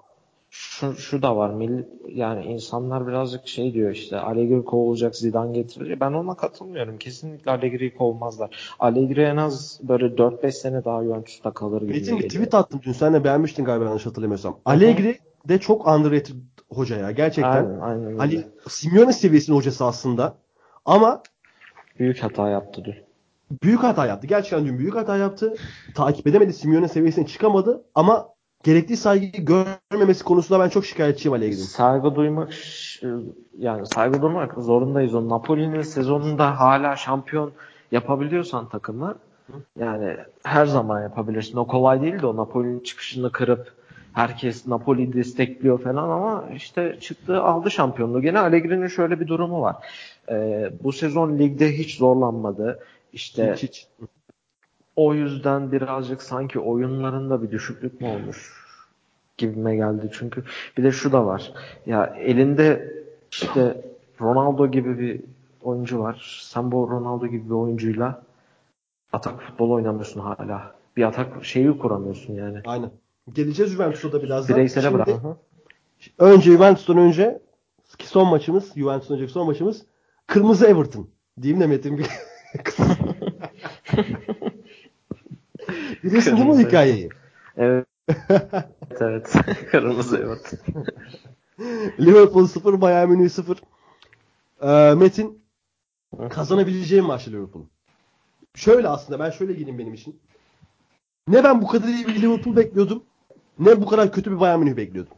şu, 0.55 0.96
şu 0.96 1.22
da 1.22 1.36
var. 1.36 1.50
Milli, 1.50 1.88
yani 2.09 2.44
insanlar 2.44 3.07
birazcık 3.07 3.48
şey 3.48 3.74
diyor 3.74 3.90
işte 3.90 4.18
Allegri 4.20 4.64
kovulacak 4.64 5.16
Zidane 5.16 5.53
getirecek. 5.53 6.00
Ben 6.00 6.12
ona 6.12 6.34
katılmıyorum. 6.34 6.98
Kesinlikle 6.98 7.50
Allegri'yi 7.50 7.94
kovmazlar. 7.94 8.74
Allegri 8.78 9.22
en 9.22 9.36
az 9.36 9.80
böyle 9.82 10.05
4-5 10.07 10.53
sene 10.53 10.84
daha 10.84 11.05
Juventus'ta 11.05 11.50
kalır 11.50 11.82
gibi 11.82 11.92
Metin 11.92 12.18
bir 12.18 12.28
tweet 12.28 12.55
attım 12.55 12.80
dün. 12.84 12.92
Sen 12.92 13.14
de 13.14 13.24
beğenmiştin 13.24 13.64
galiba 13.64 13.84
yanlış 13.84 14.07
hatırlamıyorsam. 14.07 14.59
Allegri 14.64 15.18
de 15.48 15.59
çok 15.59 15.86
underrated 15.86 16.34
hoca 16.70 16.96
ya. 16.96 17.11
Gerçekten. 17.11 17.64
Aynen, 17.64 17.80
aynen 17.80 18.07
öyle. 18.07 18.18
Hani 18.18 18.44
Simeone 18.68 19.12
seviyesinin 19.12 19.57
hocası 19.57 19.84
aslında. 19.84 20.34
Ama 20.84 21.22
Büyük 21.98 22.22
hata 22.22 22.48
yaptı 22.48 22.84
dün. 22.84 22.94
büyük 23.62 23.82
hata 23.82 24.07
yaptı. 24.07 24.26
Gerçekten 24.26 24.66
dün 24.66 24.78
büyük 24.78 24.94
hata 24.94 25.16
yaptı. 25.16 25.55
Takip 25.94 26.26
edemedi. 26.26 26.53
Simeone 26.53 26.88
seviyesine 26.88 27.26
çıkamadı. 27.26 27.84
Ama 27.94 28.31
gerekli 28.62 28.96
saygıyı 28.96 29.44
görmemesi 29.44 30.24
konusunda 30.24 30.64
ben 30.64 30.68
çok 30.68 30.86
şikayetçiyim 30.86 31.32
Allegri'nin. 31.32 31.62
Saygı 31.62 32.14
duymak 32.14 32.52
yani 33.58 33.86
saygı 33.86 34.22
duymak 34.22 34.54
zorundayız. 34.58 35.14
O 35.14 35.28
Napoli'nin 35.28 35.82
sezonunda 35.82 36.60
hala 36.60 36.96
şampiyon 36.96 37.52
yapabiliyorsan 37.92 38.68
takımı 38.68 39.14
yani 39.78 40.16
her 40.44 40.66
zaman 40.66 41.02
yapabilirsin. 41.02 41.56
O 41.56 41.66
kolay 41.66 42.02
değil 42.02 42.22
de 42.22 42.26
o 42.26 42.36
Napoli'nin 42.36 42.80
çıkışını 42.80 43.32
kırıp 43.32 43.72
herkes 44.12 44.66
Napoli'yi 44.66 45.12
destekliyor 45.12 45.82
falan 45.82 46.08
ama 46.08 46.44
işte 46.54 46.98
çıktı 47.00 47.42
aldı 47.42 47.70
şampiyonluğu. 47.70 48.22
Gene 48.22 48.38
Allegri'nin 48.38 48.88
şöyle 48.88 49.20
bir 49.20 49.26
durumu 49.26 49.60
var. 49.60 49.76
Ee, 50.30 50.72
bu 50.82 50.92
sezon 50.92 51.38
ligde 51.38 51.78
hiç 51.78 51.96
zorlanmadı. 51.96 52.78
İşte 53.12 53.52
Hiç 53.52 53.62
hiç. 53.62 53.86
O 54.97 55.14
yüzden 55.14 55.72
birazcık 55.72 56.22
sanki 56.22 56.61
oyunlarında 56.61 57.43
bir 57.43 57.51
düşüklük 57.51 58.01
mü 58.01 58.09
olmuş 58.09 58.62
gibime 59.38 59.76
geldi. 59.76 60.11
Çünkü 60.12 60.45
bir 60.78 60.84
de 60.84 60.93
şu 60.93 61.12
da 61.12 61.26
var. 61.26 61.53
Ya 61.86 62.07
elinde 62.07 62.95
işte 63.30 63.84
Ronaldo 64.20 64.70
gibi 64.70 64.99
bir 64.99 65.20
oyuncu 65.62 66.01
var. 66.01 66.40
Sen 66.43 66.72
bu 66.72 66.90
Ronaldo 66.90 67.26
gibi 67.26 67.45
bir 67.45 67.55
oyuncuyla 67.55 68.22
atak 69.12 69.43
futbol 69.43 69.70
oynamıyorsun 69.70 70.20
hala. 70.20 70.74
Bir 70.97 71.03
atak 71.03 71.45
şeyi 71.45 71.78
kuramıyorsun 71.78 72.34
yani. 72.34 72.61
Aynen. 72.64 72.90
Geleceğiz 73.32 73.72
Juventus'a 73.72 74.12
da 74.12 74.22
birazdan. 74.22 74.57
Bireysele 74.57 74.82
Şimdi 74.82 74.95
bırak. 74.95 75.09
Önce 76.18 76.53
Juventus'tan 76.53 76.99
önce 76.99 77.40
ki 77.99 78.09
son 78.09 78.28
maçımız, 78.28 78.74
Juventus'tan 78.74 79.16
önceki 79.16 79.32
son 79.32 79.47
maçımız 79.47 79.86
Kırmızı 80.26 80.66
Everton. 80.66 81.09
Diyeyim 81.43 81.61
de 81.61 81.66
Metin 81.66 81.99
bir 81.99 82.07
Biliyorsun 86.03 86.36
değil 86.36 86.46
mi 86.46 86.53
o 86.53 86.59
hikayeyi? 86.59 87.09
Evet. 87.57 87.86
evet. 89.00 89.32
Kırmızı 89.70 90.18
evet. 90.18 90.53
Liverpool 92.00 92.46
0, 92.46 92.80
Bayern 92.80 93.09
Münih 93.11 93.28
0. 93.28 93.62
Ee, 94.62 94.94
Metin 94.94 95.42
kazanabileceğim 96.30 97.05
maçlı 97.05 97.32
Liverpool. 97.32 97.64
Şöyle 98.55 98.88
aslında 98.88 99.18
ben 99.18 99.30
şöyle 99.30 99.53
gireyim 99.53 99.78
benim 99.78 99.94
için. 99.94 100.20
Ne 101.28 101.44
ben 101.44 101.62
bu 101.62 101.66
kadar 101.66 101.88
iyi 101.88 102.07
bir 102.07 102.22
Liverpool 102.22 102.57
bekliyordum. 102.57 103.03
Ne 103.59 103.80
bu 103.80 103.86
kadar 103.86 104.12
kötü 104.12 104.32
bir 104.32 104.40
Bayern 104.40 104.59
Münih 104.59 104.76
bekliyordum. 104.76 105.12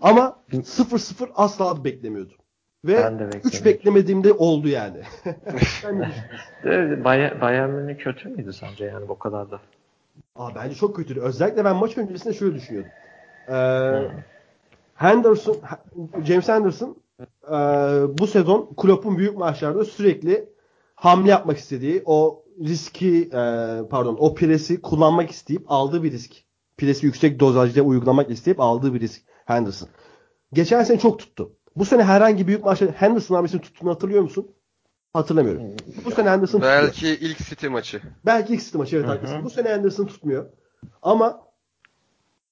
Ama 0.00 0.36
0-0 0.52 1.28
asla 1.34 1.84
beklemiyordum. 1.84 2.36
Ve 2.84 2.96
Ben 2.96 3.18
de 3.18 3.24
3 3.24 3.34
beklemiyordum. 3.34 3.64
beklemediğimde 3.64 4.32
oldu 4.32 4.68
yani. 4.68 5.00
De, 6.64 7.04
Bayern, 7.04 7.70
Münih 7.70 7.98
kötü 7.98 8.28
müydü 8.28 8.52
sence 8.52 8.84
yani 8.84 9.08
bu 9.08 9.18
kadar 9.18 9.50
da? 9.50 9.60
Aa, 10.36 10.54
bence 10.54 10.74
çok 10.74 10.96
kötüydü. 10.96 11.20
Özellikle 11.20 11.64
ben 11.64 11.76
maç 11.76 11.98
öncesinde 11.98 12.34
şöyle 12.34 12.54
düşünüyordum. 12.54 12.92
Ee, 13.48 14.10
Henderson, 14.94 15.56
James 16.24 16.48
Henderson 16.48 16.96
e, 17.48 17.54
bu 18.18 18.26
sezon 18.26 18.74
Klopp'un 18.76 19.18
büyük 19.18 19.36
maçlarda 19.36 19.84
sürekli 19.84 20.48
hamle 20.94 21.30
yapmak 21.30 21.58
istediği 21.58 22.02
o 22.04 22.44
riski 22.64 23.22
e, 23.22 23.42
pardon 23.90 24.16
o 24.18 24.34
presi 24.34 24.82
kullanmak 24.82 25.30
isteyip 25.30 25.62
aldığı 25.66 26.02
bir 26.02 26.12
risk. 26.12 26.32
Presi 26.76 27.06
yüksek 27.06 27.40
dozajda 27.40 27.82
uygulamak 27.82 28.30
isteyip 28.30 28.60
aldığı 28.60 28.94
bir 28.94 29.00
risk 29.00 29.22
Henderson. 29.44 29.88
Geçen 30.52 30.82
sene 30.82 30.98
çok 30.98 31.18
tuttu. 31.18 31.52
Bu 31.76 31.84
sene 31.84 32.04
herhangi 32.04 32.46
büyük 32.46 32.64
maçta 32.64 32.86
Henderson 32.86 33.36
abisini 33.36 33.60
tuttuğunu 33.60 33.90
hatırlıyor 33.90 34.22
musun? 34.22 34.50
Hatırlamıyorum. 35.12 35.62
Bu 36.04 36.10
sene 36.10 36.30
Henderson. 36.30 36.62
Belki 36.62 37.08
ilk 37.08 37.38
City 37.38 37.66
maçı. 37.66 38.02
Belki 38.26 38.54
ilk 38.54 38.64
City 38.64 38.78
maçı 38.78 38.96
evet 38.96 39.08
haklısın. 39.08 39.44
Bu 39.44 39.50
sene 39.50 39.74
Anderson 39.74 40.06
tutmuyor. 40.06 40.46
Ama 41.02 41.40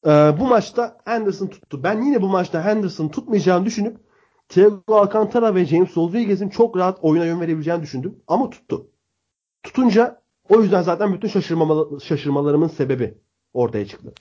e, 0.07 0.11
bu 0.11 0.47
maçta 0.47 0.97
Henderson 1.05 1.47
tuttu. 1.47 1.83
Ben 1.83 2.03
yine 2.03 2.23
bu 2.23 2.29
maçta 2.29 2.64
Henderson 2.64 3.09
tutmayacağını 3.09 3.64
düşünüp 3.66 3.97
Thiago 4.49 4.97
Alcantara 4.97 5.55
ve 5.55 5.64
James 5.64 5.97
Rodriguez'in 5.97 6.49
çok 6.49 6.77
rahat 6.77 6.99
oyuna 7.03 7.25
yön 7.25 7.41
verebileceğini 7.41 7.83
düşündüm. 7.83 8.23
Ama 8.27 8.51
tuttu. 8.51 8.87
Tutunca 9.62 10.23
o 10.49 10.61
yüzden 10.61 10.83
zaten 10.83 11.14
bütün 11.14 11.29
şaşırmama, 11.29 12.01
şaşırmalarımın 12.01 12.68
sebebi 12.68 13.18
ortaya 13.53 13.87
çıktı. 13.87 14.12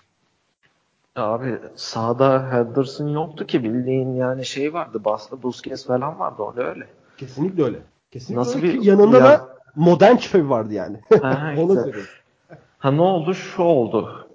Abi 1.15 1.59
sahada 1.75 2.51
Henderson 2.53 3.07
yoktu 3.07 3.45
ki 3.47 3.63
bildiğin 3.63 4.15
yani 4.15 4.45
şey 4.45 4.73
vardı. 4.73 5.05
Baslı 5.05 5.43
Busquets 5.43 5.85
falan 5.87 6.19
vardı 6.19 6.41
orada 6.43 6.63
öyle. 6.63 6.87
Kesinlikle 7.17 7.63
öyle. 7.63 7.77
Kesinlikle 8.11 8.39
Nasıl 8.41 8.59
öyle 8.59 8.73
bir- 8.73 8.81
ki 8.81 8.87
yanında 8.89 9.17
ya- 9.17 9.23
da 9.25 9.49
modern 9.75 10.15
çöp 10.17 10.49
vardı 10.49 10.73
yani. 10.73 11.01
Ha, 11.21 11.53
işte. 11.67 11.91
Ha 12.79 12.91
ne 12.91 13.01
oldu? 13.01 13.33
Şu 13.33 13.63
oldu. 13.63 14.27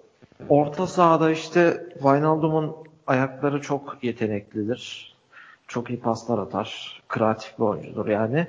Orta 0.48 0.86
sahada 0.86 1.30
işte 1.30 1.86
Wijnaldum'un 1.92 2.76
ayakları 3.06 3.60
çok 3.60 4.04
yeteneklidir. 4.04 5.14
Çok 5.68 5.90
iyi 5.90 6.00
paslar 6.00 6.38
atar. 6.38 7.02
Kreatif 7.08 7.58
bir 7.58 7.64
oyuncudur 7.64 8.06
yani. 8.06 8.46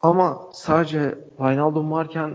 Ama 0.00 0.38
sadece 0.52 1.18
Wijnaldum 1.36 1.92
varken 1.92 2.34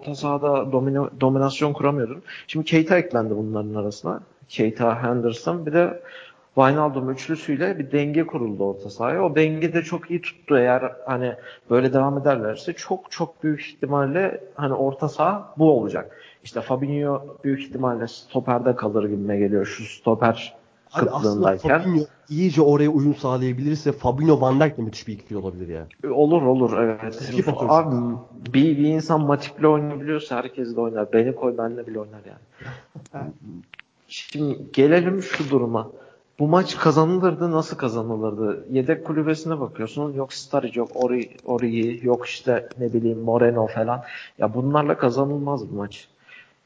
orta 0.00 0.14
sahada 0.14 0.72
domino, 0.72 1.10
dominasyon 1.20 1.72
kuramıyordun. 1.72 2.22
Şimdi 2.46 2.66
Keita 2.66 2.98
eklendi 2.98 3.36
bunların 3.36 3.74
arasına. 3.74 4.20
Keita, 4.48 5.02
Henderson 5.02 5.66
bir 5.66 5.72
de 5.72 6.02
Wijnaldum 6.54 7.10
üçlüsüyle 7.10 7.78
bir 7.78 7.92
denge 7.92 8.26
kuruldu 8.26 8.64
orta 8.64 8.90
sahaya. 8.90 9.24
O 9.24 9.36
denge 9.36 9.72
de 9.72 9.82
çok 9.82 10.10
iyi 10.10 10.22
tuttu. 10.22 10.58
Eğer 10.58 10.92
hani 11.06 11.34
böyle 11.70 11.92
devam 11.92 12.18
ederlerse 12.18 12.72
çok 12.72 13.10
çok 13.10 13.42
büyük 13.42 13.60
ihtimalle 13.60 14.44
hani 14.54 14.74
orta 14.74 15.08
saha 15.08 15.54
bu 15.58 15.70
olacak. 15.72 16.16
İşte 16.44 16.60
Fabinho 16.60 17.36
büyük 17.44 17.60
ihtimalle 17.60 18.08
stoperde 18.08 18.76
kalır 18.76 19.04
gibime 19.04 19.36
geliyor. 19.36 19.66
Şu 19.66 19.84
stoper 19.84 20.59
Abi 20.92 21.10
aslında. 21.10 21.56
Fabinho 21.56 22.04
iyice 22.28 22.62
oraya 22.62 22.90
uyum 22.90 23.14
sağlayabilirse 23.14 23.92
Fabinho 23.92 24.40
Van 24.40 24.60
Dijk 24.60 24.78
de 24.78 24.82
müthiş 24.82 25.08
bir 25.08 25.12
ikili 25.12 25.38
olabilir 25.38 25.68
ya. 25.68 25.86
Olur 26.12 26.42
olur 26.42 26.78
evet. 26.78 27.42
Fotoğraf. 27.44 27.70
Abi 27.70 27.96
bir, 28.54 28.78
bir 28.78 28.84
insan 28.84 29.20
Matip'le 29.20 29.64
oynayabiliyorsa 29.64 30.36
herkes 30.36 30.76
de 30.76 30.80
oynar. 30.80 31.12
Beni 31.12 31.34
koy 31.34 31.58
benle 31.58 31.86
bile 31.86 32.00
oynar 32.00 32.20
yani. 32.24 33.24
Şimdi 34.08 34.58
gelelim 34.72 35.22
şu 35.22 35.50
duruma. 35.50 35.90
Bu 36.38 36.48
maç 36.48 36.76
kazanılırdı. 36.76 37.50
Nasıl 37.52 37.76
kazanılırdı? 37.76 38.66
Yedek 38.70 39.06
kulübesine 39.06 39.60
bakıyorsun. 39.60 40.12
Yok 40.12 40.32
Sturridge, 40.32 40.80
yok 40.80 40.90
Ori, 40.94 41.30
Origi, 41.44 42.00
yok 42.02 42.26
işte 42.26 42.68
ne 42.78 42.92
bileyim 42.92 43.20
Moreno 43.20 43.66
falan. 43.66 44.02
Ya 44.38 44.54
bunlarla 44.54 44.96
kazanılmaz 44.96 45.70
bu 45.70 45.74
maç. 45.74 46.08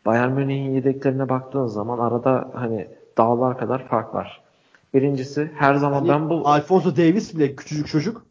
Bayern 0.07 0.33
Münih'in 0.33 0.75
yedeklerine 0.75 1.29
baktığın 1.29 1.67
zaman 1.67 1.99
arada 1.99 2.51
hani 2.55 2.89
dağlar 3.19 3.59
kadar 3.59 3.89
fark 3.89 4.15
var. 4.15 4.41
Birincisi 4.95 5.51
her 5.59 5.75
zaman 5.75 5.93
Hani 6.01 6.09
ben 6.09 6.31
bu 6.31 6.49
Alfonso 6.49 6.97
Davis 6.97 7.35
bile 7.35 7.57
küçücük 7.57 7.89
çocuk. 7.89 8.23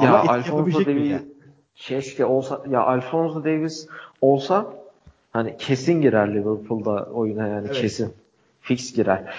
ya 0.00 0.08
Ama 0.08 0.32
Alfonso 0.32 0.80
yani? 0.90 1.22
keşke 1.74 2.24
olsa 2.24 2.62
ya 2.70 2.82
Alfonso 2.82 3.44
Davis 3.44 3.88
olsa 4.20 4.66
hani 5.32 5.56
kesin 5.56 6.00
girer 6.02 6.34
Liverpool'da 6.34 7.04
oyuna 7.04 7.46
yani 7.46 7.66
Evet. 7.66 7.80
kesin. 7.80 8.12
Fix 8.60 8.92
girer. 8.94 9.34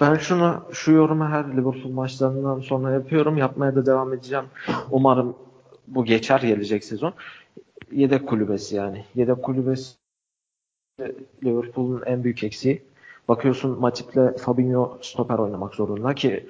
Ben 0.00 0.14
şunu 0.14 0.62
şu 0.72 0.92
yorumu 0.92 1.24
her 1.24 1.44
Liverpool 1.52 1.92
maçlarından 1.92 2.60
sonra 2.60 2.90
yapıyorum. 2.90 3.36
Yapmaya 3.36 3.74
da 3.74 3.86
devam 3.86 4.12
edeceğim. 4.14 4.44
Umarım 4.90 5.36
bu 5.88 6.04
geçer 6.04 6.40
gelecek 6.40 6.84
sezon. 6.84 7.12
Yedek 7.92 8.26
kulübesi 8.28 8.76
yani. 8.76 9.04
Yedek 9.14 9.42
kulübesi 9.42 9.94
Liverpool'un 11.44 12.02
en 12.06 12.24
büyük 12.24 12.44
eksiği. 12.44 12.82
Bakıyorsun 13.28 13.80
Matip'le 13.80 14.38
Fabinho 14.38 14.98
stoper 15.02 15.38
oynamak 15.38 15.74
zorunda 15.74 16.14
ki 16.14 16.46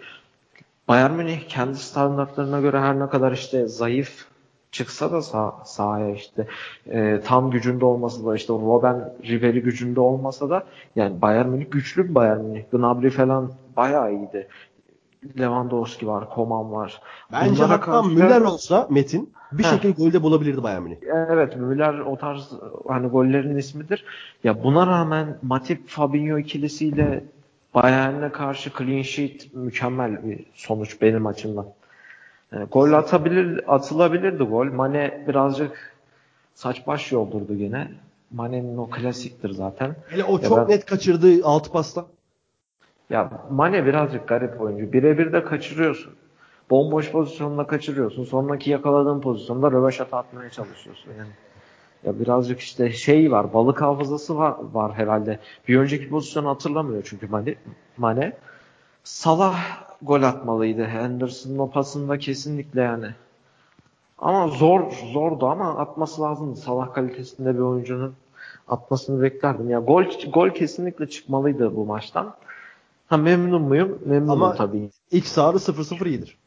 Bayern 0.89 1.13
Münih 1.13 1.41
kendi 1.49 1.79
standartlarına 1.79 2.61
göre 2.61 2.81
her 2.81 2.99
ne 2.99 3.09
kadar 3.09 3.33
işte 3.33 3.67
zayıf 3.67 4.27
çıksa 4.73 5.13
da 5.13 5.23
sah 5.23 5.65
sahaya 5.65 6.11
işte 6.11 6.47
e, 6.87 7.21
tam 7.25 7.51
gücünde 7.51 7.85
olmasa 7.85 8.27
da 8.27 8.37
işte 8.37 8.53
Robben 8.53 9.13
Ribery 9.25 9.61
gücünde 9.61 10.01
olmasa 10.01 10.51
da 10.51 10.65
yani 10.97 11.23
Bayern 11.23 11.49
Münih 11.49 11.71
güçlü 11.71 12.09
bir 12.09 12.15
Bayern 12.15 12.41
Münih. 12.41 12.63
Gnabry 12.73 13.11
falan 13.11 13.53
bayağı 13.77 14.13
iyiydi. 14.13 14.49
Lewandowski 15.39 16.07
var, 16.07 16.31
Koman 16.31 16.73
var. 16.73 17.01
Bence 17.33 17.51
Bunlara 17.57 17.69
hatta 17.73 17.81
karşı- 17.85 18.09
Müller 18.09 18.41
olsa 18.41 18.87
Metin 18.91 19.33
bir 19.53 19.65
Heh. 19.65 19.71
şekilde 19.71 19.93
golde 19.93 20.23
bulabilirdi 20.23 20.63
Bayern 20.63 20.83
Münih. 20.83 20.97
Evet 21.31 21.57
Müller 21.57 21.99
o 21.99 22.17
tarz 22.17 22.53
hani 22.89 23.07
gollerin 23.09 23.57
ismidir. 23.57 24.05
Ya 24.45 24.65
buna 24.65 24.87
rağmen 24.87 25.39
Matip 25.43 25.89
Fabinho 25.89 26.39
ikilisiyle 26.39 27.25
Bayern'e 27.75 28.33
karşı 28.33 28.71
clean 28.79 29.03
sheet 29.03 29.55
mükemmel 29.55 30.25
bir 30.29 30.45
sonuç 30.55 31.03
benim 31.03 31.27
açımdan. 31.27 31.67
Yani 32.53 32.65
gol 32.65 32.93
atabilir, 32.93 33.75
atılabilirdi 33.75 34.43
gol. 34.45 34.67
Mane 34.67 35.25
birazcık 35.29 35.97
saç 36.55 36.87
baş 36.87 37.13
yoldurdu 37.13 37.57
gene. 37.57 37.89
Mane'nin 38.31 38.77
o 38.77 38.91
klasiktir 38.91 39.51
zaten. 39.51 39.97
Hele 40.09 40.25
o 40.25 40.37
Ya 40.39 40.49
çok 40.49 40.59
ben- 40.59 40.69
net 40.69 40.87
kaçırdığı 40.87 41.45
altı 41.47 41.73
pasta. 41.73 42.07
Ya 43.11 43.31
Mane 43.51 43.87
birazcık 43.87 44.29
garip 44.29 44.61
oyuncu. 44.61 44.93
Birebir 44.93 45.33
de 45.33 45.45
kaçırıyorsun. 45.45 46.13
Bomboş 46.71 47.13
pozisyonda 47.13 47.67
kaçırıyorsun. 47.67 48.25
Sonraki 48.25 48.71
yakaladığın 48.71 49.21
pozisyonda 49.21 49.71
röveşata 49.71 50.17
atmaya 50.19 50.51
çalışıyorsun. 50.51 51.13
Yani 51.19 51.31
ya 52.05 52.21
birazcık 52.21 52.61
işte 52.61 52.93
şey 52.93 53.33
var. 53.33 53.53
Balık 53.53 53.83
hafızası 53.83 54.39
var, 54.39 54.55
var 54.73 54.93
herhalde. 54.95 55.39
Bir 55.69 55.79
önceki 55.79 56.09
pozisyonu 56.09 56.49
hatırlamıyor 56.49 57.03
çünkü 57.05 57.27
Mane. 57.27 57.55
Mane. 57.97 58.33
Salah 59.05 59.59
gol 60.03 60.23
atmalıydı. 60.23 60.85
Henderson'ın 60.85 61.59
o 61.59 61.71
pasında 61.71 62.19
kesinlikle 62.19 62.83
yani. 62.83 63.07
Ama 64.19 64.49
zor 64.49 64.91
zordu 65.13 65.47
ama 65.47 65.79
atması 65.79 66.23
lazımdı. 66.23 66.57
Salah 66.57 66.95
kalitesinde 66.95 67.55
bir 67.55 67.61
oyuncunun 67.61 68.15
atmasını 68.69 69.23
beklerdim. 69.23 69.71
Ya 69.71 69.81
gol 69.81 70.05
gol 70.33 70.51
kesinlikle 70.51 71.09
çıkmalıydı 71.09 71.77
bu 71.77 71.87
maçtan. 71.87 72.35
Ha 73.09 73.17
memnun 73.17 73.63
muyum? 73.63 73.99
Memnunum 74.05 74.43
Ama- 74.43 74.55
tabii. 74.55 74.91
İlk 75.11 75.27
sarı 75.27 75.57
0-0 75.59 76.07
iyidir. 76.07 76.39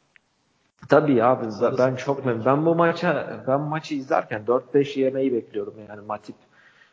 Tabii 0.89 1.23
abi 1.23 1.45
ben- 1.61 1.77
ben 1.77 1.95
çok 1.95 2.17
sarı. 2.17 2.27
memnunum. 2.27 2.45
Ben 2.45 2.65
bu 2.65 2.75
maça 2.75 3.41
ben 3.47 3.61
maçı 3.61 3.95
izlerken 3.95 4.45
4-5 4.47 4.97
yemeyi 4.99 5.33
bekliyorum 5.33 5.73
yani 5.89 6.01
Matip 6.01 6.35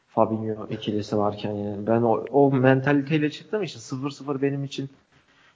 Fabinho 0.08 0.66
ikilisi 0.70 1.18
varken 1.18 1.52
yani. 1.52 1.86
Ben 1.86 2.02
o, 2.02 2.24
o 2.30 2.52
mentaliteyle 2.52 3.30
çıktığım 3.30 3.62
için 3.62 3.80
0-0 3.80 4.42
benim 4.42 4.64
için 4.64 4.90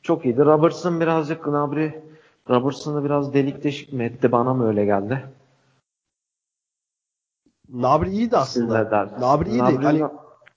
çok 0.03 0.25
iyiydi. 0.25 0.41
Robertson 0.45 1.01
birazcık 1.01 1.45
Gnabry 1.45 1.91
Robertson'ı 2.51 3.05
biraz 3.05 3.35
delik 3.35 3.65
deşik 3.65 3.93
mi 3.93 4.05
etti 4.05 4.33
bana 4.33 4.55
mı 4.55 4.69
öyle 4.69 4.85
geldi? 4.85 5.25
Nabri 7.69 8.11
iyiydi 8.11 8.37
aslında. 8.37 9.09
Nabri 9.21 9.49
iyiydi. 9.49 9.63
Gnabry- 9.63 9.85
Hani 9.85 10.05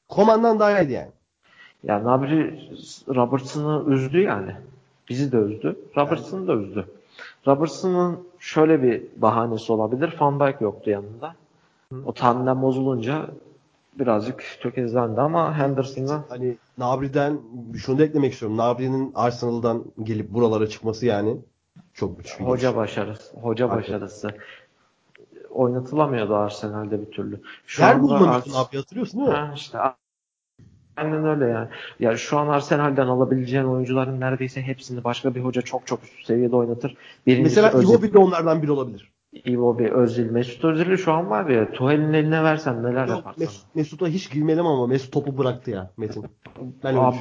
Komandan 0.07 0.59
daha 0.59 0.81
iyiydi 0.81 0.91
yani. 0.93 1.11
Ya 1.85 2.03
Nabri 2.03 2.69
Robertson'ı 3.07 3.93
üzdü 3.93 4.21
yani. 4.21 4.51
Bizi 5.09 5.31
de 5.31 5.37
üzdü. 5.37 5.79
Robertson'ı 5.97 6.47
da 6.47 6.53
üzdü. 6.53 6.85
Robertson'ın 7.47 8.19
şöyle 8.39 8.83
bir 8.83 9.03
bahanesi 9.17 9.71
olabilir. 9.71 10.15
Van 10.19 10.39
Dijk 10.39 10.61
yoktu 10.61 10.89
yanında. 10.89 11.35
O 12.05 12.13
tandem 12.13 12.61
bozulunca 12.61 13.25
birazcık 13.99 14.43
tökezlendi 14.61 15.21
ama 15.21 15.57
Henderson'dan 15.57 16.23
Hani 16.29 16.55
Nabri'den 16.77 17.39
şunu 17.77 17.99
da 17.99 18.03
eklemek 18.03 18.33
istiyorum. 18.33 18.57
Nabri'nin 18.57 19.11
Arsenal'dan 19.15 19.83
gelip 20.03 20.29
buralara 20.33 20.67
çıkması 20.67 21.05
yani 21.05 21.37
çok 21.93 22.17
güç 22.17 22.39
bir 22.39 22.45
hoca 22.45 22.61
geliş. 22.69 22.77
başarısı. 22.77 23.37
Hoca 23.37 23.65
Aynen. 23.69 23.77
başarısı. 23.77 24.27
Oynatılamıyordu 25.49 26.35
Arsenal'de 26.35 27.01
bir 27.07 27.11
türlü. 27.11 27.41
Şu 27.67 27.81
Yer 27.81 27.93
anda 27.93 28.03
bulmamıştın 28.03 28.51
Ars- 28.51 28.67
abi 28.67 28.77
hatırlıyorsun 28.77 29.19
değil 29.19 29.29
mi? 29.31 29.35
Ha, 29.35 29.51
işte 29.55 29.77
Aynen 30.97 31.25
öyle 31.25 31.45
yani. 31.45 31.67
Ya 31.99 32.17
şu 32.17 32.37
an 32.37 32.47
Arsenal'den 32.47 33.07
alabileceğin 33.07 33.65
oyuncuların 33.65 34.19
neredeyse 34.19 34.61
hepsini 34.61 35.03
başka 35.03 35.35
bir 35.35 35.41
hoca 35.41 35.61
çok 35.61 35.87
çok 35.87 36.03
üst 36.03 36.25
seviyede 36.25 36.55
oynatır. 36.55 36.97
Birincisi 37.27 37.61
Mesela 37.61 37.77
Özil. 37.79 37.89
Iwobi 37.89 38.13
de 38.13 38.17
onlardan 38.17 38.61
biri 38.61 38.71
olabilir. 38.71 39.11
Iwobi, 39.45 39.91
Özil, 39.91 40.31
Mesut 40.31 40.65
Özil'i 40.65 40.97
şu 40.97 41.13
an 41.13 41.29
var 41.29 41.49
ya 41.49 41.71
Tuhel'in 41.71 42.13
eline 42.13 42.43
versen 42.43 42.83
neler 42.83 43.07
Yok, 43.07 43.17
yaparsın? 43.17 43.43
Mesut, 43.43 43.75
Mesut'a 43.75 44.07
hiç 44.07 44.31
girmeyelim 44.31 44.65
ama 44.65 44.87
Mesut 44.87 45.11
topu 45.13 45.37
bıraktı 45.37 45.71
ya 45.71 45.89
Metin. 45.97 46.25
Ben 46.83 46.95
Abi, 46.95 47.15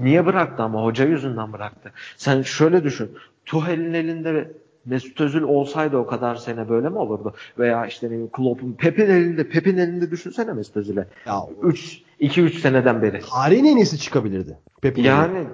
niye 0.00 0.26
bıraktı 0.26 0.62
ama 0.62 0.84
hoca 0.84 1.04
yüzünden 1.04 1.52
bıraktı. 1.52 1.92
Sen 2.16 2.42
şöyle 2.42 2.84
düşün. 2.84 3.10
Tuhel'in 3.44 3.94
elinde 3.94 4.52
Mesut 4.86 5.20
Özil 5.20 5.42
olsaydı 5.42 5.96
o 5.96 6.06
kadar 6.06 6.34
sene 6.34 6.68
böyle 6.68 6.88
mi 6.88 6.98
olurdu? 6.98 7.34
Veya 7.58 7.86
işte 7.86 8.06
ne 8.06 8.10
bileyim 8.10 8.30
Klopp'un 8.32 8.72
Pep'in 8.72 9.10
elinde 9.10 9.48
Pep'in 9.48 9.76
elinde 9.76 10.10
düşünsene 10.10 10.52
Mesut 10.52 10.76
Özil'e. 10.76 11.06
Ya 11.26 11.42
3 11.62 12.02
2 12.20 12.42
3 12.42 12.58
seneden 12.58 13.02
beri. 13.02 13.20
tarihin 13.20 13.64
en 13.64 13.76
iyisi 13.76 13.98
çıkabilirdi. 13.98 14.58
Pep'in. 14.82 15.02
Yani 15.02 15.46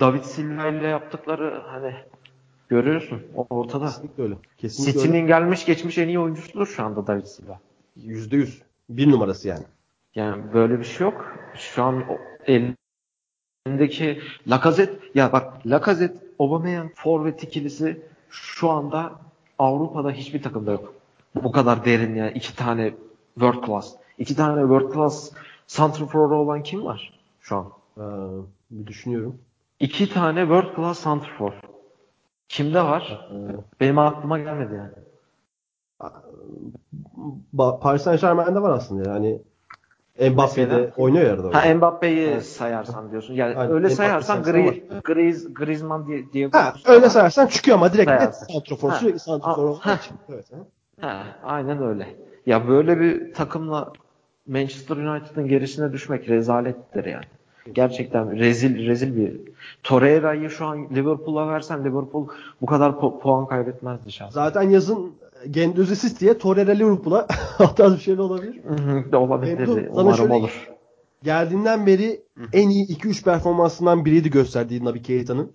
David 0.00 0.22
Silva 0.22 0.66
ile 0.66 0.86
yaptıkları 0.86 1.62
hani 1.66 1.94
görüyorsun 2.68 3.22
ortada. 3.50 3.86
Kesinlikle 3.86 4.22
öyle. 4.22 4.34
Kesinlikle. 4.58 4.92
City'nin 5.00 5.26
gelmiş 5.26 5.66
geçmiş 5.66 5.98
en 5.98 6.08
iyi 6.08 6.18
oyuncusudur 6.18 6.66
şu 6.66 6.84
anda 6.84 7.06
David 7.06 7.24
Silva. 7.24 7.60
Yüzde 7.96 8.36
yüz. 8.36 8.62
Bir 8.88 9.10
numarası 9.10 9.48
yani. 9.48 9.64
Yani 10.14 10.42
böyle 10.54 10.78
bir 10.78 10.84
şey 10.84 11.04
yok. 11.04 11.36
Şu 11.54 11.82
an 11.82 12.04
elindeki 12.46 14.20
Lacazette 14.48 14.98
ya 15.14 15.32
bak 15.32 15.66
Lacazette 15.66 16.18
Aubameyang 16.38 16.90
forvet 16.94 17.42
ikilisi 17.42 18.02
şu 18.30 18.70
anda 18.70 19.12
Avrupa'da 19.58 20.10
hiçbir 20.10 20.42
takımda 20.42 20.72
yok. 20.72 20.94
Bu 21.34 21.52
kadar 21.52 21.84
derin 21.84 22.14
yani 22.14 22.32
iki 22.34 22.56
tane 22.56 22.94
world 23.34 23.66
class. 23.66 23.94
İki 24.18 24.36
tane 24.36 24.60
world 24.60 24.94
class 24.94 25.32
santrfor 25.68 26.30
olan 26.30 26.62
kim 26.62 26.84
var 26.84 27.20
şu 27.40 27.56
an? 27.56 27.72
Ee, 27.96 28.02
bir 28.70 28.86
düşünüyorum. 28.86 29.38
İki 29.80 30.12
tane 30.12 30.40
world 30.40 30.76
class 30.76 30.98
santrfor. 30.98 31.52
Kimde 32.48 32.82
var? 32.84 33.28
Ee, 33.32 33.36
Benim 33.80 33.98
aklıma 33.98 34.38
gelmedi 34.38 34.74
yani. 34.74 34.92
Paris 37.80 38.02
Saint 38.02 38.20
Germain'de 38.20 38.62
var 38.62 38.70
aslında 38.70 39.10
yani. 39.10 39.42
Mbappe 40.30 40.70
de 40.70 40.76
Mesela? 40.76 40.92
oynuyor 40.96 41.26
ya 41.26 41.32
arada. 41.32 41.54
Ha 41.64 41.74
Mbappe'yi 41.74 42.28
Evet. 42.28 42.46
sayarsan 42.46 43.10
diyorsun. 43.10 43.34
Yani 43.34 43.56
Aynen, 43.56 43.72
öyle 43.74 43.86
Mbappe 43.86 43.94
sayarsan 43.96 44.42
Gri, 44.42 44.88
Griez, 45.04 45.54
Griezmann 45.54 46.06
diye, 46.06 46.32
diye 46.32 46.48
Ha, 46.48 46.74
öyle 46.86 47.08
sayarsan 47.10 47.46
çıkıyor 47.46 47.76
ama 47.76 47.92
direkt 47.92 48.10
net 48.10 48.34
santrofor. 48.34 48.92
Sürekli 48.92 49.18
santrofor. 49.18 49.76
Evet, 50.28 50.50
ha. 50.52 50.56
Ha, 51.08 51.26
aynen 51.42 51.82
öyle. 51.82 52.16
Ya 52.46 52.68
böyle 52.68 53.00
bir 53.00 53.34
takımla 53.34 53.92
Manchester 54.48 54.96
United'ın 54.96 55.48
gerisine 55.48 55.92
düşmek 55.92 56.28
rezalettir 56.28 57.04
yani. 57.04 57.24
Gerçekten 57.72 58.36
rezil 58.38 58.86
rezil 58.86 59.16
bir. 59.16 59.40
Torreira'yı 59.82 60.50
şu 60.50 60.66
an 60.66 60.88
Liverpool'a 60.94 61.48
versen 61.48 61.80
Liverpool 61.84 62.28
bu 62.60 62.66
kadar 62.66 62.90
pu- 62.90 63.20
puan 63.20 63.46
kaybetmezdi 63.46 64.12
şahsen. 64.12 64.34
Zaten 64.34 64.62
yazın 64.62 65.12
Gendüzesiz 65.50 66.20
diye 66.20 66.38
Torreira 66.38 66.72
Liverpool'a 66.72 67.26
hatta 67.58 67.92
bir 67.92 67.98
şey 67.98 68.20
olabilir. 68.20 68.60
Hı 68.68 68.74
hı, 68.74 69.12
de 69.12 69.16
olabilirdi. 69.16 69.60
Memnun. 69.60 69.86
Umarım 69.92 70.16
şöyle- 70.16 70.32
olur. 70.32 70.68
Geldiğinden 71.22 71.86
beri 71.86 72.20
en 72.52 72.68
iyi 72.68 72.86
2-3 72.86 73.24
performansından 73.24 74.04
biriydi 74.04 74.30
gösterdiği 74.30 74.84
Naby 74.84 74.98
Keita'nın. 74.98 75.52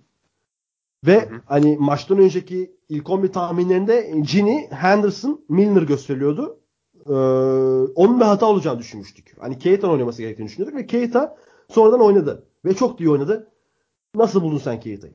Ve 1.06 1.28
hani 1.46 1.76
maçtan 1.80 2.18
önceki 2.18 2.72
ilk 2.88 3.10
11 3.10 3.28
tahminlerinde 3.32 4.12
Gini, 4.32 4.68
Henderson, 4.70 5.40
Milner 5.48 5.82
gösteriliyordu. 5.82 6.56
Ee, 7.06 7.12
onun 7.94 8.20
bir 8.20 8.24
hata 8.24 8.46
olacağını 8.46 8.78
düşünmüştük. 8.78 9.36
Hani 9.40 9.58
Keita'nın 9.58 9.92
oynaması 9.92 10.22
gerektiğini 10.22 10.48
düşünüyorduk 10.48 10.78
ve 10.78 10.86
Keita 10.86 11.36
sonradan 11.70 12.00
oynadı. 12.00 12.46
Ve 12.64 12.74
çok 12.74 13.00
iyi 13.00 13.10
oynadı. 13.10 13.50
Nasıl 14.14 14.42
buldun 14.42 14.58
sen 14.58 14.80
Keita'yı? 14.80 15.14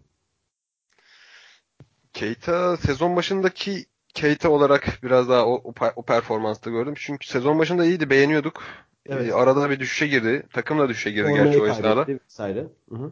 Keita 2.13 2.77
sezon 2.77 3.15
başındaki 3.15 3.85
Keita 4.13 4.49
olarak 4.49 4.99
biraz 5.03 5.29
daha 5.29 5.45
o, 5.45 5.53
o, 5.53 5.71
per- 5.71 5.93
o 5.95 6.01
performansta 6.01 6.69
gördüm. 6.69 6.93
Çünkü 6.97 7.27
sezon 7.27 7.59
başında 7.59 7.85
iyiydi, 7.85 8.09
beğeniyorduk. 8.09 8.63
Evet. 9.05 9.29
Ee, 9.29 9.33
arada 9.33 9.69
bir 9.69 9.79
düşüşe 9.79 10.07
girdi. 10.07 10.43
Takım 10.53 10.79
da 10.79 10.89
düşüşe 10.89 11.11
girdi 11.11 11.27
Formayı 11.27 11.45
gerçi 11.45 11.61
o 11.61 11.67
esnada. 11.67 12.07
vesaire. 12.07 12.67
Hı 12.89 12.95
hı. 12.95 13.11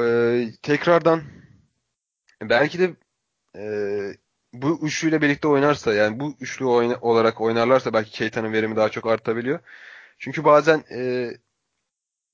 Ee, 0.00 0.52
tekrardan 0.62 1.22
belki 2.42 2.78
de 2.78 2.94
e, 3.56 3.62
bu 4.52 4.78
üçlüyle 4.82 5.22
birlikte 5.22 5.48
oynarsa 5.48 5.94
yani 5.94 6.20
bu 6.20 6.34
üçlü 6.40 6.64
oyna- 6.64 6.98
olarak 7.00 7.40
oynarlarsa 7.40 7.92
belki 7.92 8.10
Keita'nın 8.10 8.52
verimi 8.52 8.76
daha 8.76 8.88
çok 8.88 9.06
artabiliyor. 9.06 9.58
Çünkü 10.18 10.44
bazen 10.44 10.84
e, 10.90 11.30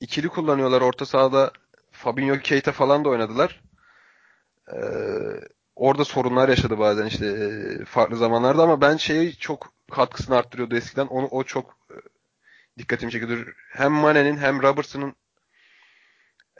ikili 0.01 0.29
kullanıyorlar 0.29 0.81
orta 0.81 1.07
sahada 1.07 1.53
Fabinho 1.93 2.39
Keita 2.39 2.73
falan 2.73 3.05
da 3.05 3.09
oynadılar. 3.09 3.61
Ee, 4.73 4.79
orada 5.77 6.05
sorunlar 6.05 6.49
yaşadı 6.49 6.79
bazen 6.79 7.07
işte 7.07 7.27
e, 7.27 7.85
farklı 7.85 8.17
zamanlarda 8.17 8.63
ama 8.63 8.81
ben 8.81 8.97
şeyi 8.97 9.37
çok 9.37 9.73
katkısını 9.91 10.37
arttırıyordu 10.37 10.77
eskiden. 10.77 11.07
Onu 11.07 11.27
o 11.27 11.45
çok 11.45 11.77
e, 11.91 11.97
dikkatimi 12.79 13.13
çekiyordu. 13.13 13.51
Hem 13.73 13.93
Mane'nin 13.93 14.37
hem 14.37 14.63
Robertson'ın 14.63 15.15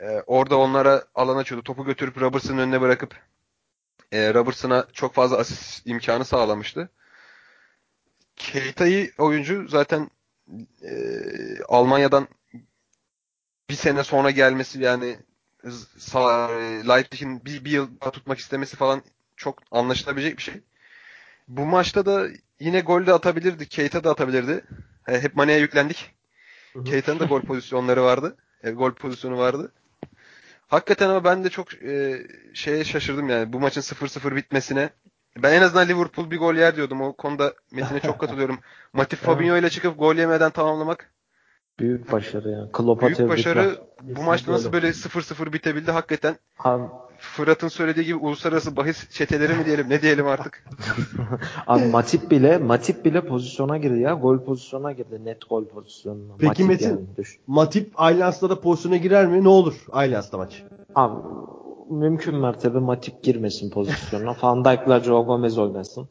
ee, 0.01 0.23
orada 0.27 0.57
onlara 0.57 1.03
alan 1.15 1.37
açıyordu. 1.37 1.63
Topu 1.63 1.85
götürüp 1.85 2.21
Robertson'ın 2.21 2.57
önüne 2.57 2.81
bırakıp 2.81 3.15
e, 4.11 4.33
Robertson'a 4.33 4.87
çok 4.93 5.13
fazla 5.13 5.37
asist 5.37 5.87
imkanı 5.87 6.25
sağlamıştı. 6.25 6.89
Keita'yı 8.35 9.11
oyuncu 9.17 9.67
zaten 9.67 10.09
e, 10.83 10.93
Almanya'dan 11.67 12.27
bir 13.69 13.75
sene 13.75 14.03
sonra 14.03 14.31
gelmesi 14.31 14.81
yani 14.81 15.19
sağ, 15.97 16.47
Leipzig'in 16.87 17.45
bir, 17.45 17.65
bir 17.65 17.71
yıl 17.71 17.89
daha 18.01 18.11
tutmak 18.11 18.39
istemesi 18.39 18.75
falan 18.75 19.03
çok 19.35 19.59
anlaşılabilecek 19.71 20.37
bir 20.37 20.43
şey. 20.43 20.61
Bu 21.47 21.65
maçta 21.65 22.05
da 22.05 22.27
yine 22.59 22.79
gol 22.79 23.05
de 23.05 23.13
atabilirdi. 23.13 23.67
Keita 23.67 24.03
da 24.03 24.11
atabilirdi. 24.11 24.63
E, 25.07 25.21
hep 25.21 25.35
Mane'ye 25.35 25.59
yüklendik. 25.59 26.15
Keita'nın 26.85 27.19
da 27.19 27.25
gol 27.25 27.41
pozisyonları 27.47 28.03
vardı. 28.03 28.37
E, 28.63 28.71
gol 28.71 28.91
pozisyonu 28.91 29.37
vardı. 29.37 29.71
Hakikaten 30.69 31.09
ama 31.09 31.23
ben 31.23 31.43
de 31.43 31.49
çok 31.49 31.73
e, 31.73 32.17
şeye 32.53 32.83
şaşırdım 32.83 33.29
yani 33.29 33.53
bu 33.53 33.59
maçın 33.59 33.81
0-0 33.81 34.35
bitmesine. 34.35 34.89
Ben 35.37 35.53
en 35.53 35.61
azından 35.61 35.87
Liverpool 35.87 36.31
bir 36.31 36.37
gol 36.37 36.55
yer 36.55 36.75
diyordum. 36.75 37.01
O 37.01 37.13
konuda 37.13 37.53
Metin'e 37.71 37.99
çok 37.99 38.19
katılıyorum. 38.19 38.59
Matip 38.93 39.19
Fabinho 39.19 39.57
ile 39.57 39.69
çıkıp 39.69 39.99
gol 39.99 40.15
yemeden 40.15 40.51
tamamlamak 40.51 41.11
Büyük 41.79 42.11
başarı 42.11 42.49
yani. 42.49 42.71
Klopp'a 42.71 43.07
büyük 43.07 43.29
başarı. 43.29 43.77
Bu 44.01 44.23
maçta 44.23 44.51
nasıl 44.51 44.71
böyle 44.71 44.87
0-0 44.87 45.53
bitebildi 45.53 45.91
hakikaten. 45.91 46.37
Abi, 46.59 46.83
Fırat'ın 47.19 47.67
söylediği 47.67 48.05
gibi 48.05 48.15
uluslararası 48.15 48.75
bahis 48.75 49.09
çeteleri 49.09 49.53
mi 49.53 49.65
diyelim 49.65 49.89
ne 49.89 50.01
diyelim 50.01 50.27
artık. 50.27 50.65
abi 51.67 51.85
Matip 51.85 52.31
bile 52.31 52.57
Matip 52.57 53.05
bile 53.05 53.21
pozisyona 53.27 53.77
girdi 53.77 53.99
ya. 53.99 54.13
Gol 54.13 54.39
pozisyona 54.39 54.91
girdi. 54.91 55.25
Net 55.25 55.49
gol 55.49 55.65
pozisyonuna. 55.65 56.33
Peki 56.39 56.63
Matip 56.63 56.65
Metin- 56.69 56.89
yani, 56.89 57.17
düşün. 57.17 57.41
Matip 57.47 57.91
Allianz'da 57.95 58.49
da 58.49 58.61
pozisyona 58.61 58.97
girer 58.97 59.25
mi? 59.27 59.43
Ne 59.43 59.47
olur 59.49 59.75
Allianz'da 59.91 60.37
maç? 60.37 60.63
Abi 60.95 61.21
mümkün 61.89 62.35
mertebe 62.35 62.79
Matip 62.79 63.23
girmesin 63.23 63.69
pozisyonuna. 63.69 64.35
Van 64.41 64.65
Dijk'la 64.65 64.99
Joe 64.99 65.23
Gomez 65.23 65.57
oynasın. 65.57 66.07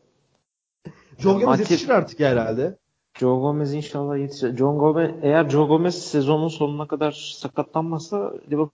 Joe 1.18 1.32
Gomez 1.32 1.46
Matip- 1.48 1.60
yetişir 1.60 1.88
artık 1.88 2.20
herhalde. 2.20 2.76
Joe 3.18 3.40
Gomez 3.40 3.74
inşallah 3.74 4.18
yetişir. 4.18 4.56
John 4.56 4.78
Gomez 4.78 5.10
eğer 5.22 5.48
Joe 5.50 5.66
Gomez 5.66 6.02
sezonun 6.08 6.48
sonuna 6.48 6.86
kadar 6.88 7.12
sakatlanmazsa 7.40 8.32
Liverpool 8.46 8.68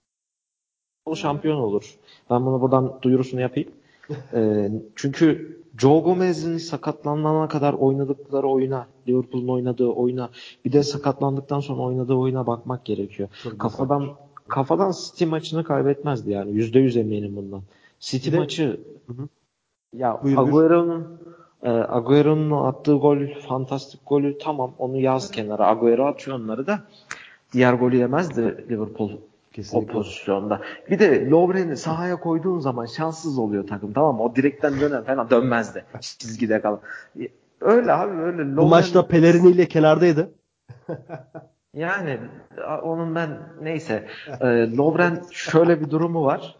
şampiyon 1.13 1.57
olur. 1.57 1.95
Ben 2.29 2.45
bunu 2.45 2.61
buradan 2.61 2.99
duyurusunu 3.01 3.41
yapayım. 3.41 3.69
Ee, 4.33 4.71
çünkü 4.95 5.59
Joe 5.77 5.99
Gomez'in 5.99 6.57
sakatlanana 6.57 7.47
kadar 7.47 7.73
oynadıkları 7.73 8.47
oyuna, 8.47 8.87
Liverpool'un 9.07 9.47
oynadığı 9.47 9.87
oyuna, 9.87 10.29
bir 10.65 10.71
de 10.71 10.83
sakatlandıktan 10.83 11.59
sonra 11.59 11.81
oynadığı 11.81 12.13
oyuna 12.13 12.47
bakmak 12.47 12.85
gerekiyor. 12.85 13.29
Çok 13.43 13.59
Kafadan 13.59 14.09
kafadan 14.47 14.91
City 14.91 15.25
maçını 15.25 15.63
kaybetmezdi 15.63 16.31
yani. 16.31 16.51
Yüzde 16.51 16.79
yüz 16.79 16.97
eminim 16.97 17.35
bundan. 17.35 17.61
City 17.99 18.31
de- 18.31 18.37
maçı 18.37 18.79
Hı 19.07 19.27
ya. 19.93 20.21
Agüero'nun 20.37 21.19
e, 21.63 21.69
Agüero'nun 21.69 22.51
attığı 22.65 22.95
gol 22.95 23.17
fantastik 23.47 23.99
golü 24.07 24.37
tamam 24.37 24.71
onu 24.77 24.97
yaz 24.97 25.31
kenara. 25.31 25.67
Agüero 25.67 26.05
atıyor 26.05 26.39
onları 26.39 26.67
da 26.67 26.79
diğer 27.53 27.73
golü 27.73 27.97
yemezdi 27.97 28.65
Liverpool 28.69 29.11
o 29.55 29.61
Kesinlikle. 29.61 29.93
pozisyonda. 29.93 30.61
Bir 30.89 30.99
de 30.99 31.29
Lovren'i 31.29 31.77
sahaya 31.77 32.19
koyduğun 32.19 32.59
zaman 32.59 32.85
şanssız 32.85 33.39
oluyor 33.39 33.67
takım 33.67 33.93
tamam 33.93 34.15
mı? 34.15 34.23
O 34.23 34.35
direkten 34.35 34.79
dönen 34.79 35.03
falan 35.03 35.29
dönmezdi. 35.29 35.85
Çizgide 36.01 36.61
kalan. 36.61 36.79
Öyle 37.61 37.93
abi 37.93 38.21
öyle. 38.21 38.57
Bu 38.57 38.61
Lovren- 38.61 38.69
maçta 38.69 39.07
Pellerini 39.07 39.51
ile 39.51 39.65
kenardaydı. 39.67 40.31
yani 41.73 42.19
onun 42.83 43.15
ben 43.15 43.29
neyse 43.61 44.07
e, 44.41 44.75
Lovren 44.77 45.21
şöyle 45.31 45.81
bir 45.81 45.89
durumu 45.89 46.25
var. 46.25 46.55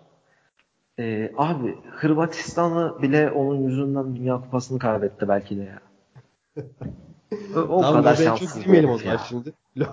E, 1.00 1.32
abi 1.38 1.78
Hırvatistan'ı 1.92 3.02
bile 3.02 3.32
onun 3.32 3.56
yüzünden 3.68 4.16
Dünya 4.16 4.42
Kupası'nı 4.42 4.80
kaybetti 4.80 5.28
belki 5.28 5.58
de 5.58 5.64
ya. 5.64 5.80
O, 7.56 7.82
Tamam, 7.82 7.94
kadar 7.94 8.16
şanssız. 8.16 8.64
çok 8.64 8.74
o 8.90 8.98
zaman 8.98 9.12
ya. 9.14 9.18
şimdi. 9.18 9.54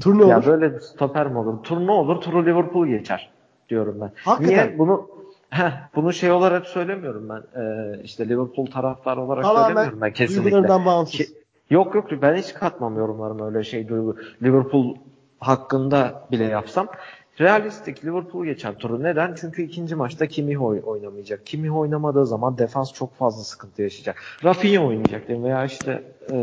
Turne 0.00 0.24
Ya 0.24 0.38
olur. 0.38 0.46
böyle 0.46 0.74
bir 0.74 0.80
stoper 0.80 1.26
mi 1.26 1.38
olur? 1.38 1.62
Turnu 1.62 1.92
olur, 1.92 2.20
turu 2.20 2.46
Liverpool 2.46 2.86
geçer 2.86 3.30
diyorum 3.68 4.00
ben. 4.00 4.12
Hakikaten. 4.24 4.66
Niye? 4.68 4.78
Bunu 4.78 5.08
heh, 5.50 5.70
bunu 5.96 6.12
şey 6.12 6.30
olarak 6.30 6.66
söylemiyorum 6.66 7.28
ben. 7.28 7.60
Ee, 7.62 8.00
işte 8.04 8.28
Liverpool 8.28 8.66
taraftarı 8.66 9.20
olarak 9.20 9.42
Tamamen 9.44 9.66
söylemiyorum 9.66 10.00
ben 10.00 10.12
kesinlikle. 10.12 10.68
bağımsız. 10.68 11.16
Ki- 11.16 11.28
yok 11.70 11.94
yok 11.94 12.10
ben 12.22 12.34
hiç 12.36 12.54
katmam 12.54 12.96
yorumlarıma 12.98 13.46
öyle 13.46 13.64
şey 13.64 13.88
duygu. 13.88 14.16
Liverpool 14.42 14.94
hakkında 15.40 16.28
bile 16.30 16.44
yapsam. 16.44 16.88
Realistik 17.40 18.04
Liverpool 18.04 18.44
geçer 18.44 18.78
turu. 18.78 19.02
Neden? 19.02 19.34
Çünkü 19.40 19.62
ikinci 19.62 19.94
maçta 19.94 20.26
oy- 20.60 20.82
oynamayacak. 20.84 21.46
Kimmich 21.46 21.76
oynamadığı 21.76 22.26
zaman 22.26 22.58
defans 22.58 22.92
çok 22.92 23.14
fazla 23.14 23.44
sıkıntı 23.44 23.82
yaşayacak. 23.82 24.22
Rafinha 24.44 24.84
oynayacak 24.86 25.28
diyelim 25.28 25.44
veya 25.44 25.64
işte 25.64 26.02
e, 26.30 26.36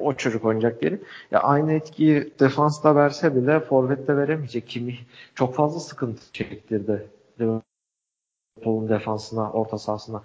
o 0.00 0.14
çocuk 0.14 0.44
oynayacak 0.44 0.80
diyelim. 0.80 1.00
Ya 1.30 1.40
aynı 1.40 1.72
etkiyi 1.72 2.32
defansta 2.40 2.96
verse 2.96 3.36
bile 3.36 3.60
forvette 3.60 4.16
veremeyecek. 4.16 4.68
Kimmich 4.68 4.98
çok 5.34 5.54
fazla 5.54 5.80
sıkıntı 5.80 6.32
çektirdi 6.32 7.06
Liverpool'un 7.40 8.88
defansına, 8.88 9.52
orta 9.52 9.78
sahasına. 9.78 10.22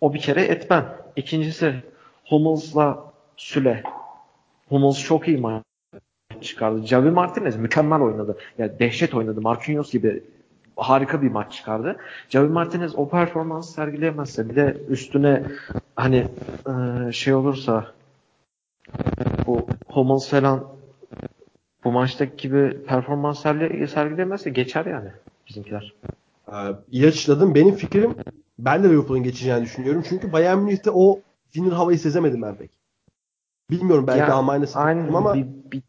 O 0.00 0.14
bir 0.14 0.20
kere 0.20 0.42
etmen. 0.44 0.84
İkincisi 1.16 1.74
Hummels'la 2.24 3.12
Süle. 3.36 3.82
Hummels 4.68 5.04
çok 5.04 5.28
iyi 5.28 5.38
maç 5.38 5.62
çıkardı. 6.42 6.86
Javi 6.86 7.10
Martinez 7.10 7.56
mükemmel 7.56 8.00
oynadı. 8.00 8.36
Yani 8.58 8.72
dehşet 8.78 9.14
oynadı. 9.14 9.40
Marquinhos 9.40 9.92
gibi 9.92 10.22
harika 10.76 11.22
bir 11.22 11.30
maç 11.30 11.52
çıkardı. 11.52 11.96
Javi 12.28 12.48
Martinez 12.48 12.94
o 12.96 13.08
performansı 13.08 13.72
sergileyemezse 13.72 14.48
bir 14.50 14.56
de 14.56 14.76
üstüne 14.88 15.42
hani 15.96 16.26
e, 17.08 17.12
şey 17.12 17.34
olursa 17.34 17.86
bu 19.46 19.66
Hummels 19.88 20.28
falan 20.28 20.64
bu 21.84 21.92
maçtaki 21.92 22.36
gibi 22.36 22.84
performans 22.86 23.44
sergile- 23.44 23.86
sergileyemezse 23.86 24.50
geçer 24.50 24.86
yani 24.86 25.08
bizimkiler. 25.48 25.94
Ee, 26.48 26.54
iyi 26.90 27.06
açıkladın. 27.06 27.54
Benim 27.54 27.74
fikrim 27.74 28.14
ben 28.58 28.84
de 28.84 28.88
Liverpool'un 28.88 29.22
geçeceğini 29.22 29.62
düşünüyorum. 29.62 30.04
Çünkü 30.08 30.32
Bayern 30.32 30.58
Münih'te 30.58 30.90
o 30.90 31.20
winner 31.52 31.72
havayı 31.72 31.98
sezemedim 31.98 32.42
ben 32.42 32.54
pek. 32.54 32.70
Bilmiyorum 33.70 34.06
belki 34.06 34.20
Ya, 34.20 34.34
Almanya'da 34.34 34.80
ama 35.16 35.34
bir, 35.34 35.46
bir, 35.72 35.82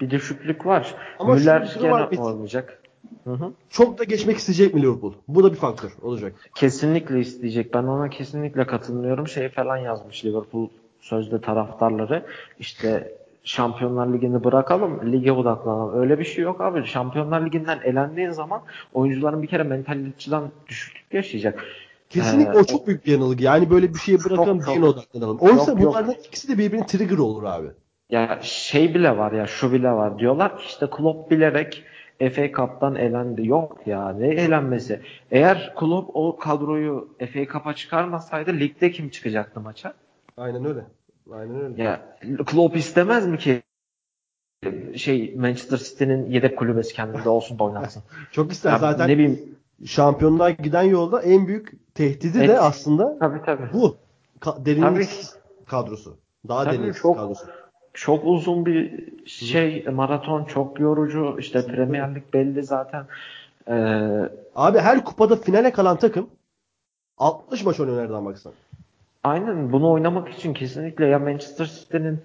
bir 0.00 0.10
düşüklük 0.10 0.66
var. 0.66 0.94
Ama 1.18 1.34
Müller 1.34 1.62
bir 1.62 1.66
var, 1.68 1.98
gene 1.98 2.04
Metin. 2.10 2.22
olmayacak. 2.22 2.82
Hı 3.24 3.30
hı. 3.30 3.52
çok 3.70 3.98
da 3.98 4.04
geçmek 4.04 4.36
isteyecek 4.36 4.74
mi 4.74 4.82
Liverpool? 4.82 5.12
Bu 5.28 5.44
da 5.44 5.52
bir 5.52 5.56
faktör 5.56 5.90
olacak. 6.02 6.32
Kesinlikle 6.54 7.20
isteyecek. 7.20 7.74
Ben 7.74 7.82
ona 7.82 8.10
kesinlikle 8.10 8.66
katılmıyorum. 8.66 9.28
Şey 9.28 9.48
falan 9.48 9.76
yazmış 9.76 10.24
Liverpool 10.24 10.68
sözde 11.00 11.40
taraftarları. 11.40 12.26
İşte 12.58 13.14
Şampiyonlar 13.44 14.12
Ligi'ni 14.12 14.44
bırakalım, 14.44 15.12
lige 15.12 15.32
odaklanalım. 15.32 16.00
Öyle 16.00 16.18
bir 16.18 16.24
şey 16.24 16.44
yok 16.44 16.60
abi. 16.60 16.84
Şampiyonlar 16.86 17.46
Ligi'nden 17.46 17.78
elendiğin 17.84 18.30
zaman 18.30 18.62
oyuncuların 18.94 19.42
bir 19.42 19.48
kere 19.48 19.62
mental 19.62 19.98
açıdan 20.16 20.50
düşüklük 20.68 21.14
yaşayacak. 21.14 21.64
Kesinlikle 22.10 22.52
Ee, 22.52 22.60
o 22.60 22.64
çok 22.64 22.86
büyük 22.86 23.06
bir 23.06 23.12
yanılgı. 23.12 23.44
Yani 23.44 23.70
böyle 23.70 23.94
bir 23.94 23.98
şeye 23.98 24.18
bırakalım, 24.24 24.60
çok. 24.60 24.84
odaklanalım. 24.84 25.38
Oysa 25.38 25.78
bunlardan 25.80 26.14
ikisi 26.24 26.48
de 26.48 26.58
birbirinin 26.58 26.86
trigger 26.86 27.18
olur 27.18 27.42
abi. 27.42 27.68
Ya 28.10 28.38
şey 28.42 28.94
bile 28.94 29.16
var 29.18 29.32
ya 29.32 29.46
şu 29.46 29.72
bile 29.72 29.90
var. 29.90 30.18
Diyorlar 30.18 30.58
ki 30.58 30.64
işte 30.66 30.86
Klopp 30.90 31.30
bilerek 31.30 31.84
FA 32.18 32.52
Cup'tan 32.52 32.94
elendi. 32.94 33.46
Yok 33.46 33.78
ya 33.86 34.12
ne 34.12 34.28
elenmesi. 34.28 35.00
Eğer 35.30 35.74
Klopp 35.76 36.10
o 36.14 36.36
kadroyu 36.36 37.08
FA 37.32 37.46
Cup'a 37.52 37.74
çıkarmasaydı 37.74 38.52
ligde 38.52 38.90
kim 38.90 39.08
çıkacaktı 39.08 39.60
maça? 39.60 39.94
Aynen 40.36 40.64
öyle. 40.64 40.84
Aynen 41.32 41.60
öyle. 41.60 41.82
Ya 41.82 42.16
Klopp 42.46 42.76
istemez 42.76 43.26
mi 43.26 43.38
ki 43.38 43.62
şey 44.96 45.34
Manchester 45.36 45.76
City'nin 45.76 46.30
yedek 46.30 46.58
kulübesi 46.58 46.94
kendinde 46.94 47.28
olsun 47.28 47.58
da 47.58 47.64
oynatsın. 47.64 48.02
Çok 48.32 48.52
ister 48.52 48.70
Ya 48.72 48.78
zaten 48.78 49.08
ne 49.08 49.14
bileyim 49.14 49.56
şampiyonluğa 49.86 50.50
giden 50.50 50.82
yolda 50.82 51.22
en 51.22 51.46
büyük 51.46 51.94
tehdidi 51.94 52.38
Evet. 52.38 52.48
de 52.48 52.58
aslında 52.60 53.18
tabii 53.18 53.40
tabii. 53.46 53.72
bu. 53.72 53.96
Ka- 54.40 54.64
derinliksiz 54.66 55.36
kadrosu. 55.66 56.16
Daha 56.48 56.64
Tabii, 56.64 56.74
derinliksiz 56.76 57.02
çok- 57.02 57.16
kadrosu. 57.16 57.46
Çok 57.98 58.24
uzun 58.24 58.66
bir 58.66 59.04
şey 59.26 59.84
maraton 59.92 60.44
çok 60.44 60.80
yorucu. 60.80 61.36
İşte 61.38 61.66
Premier 61.66 62.14
Lig 62.14 62.22
belli 62.34 62.62
zaten. 62.62 63.04
Ee, 63.68 64.28
Abi 64.54 64.78
her 64.78 65.04
kupada 65.04 65.36
finale 65.36 65.72
kalan 65.72 65.96
takım 65.96 66.26
60 67.18 67.64
maç 67.64 67.80
oynuyor 67.80 67.98
nereden 68.02 68.24
baksan. 68.26 68.52
Aynen 69.24 69.72
bunu 69.72 69.90
oynamak 69.90 70.28
için 70.28 70.54
kesinlikle 70.54 71.06
ya 71.06 71.18
Manchester 71.18 71.64
City'nin 71.64 72.18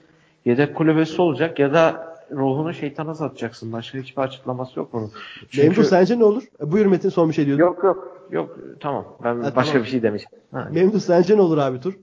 yedek 0.45 0.75
kulübesi 0.75 1.21
olacak 1.21 1.59
ya 1.59 1.73
da 1.73 2.15
ruhunu 2.31 2.73
şeytana 2.73 3.15
satacaksın. 3.15 3.73
Başka 3.73 3.97
hiçbir 3.97 4.21
açıklaması 4.21 4.79
yok 4.79 4.93
bunun. 4.93 5.11
Çünkü... 5.49 5.67
Memduh 5.67 5.83
sence 5.83 6.19
ne 6.19 6.23
olur? 6.23 6.43
E, 6.61 6.71
buyur 6.71 6.85
Metin 6.85 7.09
son 7.09 7.29
bir 7.29 7.33
şey 7.33 7.45
diyordun. 7.45 7.63
Yok 7.63 7.83
yok 7.83 8.27
yok 8.31 8.57
tamam 8.79 9.05
ben 9.23 9.35
Ha, 9.35 9.55
başka 9.55 9.71
tamam. 9.71 9.85
bir 9.85 9.89
şey 9.89 10.03
demiştim. 10.03 10.39
Ha. 10.51 10.67
Memduh 10.71 10.99
sence 10.99 11.37
ne 11.37 11.41
olur 11.41 11.57
abi 11.57 11.79
tur? 11.79 11.93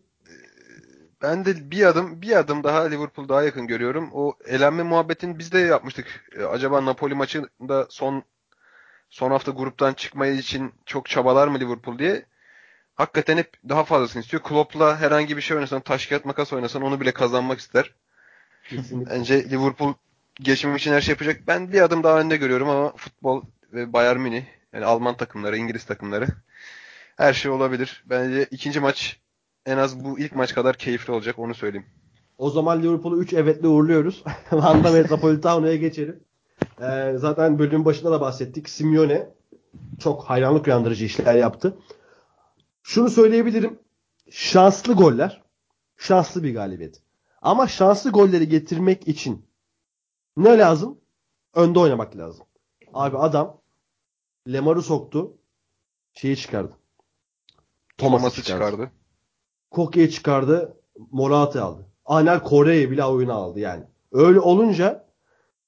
Ben 1.23 1.45
de 1.45 1.71
bir 1.71 1.87
adım 1.87 2.23
bir 2.23 2.37
adım 2.37 2.65
daha 2.65 2.81
Liverpool 2.83 3.29
daha 3.29 3.43
yakın 3.43 3.67
görüyorum. 3.67 4.11
O 4.13 4.35
elenme 4.47 4.83
muhabbetini 4.83 5.39
biz 5.39 5.53
de 5.53 5.59
yapmıştık. 5.59 6.25
E, 6.39 6.45
Acaba 6.45 6.85
Napoli 6.85 7.15
maçında 7.15 7.87
son 7.91 8.25
son 9.11 9.31
hafta 9.31 9.53
gruptan 9.53 9.93
çıkmayı 9.95 10.35
için 10.35 10.73
çok 10.87 11.09
çabalar 11.09 11.49
mı 11.49 11.61
Liverpool 11.61 11.99
diye. 11.99 12.27
Hakikaten 12.95 13.37
hep 13.37 13.53
daha 13.69 13.85
fazlasını 13.85 14.23
istiyor. 14.23 14.43
Klopp'la 14.43 15.01
herhangi 15.01 15.37
bir 15.37 15.43
şey 15.43 15.57
oynasan, 15.57 15.81
taş 15.81 16.07
kağıt 16.07 16.25
makas 16.25 16.53
oynasan 16.53 16.83
onu 16.83 17.01
bile 17.01 17.13
kazanmak 17.13 17.59
ister. 17.59 17.95
Kesinlikle. 18.69 19.15
Bence 19.15 19.51
Liverpool 19.51 19.95
geçmek 20.35 20.81
için 20.81 20.93
her 20.93 21.01
şey 21.01 21.13
yapacak. 21.13 21.41
Ben 21.47 21.73
bir 21.73 21.81
adım 21.81 22.03
daha 22.03 22.21
önde 22.21 22.37
görüyorum 22.37 22.69
ama 22.69 22.97
futbol 22.97 23.43
ve 23.73 23.93
Bayern 23.93 24.21
Münih 24.21 24.45
yani 24.73 24.85
Alman 24.85 25.17
takımları, 25.17 25.57
İngiliz 25.57 25.85
takımları 25.85 26.27
her 27.17 27.33
şey 27.33 27.51
olabilir. 27.51 28.05
Bence 28.07 28.47
ikinci 28.51 28.81
maç 28.81 29.20
en 29.67 29.79
az 29.79 30.05
bu 30.05 30.19
ilk 30.19 30.37
maç 30.37 30.55
kadar 30.55 30.77
keyifli 30.77 31.13
olacak 31.13 31.39
onu 31.39 31.55
söyleyeyim. 31.55 31.87
O 32.39 32.51
zaman 32.51 32.83
Liverpool'u 32.83 33.21
3 33.23 33.33
evetle 33.33 33.69
uğurluyoruz. 33.69 34.25
Vanda 34.53 34.93
Metropolitano'ya 34.93 35.77
geçelim. 35.77 36.25
Ee, 36.81 37.15
zaten 37.17 37.59
bölümün 37.59 37.85
başında 37.85 38.11
da 38.13 38.21
bahsettik. 38.21 38.69
Simeone 38.69 39.29
çok 40.01 40.25
hayranlık 40.25 40.67
uyandırıcı 40.67 41.05
işler 41.05 41.35
yaptı. 41.35 41.79
Şunu 42.83 43.11
söyleyebilirim. 43.11 43.79
Şanslı 44.31 44.95
goller. 44.95 45.43
Şanslı 45.97 46.43
bir 46.43 46.55
galibiyet. 46.55 47.03
Ama 47.43 47.69
şanslı 47.69 48.11
golleri 48.11 48.49
getirmek 48.49 49.09
için 49.09 49.47
ne 50.37 50.59
lazım? 50.59 51.01
Önde 51.55 51.79
oynamak 51.79 52.17
lazım. 52.17 52.47
Abi 52.95 53.19
adam 53.19 53.61
Lemar'ı 54.49 54.83
soktu. 54.83 55.37
Şeyi 56.15 56.37
çıkardı. 56.37 56.77
Thomas'ı 57.99 58.21
Thomas'ı 58.21 58.43
çıkardı. 58.43 58.71
çıkardı. 58.71 58.93
Koke'yi 59.71 60.11
çıkardı. 60.11 60.77
Morata'yı 61.11 61.65
aldı. 61.65 61.87
Anel 62.05 62.41
Kore'yi 62.41 62.91
bile 62.91 63.05
oyuna 63.05 63.35
aldı 63.35 63.61
yani. 63.61 63.85
Öyle 64.13 64.41
olunca 64.41 65.05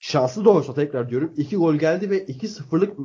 şanslı 0.00 0.44
da 0.44 0.50
olsa 0.50 0.74
tekrar 0.74 1.10
diyorum 1.10 1.32
2 1.36 1.56
gol 1.56 1.74
geldi 1.74 2.10
ve 2.10 2.24
2-0'lık 2.24 2.96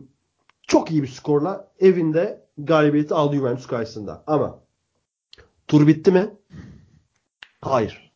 çok 0.68 0.92
iyi 0.92 1.04
bir 1.04 1.08
skorla 1.08 1.72
evinde 1.80 2.46
galibiyeti 2.58 3.14
aldı 3.14 3.36
Juventus 3.36 3.68
karşısında. 3.68 4.24
Ama 4.28 4.60
tur 5.68 5.88
bitti 5.88 6.12
mi? 6.12 6.30
Hayır. 7.62 8.12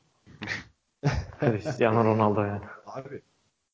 Cristiano 1.40 2.04
Ronaldo 2.04 2.42
yani. 2.42 2.62
Abi. 2.86 3.22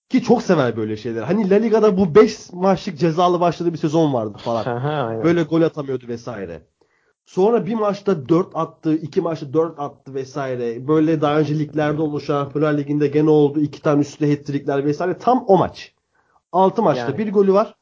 Ki 0.10 0.24
çok 0.24 0.44
sever 0.44 0.78
böyle 0.78 0.98
şeyler. 0.98 1.22
Hani 1.24 1.50
La 1.50 1.56
Liga'da 1.56 1.98
bu 1.98 2.16
5 2.16 2.54
maçlık 2.54 3.00
cezalı 3.00 3.40
başladığı 3.40 3.74
bir 3.74 3.78
sezon 3.78 4.14
vardı 4.14 4.38
falan. 4.38 4.66
Aynen. 5.08 5.24
Böyle 5.24 5.44
gol 5.44 5.62
atamıyordu 5.62 6.08
vesaire. 6.08 6.62
Sonra 7.28 7.66
bir 7.66 7.74
maçta 7.74 8.30
4 8.30 8.48
attı, 8.54 8.94
iki 8.96 9.22
maçta 9.22 9.54
4 9.54 9.80
attı 9.80 10.14
vesaire. 10.14 10.88
Böyle 10.88 11.22
daha 11.22 11.40
önce 11.40 11.60
liglerde 11.60 12.02
oldu. 12.02 12.20
Şampiyonlar 12.20 12.78
Ligi'nde 12.78 13.08
gene 13.08 13.30
oldu. 13.30 13.62
iki 13.62 13.82
tane 13.82 14.02
üstte 14.02 14.30
hat-trickler 14.32 14.86
vesaire. 14.86 15.18
Tam 15.18 15.46
o 15.48 15.58
maç. 15.58 15.94
6 16.52 16.82
maçta 16.82 17.06
Yani. 17.06 17.18
bir 17.18 17.34
golü 17.34 17.54
var. 17.54 17.76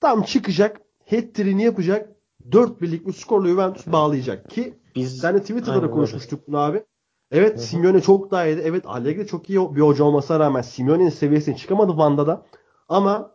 Tam 0.00 0.22
çıkacak. 0.22 0.80
Hat-trick'ini 1.10 1.62
yapacak. 1.62 2.10
4 2.52 2.80
birlik 2.80 3.06
bir 3.06 3.12
skorla 3.12 3.48
Juventus 3.48 3.86
bağlayacak. 3.86 4.50
Ki 4.50 4.78
Biz 4.96 5.18
sen 5.18 5.34
de 5.34 5.40
Twitter'da 5.40 5.76
da 5.76 5.82
öyle. 5.82 5.90
konuşmuştuk 5.90 6.48
bunu 6.48 6.58
abi. 6.58 6.84
Evet. 7.30 7.62
Simeone 7.62 8.00
çok 8.00 8.30
daha 8.30 8.46
iyiydi. 8.46 8.62
Evet 8.64 8.86
Allegri 8.86 9.26
çok 9.26 9.50
iyi 9.50 9.74
bir 9.76 9.80
hoca 9.80 10.04
olmasına 10.04 10.38
rağmen 10.40 10.62
Simeone'nin 10.62 11.08
seviyesine 11.10 11.56
çıkamadı 11.56 11.96
Vanda'da. 11.96 12.46
Ama 12.88 13.34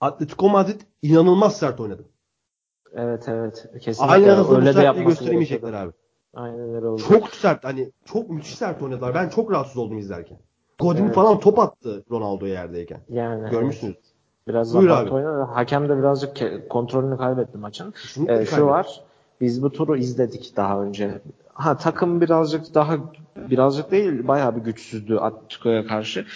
Atletico 0.00 0.48
Madrid 0.48 0.80
inanılmaz 1.02 1.58
sert 1.58 1.80
oynadı. 1.80 2.08
Evet 2.96 3.28
evet. 3.28 3.66
Kesinlikle 3.80 4.38
bu 4.48 4.56
öyle 4.56 4.66
de 4.66 4.72
sertliği 4.72 5.06
gösteremeyecekler 5.06 5.72
abi. 5.72 5.92
Aynen 6.34 6.74
öyle 6.74 6.86
oldu. 6.86 7.02
Çok 7.08 7.28
sert 7.28 7.64
hani 7.64 7.90
çok 8.04 8.30
müthiş 8.30 8.54
sert 8.54 8.82
oynadılar. 8.82 9.14
Ben 9.14 9.28
çok 9.28 9.50
rahatsız 9.52 9.76
oldum 9.76 9.98
izlerken. 9.98 10.38
Godin 10.78 11.04
Evet. 11.04 11.14
falan 11.14 11.40
top 11.40 11.58
attı 11.58 12.04
Ronaldo 12.10 12.46
yerdeyken. 12.46 13.00
yani 13.08 13.50
Görmüşsünüz. 13.50 13.94
evet. 13.94 14.06
Biraz 14.48 14.74
Buyur 14.74 14.90
abi. 14.90 15.10
oynadı. 15.10 15.42
Hakem 15.42 15.88
de 15.88 15.98
birazcık 15.98 16.36
kontrolünü 16.70 17.16
kaybetti 17.16 17.58
maçın. 17.58 17.90
Kesinlikle 17.90 18.40
Ee, 18.40 18.46
şu 18.46 18.66
var. 18.66 19.00
Biz 19.40 19.62
bu 19.62 19.72
turu 19.72 19.96
izledik 19.96 20.52
daha 20.56 20.82
önce. 20.82 21.20
Ha 21.52 21.76
takım 21.76 22.20
birazcık 22.20 22.74
daha 22.74 22.96
birazcık 23.36 23.90
değil 23.90 24.28
bayağı 24.28 24.56
bir 24.56 24.60
güçsüzdü 24.60 25.16
Atletico'ya 25.16 25.86
karşı. 25.86 26.26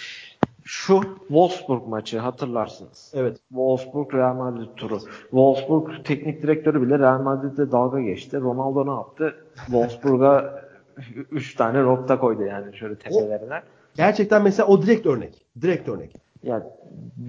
Şu 0.63 1.01
Wolfsburg 1.27 1.87
maçı 1.87 2.19
hatırlarsınız. 2.19 3.11
Evet. 3.15 3.37
Wolfsburg 3.49 4.13
Real 4.13 4.35
Madrid 4.35 4.67
turu. 4.77 4.99
Wolfsburg 5.21 6.05
teknik 6.05 6.43
direktörü 6.43 6.81
bile 6.81 6.99
Real 6.99 7.21
Madrid'de 7.21 7.71
dalga 7.71 8.01
geçti. 8.01 8.41
Ronaldo 8.41 8.85
ne 8.87 8.91
yaptı? 8.91 9.35
Wolfsburg'a 9.65 10.61
3 11.31 11.55
tane 11.55 11.83
nokta 11.83 12.19
koydu 12.19 12.43
yani 12.43 12.77
şöyle 12.77 12.95
tepelerine. 12.95 13.61
Gerçekten 13.95 14.41
mesela 14.43 14.67
o 14.67 14.81
direkt 14.81 15.05
örnek. 15.05 15.45
Direkt 15.61 15.89
örnek. 15.89 16.15
Ya 16.43 16.63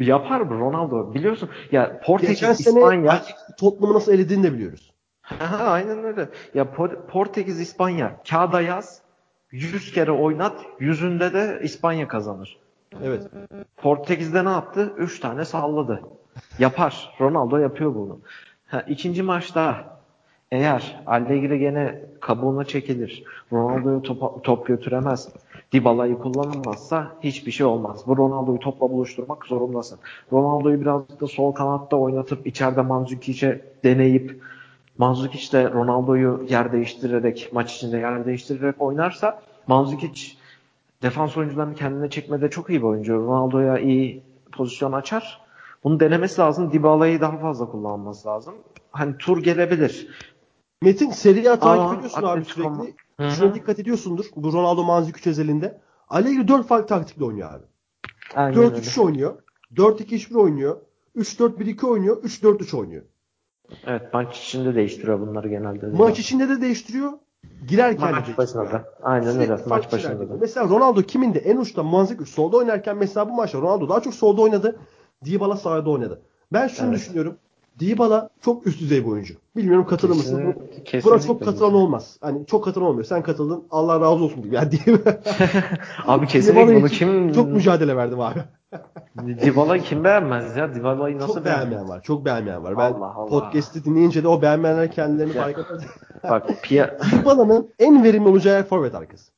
yapar 0.01 0.41
mı 0.41 0.61
Ronaldo? 0.61 1.15
Biliyorsun 1.15 1.49
ya 1.73 2.01
Portekiz, 2.05 2.41
Geçen 2.41 2.53
sene 2.53 2.79
İspanya. 2.79 3.23
Tottenham'ı 3.59 3.95
nasıl 3.95 4.13
elediğini 4.13 4.43
de 4.45 4.53
biliyoruz. 4.53 4.93
Ha, 5.23 5.65
aynen 5.65 6.05
öyle. 6.05 6.29
Ya 6.55 6.65
Por- 6.65 7.07
Portekiz, 7.07 7.61
İspanya 7.61 8.17
kağıda 8.31 8.61
yaz 8.61 9.03
100 9.51 9.93
kere 9.93 10.11
oynat 10.11 10.67
yüzünde 10.81 11.33
de 11.33 11.61
İspanya 11.63 12.09
kazanır. 12.09 12.59
Evet. 13.05 13.23
Portekiz'de 13.77 14.45
ne 14.45 14.49
yaptı? 14.49 14.93
3 14.99 15.21
tane 15.21 15.45
salladı. 15.45 16.03
Yapar. 16.59 17.15
Ronaldo 17.21 17.57
yapıyor 17.57 17.95
bunu. 17.95 18.19
Ha, 18.67 18.81
ikinci 18.81 19.23
maçta 19.23 19.99
eğer 20.51 21.03
Allegri 21.07 21.59
gene 21.59 22.03
kabuğuna 22.21 22.65
çekilir. 22.65 23.25
Ronaldo'yu 23.53 24.03
top, 24.03 24.45
top 24.45 24.67
götüremez. 24.67 25.29
Dybala'yı 25.73 26.19
kullanamazsa 26.19 27.13
hiçbir 27.21 27.53
şey 27.53 27.67
olmaz. 27.67 28.03
Bu 28.07 28.17
Ronaldo'yu 28.17 28.59
topla 28.59 28.91
buluşturmak 28.91 29.47
zorundasın. 29.47 29.99
Ronaldo'yu 30.33 30.81
birazcık 30.81 31.21
da 31.21 31.27
sol 31.27 31.53
kanatta 31.53 31.97
oynatıp 31.97 32.47
içeride 32.47 32.83
Manzukic'e 32.83 33.65
deneyip 33.85 34.43
Mandzukic 34.99 35.53
de 35.53 35.71
Ronaldo'yu 35.71 36.47
yer 36.49 36.73
değiştirerek 36.73 37.49
maç 37.53 37.75
içinde 37.75 37.99
yer 37.99 38.27
değiştirerek 38.27 38.75
oynarsa 38.79 39.43
Mandzukic 39.67 40.33
defans 41.03 41.37
oyuncularını 41.37 41.75
kendine 41.75 42.11
çekmede 42.11 42.51
çok 42.51 42.71
iyi 42.71 42.79
bir 42.79 42.87
oyuncu. 42.87 43.15
Ronaldo'ya 43.15 43.79
iyi 43.79 44.23
pozisyon 44.53 44.93
açar. 44.93 45.41
Bunu 45.85 46.01
denemesi 46.01 46.41
lazım. 46.41 46.73
Dybala'yı 46.73 47.21
daha 47.21 47.39
fazla 47.39 47.67
kullanması 47.71 48.29
lazım. 48.29 48.55
Hani 48.91 49.19
tur 49.19 49.43
gelebilir. 49.43 50.09
Metin 50.83 51.11
Serie 51.11 51.49
A 51.49 51.59
takip 51.59 51.99
ediyorsun 51.99 52.23
abi 52.23 52.45
sürekli. 52.45 52.71
mu? 52.71 52.87
Hı 53.21 53.27
hı. 53.27 53.31
Şuna 53.31 53.55
dikkat 53.55 53.79
ediyorsundur. 53.79 54.25
Bu 54.37 54.53
Ronaldo 54.53 54.85
Manzukic 54.85 55.31
özelinde. 55.31 55.81
Allegri 56.09 56.49
4 56.49 56.67
farklı 56.67 56.87
taktikle 56.87 57.25
oynuyor 57.25 57.53
abi. 57.53 57.65
Aynen 58.35 58.59
öyle. 58.59 58.77
4-3 58.77 59.01
oynuyor. 59.01 59.35
4-2-3-1 59.77 60.37
oynuyor. 60.37 60.77
3-4-1-2 61.17 61.87
oynuyor. 61.87 62.23
3-4-3 62.23 62.77
oynuyor. 62.77 63.03
Evet 63.87 64.03
maç 64.15 64.39
içinde 64.39 64.75
değiştiriyor 64.75 65.21
bunları 65.21 65.49
genelde. 65.49 65.87
Maç 65.87 66.19
içinde 66.19 66.49
de 66.49 66.61
değiştiriyor. 66.61 67.13
Girerken 67.69 68.09
de 68.09 68.13
Maç 68.13 68.39
başında 68.39 68.73
da. 68.73 68.85
Aynen 69.03 69.41
öyle. 69.41 69.57
Maç 69.67 69.93
başında 69.93 70.29
da. 70.29 70.35
Mesela 70.41 70.69
Ronaldo 70.69 71.03
kiminde 71.03 71.39
en 71.39 71.57
uçta 71.57 71.83
Manzukic 71.83 72.31
solda 72.31 72.57
oynarken 72.57 72.97
mesela 72.97 73.29
bu 73.29 73.33
maçta 73.33 73.59
Ronaldo 73.59 73.89
daha 73.89 74.01
çok 74.01 74.15
solda 74.15 74.43
oynadı. 74.43 74.77
Dybala 75.25 75.57
sağda 75.57 75.91
oynadı. 75.91 76.21
Ben 76.53 76.69
şunu 76.69 76.89
Evet. 76.89 76.99
düşünüyorum. 76.99 77.37
Dybala 77.79 78.29
çok 78.41 78.67
üst 78.67 78.81
düzey 78.81 79.05
bir 79.05 79.11
oyuncu. 79.11 79.35
Bilmiyorum 79.57 79.87
katılır 79.87 80.17
mısın? 80.17 80.55
Bu- 80.57 80.85
Kesinlikle- 80.85 81.11
Buna 81.11 81.21
çok 81.21 81.45
katılan 81.45 81.75
olmaz. 81.75 82.17
Hani 82.21 82.47
çok 82.47 82.65
katılan 82.65 82.87
olmuyor. 82.89 83.05
Sen 83.05 83.23
katıldın. 83.23 83.65
Allah 83.71 83.95
razı 84.01 84.25
olsun 84.25 84.43
diyeyim. 84.43 84.53
Yani 84.55 84.71
diyeyim. 84.87 85.03
Abi 86.07 86.27
kesinlikle 86.27 86.77
bunu 86.77 86.89
kim 86.89 87.33
Çok 87.33 87.49
mücadele 87.49 87.97
verdim 87.97 88.21
abi. 88.21 88.39
Dybala'yı 89.19 89.83
kim 89.83 90.05
beğenmez 90.05 90.57
ya? 90.57 90.75
Dybala'yı 90.75 91.19
nasıl 91.19 91.35
çok 91.35 91.45
beğenmez? 91.45 91.71
beğenmeyen 91.71 91.89
var. 91.89 92.03
Çok 92.03 92.25
beğenmeyen 92.25 92.65
var. 92.65 92.79
Ben 92.79 92.93
Allah 92.93 93.15
Allah. 93.15 93.29
podcast'i 93.29 93.85
dinleyince 93.85 94.23
de 94.23 94.29
o 94.29 94.43
beğenmeyenler 94.43 94.91
kendilerini 94.91 95.33
fark 95.33 95.59
eder. 95.59 95.87
Bak 96.23 96.49
Pia 96.63 96.91
Dybala'nın 97.13 97.71
en 97.79 98.05
verimli 98.05 98.29
olacağı 98.29 98.57
yer 98.57 98.65
forvet 98.67 98.95
arkası. 98.95 99.33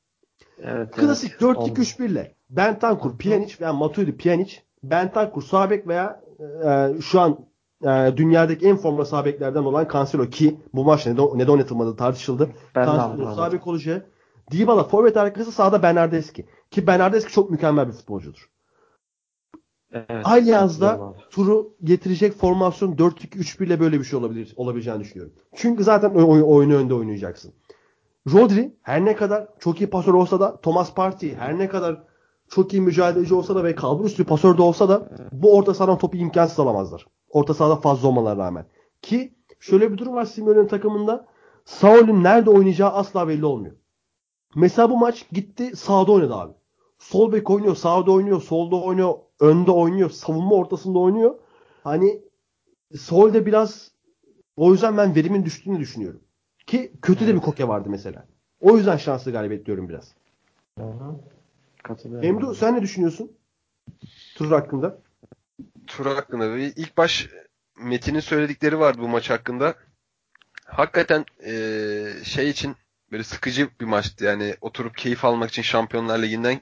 evet, 0.62 0.90
Klasik 0.90 1.32
evet. 1.32 1.42
4-2-3-1 1.42 2.04
ile 2.06 2.34
Bentancur, 2.50 3.18
Pjanic 3.18 3.54
veya 3.60 3.72
Matuidi, 3.72 4.16
Pjanic, 4.16 4.56
Bentancur 4.82 5.42
sağ 5.42 5.70
bek 5.70 5.88
veya 5.88 6.20
e, 6.64 7.00
şu 7.00 7.20
an 7.20 7.38
e, 7.84 8.12
dünyadaki 8.16 8.68
en 8.68 8.76
formda 8.76 9.04
sağ 9.04 9.24
beklerden 9.24 9.62
olan 9.62 9.88
Cancelo 9.92 10.26
ki 10.26 10.60
bu 10.74 10.84
maç 10.84 11.06
neden, 11.06 11.26
neden 11.34 11.52
oynatılmadı 11.52 11.96
tartışıldı. 11.96 12.50
Ben 12.74 12.84
Cancelo 12.84 13.02
anlamadım. 13.02 13.34
sağ 13.34 13.52
bek 13.52 13.66
olacağı. 13.66 14.06
Dybala 14.50 14.84
forvet 14.84 15.16
arkası 15.16 15.52
sağda 15.52 15.82
Bernardeschi. 15.82 16.46
Ki 16.70 16.86
Bernardeschi 16.86 17.32
çok 17.32 17.50
mükemmel 17.50 17.88
bir 17.88 17.92
futbolcudur. 17.92 18.50
Evet, 19.94 20.26
Allianz'da 20.26 21.14
turu 21.30 21.74
getirecek 21.84 22.32
formasyon 22.32 22.92
4-2-3-1 22.96 23.64
ile 23.64 23.80
böyle 23.80 23.98
bir 23.98 24.04
şey 24.04 24.18
olabilir 24.18 24.52
olabileceğini 24.56 25.00
düşünüyorum. 25.00 25.34
Çünkü 25.54 25.84
zaten 25.84 26.10
oy- 26.10 26.24
oy- 26.24 26.42
oyunu 26.42 26.74
önde 26.74 26.94
oynayacaksın. 26.94 27.52
Rodri 28.32 28.74
her 28.82 29.04
ne 29.04 29.16
kadar 29.16 29.48
çok 29.58 29.80
iyi 29.80 29.90
pasör 29.90 30.14
olsa 30.14 30.40
da 30.40 30.60
Thomas 30.60 30.94
Partey 30.94 31.34
her 31.34 31.58
ne 31.58 31.68
kadar 31.68 32.02
çok 32.48 32.72
iyi 32.72 32.82
mücadeleci 32.82 33.34
olsa 33.34 33.54
da 33.54 33.64
ve 33.64 33.74
kalbur 33.74 34.04
üstü 34.04 34.24
pasör 34.24 34.58
de 34.58 34.62
olsa 34.62 34.88
da 34.88 35.08
bu 35.32 35.56
orta 35.56 35.74
sahadan 35.74 35.98
topu 35.98 36.16
imkansız 36.16 36.60
alamazlar. 36.60 37.06
Orta 37.28 37.54
sahada 37.54 37.76
fazla 37.76 38.08
olmalarına 38.08 38.44
rağmen. 38.44 38.66
Ki 39.02 39.34
şöyle 39.60 39.92
bir 39.92 39.98
durum 39.98 40.14
var 40.14 40.24
Simeone'nin 40.24 40.66
takımında 40.68 41.26
Saul'ün 41.64 42.24
nerede 42.24 42.50
oynayacağı 42.50 42.90
asla 42.90 43.28
belli 43.28 43.44
olmuyor. 43.44 43.74
Mesela 44.56 44.90
bu 44.90 44.96
maç 44.98 45.26
gitti 45.32 45.76
sağda 45.76 46.12
oynadı 46.12 46.34
abi. 46.34 46.52
Sol 47.04 47.32
bek 47.32 47.50
oynuyor, 47.50 47.76
sağda 47.76 48.10
oynuyor, 48.12 48.42
solda 48.42 48.76
oynuyor, 48.76 49.14
önde 49.40 49.70
oynuyor, 49.70 50.10
savunma 50.10 50.54
ortasında 50.54 50.98
oynuyor. 50.98 51.38
Hani 51.84 52.22
Sol'de 52.98 53.46
biraz 53.46 53.90
o 54.56 54.72
yüzden 54.72 54.96
ben 54.96 55.14
verimin 55.14 55.44
düştüğünü 55.44 55.80
düşünüyorum. 55.80 56.20
Ki 56.66 56.92
kötü 57.02 57.26
de 57.26 57.34
bir 57.34 57.40
koke 57.40 57.68
vardı 57.68 57.88
mesela. 57.90 58.26
O 58.60 58.76
yüzden 58.76 58.96
şanslı 58.96 59.32
galibiyet 59.32 59.66
diyorum 59.66 59.88
biraz. 59.88 60.14
Hı 60.78 60.84
hı. 60.84 61.16
Katılıyorum. 61.82 62.28
Emdu 62.28 62.54
sen 62.54 62.74
ne 62.76 62.82
düşünüyorsun? 62.82 63.32
Tur 64.36 64.50
hakkında. 64.50 64.98
tur 65.86 66.06
hakkında. 66.06 66.54
Ve 66.54 66.64
ilk 66.66 66.96
baş 66.96 67.28
Metin'in 67.78 68.20
söyledikleri 68.20 68.78
vardı 68.78 68.98
bu 69.02 69.08
maç 69.08 69.30
hakkında. 69.30 69.74
Hakikaten 70.66 71.24
eee, 71.46 72.12
şey 72.24 72.50
için 72.50 72.76
böyle 73.12 73.24
sıkıcı 73.24 73.68
bir 73.80 73.84
maçtı. 73.86 74.24
Yani 74.24 74.54
oturup 74.60 74.96
keyif 74.96 75.24
almak 75.24 75.50
için 75.50 75.62
Şampiyonlar 75.62 76.18
Ligi'nden 76.22 76.60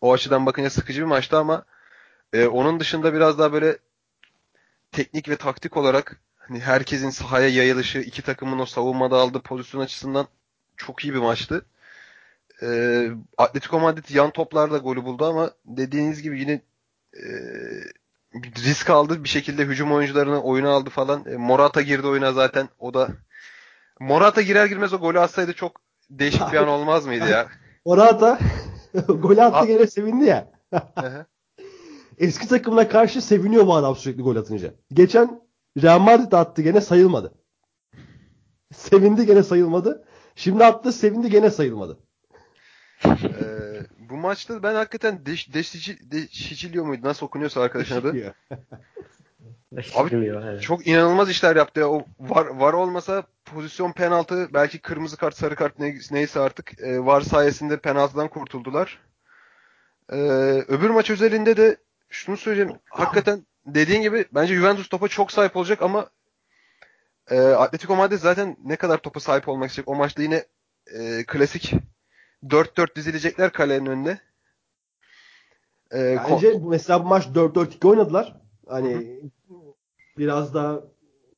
o 0.00 0.12
açıdan 0.12 0.46
bakınca 0.46 0.70
sıkıcı 0.70 1.00
bir 1.00 1.06
maçtı 1.06 1.38
ama 1.38 1.64
eee, 2.34 2.46
onun 2.46 2.80
dışında 2.80 3.14
biraz 3.14 3.38
daha 3.38 3.52
böyle 3.52 3.78
teknik 4.92 5.28
ve 5.28 5.36
taktik 5.36 5.76
olarak 5.76 6.20
hani 6.36 6.60
herkesin 6.60 7.10
sahaya 7.10 7.48
yayılışı, 7.48 7.98
iki 7.98 8.22
takımın 8.22 8.58
o 8.58 8.66
savunmada 8.66 9.16
aldığı 9.16 9.40
pozisyon 9.40 9.80
açısından 9.80 10.26
çok 10.76 11.04
iyi 11.04 11.14
bir 11.14 11.18
maçtı. 11.18 11.64
Ee, 12.62 13.10
Atletico 13.38 13.80
Madrid 13.80 14.14
yan 14.14 14.30
toplarda 14.30 14.78
golü 14.78 15.04
buldu 15.04 15.24
ama 15.26 15.50
dediğiniz 15.64 16.22
gibi 16.22 16.40
yine 16.40 16.52
e, 17.14 17.22
risk 18.64 18.90
aldı 18.90 19.24
bir 19.24 19.28
şekilde 19.28 19.64
hücum 19.64 19.92
oyuncularını 19.92 20.42
oyuna 20.42 20.70
aldı 20.70 20.90
falan. 20.90 21.24
E, 21.26 21.36
Morata 21.36 21.82
girdi 21.82 22.06
oyuna 22.06 22.32
zaten. 22.32 22.68
O 22.78 22.94
da 22.94 23.08
Morata 24.00 24.42
girer 24.42 24.66
girmez 24.66 24.92
o 24.92 24.98
golü 24.98 25.20
atsaydı 25.20 25.52
çok 25.52 25.80
değişik 26.10 26.52
bir 26.52 26.56
an 26.56 26.68
olmaz 26.76 27.06
mıydı 27.06 27.28
ya? 27.28 27.48
Morata 27.86 28.38
golü 29.08 29.42
attı 29.42 29.66
gene 29.66 29.86
sevindi 29.86 30.24
ya. 30.24 30.52
Eski 32.18 32.48
takımına 32.48 32.88
karşı 32.88 33.22
seviniyor 33.22 33.66
bu 33.66 33.74
adam 33.74 33.96
sürekli 33.96 34.22
gol 34.22 34.36
atınca. 34.36 34.74
Geçen 34.92 35.40
Real 35.82 35.98
Madrid 35.98 36.32
attı 36.32 36.62
gene 36.62 36.80
sayılmadı. 36.80 37.34
Sevindi 38.74 39.26
gene 39.26 39.42
sayılmadı. 39.42 40.04
Şimdi 40.34 40.64
attı 40.64 40.92
sevindi 40.92 41.30
gene 41.30 41.50
sayılmadı. 41.50 41.98
Ee, 43.04 43.86
bu 43.98 44.16
maçta 44.16 44.62
ben 44.62 44.74
hakikaten 44.74 45.26
Deş, 45.26 45.54
Deşici, 45.54 46.10
Deşicilio 46.10 46.84
muydu? 46.84 47.06
Nasıl 47.06 47.26
okunuyorsa 47.26 47.60
arkadaşın 47.60 47.96
adı. 47.96 48.34
Abi, 49.96 50.10
evet. 50.50 50.62
Çok 50.62 50.86
inanılmaz 50.86 51.30
işler 51.30 51.56
yaptı 51.56 51.80
ya. 51.80 51.88
O 51.90 52.06
var, 52.20 52.46
var 52.46 52.72
olmasa 52.72 53.22
pozisyon 53.44 53.92
penaltı 53.92 54.48
belki 54.54 54.78
kırmızı 54.78 55.16
kart 55.16 55.36
sarı 55.36 55.54
kart 55.56 55.78
ne- 55.78 55.98
neyse 56.10 56.40
artık 56.40 56.80
e, 56.80 57.04
var 57.06 57.20
sayesinde 57.20 57.76
penaltıdan 57.76 58.28
kurtuldular. 58.28 59.00
Ee, 60.12 60.16
öbür 60.68 60.90
maç 60.90 61.10
özelinde 61.10 61.56
de 61.56 61.76
şunu 62.08 62.36
söyleyeceğim. 62.36 62.80
Hakikaten 62.90 63.46
dediğin 63.66 64.02
gibi 64.02 64.24
bence 64.32 64.54
Juventus 64.54 64.88
topa 64.88 65.08
çok 65.08 65.32
sahip 65.32 65.56
olacak 65.56 65.82
ama 65.82 66.10
e, 67.30 67.40
Atletico 67.40 67.96
Madrid 67.96 68.18
zaten 68.18 68.56
ne 68.64 68.76
kadar 68.76 68.98
topa 68.98 69.20
sahip 69.20 69.48
olmak 69.48 69.70
isteyecek. 69.70 69.88
O 69.88 69.94
maçta 69.94 70.22
yine 70.22 70.44
e, 70.94 71.24
klasik 71.26 71.74
4-4 72.44 72.94
dizilecekler 72.96 73.52
kalenin 73.52 73.86
önünde. 73.86 74.18
E, 75.94 76.16
Bence 76.30 76.62
bu- 76.62 76.68
mesela 76.70 77.04
bu 77.04 77.08
maç 77.08 77.26
4-4-2 77.26 77.88
oynadılar. 77.88 78.36
Hani 78.68 79.20
biraz 80.18 80.54
da 80.54 80.84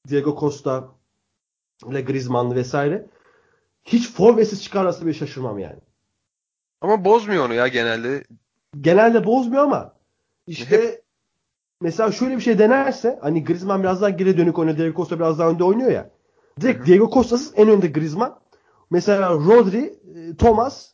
Diego 0.08 0.36
Costa 0.40 0.88
ile 1.86 2.00
Griezmann 2.00 2.54
vesaire. 2.54 3.06
Hiç 3.84 4.10
forvetsiz 4.10 4.62
çıkarsa 4.62 5.06
bir 5.06 5.14
şaşırmam 5.14 5.58
yani. 5.58 5.80
ama 6.80 7.04
bozmuyor 7.04 7.46
onu 7.46 7.54
ya 7.54 7.68
genelde. 7.68 8.24
Genelde 8.80 9.24
bozmuyor 9.24 9.62
ama 9.62 9.94
işte 10.46 11.02
mesela 11.80 12.12
şöyle 12.12 12.36
bir 12.36 12.40
şey 12.40 12.58
denerse 12.58 13.18
hani 13.22 13.44
Griezmann 13.44 13.82
biraz 13.82 14.00
daha 14.02 14.10
geri 14.10 14.36
dönük 14.36 14.58
oynuyor. 14.58 14.78
Diego 14.78 14.96
Costa 14.96 15.18
biraz 15.18 15.38
daha 15.38 15.50
önde 15.50 15.64
oynuyor 15.64 15.90
ya. 15.90 16.10
Direkt 16.60 16.86
Diego 16.86 17.10
Costa'sız 17.10 17.52
en 17.56 17.68
önde 17.68 17.86
Griezmann. 17.86 18.38
Mesela 18.90 19.30
Rodri, 19.30 19.98
e, 20.14 20.36
Thomas 20.36 20.92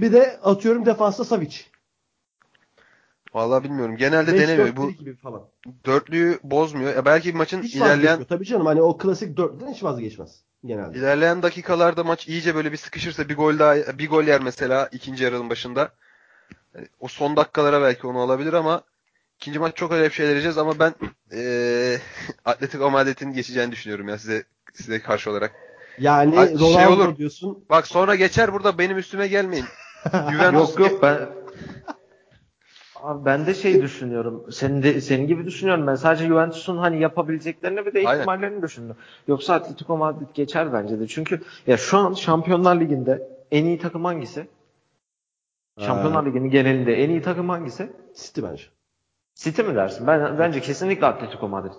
bir 0.00 0.12
de 0.12 0.40
atıyorum 0.42 0.86
defansta 0.86 1.24
Savic. 1.24 1.56
Vallahi 3.34 3.64
bilmiyorum. 3.64 3.96
Genelde 3.96 4.30
5-4-1 4.30 4.36
denemiyor. 4.38 4.76
Bu 4.76 4.90
gibi 4.90 5.16
falan. 5.16 5.42
dörtlüyü 5.86 6.38
bozmuyor. 6.42 6.94
Ya 6.96 7.04
belki 7.04 7.32
maçın 7.32 7.62
Hiç 7.62 7.74
ilerleyen. 7.74 8.24
Tabii 8.24 8.44
canım 8.44 8.66
hani 8.66 8.82
o 8.82 8.98
klasik 8.98 9.36
dörtlüden 9.36 9.72
hiç 9.72 9.82
vazgeçmez 9.82 10.40
genelde. 10.64 10.98
ilerleyen 10.98 11.42
dakikalarda 11.42 12.04
maç 12.04 12.28
iyice 12.28 12.54
böyle 12.54 12.72
bir 12.72 12.76
sıkışırsa 12.76 13.28
bir 13.28 13.36
gol 13.36 13.58
daha 13.58 13.98
bir 13.98 14.08
gol 14.08 14.24
yer 14.24 14.40
mesela 14.40 14.88
ikinci 14.92 15.24
yarının 15.24 15.50
başında. 15.50 15.92
Yani 16.74 16.86
O 17.00 17.08
son 17.08 17.36
dakikalara 17.36 17.82
belki 17.82 18.06
onu 18.06 18.18
alabilir 18.20 18.52
ama 18.52 18.82
ikinci 19.40 19.58
maç 19.58 19.76
çok 19.76 19.92
öyle 19.92 20.04
bir 20.04 20.10
şeyler 20.14 20.30
yiyeceğiz 20.30 20.58
ama 20.58 20.78
ben 20.78 20.94
eee 21.32 22.00
Atletico 22.44 22.90
Madrid'in 22.90 23.32
geçeceğini 23.32 23.72
düşünüyorum 23.72 24.08
ya 24.08 24.18
size 24.18 24.44
size 24.74 25.00
karşı 25.00 25.30
olarak. 25.30 25.52
Yani 25.98 26.38
Ay, 26.38 26.46
şey 26.48 26.58
Ronaldo 26.58 26.92
olur. 26.92 27.16
diyorsun. 27.16 27.64
Bak 27.70 27.86
sonra 27.86 28.14
geçer 28.14 28.52
burada 28.52 28.78
benim 28.78 28.98
üstüme 28.98 29.26
gelmeyin. 29.28 29.66
Juventus 30.30 30.78
Yok 30.78 30.78
yok 30.78 31.02
ben 31.02 31.18
Abi 33.02 33.24
ben 33.24 33.46
de 33.46 33.54
şey 33.54 33.82
düşünüyorum. 33.82 34.44
Senin 34.52 34.82
de 34.82 35.00
senin 35.00 35.26
gibi 35.26 35.46
düşünüyorum. 35.46 35.86
Ben 35.86 35.94
sadece 35.94 36.26
Juventus'un 36.26 36.76
hani 36.76 37.00
yapabileceklerini 37.00 37.86
bir 37.86 37.94
de 37.94 37.98
Aynen. 37.98 38.18
ihtimallerini 38.18 38.62
düşündüm. 38.62 38.96
Yoksa 39.28 39.54
Atletico 39.54 39.96
Madrid 39.96 40.26
geçer 40.34 40.72
bence 40.72 41.00
de. 41.00 41.06
Çünkü 41.06 41.40
ya 41.66 41.76
şu 41.76 41.98
an 41.98 42.12
Şampiyonlar 42.14 42.80
Ligi'nde 42.80 43.28
en 43.50 43.64
iyi 43.64 43.78
takım 43.78 44.04
hangisi? 44.04 44.46
Şampiyonlar 45.78 46.26
Ligi'nin 46.26 46.50
genelinde 46.50 47.04
en 47.04 47.10
iyi 47.10 47.22
takım 47.22 47.48
hangisi? 47.48 47.92
City 48.14 48.40
bence. 48.42 48.62
City 49.34 49.62
mi 49.62 49.74
dersin? 49.74 50.06
Ben 50.06 50.38
bence 50.38 50.60
kesinlikle 50.60 51.06
Atletico 51.06 51.48
Madrid. 51.48 51.72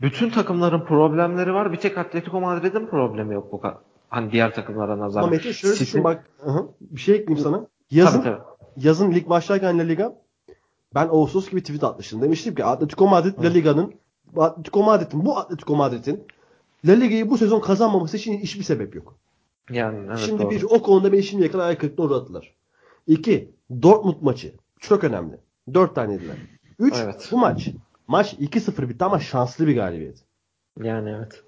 Bütün 0.00 0.30
takımların 0.30 0.80
problemleri 0.80 1.54
var. 1.54 1.72
Bir 1.72 1.76
tek 1.76 1.98
Atletico 1.98 2.40
Madrid'in 2.40 2.86
problemi 2.86 3.34
yok 3.34 3.52
bu 3.52 3.60
kadar. 3.60 3.76
Hani 4.08 4.32
diğer 4.32 4.54
takımlara 4.54 4.98
nazaran. 4.98 5.24
Ama 5.24 5.30
Mete 5.30 5.52
şöyle 5.52 5.74
City- 5.74 5.80
düşün 5.80 6.04
bak. 6.04 6.24
Hı 6.38 6.50
hı. 6.50 6.68
Bir 6.80 7.00
şey 7.00 7.14
ekleyeyim 7.14 7.44
sana. 7.44 7.66
Yazın, 7.90 8.22
Tabii, 8.22 8.24
tabii. 8.36 8.55
Yazın 8.76 9.12
lig 9.12 9.28
başlarken 9.28 9.78
La 9.78 9.82
Liga 9.82 10.22
ben 10.94 11.08
Ağustos 11.08 11.50
gibi 11.50 11.60
tweet 11.60 11.84
atmıştım. 11.84 12.22
Demiştim 12.22 12.54
ki 12.54 12.64
Atletico 12.64 13.08
Madrid 13.08 13.44
La 13.44 13.48
Liga'nın 13.48 13.94
Atletico 14.36 14.82
Madrid'in 14.82 15.24
bu 15.24 15.38
Atletico 15.38 15.76
Madrid'in 15.76 16.26
La 16.84 16.92
Liga'yı 16.92 17.30
bu 17.30 17.38
sezon 17.38 17.60
kazanmaması 17.60 18.16
için 18.16 18.38
hiçbir 18.38 18.62
sebep 18.62 18.94
yok. 18.94 19.16
Yani 19.70 19.98
evet, 20.08 20.18
Şimdi 20.18 20.42
doğru. 20.42 20.50
bir 20.50 20.62
o 20.62 20.82
konuda 20.82 21.12
beni 21.12 21.22
şimdiye 21.22 21.50
kadar 21.50 21.66
ayak 21.66 21.80
kırıklığına 21.80 22.06
uğrattılar. 22.06 22.54
İki, 23.06 23.54
Dortmund 23.82 24.16
maçı. 24.20 24.54
Çok 24.80 25.04
önemli. 25.04 25.40
Dört 25.74 25.94
tane 25.94 26.12
yediler. 26.12 26.36
Üç, 26.78 26.94
Evet. 27.04 27.28
bu 27.32 27.38
maç. 27.38 27.68
Maç 28.08 28.34
2-0 28.34 28.88
bitti 28.88 29.04
ama 29.04 29.20
şanslı 29.20 29.66
bir 29.66 29.74
galibiyet. 29.74 30.24
Yani 30.82 31.10
evet. 31.10 31.42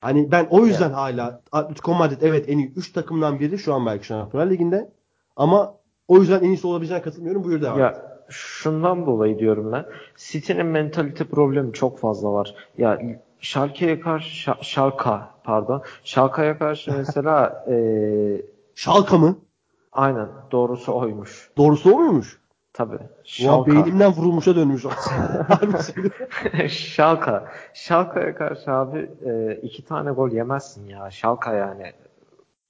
Hani 0.00 0.30
ben 0.30 0.46
o 0.50 0.66
yüzden 0.66 0.90
hala 0.90 1.42
Atletico 1.52 1.94
Madrid 1.94 2.22
evet 2.22 2.48
en 2.48 2.58
iyi 2.58 2.72
3 2.72 2.92
takımdan 2.92 3.40
biri 3.40 3.58
şu 3.58 3.74
an 3.74 3.86
belki 3.86 4.06
Şampiyonlar 4.06 4.50
Ligi'nde. 4.50 4.92
Ama 5.36 5.74
o 6.08 6.18
yüzden 6.18 6.38
en 6.40 6.44
iyisi 6.48 6.66
olabileceğine 6.66 7.02
katılmıyorum. 7.04 7.44
Buyur 7.44 7.62
devam. 7.62 7.78
Ya 7.78 7.94
şundan 8.28 9.06
dolayı 9.06 9.38
diyorum 9.38 9.72
ben. 9.72 9.84
City'nin 10.16 10.66
mentalite 10.66 11.24
problemi 11.24 11.72
çok 11.72 11.98
fazla 11.98 12.32
var. 12.32 12.54
Ya 12.78 12.98
Schalke'ye 13.40 14.00
karşı 14.00 14.50
Şa- 14.50 14.64
Schalke 14.64 15.10
pardon. 15.44 15.82
Schalke'ye 16.04 16.58
karşı 16.58 16.92
mesela 16.96 17.64
eee 17.68 18.42
Şalka 18.74 19.18
mı? 19.18 19.36
aynen 19.92 20.28
doğrusu 20.52 20.94
oymuş. 20.96 21.50
Doğrusu 21.56 21.92
o 21.94 21.98
muymuş? 21.98 22.40
Tabii. 22.72 22.94
Ulan 22.94 23.04
Schalke. 23.24 23.70
beynimden 23.70 24.12
vurulmuşa 24.12 24.56
dönmüş. 24.56 24.82
Schalke. 26.68 27.32
Schalke'ye 27.74 28.34
karşı 28.34 28.70
abi 28.72 29.10
e, 29.26 29.58
iki 29.62 29.84
tane 29.84 30.10
gol 30.10 30.30
yemezsin 30.30 30.88
ya. 30.88 31.10
Schalke 31.10 31.50
yani. 31.50 31.92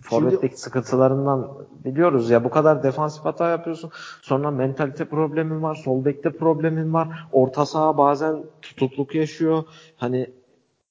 Forvet'teki 0.04 0.60
sıkıntılarından 0.60 1.66
biliyoruz 1.84 2.30
ya 2.30 2.44
bu 2.44 2.50
kadar 2.50 2.82
defansif 2.82 3.24
hata 3.24 3.48
yapıyorsun. 3.48 3.90
Sonra 4.22 4.50
mentalite 4.50 5.04
problemin 5.04 5.62
var, 5.62 5.74
sol 5.74 6.04
bekte 6.04 6.30
problemin 6.30 6.94
var. 6.94 7.28
Orta 7.32 7.66
saha 7.66 7.98
bazen 7.98 8.44
tutukluk 8.62 9.14
yaşıyor. 9.14 9.64
Hani 9.96 10.30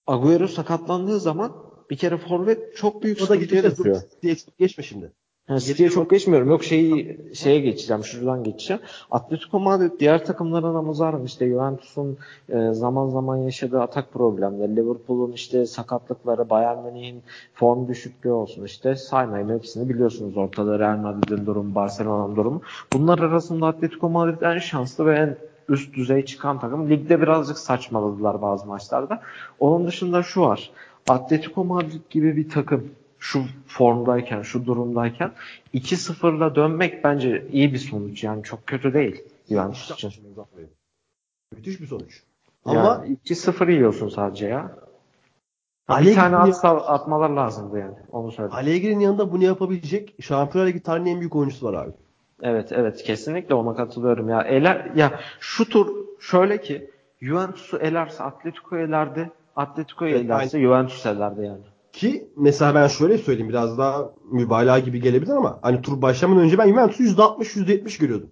Agüero 0.08 0.48
sakatlandığı 0.48 1.20
zaman 1.20 1.52
bir 1.90 1.98
kere 1.98 2.18
forvet 2.18 2.78
çok 2.78 3.04
büyük 3.04 3.18
o 3.18 3.22
da 3.22 3.26
sıkıntıya 3.26 3.62
gideceğiz. 3.62 3.78
düşüyor. 3.80 4.02
Dur, 4.24 4.38
Geçme 4.60 4.84
şimdi. 4.84 5.12
Yani 5.54 5.64
City'ye 5.64 5.90
çok 5.90 6.10
geçmiyorum. 6.10 6.50
Yok 6.50 6.64
şeyi 6.64 7.20
şeye 7.34 7.60
geçeceğim. 7.60 8.04
Şuradan 8.04 8.44
geçeceğim. 8.44 8.82
Atletico 9.12 9.60
Madrid 9.60 9.92
diğer 10.00 10.26
takımlara 10.26 10.74
nazaran 10.74 11.24
işte 11.24 11.48
Juventus'un 11.48 12.18
e, 12.50 12.74
zaman 12.74 13.10
zaman 13.10 13.38
yaşadığı 13.38 13.82
atak 13.82 14.14
problemleri, 14.14 14.76
Liverpool'un 14.76 15.32
işte 15.32 15.66
sakatlıkları, 15.66 16.50
Bayern 16.50 16.84
Münih'in 16.84 17.24
form 17.54 17.88
düşüklüğü 17.88 18.32
olsun 18.32 18.66
işte 18.66 18.96
saymayın 18.96 19.50
hepsini 19.50 19.90
biliyorsunuz 19.90 20.38
ortada 20.38 20.80
Real 20.80 20.98
Madrid'in 20.98 21.46
durumu, 21.46 21.76
Barcelona'nın 21.76 22.36
durumu. 22.36 22.62
Bunlar 22.94 23.20
arasında 23.20 23.68
Atletico 23.68 24.10
Madrid 24.10 24.42
en 24.42 24.60
şanslı 24.60 25.06
ve 25.06 25.16
en 25.16 25.38
üst 25.70 25.96
düzey 25.96 26.26
çıkan 26.26 26.60
takım. 26.60 26.90
Ligde 26.90 27.22
birazcık 27.22 27.58
saçmaladılar 27.58 28.42
bazı 28.42 28.66
maçlarda. 28.66 29.22
Onun 29.60 29.88
dışında 29.88 30.24
şu 30.24 30.42
var. 30.42 30.72
Atletico 31.10 31.66
Madrid 31.66 32.02
gibi 32.10 32.38
bir 32.38 32.50
takım 32.50 32.92
şu 33.24 33.44
formdayken, 33.68 34.42
şu 34.42 34.66
durumdayken 34.66 35.32
2-0'la 35.74 36.56
dönmek 36.56 37.04
bence 37.04 37.48
iyi 37.52 37.74
bir 37.74 37.78
sonuç. 37.78 38.24
Yani 38.24 38.44
çok 38.44 38.68
kötü 38.68 38.94
değil 38.94 39.24
Juventus 39.50 39.92
için. 39.92 40.12
Müthiş 41.56 41.82
bir 41.82 41.88
sonuç. 41.88 42.24
Yani 42.66 42.80
Ama 42.80 43.06
2-0 43.26 43.72
yiyorsun 43.72 44.10
sadece 44.10 44.48
ya. 44.48 44.76
Allegri- 45.88 46.06
bir 46.06 46.16
tane 46.16 46.36
atsa, 46.36 46.70
atmalar 46.70 47.30
lazımdı 47.30 47.80
yani. 47.80 47.96
Onu 48.12 48.32
söyleyeyim. 48.32 48.56
Allegri'nin 48.56 49.00
yanında 49.00 49.32
bunu 49.32 49.44
yapabilecek 49.44 50.16
Şampiyonlar 50.20 50.70
Ligi 50.70 50.80
tarihinin 50.84 51.10
en 51.16 51.20
büyük 51.20 51.36
oyuncusu 51.36 51.66
var 51.66 51.74
abi. 51.74 51.92
Evet 52.42 52.72
evet 52.72 53.04
kesinlikle 53.04 53.56
ona 53.56 53.76
katılıyorum 53.76 54.30
ya. 54.30 54.42
Eler 54.42 54.92
ya 54.96 55.20
şu 55.40 55.70
tur 55.70 55.96
şöyle 56.20 56.62
ki 56.62 56.90
Juventus'u 57.22 57.78
elerse 57.78 58.24
Atletico 58.24 58.78
elerdi. 58.78 59.32
Atletico'yu 59.56 60.12
Evet, 60.16 60.26
elerse 60.26 60.60
Juventus 60.60 61.06
elerdi 61.06 61.46
yani. 61.46 61.73
Ki 61.94 62.28
mesela 62.38 62.76
ben 62.76 62.88
şöyle 62.88 63.18
söyleyeyim 63.18 63.50
biraz 63.50 63.78
daha 63.78 64.12
mübalağa 64.32 64.80
gibi 64.80 65.02
gelebilir 65.02 65.32
ama 65.32 65.60
hani 65.62 65.82
tur 65.82 66.02
başlamadan 66.02 66.44
önce 66.44 66.58
ben 66.58 66.68
Juventus'u 66.70 67.04
%60 67.04 67.56
%70 67.56 68.00
görüyordum. 68.00 68.30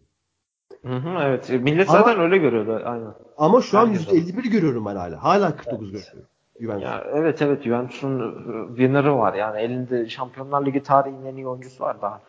Hı 0.86 0.95
hı, 0.95 1.09
evet. 1.22 1.49
Millet 1.49 1.89
Ama- 1.89 1.99
zaten 1.99 2.20
öyle 2.20 2.38
görüyordu. 2.38 2.82
Aynen. 2.86 3.14
Ama 3.38 3.62
şu 3.62 3.80
an 3.80 3.88
Herkes 3.88 4.07
%51 4.07 4.49
görüyorum 4.49 4.86
ben 4.86 4.95
hala. 4.95 5.24
Hala 5.24 5.55
49 5.55 5.91
görüyorum. 5.91 6.20
Juventus. 6.59 6.84
Ya 6.84 7.03
evet 7.14 7.41
evet 7.41 7.64
Juventus'un 7.64 8.20
e, 8.20 8.68
winner'ı 8.68 9.18
var. 9.18 9.34
Yani 9.34 9.62
elinde 9.62 10.09
Şampiyonlar 10.09 10.66
Ligi 10.66 10.84
tarihinin 10.84 11.26
en 11.26 11.36
iyi 11.36 11.47
oyuncusu 11.47 11.84
var 11.84 12.01
daha. 12.01 12.22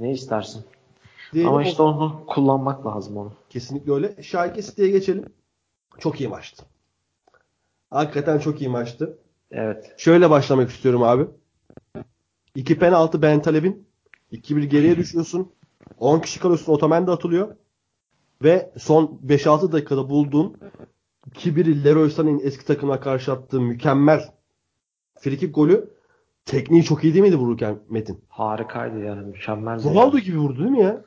Ne 0.00 0.12
istersin? 0.12 0.64
Diyelim 1.32 1.50
Ama 1.50 1.58
o- 1.58 1.62
işte 1.62 1.82
onu 1.82 2.22
kullanmak 2.26 2.86
lazım 2.86 3.16
onu. 3.16 3.32
Kesinlikle 3.50 3.92
öyle. 3.92 4.22
Schalke 4.22 4.62
City'ye 4.62 4.90
geçelim. 4.90 5.24
Çok 5.98 6.20
iyi 6.20 6.28
maçtı. 6.28 6.64
Hakikaten 7.90 8.38
çok 8.38 8.60
iyi 8.60 8.68
maçtı. 8.70 9.18
Evet. 9.50 9.94
Şöyle 9.96 10.30
başlamak 10.30 10.70
istiyorum 10.70 11.02
abi. 11.02 11.26
İki 12.54 12.78
penaltı 12.78 13.22
Ben 13.22 13.42
Taleb'in. 13.42 13.86
2-1 14.32 14.64
geriye 14.64 14.96
düşüyorsun. 14.96 15.52
10 15.98 16.20
kişi 16.20 16.40
kalıyorsun. 16.40 16.72
Otomen 16.72 17.06
de 17.06 17.10
atılıyor. 17.10 17.56
Ve 18.42 18.72
son 18.78 19.20
5-6 19.26 19.72
dakikada 19.72 20.10
bulduğun 20.10 20.56
2-1 21.34 21.84
Leroy 21.84 22.08
Sané'nin 22.08 22.40
eski 22.44 22.66
takımına 22.66 23.00
karşı 23.00 23.32
attığı 23.32 23.60
mükemmel 23.60 24.20
frikik 25.20 25.54
golü 25.54 25.90
tekniği 26.44 26.84
çok 26.84 27.04
iyi 27.04 27.14
değil 27.14 27.22
miydi 27.22 27.36
vururken 27.36 27.78
Metin? 27.88 28.24
Harikaydı 28.28 28.98
yani. 28.98 29.26
Mükemmel. 29.26 29.84
Ronaldo 29.84 30.18
gibi 30.18 30.38
vurdu 30.38 30.58
değil 30.58 30.70
mi 30.70 30.80
ya? 30.80 31.04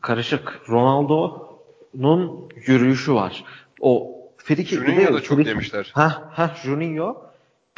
Karışık. 0.00 0.60
Ronaldo'nun 0.68 2.48
yürüyüşü 2.66 3.14
var. 3.14 3.44
O 3.80 4.16
friki 4.36 4.76
Juninho 4.76 5.14
da 5.14 5.20
çok 5.20 5.44
demişler. 5.44 5.90
Ha 5.94 6.30
ha 6.32 6.56
Juninho. 6.62 7.29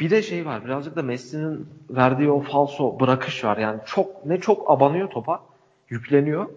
Bir 0.03 0.09
de 0.09 0.21
şey 0.21 0.45
var. 0.45 0.65
Birazcık 0.65 0.95
da 0.95 1.01
Messi'nin 1.01 1.67
verdiği 1.89 2.31
o 2.31 2.41
falso 2.41 2.99
bırakış 2.99 3.43
var. 3.43 3.57
Yani 3.57 3.79
çok 3.85 4.25
ne 4.25 4.39
çok 4.39 4.71
abanıyor 4.71 5.09
topa, 5.09 5.43
yükleniyor. 5.89 6.49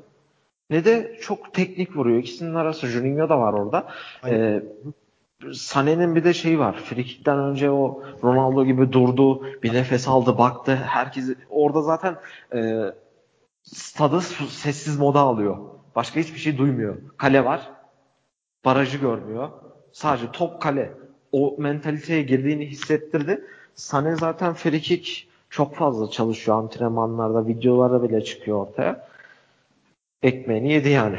Ne 0.70 0.84
de 0.84 1.18
çok 1.20 1.54
teknik 1.54 1.96
vuruyor. 1.96 2.18
İkisinin 2.18 2.54
arası 2.54 2.86
Juninho 2.86 3.28
da 3.28 3.38
var 3.40 3.52
orada. 3.52 3.88
Aynen. 4.22 4.38
Ee, 4.38 4.62
Sané'nin 5.52 6.14
bir 6.14 6.24
de 6.24 6.34
şey 6.34 6.58
var. 6.58 6.76
Frikikten 6.76 7.38
önce 7.38 7.70
o 7.70 8.02
Ronaldo 8.22 8.64
gibi 8.64 8.92
durdu, 8.92 9.44
bir 9.62 9.74
nefes 9.74 10.08
aldı, 10.08 10.38
baktı. 10.38 10.74
Herkes 10.74 11.30
orada 11.50 11.82
zaten 11.82 12.16
e, 12.54 12.82
stadı 13.62 14.20
sessiz 14.50 14.98
moda 14.98 15.20
alıyor. 15.20 15.56
Başka 15.96 16.20
hiçbir 16.20 16.38
şey 16.38 16.58
duymuyor. 16.58 16.96
Kale 17.16 17.44
var. 17.44 17.70
Barajı 18.64 18.98
görmüyor. 18.98 19.48
Sadece 19.92 20.32
top 20.32 20.62
kale. 20.62 21.05
O 21.36 21.54
mentaliteye 21.58 22.22
girdiğini 22.22 22.66
hissettirdi. 22.66 23.44
Sané 23.76 24.18
zaten 24.20 24.54
frikik 24.54 25.28
çok 25.50 25.74
fazla 25.74 26.10
çalışıyor 26.10 26.58
antrenmanlarda. 26.58 27.46
Videolara 27.46 28.02
bile 28.02 28.24
çıkıyor 28.24 28.58
ortaya. 28.58 29.08
Ekmeğini 30.22 30.72
yedi 30.72 30.88
yani. 30.88 31.18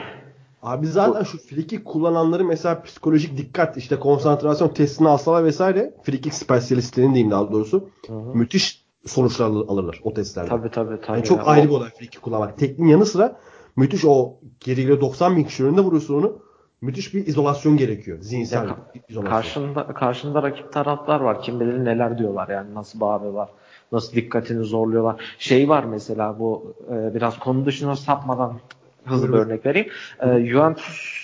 Abi 0.63 0.87
zaten 0.87 1.23
şu 1.23 1.37
frikik 1.37 1.85
kullananları 1.85 2.45
mesela 2.45 2.81
psikolojik 2.83 3.37
dikkat 3.37 3.77
işte 3.77 3.99
konsantrasyon 3.99 4.69
testini 4.69 5.07
alsalar 5.07 5.43
vesaire 5.43 5.93
frikik 6.03 6.33
spesyalistlerin 6.33 7.13
diyeyim 7.13 7.31
daha 7.31 7.51
doğrusu 7.51 7.89
müthiş 8.33 8.85
sonuçlar 9.05 9.45
al- 9.45 9.67
alırlar 9.67 10.01
o 10.03 10.13
testlerde. 10.13 10.49
Tabii 10.49 10.69
tabii. 10.71 11.01
tabii 11.01 11.17
Yani 11.17 11.27
çok 11.27 11.37
ya. 11.37 11.43
ayrı 11.45 11.67
bir 11.67 11.73
olay 11.73 11.89
frikik 11.89 12.21
kullanmak. 12.21 12.57
Tekniğin 12.57 12.91
yanı 12.91 13.05
sıra 13.05 13.39
müthiş 13.75 14.05
o 14.05 14.33
geriye 14.59 15.01
90 15.01 15.37
bin 15.37 15.43
kişi 15.43 15.65
önünde 15.65 15.81
vuruyorsun 15.81 16.13
onu. 16.13 16.46
Müthiş 16.81 17.13
bir 17.13 17.27
izolasyon 17.27 17.77
gerekiyor. 17.77 18.17
Zihinsel 18.21 18.67
Ya 18.67 18.77
izolasyon. 19.09 19.31
Karşında, 19.31 19.87
karşında 19.87 20.43
rakip 20.43 20.73
taraftar 20.73 21.19
var. 21.19 21.41
Kim 21.41 21.59
bilir 21.59 21.85
neler 21.85 22.17
diyorlar 22.17 22.49
yani. 22.49 22.73
Nasıl 22.73 22.99
bağırıyorlar. 22.99 23.49
Nasıl 23.91 24.13
dikkatini 24.13 24.63
zorluyorlar. 24.63 25.35
Şey 25.39 25.69
var 25.69 25.83
mesela 25.83 26.39
bu 26.39 26.75
e, 26.91 27.15
biraz 27.15 27.39
konu 27.39 27.65
dışına 27.65 27.95
sapmadan 27.95 28.59
hızlı 29.05 29.27
bir 29.27 29.37
örnek 29.37 29.65
vereyim. 29.65 29.89
E, 30.19 30.45
Juventus 30.45 31.17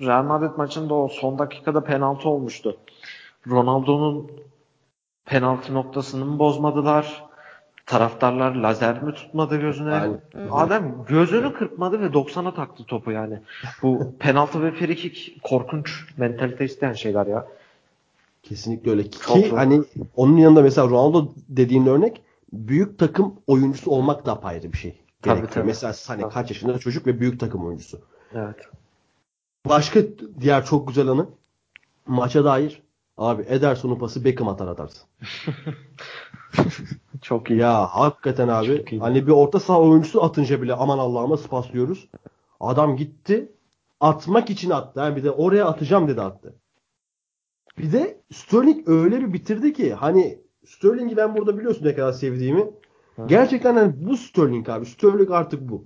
Real 0.00 0.24
Madrid 0.24 0.56
maçında 0.56 0.94
o 0.94 1.08
son 1.08 1.38
dakikada 1.38 1.84
penaltı 1.84 2.28
olmuştu. 2.28 2.76
Ronaldo'nun 3.50 4.30
penaltı 5.24 5.74
noktasını 5.74 6.24
mı 6.24 6.38
bozmadılar? 6.38 7.25
Taraftarlar 7.86 8.54
lazer 8.54 9.02
mi 9.02 9.14
tutmadı 9.14 9.56
gözüne? 9.56 9.92
Aynen. 9.92 10.20
Adam 10.50 11.04
gözünü 11.08 11.54
kırpmadı 11.54 12.00
ve 12.00 12.06
90'a 12.06 12.54
taktı 12.54 12.84
topu 12.84 13.12
yani. 13.12 13.40
Bu 13.82 14.14
penaltı 14.18 14.62
ve 14.62 14.72
frikik 14.72 15.42
korkunç 15.42 16.04
mentalite 16.16 16.64
isteyen 16.64 16.92
şeyler 16.92 17.26
ya. 17.26 17.46
Kesinlikle 18.42 18.90
öyle. 18.90 19.02
Ki 19.02 19.18
Çok 19.26 19.58
hani 19.58 19.82
onun 20.16 20.36
yanında 20.36 20.62
mesela 20.62 20.88
Ronaldo 20.88 21.32
dediğin 21.48 21.86
örnek 21.86 22.22
büyük 22.52 22.98
takım 22.98 23.34
oyuncusu 23.46 23.90
olmak 23.90 24.26
da 24.26 24.32
apayrı 24.32 24.72
bir 24.72 24.78
şey. 24.78 25.00
Tabii, 25.22 25.34
gerekiyor. 25.34 25.54
tabii. 25.54 25.66
Mesela 25.66 25.94
Tabii. 26.06 26.32
kaç 26.32 26.50
yaşında 26.50 26.78
çocuk 26.78 27.06
ve 27.06 27.20
büyük 27.20 27.40
takım 27.40 27.66
oyuncusu. 27.66 28.00
Evet. 28.34 28.56
Başka 29.68 30.00
diğer 30.40 30.64
çok 30.64 30.88
güzel 30.88 31.08
anı 31.08 31.26
maça 32.06 32.44
dair 32.44 32.82
abi 33.16 33.44
Ederson'un 33.48 33.98
pası 33.98 34.24
Beckham 34.24 34.48
atar 34.48 34.68
atarsın. 34.68 35.08
Çok 37.22 37.50
iyi. 37.50 37.58
Ya 37.58 37.86
hakikaten 37.86 38.48
abi 38.48 38.98
hani 38.98 39.26
bir 39.26 39.32
orta 39.32 39.60
saha 39.60 39.80
oyuncusu 39.80 40.24
atınca 40.24 40.62
bile 40.62 40.74
aman 40.74 40.98
Allah'ıma 40.98 41.34
nasıl 41.34 41.48
paslıyoruz. 41.48 42.08
Adam 42.60 42.96
gitti 42.96 43.52
atmak 44.00 44.50
için 44.50 44.70
attı. 44.70 45.00
Yani 45.00 45.16
bir 45.16 45.24
de 45.24 45.30
oraya 45.30 45.66
atacağım 45.66 46.08
dedi 46.08 46.22
attı. 46.22 46.54
Bir 47.78 47.92
de 47.92 48.20
Sterling 48.32 48.88
öyle 48.88 49.20
bir 49.20 49.32
bitirdi 49.32 49.72
ki 49.72 49.94
hani 49.94 50.38
Sterling'i 50.66 51.16
ben 51.16 51.36
burada 51.36 51.58
biliyorsun 51.58 51.84
ne 51.84 51.94
kadar 51.94 52.12
sevdiğimi. 52.12 52.70
Hı. 53.16 53.26
Gerçekten 53.26 53.74
hani 53.74 53.92
bu 53.96 54.16
Sterling 54.16 54.68
abi. 54.68 54.86
Sterling 54.86 55.30
artık 55.30 55.68
bu. 55.68 55.84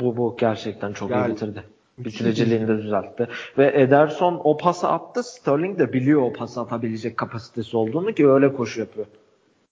Bu 0.00 0.16
bu 0.16 0.36
gerçekten 0.38 0.92
çok 0.92 1.10
Yani- 1.10 1.30
iyi 1.30 1.34
bitirdi. 1.34 1.64
Bitiriciliğini 2.04 2.68
de 2.68 2.78
düzeltti. 2.78 3.28
Ve 3.58 3.82
Ederson 3.82 4.40
o 4.44 4.56
pası 4.56 4.88
attı. 4.88 5.22
Sterling 5.22 5.78
de 5.78 5.92
biliyor 5.92 6.22
o 6.22 6.32
pası 6.32 6.60
atabilecek 6.60 7.16
kapasitesi 7.16 7.76
olduğunu 7.76 8.12
ki 8.12 8.28
öyle 8.28 8.52
koşu 8.52 8.80
yapıyor. 8.80 9.06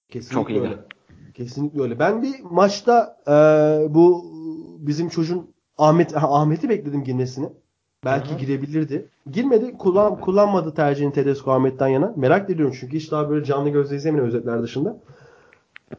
Kesinlikle 0.09 0.55
Çok 0.55 0.65
öyle. 0.65 0.79
Kesinlikle 1.35 1.83
öyle. 1.83 1.99
Ben 1.99 2.23
bir 2.23 2.35
maçta 2.51 3.17
e, 3.29 3.33
bu 3.95 4.25
bizim 4.79 5.09
çocuğun 5.09 5.51
Ahmet 5.79 6.17
Ahmet'i 6.17 6.69
bekledim 6.69 7.05
girmesini. 7.05 7.49
Belki 8.05 8.31
Hı 8.31 8.35
hı. 8.35 8.39
girebilirdi. 8.39 9.09
Girmedi. 9.31 9.79
Kullan, 9.79 10.21
kullanmadı 10.21 10.75
tercihini 10.75 11.13
Tedesco 11.13 11.53
Ahmet'ten 11.53 11.89
yana. 11.89 12.13
Merak 12.17 12.51
ediyorum 12.51 12.77
çünkü 12.81 12.97
hiç 12.97 13.11
daha 13.11 13.31
böyle 13.31 13.45
canlı 13.45 13.71
gözle 13.71 13.97
izlemiyorum 13.97 14.29
özetler 14.29 14.63
dışında. 14.63 14.97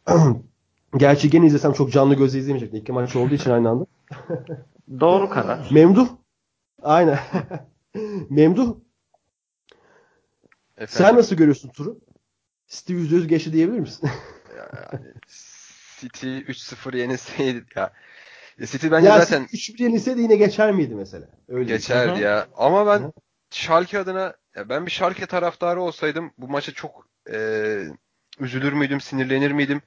Gerçi 0.97 1.29
gene 1.29 1.45
izlesem 1.45 1.73
çok 1.73 1.91
canlı 1.91 2.15
gözle 2.15 2.39
izlemeyecektim. 2.39 2.79
İki 2.79 2.91
maç 2.91 3.15
olduğu 3.15 3.33
için 3.33 3.51
aynı 3.51 3.69
anda. 3.69 3.85
Doğru 4.99 5.29
karar. 5.29 5.69
Memduh. 5.71 6.07
Aynen. 6.81 7.19
Memduh. 8.29 8.75
Sen 10.77 10.83
Efendim, 10.83 11.15
nasıl 11.15 11.35
görüyorsun 11.35 11.69
turu? 11.69 11.99
City 12.67 12.93
%100 12.93 13.27
geçti 13.27 13.53
diyebilir 13.53 13.79
misin? 13.79 14.09
yani 14.57 15.13
City 15.99 16.37
3-0 16.37 16.97
yenilseydi 16.97 17.65
ya. 17.75 17.93
City 18.65 18.87
bence 18.91 19.07
ya 19.07 19.19
zaten 19.19 19.43
3-1 19.43 19.83
yenilseydi 19.83 20.21
yine 20.21 20.35
geçer 20.35 20.71
miydi 20.71 20.95
mesela? 20.95 21.27
Öyle 21.47 21.63
geçerdi 21.63 22.11
Hı 22.11 22.15
hı. 22.15 22.19
ya. 22.19 22.47
Ama 22.57 22.87
ben 22.87 23.13
Schalke 23.49 23.99
adına 23.99 24.35
ya 24.55 24.69
ben 24.69 24.85
bir 24.85 24.91
Schalke 24.91 25.25
taraftarı 25.25 25.81
olsaydım 25.81 26.31
bu 26.37 26.47
maça 26.47 26.71
çok 26.71 27.07
e, 27.31 27.37
üzülür 28.39 28.73
müydüm, 28.73 29.01
sinirlenir 29.01 29.51
miydim? 29.51 29.81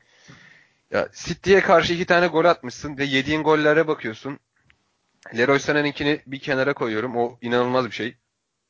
Ya 0.90 1.09
City'ye 1.14 1.61
karşı 1.61 1.93
iki 1.93 2.05
tane 2.05 2.26
gol 2.26 2.45
atmışsın 2.45 2.99
ve 2.99 3.05
yediğin 3.05 3.43
gollere 3.43 3.88
bakıyorsun. 3.88 4.38
Leroy 5.36 5.58
Sané'ninkini 5.58 6.20
bir 6.26 6.38
kenara 6.38 6.74
koyuyorum. 6.74 7.16
O 7.16 7.38
inanılmaz 7.40 7.86
bir 7.86 7.90
şey. 7.90 8.16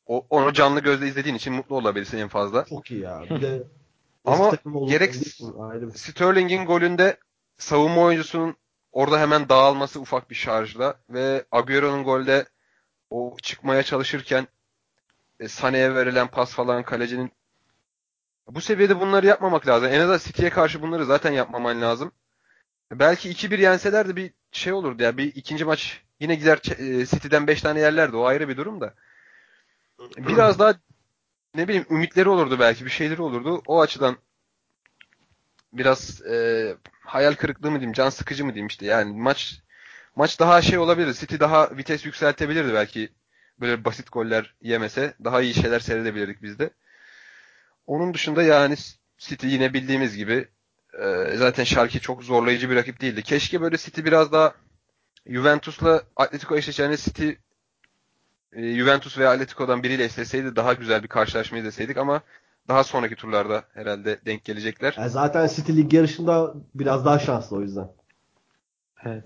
O, 0.05 0.25
onu 0.29 0.53
canlı 0.53 0.79
gözle 0.79 1.07
izlediğin 1.07 1.35
için 1.35 1.53
mutlu 1.53 1.75
olabilirsin 1.75 2.17
en 2.17 2.27
fazla. 2.27 2.65
Çok 2.65 2.91
iyi 2.91 2.99
ya. 3.01 3.21
Bir 3.29 3.41
de 3.41 3.63
Ama 4.25 4.51
gerek- 4.87 5.15
Sterling'in 5.95 6.65
golünde 6.65 7.17
savunma 7.57 8.01
oyuncusunun 8.01 8.55
orada 8.91 9.19
hemen 9.19 9.49
dağılması 9.49 9.99
ufak 9.99 10.29
bir 10.29 10.35
şarjla 10.35 10.99
ve 11.09 11.45
Agüero'nun 11.51 12.03
golde 12.03 12.45
o 13.09 13.37
çıkmaya 13.41 13.83
çalışırken 13.83 14.47
e, 15.39 15.43
Sané'ye 15.45 15.95
verilen 15.95 16.27
pas 16.27 16.53
falan 16.53 16.83
kalecinin 16.83 17.31
bu 18.47 18.61
seviyede 18.61 18.99
bunları 18.99 19.25
yapmamak 19.25 19.67
lazım. 19.67 19.89
En 19.93 19.99
azından 19.99 20.17
City'ye 20.17 20.49
karşı 20.49 20.81
bunları 20.81 21.05
zaten 21.05 21.31
yapmaman 21.31 21.81
lazım. 21.81 22.11
Belki 22.91 23.29
2-1 23.29 23.61
yenseler 23.61 24.07
de 24.07 24.15
bir 24.15 24.33
şey 24.51 24.73
olurdu 24.73 25.03
ya. 25.03 25.17
Bir 25.17 25.35
ikinci 25.35 25.65
maç 25.65 26.02
yine 26.19 26.35
gider 26.35 26.61
e, 26.79 27.05
City'den 27.05 27.47
5 27.47 27.61
tane 27.61 27.79
yerlerdi. 27.79 28.15
O 28.15 28.25
ayrı 28.25 28.49
bir 28.49 28.57
durum 28.57 28.81
da. 28.81 28.93
Biraz 30.17 30.59
daha 30.59 30.75
ne 31.55 31.67
bileyim 31.67 31.85
ümitleri 31.89 32.29
olurdu 32.29 32.59
belki. 32.59 32.85
Bir 32.85 32.89
şeyleri 32.89 33.21
olurdu. 33.21 33.61
O 33.67 33.81
açıdan 33.81 34.17
biraz 35.73 36.21
e, 36.21 36.75
hayal 37.01 37.33
kırıklığı 37.33 37.71
mı 37.71 37.79
diyeyim, 37.79 37.93
can 37.93 38.09
sıkıcı 38.09 38.45
mı 38.45 38.53
diyeyim 38.53 38.67
işte. 38.67 38.85
Yani 38.85 39.21
maç 39.21 39.61
maç 40.15 40.39
daha 40.39 40.61
şey 40.61 40.77
olabilir. 40.77 41.13
City 41.13 41.35
daha 41.39 41.77
vites 41.77 42.05
yükseltebilirdi 42.05 42.73
belki 42.73 43.09
böyle 43.59 43.85
basit 43.85 44.11
goller 44.11 44.55
yemese. 44.61 45.13
Daha 45.23 45.41
iyi 45.41 45.53
şeyler 45.53 45.79
seyredebilirdik 45.79 46.41
biz 46.41 46.59
de. 46.59 46.69
Onun 47.87 48.13
dışında 48.13 48.43
yani 48.43 48.75
City 49.17 49.47
yine 49.47 49.73
bildiğimiz 49.73 50.17
gibi 50.17 50.47
e, 50.99 51.37
zaten 51.37 51.63
Schalke 51.63 51.99
çok 51.99 52.23
zorlayıcı 52.23 52.69
bir 52.69 52.75
rakip 52.75 53.01
değildi. 53.01 53.23
Keşke 53.23 53.61
böyle 53.61 53.77
City 53.77 54.01
biraz 54.03 54.31
daha 54.31 54.53
Juventus'la 55.27 56.01
Atletico 56.15 56.55
eşleşeceğini 56.55 56.97
City 56.97 57.29
e, 58.53 58.75
Juventus 58.75 59.17
veya 59.17 59.31
Atletico'dan 59.31 59.83
biriyle 59.83 60.03
eşleşseydi 60.03 60.55
daha 60.55 60.73
güzel 60.73 61.03
bir 61.03 61.07
karşılaşma 61.07 61.57
izleseydik 61.57 61.97
ama 61.97 62.21
daha 62.67 62.83
sonraki 62.83 63.15
turlarda 63.15 63.63
herhalde 63.73 64.19
denk 64.25 64.45
gelecekler. 64.45 64.95
Yani 64.97 65.09
zaten 65.09 65.47
City 65.47 65.71
Lig 65.71 65.93
yarışında 65.93 66.53
biraz 66.75 67.05
daha 67.05 67.19
şanslı 67.19 67.57
o 67.57 67.61
yüzden. 67.61 67.87
Evet. 69.05 69.23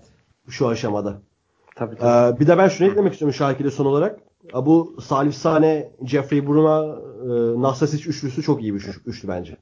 Şu 0.48 0.68
aşamada. 0.68 1.22
Tabii 1.74 1.96
tabii. 1.96 2.36
Ee, 2.36 2.40
bir 2.40 2.46
de 2.46 2.58
ben 2.58 2.68
şunu 2.68 2.88
eklemek 2.90 3.12
istiyorum 3.12 3.34
Şakir'e 3.34 3.70
son 3.70 3.84
olarak. 3.84 4.20
Bu 4.54 4.96
Salif 5.02 5.34
Sane, 5.34 5.92
Jeffrey 6.04 6.46
Bruma, 6.46 6.98
e, 7.22 7.62
Nastasic 7.62 8.10
üçlüsü 8.10 8.42
çok 8.42 8.62
iyi 8.62 8.74
bir 8.74 8.78
üçlü, 8.78 8.92
üçlü 9.06 9.28
bence. 9.28 9.56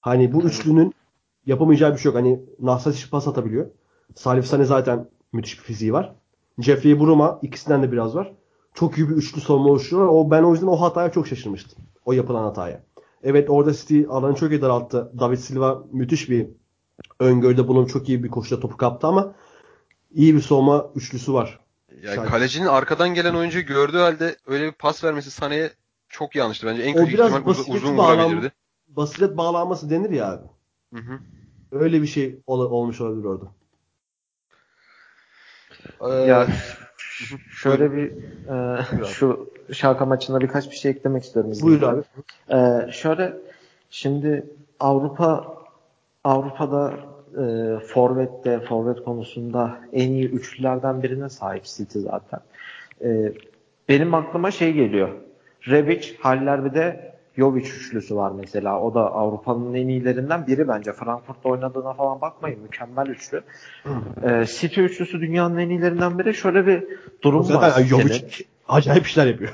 Hani 0.00 0.32
bu 0.32 0.42
üçlünün 0.42 0.94
yapamayacağı 1.46 1.92
bir 1.92 1.98
şey 1.98 2.08
yok. 2.12 2.16
Hani 2.16 2.40
Nastasic 2.60 3.10
pas 3.10 3.28
atabiliyor. 3.28 3.66
Salif 4.14 4.46
Sane 4.46 4.64
zaten 4.64 5.08
müthiş 5.34 5.58
bir 5.58 5.64
fiziği 5.64 5.92
var. 5.92 6.14
Jeffrey 6.58 7.00
Bruma 7.00 7.38
ikisinden 7.42 7.82
de 7.82 7.92
biraz 7.92 8.14
var. 8.16 8.32
Çok 8.74 8.98
iyi 8.98 9.08
bir 9.08 9.14
üçlü 9.14 9.40
savunma 9.40 9.68
oluşturuyorlar. 9.68 10.12
O, 10.14 10.30
ben 10.30 10.42
o 10.42 10.52
yüzden 10.52 10.66
o 10.66 10.80
hataya 10.80 11.12
çok 11.12 11.26
şaşırmıştım. 11.28 11.84
O 12.04 12.12
yapılan 12.12 12.42
hataya. 12.44 12.82
Evet 13.22 13.50
orada 13.50 13.72
City 13.72 14.02
alanı 14.08 14.34
çok 14.34 14.50
iyi 14.50 14.62
daralttı. 14.62 15.12
David 15.20 15.36
Silva 15.38 15.84
müthiş 15.92 16.30
bir 16.30 16.46
öngörüde 17.20 17.68
bulunup 17.68 17.90
çok 17.90 18.08
iyi 18.08 18.24
bir 18.24 18.28
koşuda 18.28 18.60
topu 18.60 18.76
kaptı 18.76 19.06
ama 19.06 19.34
iyi 20.10 20.34
bir 20.34 20.40
savunma 20.40 20.86
üçlüsü 20.94 21.32
var. 21.32 21.60
Yani 22.02 22.28
kalecinin 22.28 22.66
arkadan 22.66 23.14
gelen 23.14 23.34
oyuncuyu 23.34 23.66
gördüğü 23.66 23.98
halde 23.98 24.36
öyle 24.46 24.66
bir 24.66 24.72
pas 24.72 25.04
vermesi 25.04 25.30
Sané'ye 25.42 25.70
çok 26.08 26.36
yanlıştı. 26.36 26.66
Bence 26.66 26.82
en 26.82 26.94
O 26.94 26.98
kötü 26.98 27.12
biraz 27.12 27.32
ihtimal 27.32 27.50
uz- 27.50 27.58
basiret 27.58 27.76
uzun 27.76 27.96
bağlam- 27.98 28.18
vurabilirdi. 28.18 28.52
Basiret 28.88 29.36
bağlanması 29.36 29.90
denir 29.90 30.10
ya 30.10 30.32
abi. 30.32 30.46
Hı 30.94 31.00
hı. 31.00 31.18
Öyle 31.72 32.02
bir 32.02 32.06
şey 32.06 32.40
ol- 32.46 32.70
olmuş 32.70 33.00
olabilir 33.00 33.24
orada. 33.24 33.44
Ee, 36.04 36.12
Ya 36.12 36.46
şöyle 37.50 37.92
bir 37.92 38.12
e, 38.48 38.84
şu 39.06 39.50
Şalka 39.72 40.06
maçında 40.06 40.40
birkaç 40.40 40.70
bir 40.70 40.76
şey 40.76 40.90
eklemek 40.90 41.24
istiyorum. 41.24 41.52
Buyur 41.62 41.82
abi. 41.82 42.02
Ee, 42.50 42.92
şöyle 42.92 43.32
şimdi 43.90 44.46
Avrupa 44.80 45.54
Avrupa'da 46.24 46.92
e, 47.32 47.78
forvette 47.78 48.60
forvet 48.60 49.04
konusunda 49.04 49.80
en 49.92 50.08
iyi 50.10 50.28
üçlülerden 50.30 51.02
birine 51.02 51.28
sahip 51.28 51.64
City 51.64 51.98
zaten. 51.98 52.40
E, 53.04 53.32
benim 53.88 54.14
aklıma 54.14 54.50
şey 54.50 54.72
geliyor. 54.72 55.08
Rebic, 55.68 56.16
Haller 56.20 56.64
bir 56.64 56.74
de 56.74 57.13
Jovic 57.36 57.64
üçlüsü 57.64 58.16
var 58.16 58.32
mesela. 58.36 58.80
O 58.80 58.94
da 58.94 59.12
Avrupa'nın 59.12 59.74
en 59.74 59.88
iyilerinden 59.88 60.46
biri 60.46 60.68
bence. 60.68 60.92
Frankfurt'ta 60.92 61.48
oynadığına 61.48 61.92
falan 61.92 62.20
bakmayın. 62.20 62.60
Mükemmel 62.62 63.06
üçlü. 63.06 63.42
E, 64.22 64.44
City 64.46 64.80
üçlüsü 64.80 65.20
dünyanın 65.20 65.58
en 65.58 65.68
iyilerinden 65.68 66.18
biri. 66.18 66.34
Şöyle 66.34 66.66
bir 66.66 66.84
durum 67.22 67.40
var. 67.40 67.68
Zaten 67.70 67.82
City'nin. 67.82 68.02
Jovic 68.02 68.44
acayip 68.68 69.06
işler 69.06 69.26
yapıyor. 69.26 69.52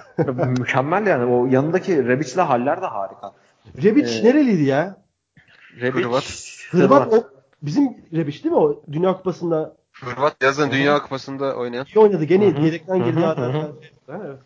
Mükemmel 0.58 1.06
yani. 1.06 1.24
O 1.24 1.46
yanındaki 1.46 2.08
Rebic'le 2.08 2.36
Haller 2.36 2.82
de 2.82 2.86
harika. 2.86 3.32
Rebic 3.82 4.18
Ee, 4.18 4.24
nereliydi 4.24 4.62
ya? 4.62 4.96
Rebic, 5.80 6.02
Hırvat. 6.04 6.24
Hırvat 6.70 7.12
o 7.12 7.24
bizim 7.62 7.96
Rebic 8.12 8.44
değil 8.44 8.52
mi 8.54 8.60
o? 8.60 8.82
Dünya 8.92 9.12
Kupası'nda 9.16 9.76
Hırvat 9.92 10.36
yazın 10.42 10.70
Dünya 10.70 11.02
Kupası'nda 11.02 11.56
oynayan. 11.56 11.86
iyi 11.94 11.98
oynadı. 11.98 12.24
Gene 12.24 12.44
yedekten 12.44 13.04
girdi. 13.04 13.20
evet. 14.08 14.38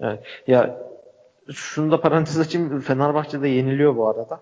Evet. 0.00 0.20
Ya 0.46 0.78
şunu 1.52 1.90
da 1.90 2.00
parantez 2.00 2.40
açayım. 2.40 2.80
Fenerbahçe'de 2.80 3.48
yeniliyor 3.48 3.96
bu 3.96 4.08
arada. 4.08 4.40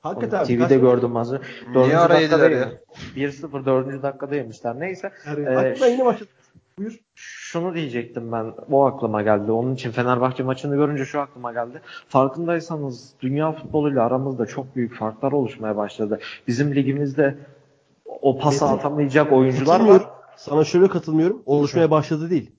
Hakikaten. 0.00 0.38
Onu 0.38 0.46
TV'de 0.46 0.76
gördüm 0.76 1.16
az 1.16 1.32
önce. 1.32 1.44
Niye 1.62 1.74
Dördüncü 1.74 1.96
ara 1.96 2.14
dakikada 2.14 2.44
yediler 2.48 2.50
ya? 2.60 2.72
yemiş. 3.16 3.34
1-0 3.40 3.64
dördüncü 3.64 4.02
dakikada 4.02 4.34
yemişler. 4.34 4.80
Neyse. 4.80 5.12
Yani, 5.26 5.44
Ee, 5.44 5.56
aklıma 5.56 5.86
yine 5.86 6.04
başladı. 6.04 6.28
Buyur. 6.78 7.00
Şunu 7.14 7.74
diyecektim 7.74 8.32
ben. 8.32 8.54
O 8.70 8.84
aklıma 8.84 9.22
geldi. 9.22 9.52
Onun 9.52 9.74
için 9.74 9.90
Fenerbahçe 9.90 10.42
maçını 10.42 10.76
görünce 10.76 11.04
şu 11.04 11.20
aklıma 11.20 11.52
geldi. 11.52 11.80
Farkındaysanız 12.08 13.12
dünya 13.20 13.52
futboluyla 13.52 14.06
aramızda 14.06 14.46
çok 14.46 14.76
büyük 14.76 14.94
farklar 14.94 15.32
oluşmaya 15.32 15.76
başladı. 15.76 16.20
Bizim 16.48 16.74
ligimizde 16.74 17.38
o 18.20 18.38
pası 18.38 18.64
Metin, 18.64 18.76
atamayacak 18.78 19.32
oyuncular 19.32 19.80
var. 19.80 20.02
Sana 20.36 20.64
şöyle 20.64 20.88
katılmıyorum. 20.88 21.42
Oluşmaya 21.46 21.90
başladı 21.90 22.30
değil. 22.30 22.50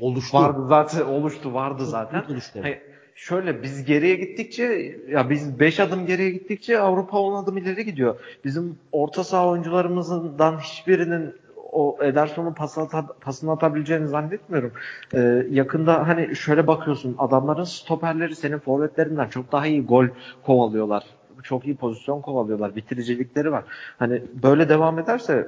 Oluştu. 0.00 0.38
Vardı 0.38 0.66
zaten 0.68 1.00
oluştu 1.04 1.54
vardı 1.54 1.86
zaten. 1.86 2.24
Oluştu. 2.30 2.58
Hayır, 2.62 2.82
şöyle 3.14 3.62
biz 3.62 3.84
geriye 3.84 4.16
gittikçe 4.16 4.62
ya 5.08 5.30
biz 5.30 5.60
5 5.60 5.80
adım 5.80 6.06
geriye 6.06 6.30
gittikçe 6.30 6.78
Avrupa 6.78 7.18
10 7.18 7.42
adım 7.42 7.56
ileri 7.56 7.84
gidiyor. 7.84 8.20
Bizim 8.44 8.78
orta 8.92 9.24
saha 9.24 9.48
oyuncularımızdan 9.48 10.58
hiçbirinin 10.58 11.34
o 11.72 11.98
Ederson'un 12.02 12.54
pasını, 12.54 12.84
ata- 12.84 13.18
pasını 13.20 13.52
atabileceğini 13.52 14.08
zannetmiyorum. 14.08 14.72
Ee, 15.14 15.46
yakında 15.50 16.08
hani 16.08 16.36
şöyle 16.36 16.66
bakıyorsun 16.66 17.14
adamların 17.18 17.64
stoperleri 17.64 18.36
senin 18.36 18.58
forvetlerinden 18.58 19.28
çok 19.28 19.52
daha 19.52 19.66
iyi 19.66 19.86
gol 19.86 20.06
kovalıyorlar. 20.42 21.04
Çok 21.42 21.66
iyi 21.66 21.76
pozisyon 21.76 22.20
kovalıyorlar. 22.22 22.76
Bitiricilikleri 22.76 23.52
var. 23.52 23.64
Hani 23.98 24.22
böyle 24.42 24.68
devam 24.68 24.98
ederse 24.98 25.46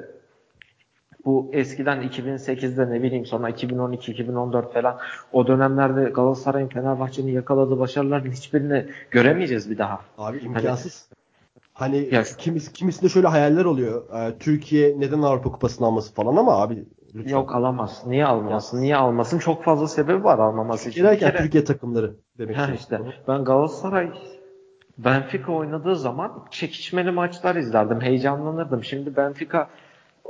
bu 1.24 1.51
eskiden 1.52 2.02
2008'de 2.02 2.90
ne 2.90 3.02
bileyim 3.02 3.26
sonra 3.26 3.48
2012 3.48 4.12
2014 4.12 4.72
falan 4.74 4.98
o 5.32 5.46
dönemlerde 5.46 6.05
Galatasaray'ın 6.10 6.68
Fenerbahçe'nin 6.68 7.32
yakaladığı 7.32 7.78
başarıların 7.78 8.30
hiçbirini 8.30 8.86
göremeyeceğiz 9.10 9.70
bir 9.70 9.78
daha. 9.78 10.01
Abi 10.18 10.38
imkansız. 10.38 11.09
Hani 11.72 12.09
Ya- 12.10 12.22
kimis, 12.38 12.72
kimisinde 12.72 13.09
şöyle 13.09 13.26
hayaller 13.28 13.64
oluyor. 13.64 14.02
Ee, 14.14 14.38
Türkiye 14.38 15.01
neden 15.01 15.22
Avrupa 15.22 15.52
Kupası'nı 15.52 15.86
alması 15.86 16.14
falan 16.14 16.36
ama 16.36 16.62
abi 16.62 16.84
lütfen. 17.14 17.30
Yok 17.30 17.55
alamaz. 17.55 18.02
Niye 18.06 18.26
almasın? 18.26 18.80
Niye 18.80 18.96
almasın? 18.96 19.38
Çok 19.38 19.64
fazla 19.64 19.88
sebebi 19.88 20.24
var 20.24 20.38
almaması 20.38 20.88
için. 20.90 21.05
Derken 21.05 21.30
kere- 21.30 21.38
Türkiye 21.42 21.64
takımları 21.64 22.14
demek 22.38 22.56
istiyorum. 22.56 22.78
işte 22.80 23.01
ben 23.28 23.44
Galatasaray 23.44 24.10
Benfica 24.98 25.52
oynadığı 25.52 25.96
zaman 25.96 26.32
çekişmeli 26.51 27.10
maçlar 27.10 27.56
izlerdim. 27.56 28.01
Heyecanlanırdım. 28.01 28.84
Şimdi 28.84 29.16
Benfica 29.16 29.68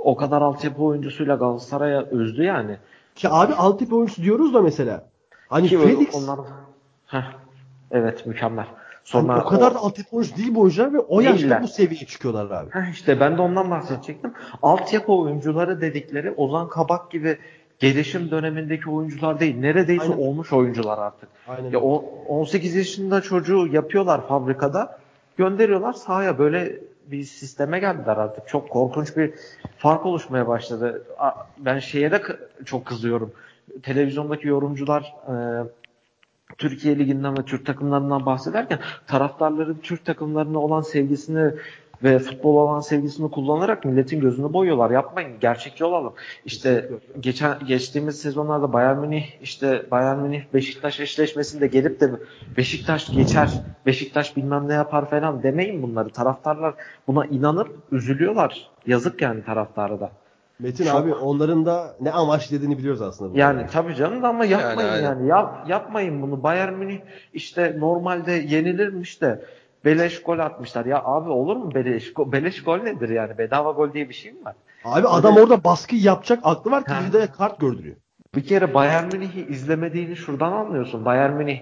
o 0.05 0.17
kadar 0.17 0.43
altyapı 0.43 0.83
oyuncusuyla 0.83 1.35
Galatasaray'a 1.37 2.03
üzdü 2.11 2.43
yani. 2.43 2.77
Ki 3.15 3.29
abi 3.29 3.55
altyapı 3.55 3.97
oyuncusu 3.97 4.23
diyoruz 4.23 4.55
da 4.55 4.63
mesela. 4.63 5.05
Hani 5.49 5.69
Ki 5.69 5.79
Felix 5.79 6.15
onlar 6.15 6.41
Heh, 7.07 7.33
evet 7.91 8.27
mükemmel. 8.27 8.65
hani 8.67 8.77
Sonra 9.05 9.41
o 9.45 9.49
kadar 9.49 9.75
da 9.75 9.79
altyapı 9.79 10.17
oyuncusu 10.17 10.37
değil 10.39 10.55
bu 10.55 10.61
oyuncular 10.61 10.93
ve 10.93 10.99
o 10.99 11.21
yaşta 11.21 11.39
Değiller. 11.39 11.63
bu 11.63 11.69
seviyeye 11.69 12.07
çıkıyorlar 12.07 12.51
abi. 12.51 12.71
Heh, 12.71 12.93
işte 12.93 13.21
ben 13.21 13.39
de 13.39 13.43
ondan 13.43 13.71
bahsedecektim. 13.71 14.33
Altyapı 14.63 15.13
oyuncuları 15.13 15.81
dedikleri 15.81 16.31
Ozan 16.31 16.69
Kabak 16.69 17.11
gibi 17.11 17.39
gelişim 17.79 18.31
dönemindeki 18.31 18.91
oyuncular 18.91 19.41
değil. 19.41 19.57
Neredeyse 19.59 20.03
Aynen. 20.05 20.17
olmuş 20.19 20.53
oyuncular 20.53 20.99
artık. 20.99 21.29
Aynen. 21.49 21.71
Ya 21.71 21.81
o 21.81 22.05
18 22.29 22.75
yaşında 22.75 23.21
çocuğu 23.21 23.67
yapıyorlar 23.67 24.29
fabrikada. 24.29 24.99
Gönderiyorlar 25.37 25.93
sahaya 25.93 26.39
böyle 26.39 26.79
bir 27.11 27.25
sisteme 27.25 27.79
geldiler 27.79 28.17
artık. 28.17 28.49
Çok 28.49 28.71
korkunç 28.71 29.17
bir 29.17 29.35
fark 29.79 30.07
oluşmaya 30.07 30.49
başladı. 30.49 31.07
Ben 31.59 31.79
şeye 31.79 32.11
de 32.11 32.23
çok 32.65 32.87
kızıyorum. 32.87 33.33
Televizyondaki 33.83 34.49
yorumcular 34.49 35.15
e, 35.29 35.35
Türkiye 36.59 36.99
Ligi'nden 36.99 37.39
ve 37.39 37.43
Türk 37.43 37.67
takımlarından 37.67 38.27
bahsederken 38.27 38.79
taraftarların 39.07 39.79
Türk 39.83 40.05
takımlarına 40.05 40.59
olan 40.59 40.81
sevgisini 40.81 41.53
ve 42.05 42.19
futbol 42.19 42.57
olan 42.57 42.81
sevgisini 42.81 43.31
kullanarak 43.31 43.85
milletin 43.85 44.21
gözünü 44.21 44.53
boyuyorlar. 44.53 44.91
Yapmayın. 44.91 45.33
Gerçekçi 45.41 45.85
olalım. 45.85 46.13
İşte 46.45 46.91
geçen 47.21 47.59
geçtiğimiz 47.67 48.21
sezonlarda 48.21 48.73
Bayern 48.73 48.99
Münih 48.99 49.25
işte 49.43 49.83
Bayern 49.91 50.19
Münih 50.19 50.43
Beşiktaş 50.55 51.01
eşleşmesinde 51.01 51.67
gelip 51.67 52.01
de 52.01 52.11
Beşiktaş 52.57 53.11
geçer, 53.11 53.51
Beşiktaş 53.87 54.37
bilmem 54.37 54.69
ne 54.69 54.73
yapar 54.75 55.11
falan 55.11 55.43
demeyin 55.43 55.83
bunları. 55.83 56.11
Taraftarlar 56.11 56.75
buna 57.07 57.27
inanıp 57.27 57.69
üzülüyorlar. 57.93 58.69
Yazık 58.87 59.23
yani 59.23 59.45
taraftara 59.45 60.01
da. 60.01 60.11
Metin 60.59 60.85
Çok- 60.85 60.95
abi 60.95 61.15
onların 61.15 61.67
da 61.67 61.95
ne 62.01 62.11
amaç 62.13 62.53
dediğini 62.53 62.79
biliyoruz 62.79 63.03
aslında. 63.03 63.31
burada. 63.31 63.41
Yani 63.41 63.67
tabii 63.73 63.95
canım 63.95 64.23
da 64.23 64.29
ama 64.29 64.45
yapmayın 64.45 64.89
Yani 64.91 65.05
yani. 65.05 65.17
aynen. 65.17 65.27
Yap, 65.27 65.67
yapmayın 65.69 66.23
bunu. 66.23 66.43
Bayern 66.43 66.73
Münih 66.73 66.99
işte 67.33 67.77
normalde 67.79 68.33
yenilirmiş 68.33 69.21
de 69.23 69.45
beleş 69.85 70.23
gol 70.23 70.39
atmışlar. 70.39 70.87
Ya 70.87 71.03
abi 71.05 71.31
olur 71.31 71.57
mu 71.57 71.75
beleş 71.75 72.13
gol? 72.13 72.33
Beleş 72.33 72.63
gol 72.63 72.79
nedir 72.79 73.09
yani? 73.09 73.39
Bedava 73.39 73.71
gol 73.71 73.93
diye 73.93 74.09
bir 74.09 74.15
şey 74.15 74.33
mi 74.33 74.45
var? 74.45 74.55
Abi 74.85 75.09
adam 75.09 75.37
orada 75.37 75.65
baskı 75.65 75.97
yapacak 75.97 76.41
aklı 76.43 76.71
var 76.71 76.85
Ha. 76.87 77.01
TV'de 77.01 77.27
kart 77.27 77.61
gördürüyor. 77.61 77.97
Bir 78.35 78.47
kere 78.47 78.75
Bayern 78.75 79.05
Münih'i 79.13 79.47
izlemediğini 79.47 80.17
şuradan 80.17 80.53
anlıyorsun. 80.53 81.05
Bayern 81.05 81.33
Münih 81.33 81.61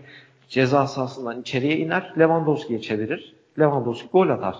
ceza 0.49 0.87
sahasından 0.87 1.41
içeriye 1.41 1.77
iner, 1.77 2.15
Lewandowski'ye 2.19 2.81
çevirir. 2.81 3.35
Lewandowski 3.59 4.09
gol 4.09 4.29
atar. 4.29 4.57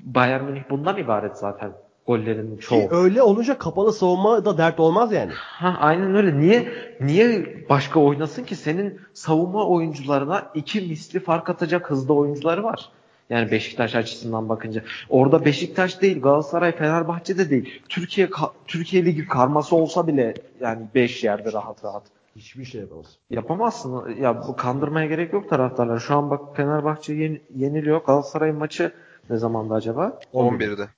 Bayern 0.00 0.44
Münih 0.44 0.62
bundan 0.70 0.96
ibaret 0.98 1.36
zaten. 1.36 1.72
Gollerin 2.06 2.56
çoğu. 2.56 2.80
Ki 2.80 2.88
öyle 2.90 3.22
olunca 3.22 3.58
kapalı 3.58 3.92
savunma 3.92 4.44
da 4.44 4.58
dert 4.58 4.80
olmaz 4.80 5.12
yani. 5.12 5.32
Ha 5.34 5.76
aynen 5.80 6.14
öyle. 6.14 6.38
Niye 6.38 6.72
niye 7.00 7.46
başka 7.68 8.00
oynasın 8.00 8.44
ki? 8.44 8.56
Senin 8.56 9.00
savunma 9.14 9.66
oyuncularına 9.66 10.42
iki 10.54 10.80
misli 10.80 11.20
fark 11.20 11.50
atacak 11.50 11.90
hızda 11.90 12.12
oyuncuları 12.12 12.64
var. 12.64 12.88
Yani 13.30 13.50
Beşiktaş 13.50 13.94
açısından 13.94 14.48
bakınca. 14.48 14.82
Orada 15.08 15.44
Beşiktaş 15.44 16.00
değil, 16.02 16.20
Galatasaray, 16.20 16.72
Fenerbahçe 16.72 17.38
de 17.38 17.50
değil. 17.50 17.82
Türkiye 17.88 18.28
Türkiye 18.66 19.04
Ligi 19.04 19.28
karması 19.28 19.76
olsa 19.76 20.06
bile 20.06 20.34
yani 20.60 20.82
5 20.94 21.24
yerde 21.24 21.52
rahat 21.52 21.84
rahat. 21.84 22.02
Hiçbir 22.36 22.64
şey 22.64 22.80
yapamaz. 22.80 23.06
Yapamazsın. 23.30 24.16
Ya 24.20 24.42
bu 24.48 24.56
kandırmaya 24.56 25.06
gerek 25.06 25.32
yok 25.32 25.50
taraftarlar. 25.50 25.98
Şu 25.98 26.14
an 26.16 26.30
bak 26.30 26.56
Fenerbahçe 26.56 27.14
yen- 27.14 27.40
yeniliyor. 27.56 28.04
Galatasaray 28.04 28.52
maçı 28.52 28.92
ne 29.30 29.36
zamanda 29.36 29.74
acaba? 29.74 30.18
11'de. 30.32 30.88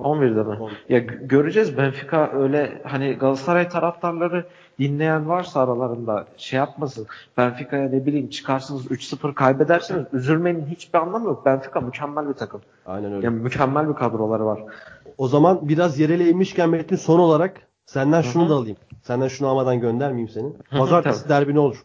11'de 0.00 0.42
mi? 0.42 0.58
Ya 0.88 0.98
g- 0.98 1.18
göreceğiz 1.22 1.76
Benfica 1.78 2.32
öyle 2.32 2.82
hani 2.84 3.12
Galatasaray 3.12 3.68
taraftarları 3.68 4.46
dinleyen 4.78 5.28
varsa 5.28 5.60
aralarında 5.60 6.26
şey 6.36 6.56
yapmasın. 6.58 7.06
Benfica'ya 7.36 7.88
ne 7.88 8.06
bileyim 8.06 8.30
çıkarsınız 8.30 8.86
3-0 8.86 9.34
kaybedersiniz. 9.34 10.06
Üzülmenin 10.12 10.66
hiçbir 10.66 10.98
anlamı 10.98 11.24
yok. 11.26 11.46
Benfica 11.46 11.80
mükemmel 11.80 12.28
bir 12.28 12.34
takım. 12.34 12.60
Aynen 12.86 13.12
öyle. 13.12 13.26
Yani 13.26 13.40
mükemmel 13.40 13.88
bir 13.88 13.94
kadroları 13.94 14.46
var. 14.46 14.60
O 15.18 15.28
zaman 15.28 15.68
biraz 15.68 15.98
yerele 15.98 16.28
inmişken 16.28 16.68
Metin 16.70 16.96
son 16.96 17.18
olarak 17.18 17.56
senden 17.86 18.22
şunu 18.22 18.42
Hı 18.42 18.46
hı. 18.46 18.50
da 18.50 18.54
alayım. 18.54 18.76
Senden 19.02 19.28
şunu 19.28 19.48
almadan 19.48 19.80
göndermeyeyim 19.80 20.28
seni. 20.28 20.52
Pazartesi 20.78 21.20
tabii. 21.22 21.28
derbi 21.28 21.54
ne 21.54 21.58
olur? 21.58 21.84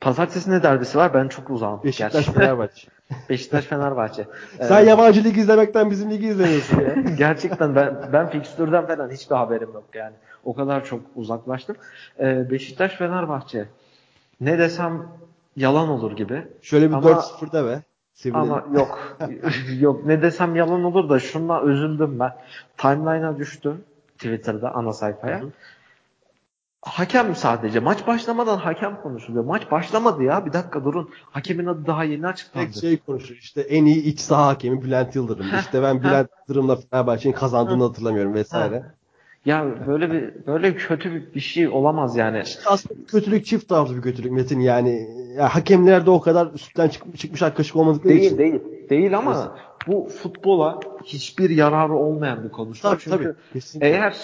Pazartesi 0.00 0.50
ne 0.50 0.62
derbisi 0.62 0.98
var? 0.98 1.14
Ben 1.14 1.28
çok 1.28 1.50
uzağım. 1.50 1.80
Beşiktaş. 1.84 2.24
Fenerbahçe. 2.26 2.88
Beşiktaş 3.30 3.64
Fenerbahçe. 3.64 4.26
Sen 4.62 4.84
Ee, 4.84 4.88
yabancı 4.88 5.24
lig 5.24 5.38
izlemekten 5.38 5.90
bizim 5.90 6.10
ligi 6.10 6.26
izlemiyorsun 6.28 6.80
ya. 6.80 6.94
Gerçekten 7.18 7.74
ben 7.76 7.96
ben 8.12 8.28
fikstürden 8.30 8.86
falan 8.86 9.10
hiçbir 9.10 9.36
haberim 9.36 9.72
yok 9.74 9.84
yani. 9.94 10.14
O 10.48 10.54
kadar 10.54 10.84
çok 10.84 11.00
uzaklaştım. 11.16 11.76
Ee, 12.20 12.50
Beşiktaş 12.50 12.94
Fenerbahçe. 12.94 13.68
Ne 14.40 14.58
desem 14.58 15.08
yalan 15.56 15.88
olur 15.88 16.16
gibi. 16.16 16.46
Şöyle 16.62 16.88
bir 16.90 16.94
Ama- 16.94 17.10
4-0 17.10 17.52
de 17.52 17.64
be. 17.64 17.82
Sevinelim. 18.14 18.52
Ama 18.52 18.64
yok. 18.74 19.16
yok 19.78 20.06
ne 20.06 20.22
desem 20.22 20.56
yalan 20.56 20.84
olur 20.84 21.08
da 21.08 21.18
şunla 21.18 21.62
üzüldüm 21.62 22.18
ben. 22.18 22.36
Timeline'a 22.76 23.38
düştü 23.38 23.74
Twitter'da 24.14 24.74
ana 24.74 24.92
sayfaya. 24.92 25.40
Hı 25.40 25.44
hı. 25.44 25.50
Hakem 26.82 27.36
sadece. 27.36 27.80
Maç 27.80 28.06
başlamadan 28.06 28.58
hakem 28.58 29.00
konuşuluyor. 29.02 29.44
Maç 29.44 29.70
başlamadı 29.70 30.22
ya. 30.22 30.46
Bir 30.46 30.52
dakika 30.52 30.84
durun. 30.84 31.10
Hakemin 31.30 31.66
adı 31.66 31.86
daha 31.86 32.04
yeni 32.04 32.26
açıklandı. 32.26 32.66
Tek 32.66 32.80
şey 32.80 32.98
konuşuyor. 32.98 33.40
İşte 33.40 33.60
en 33.60 33.84
iyi 33.84 34.02
iç 34.02 34.20
saha 34.20 34.46
hakemi 34.46 34.82
Bülent 34.82 35.16
Yıldırım. 35.16 35.46
İşte 35.60 35.82
ben 35.82 36.02
Bülent 36.02 36.28
Yıldırım'la 36.38 36.76
Fenerbahçe'nin 36.76 37.34
kazandığını 37.34 37.82
hatırlamıyorum 37.84 38.34
vesaire. 38.34 38.97
Ya 39.48 39.86
böyle 39.86 40.12
bir 40.12 40.46
böyle 40.46 40.74
kötü 40.74 41.34
bir, 41.34 41.40
şey 41.40 41.68
olamaz 41.68 42.16
yani. 42.16 42.42
Aslında 42.66 43.06
kötülük 43.06 43.46
çift 43.46 43.68
taraflı 43.68 43.96
bir 43.96 44.02
kötülük 44.02 44.32
Metin 44.32 44.60
yani. 44.60 45.08
Ya 45.36 45.54
hakemler 45.54 46.06
de 46.06 46.10
o 46.10 46.20
kadar 46.20 46.48
üstten 46.54 46.88
çık, 46.88 47.18
çıkmış 47.18 47.42
ak 47.42 47.56
kaşık 47.56 47.76
olmadıkları 47.76 48.14
Değil 48.14 48.26
için. 48.26 48.38
değil. 48.38 48.60
Değil 48.90 49.18
ama 49.18 49.56
bu 49.86 50.08
futbola 50.08 50.80
hiçbir 51.04 51.50
yararı 51.50 51.92
olmayan 51.92 52.44
bir 52.44 52.48
konuşma. 52.48 52.90
Tabii 52.90 53.00
Çünkü 53.00 53.16
tabii. 53.16 53.34
Kesinlikle. 53.52 53.88
eğer 53.88 54.16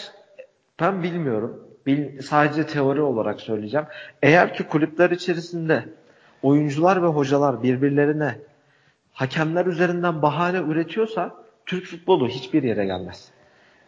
ben 0.80 1.02
bilmiyorum. 1.02 1.60
Bil, 1.86 2.22
sadece 2.22 2.66
teori 2.66 3.02
olarak 3.02 3.40
söyleyeceğim. 3.40 3.86
Eğer 4.22 4.54
ki 4.54 4.62
kulüpler 4.64 5.10
içerisinde 5.10 5.84
oyuncular 6.42 7.02
ve 7.02 7.06
hocalar 7.06 7.62
birbirlerine 7.62 8.38
hakemler 9.12 9.66
üzerinden 9.66 10.22
bahane 10.22 10.58
üretiyorsa 10.58 11.34
Türk 11.66 11.84
futbolu 11.84 12.28
hiçbir 12.28 12.62
yere 12.62 12.84
gelmez. 12.84 13.33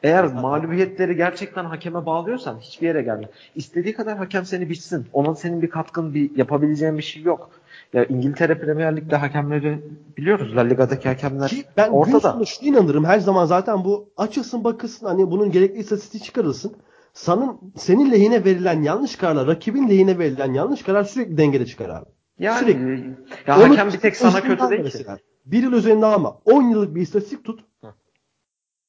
Eğer 0.06 0.24
mağlubiyetleri 0.24 1.16
gerçekten 1.16 1.64
hakeme 1.64 2.06
bağlıyorsan 2.06 2.58
hiçbir 2.60 2.86
yere 2.86 3.02
gelmez. 3.02 3.28
İstediği 3.54 3.94
kadar 3.94 4.18
hakem 4.18 4.44
seni 4.44 4.68
bitsin. 4.70 5.06
Ona 5.12 5.34
senin 5.34 5.62
bir 5.62 5.70
katkın, 5.70 6.14
bir 6.14 6.36
yapabileceğin 6.36 6.98
bir 6.98 7.02
şey 7.02 7.22
yok. 7.22 7.50
Ya 7.92 8.04
İngiltere 8.04 8.58
Premier 8.58 8.96
Lig'de 8.96 9.16
hakemleri 9.16 9.78
biliyoruz. 10.16 10.56
La 10.56 10.60
Liga'daki 10.60 11.08
hakemler 11.08 11.48
Ki 11.48 11.64
ben 11.76 11.90
ortada. 11.90 12.20
sonunda 12.20 12.44
şuna 12.44 12.68
inanırım. 12.68 13.04
Her 13.04 13.18
zaman 13.18 13.44
zaten 13.46 13.84
bu 13.84 14.08
açılsın 14.16 14.64
bakılsın 14.64 15.06
hani 15.06 15.30
bunun 15.30 15.50
gerekli 15.50 15.78
istatistiği 15.78 16.22
çıkarılsın. 16.22 16.72
Sanın, 17.12 17.58
senin 17.76 18.12
lehine 18.12 18.44
verilen 18.44 18.82
yanlış 18.82 19.16
kararlar, 19.16 19.46
rakibin 19.46 19.88
lehine 19.88 20.18
verilen 20.18 20.52
yanlış 20.52 20.82
karar 20.82 21.04
sürekli 21.04 21.38
dengede 21.38 21.66
çıkar 21.66 21.88
abi. 21.88 22.06
Yani 22.38 22.58
Sürekli. 22.58 23.14
ya 23.46 23.56
Onu 23.56 23.68
hakem 23.68 23.88
bir 23.92 23.98
tek 23.98 24.16
sana 24.16 24.40
kötü 24.40 24.70
değil 24.70 24.90
ki. 24.90 25.04
Bir 25.46 25.62
yıl 25.62 25.72
üzerinde 25.72 26.06
ama 26.06 26.38
10 26.44 26.62
yıllık 26.62 26.94
bir 26.94 27.00
istatistik 27.00 27.44
tut. 27.44 27.64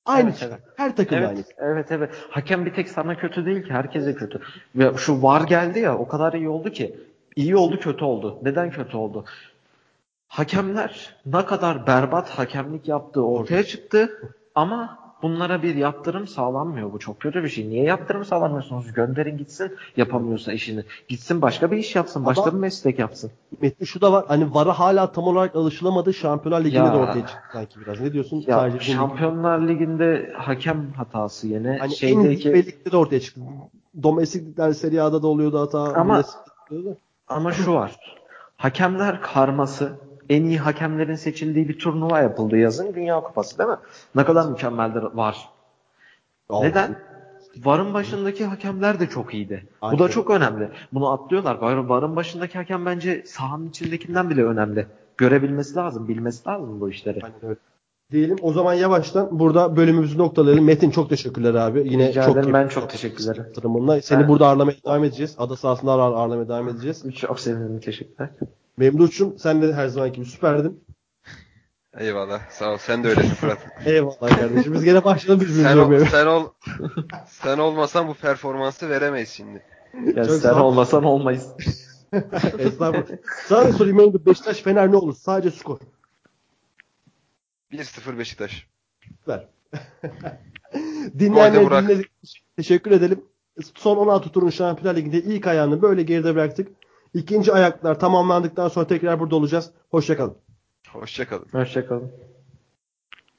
Aynı 0.08 0.30
Evet, 0.30 0.40
çıkar. 0.40 0.48
evet. 0.52 0.74
Her 0.76 0.96
takım 0.96 1.18
aynı. 1.18 1.30
Evet, 1.30 1.46
evet, 1.58 1.92
evet. 1.92 2.10
Hakem 2.30 2.66
bir 2.66 2.74
tek 2.74 2.90
sana 2.90 3.18
kötü 3.18 3.46
değil 3.46 3.64
ki, 3.64 3.74
herkese 3.74 4.16
kötü. 4.16 4.42
Ve 4.76 4.98
şu 4.98 5.24
VAR 5.24 5.42
geldi 5.42 5.80
ya, 5.80 5.98
o 5.98 6.08
kadar 6.08 6.34
iyi 6.34 6.50
oldu 6.50 6.70
ki. 6.70 6.96
İyi 7.36 7.56
oldu, 7.56 7.80
kötü 7.80 8.06
oldu. 8.06 8.40
Neden 8.44 8.72
kötü 8.72 8.98
oldu? 8.98 9.26
Hakemler 10.28 11.16
ne 11.26 11.46
kadar 11.46 11.88
berbat 11.88 12.30
hakemlik 12.30 12.88
yaptığı 12.88 13.26
ortaya 13.26 13.64
çıktı 13.64 14.22
ama 14.56 15.00
bunlara 15.22 15.64
bir 15.64 15.76
yaptırım 15.76 16.28
sağlanmıyor. 16.28 16.94
Bu 16.94 17.00
çok 17.00 17.20
kötü 17.20 17.44
bir 17.44 17.50
şey. 17.50 17.70
Niye 17.70 17.84
yaptırım 17.84 18.26
sağlamıyorsunuz? 18.26 18.94
Gönderin 18.94 19.38
gitsin 19.38 19.76
yapamıyorsa 19.98 20.54
işini. 20.54 20.84
Gitsin 21.08 21.42
başka 21.42 21.72
bir 21.72 21.78
iş 21.78 21.96
yapsın, 21.96 22.26
başka 22.26 22.46
bir 22.46 22.58
meslek 22.58 23.00
yapsın. 23.00 23.32
Metin 23.62 23.86
şu 23.86 24.02
da 24.02 24.12
var. 24.12 24.26
Hani 24.28 24.54
VAR'a 24.54 24.80
hala 24.80 25.12
tam 25.12 25.24
olarak 25.24 25.56
alışılamadı. 25.56 26.14
Şampiyonlar 26.14 26.64
Ligi'nde 26.64 26.86
Ya. 26.86 26.94
de 26.94 26.98
ortaya 26.98 27.28
çıktı 27.28 27.44
sanki 27.54 27.80
biraz. 27.82 28.02
Ne 28.02 28.14
diyorsun? 28.14 28.44
Ya 28.48 28.60
Sadece 28.60 28.92
Şampiyonlar 28.92 29.68
Ligi'nde 29.68 30.34
hakem 30.38 30.92
hatası 30.98 31.48
yine 31.48 31.70
Hani 31.80 31.82
en 31.82 31.96
şeydeki 31.96 32.50
iyi 32.52 32.66
ligde 32.66 32.92
de 32.92 32.98
ortaya 32.98 33.20
çıktı. 33.20 33.42
Domestik 34.04 34.48
ligler 34.48 34.72
Serie 34.74 35.00
A'da 35.00 35.22
da 35.22 35.28
oluyordu 35.28 35.60
hata. 35.60 35.80
Ama-. 35.80 36.24
Ama 37.28 37.52
şu 37.52 37.74
var. 37.74 37.96
Hakemler 38.58 39.22
karması 39.22 39.92
en 40.30 40.44
iyi 40.44 40.58
hakemlerin 40.58 41.16
seçildiği 41.16 41.70
bir 41.70 41.80
turnuva 41.80 42.20
yapıldı 42.20 42.58
yazın. 42.58 42.94
Dünya 42.96 43.22
Kupası 43.22 43.58
değil 43.58 43.70
mi? 43.70 43.76
Ne 44.16 44.26
kadar 44.26 44.50
mükemmeldir 44.50 45.02
var. 45.04 45.50
Aa, 46.50 46.62
Neden? 46.64 46.96
Varın 47.64 47.94
başındaki 47.94 48.46
hakemler 48.46 49.00
de 49.00 49.08
çok 49.10 49.34
iyiydi. 49.34 49.64
Bu 49.82 49.86
Aynen. 49.86 50.00
da 50.00 50.10
çok 50.10 50.30
önemli. 50.30 50.70
Bunu 50.94 51.12
atlıyorlar. 51.12 51.56
Var- 51.56 51.76
Varın 51.78 52.16
başındaki 52.16 52.58
hakem 52.58 52.86
bence 52.86 53.24
sahanın 53.26 53.70
içindekinden 53.70 54.30
bile 54.30 54.44
önemli. 54.44 54.88
Görebilmesi 55.18 55.76
lazım, 55.76 56.08
bilmesi 56.08 56.50
lazım 56.50 56.82
bu 56.82 56.90
işleri. 56.90 57.20
Aynen 57.24 57.46
öyle. 57.46 57.60
Diyelim 58.12 58.38
o 58.42 58.54
zaman 58.54 58.74
yavaştan 58.74 59.40
burada 59.40 59.76
bölümümüzü 59.76 60.18
noktalayalım. 60.18 60.66
Metin 60.66 60.90
çok 60.92 61.10
teşekkürler 61.10 61.54
abi. 61.54 61.84
Yine 61.86 62.10
Rica 62.10 62.24
çok 62.26 62.38
ederim. 62.38 62.54
Ben 62.54 62.68
çok 62.68 62.90
teşekkür 62.90 63.24
ederim. 63.24 63.46
Seni 64.02 64.20
Ben- 64.20 64.28
burada 64.28 64.48
ağırlamaya 64.48 64.78
devam 64.86 65.04
edeceğiz. 65.04 65.36
Ada 65.38 65.56
sahasında 65.56 65.92
ağır 65.92 66.14
ağırlamaya 66.14 66.48
devam 66.50 66.70
edeceğiz. 66.70 67.04
Çok 67.16 67.40
sevindim. 67.40 67.80
Teşekkürler. 67.80 68.30
Memduh'cum 68.78 69.40
sen 69.40 69.62
de 69.62 69.74
her 69.74 69.88
zamanki 69.88 70.16
gibi 70.16 70.26
süperdin. 70.26 70.84
Eyvallah. 71.98 72.50
Sağ 72.50 72.74
ol. 72.74 72.78
Sen 72.78 73.04
de 73.04 73.08
öylesin 73.08 73.30
Fırat. 73.30 73.60
Eyvallah 73.86 74.40
kardeşim. 74.40 74.74
Biz 74.74 74.84
gene 74.84 75.04
başladık 75.04 75.42
birbirimizi 75.42 75.64
sen, 75.64 75.78
ol, 75.78 76.04
sen 76.12 76.26
ol 76.26 76.48
sen 77.26 77.58
olmasan 77.58 78.08
bu 78.08 78.14
performansı 78.14 78.90
veremeyiz 78.90 79.30
şimdi. 79.30 79.64
Ya 80.16 80.26
Çok 80.26 80.36
sen 80.36 80.54
olmasan 80.54 81.04
olmayız. 81.04 81.48
Estağfurullah. 82.60 83.18
Sana 83.48 83.66
da 83.66 83.74
sorayım 83.74 83.98
Memduh. 83.98 84.26
Beşiktaş 84.26 84.62
Fener 84.62 84.92
ne 84.92 84.96
olur? 84.96 85.16
Sadece 85.16 85.52
skor. 85.58 85.80
1-0 87.72 88.18
Beşiktaş. 88.18 88.68
Ver. 89.28 89.48
Dinleyenlere 91.20 91.84
dinledik. 91.84 92.12
Teşekkür 92.58 92.92
edelim. 92.92 93.26
Son 93.76 93.98
16 93.98 94.32
turun 94.32 94.50
Şampiyonlar 94.50 94.96
Ligi'nde 94.96 95.18
ilk 95.18 95.48
ayağını 95.48 95.82
böyle 95.82 96.04
geride 96.04 96.36
bıraktık. 96.36 96.68
İkinci 97.14 97.54
ayaklar 97.54 98.00
tamamlandıktan 98.00 98.68
sonra 98.68 98.88
tekrar 98.88 99.20
burada 99.20 99.36
olacağız. 99.36 99.72
Hoşçakalın. 99.92 100.38
Hoşçakalın. 100.92 101.48
Hoşçakalın. 101.52 102.12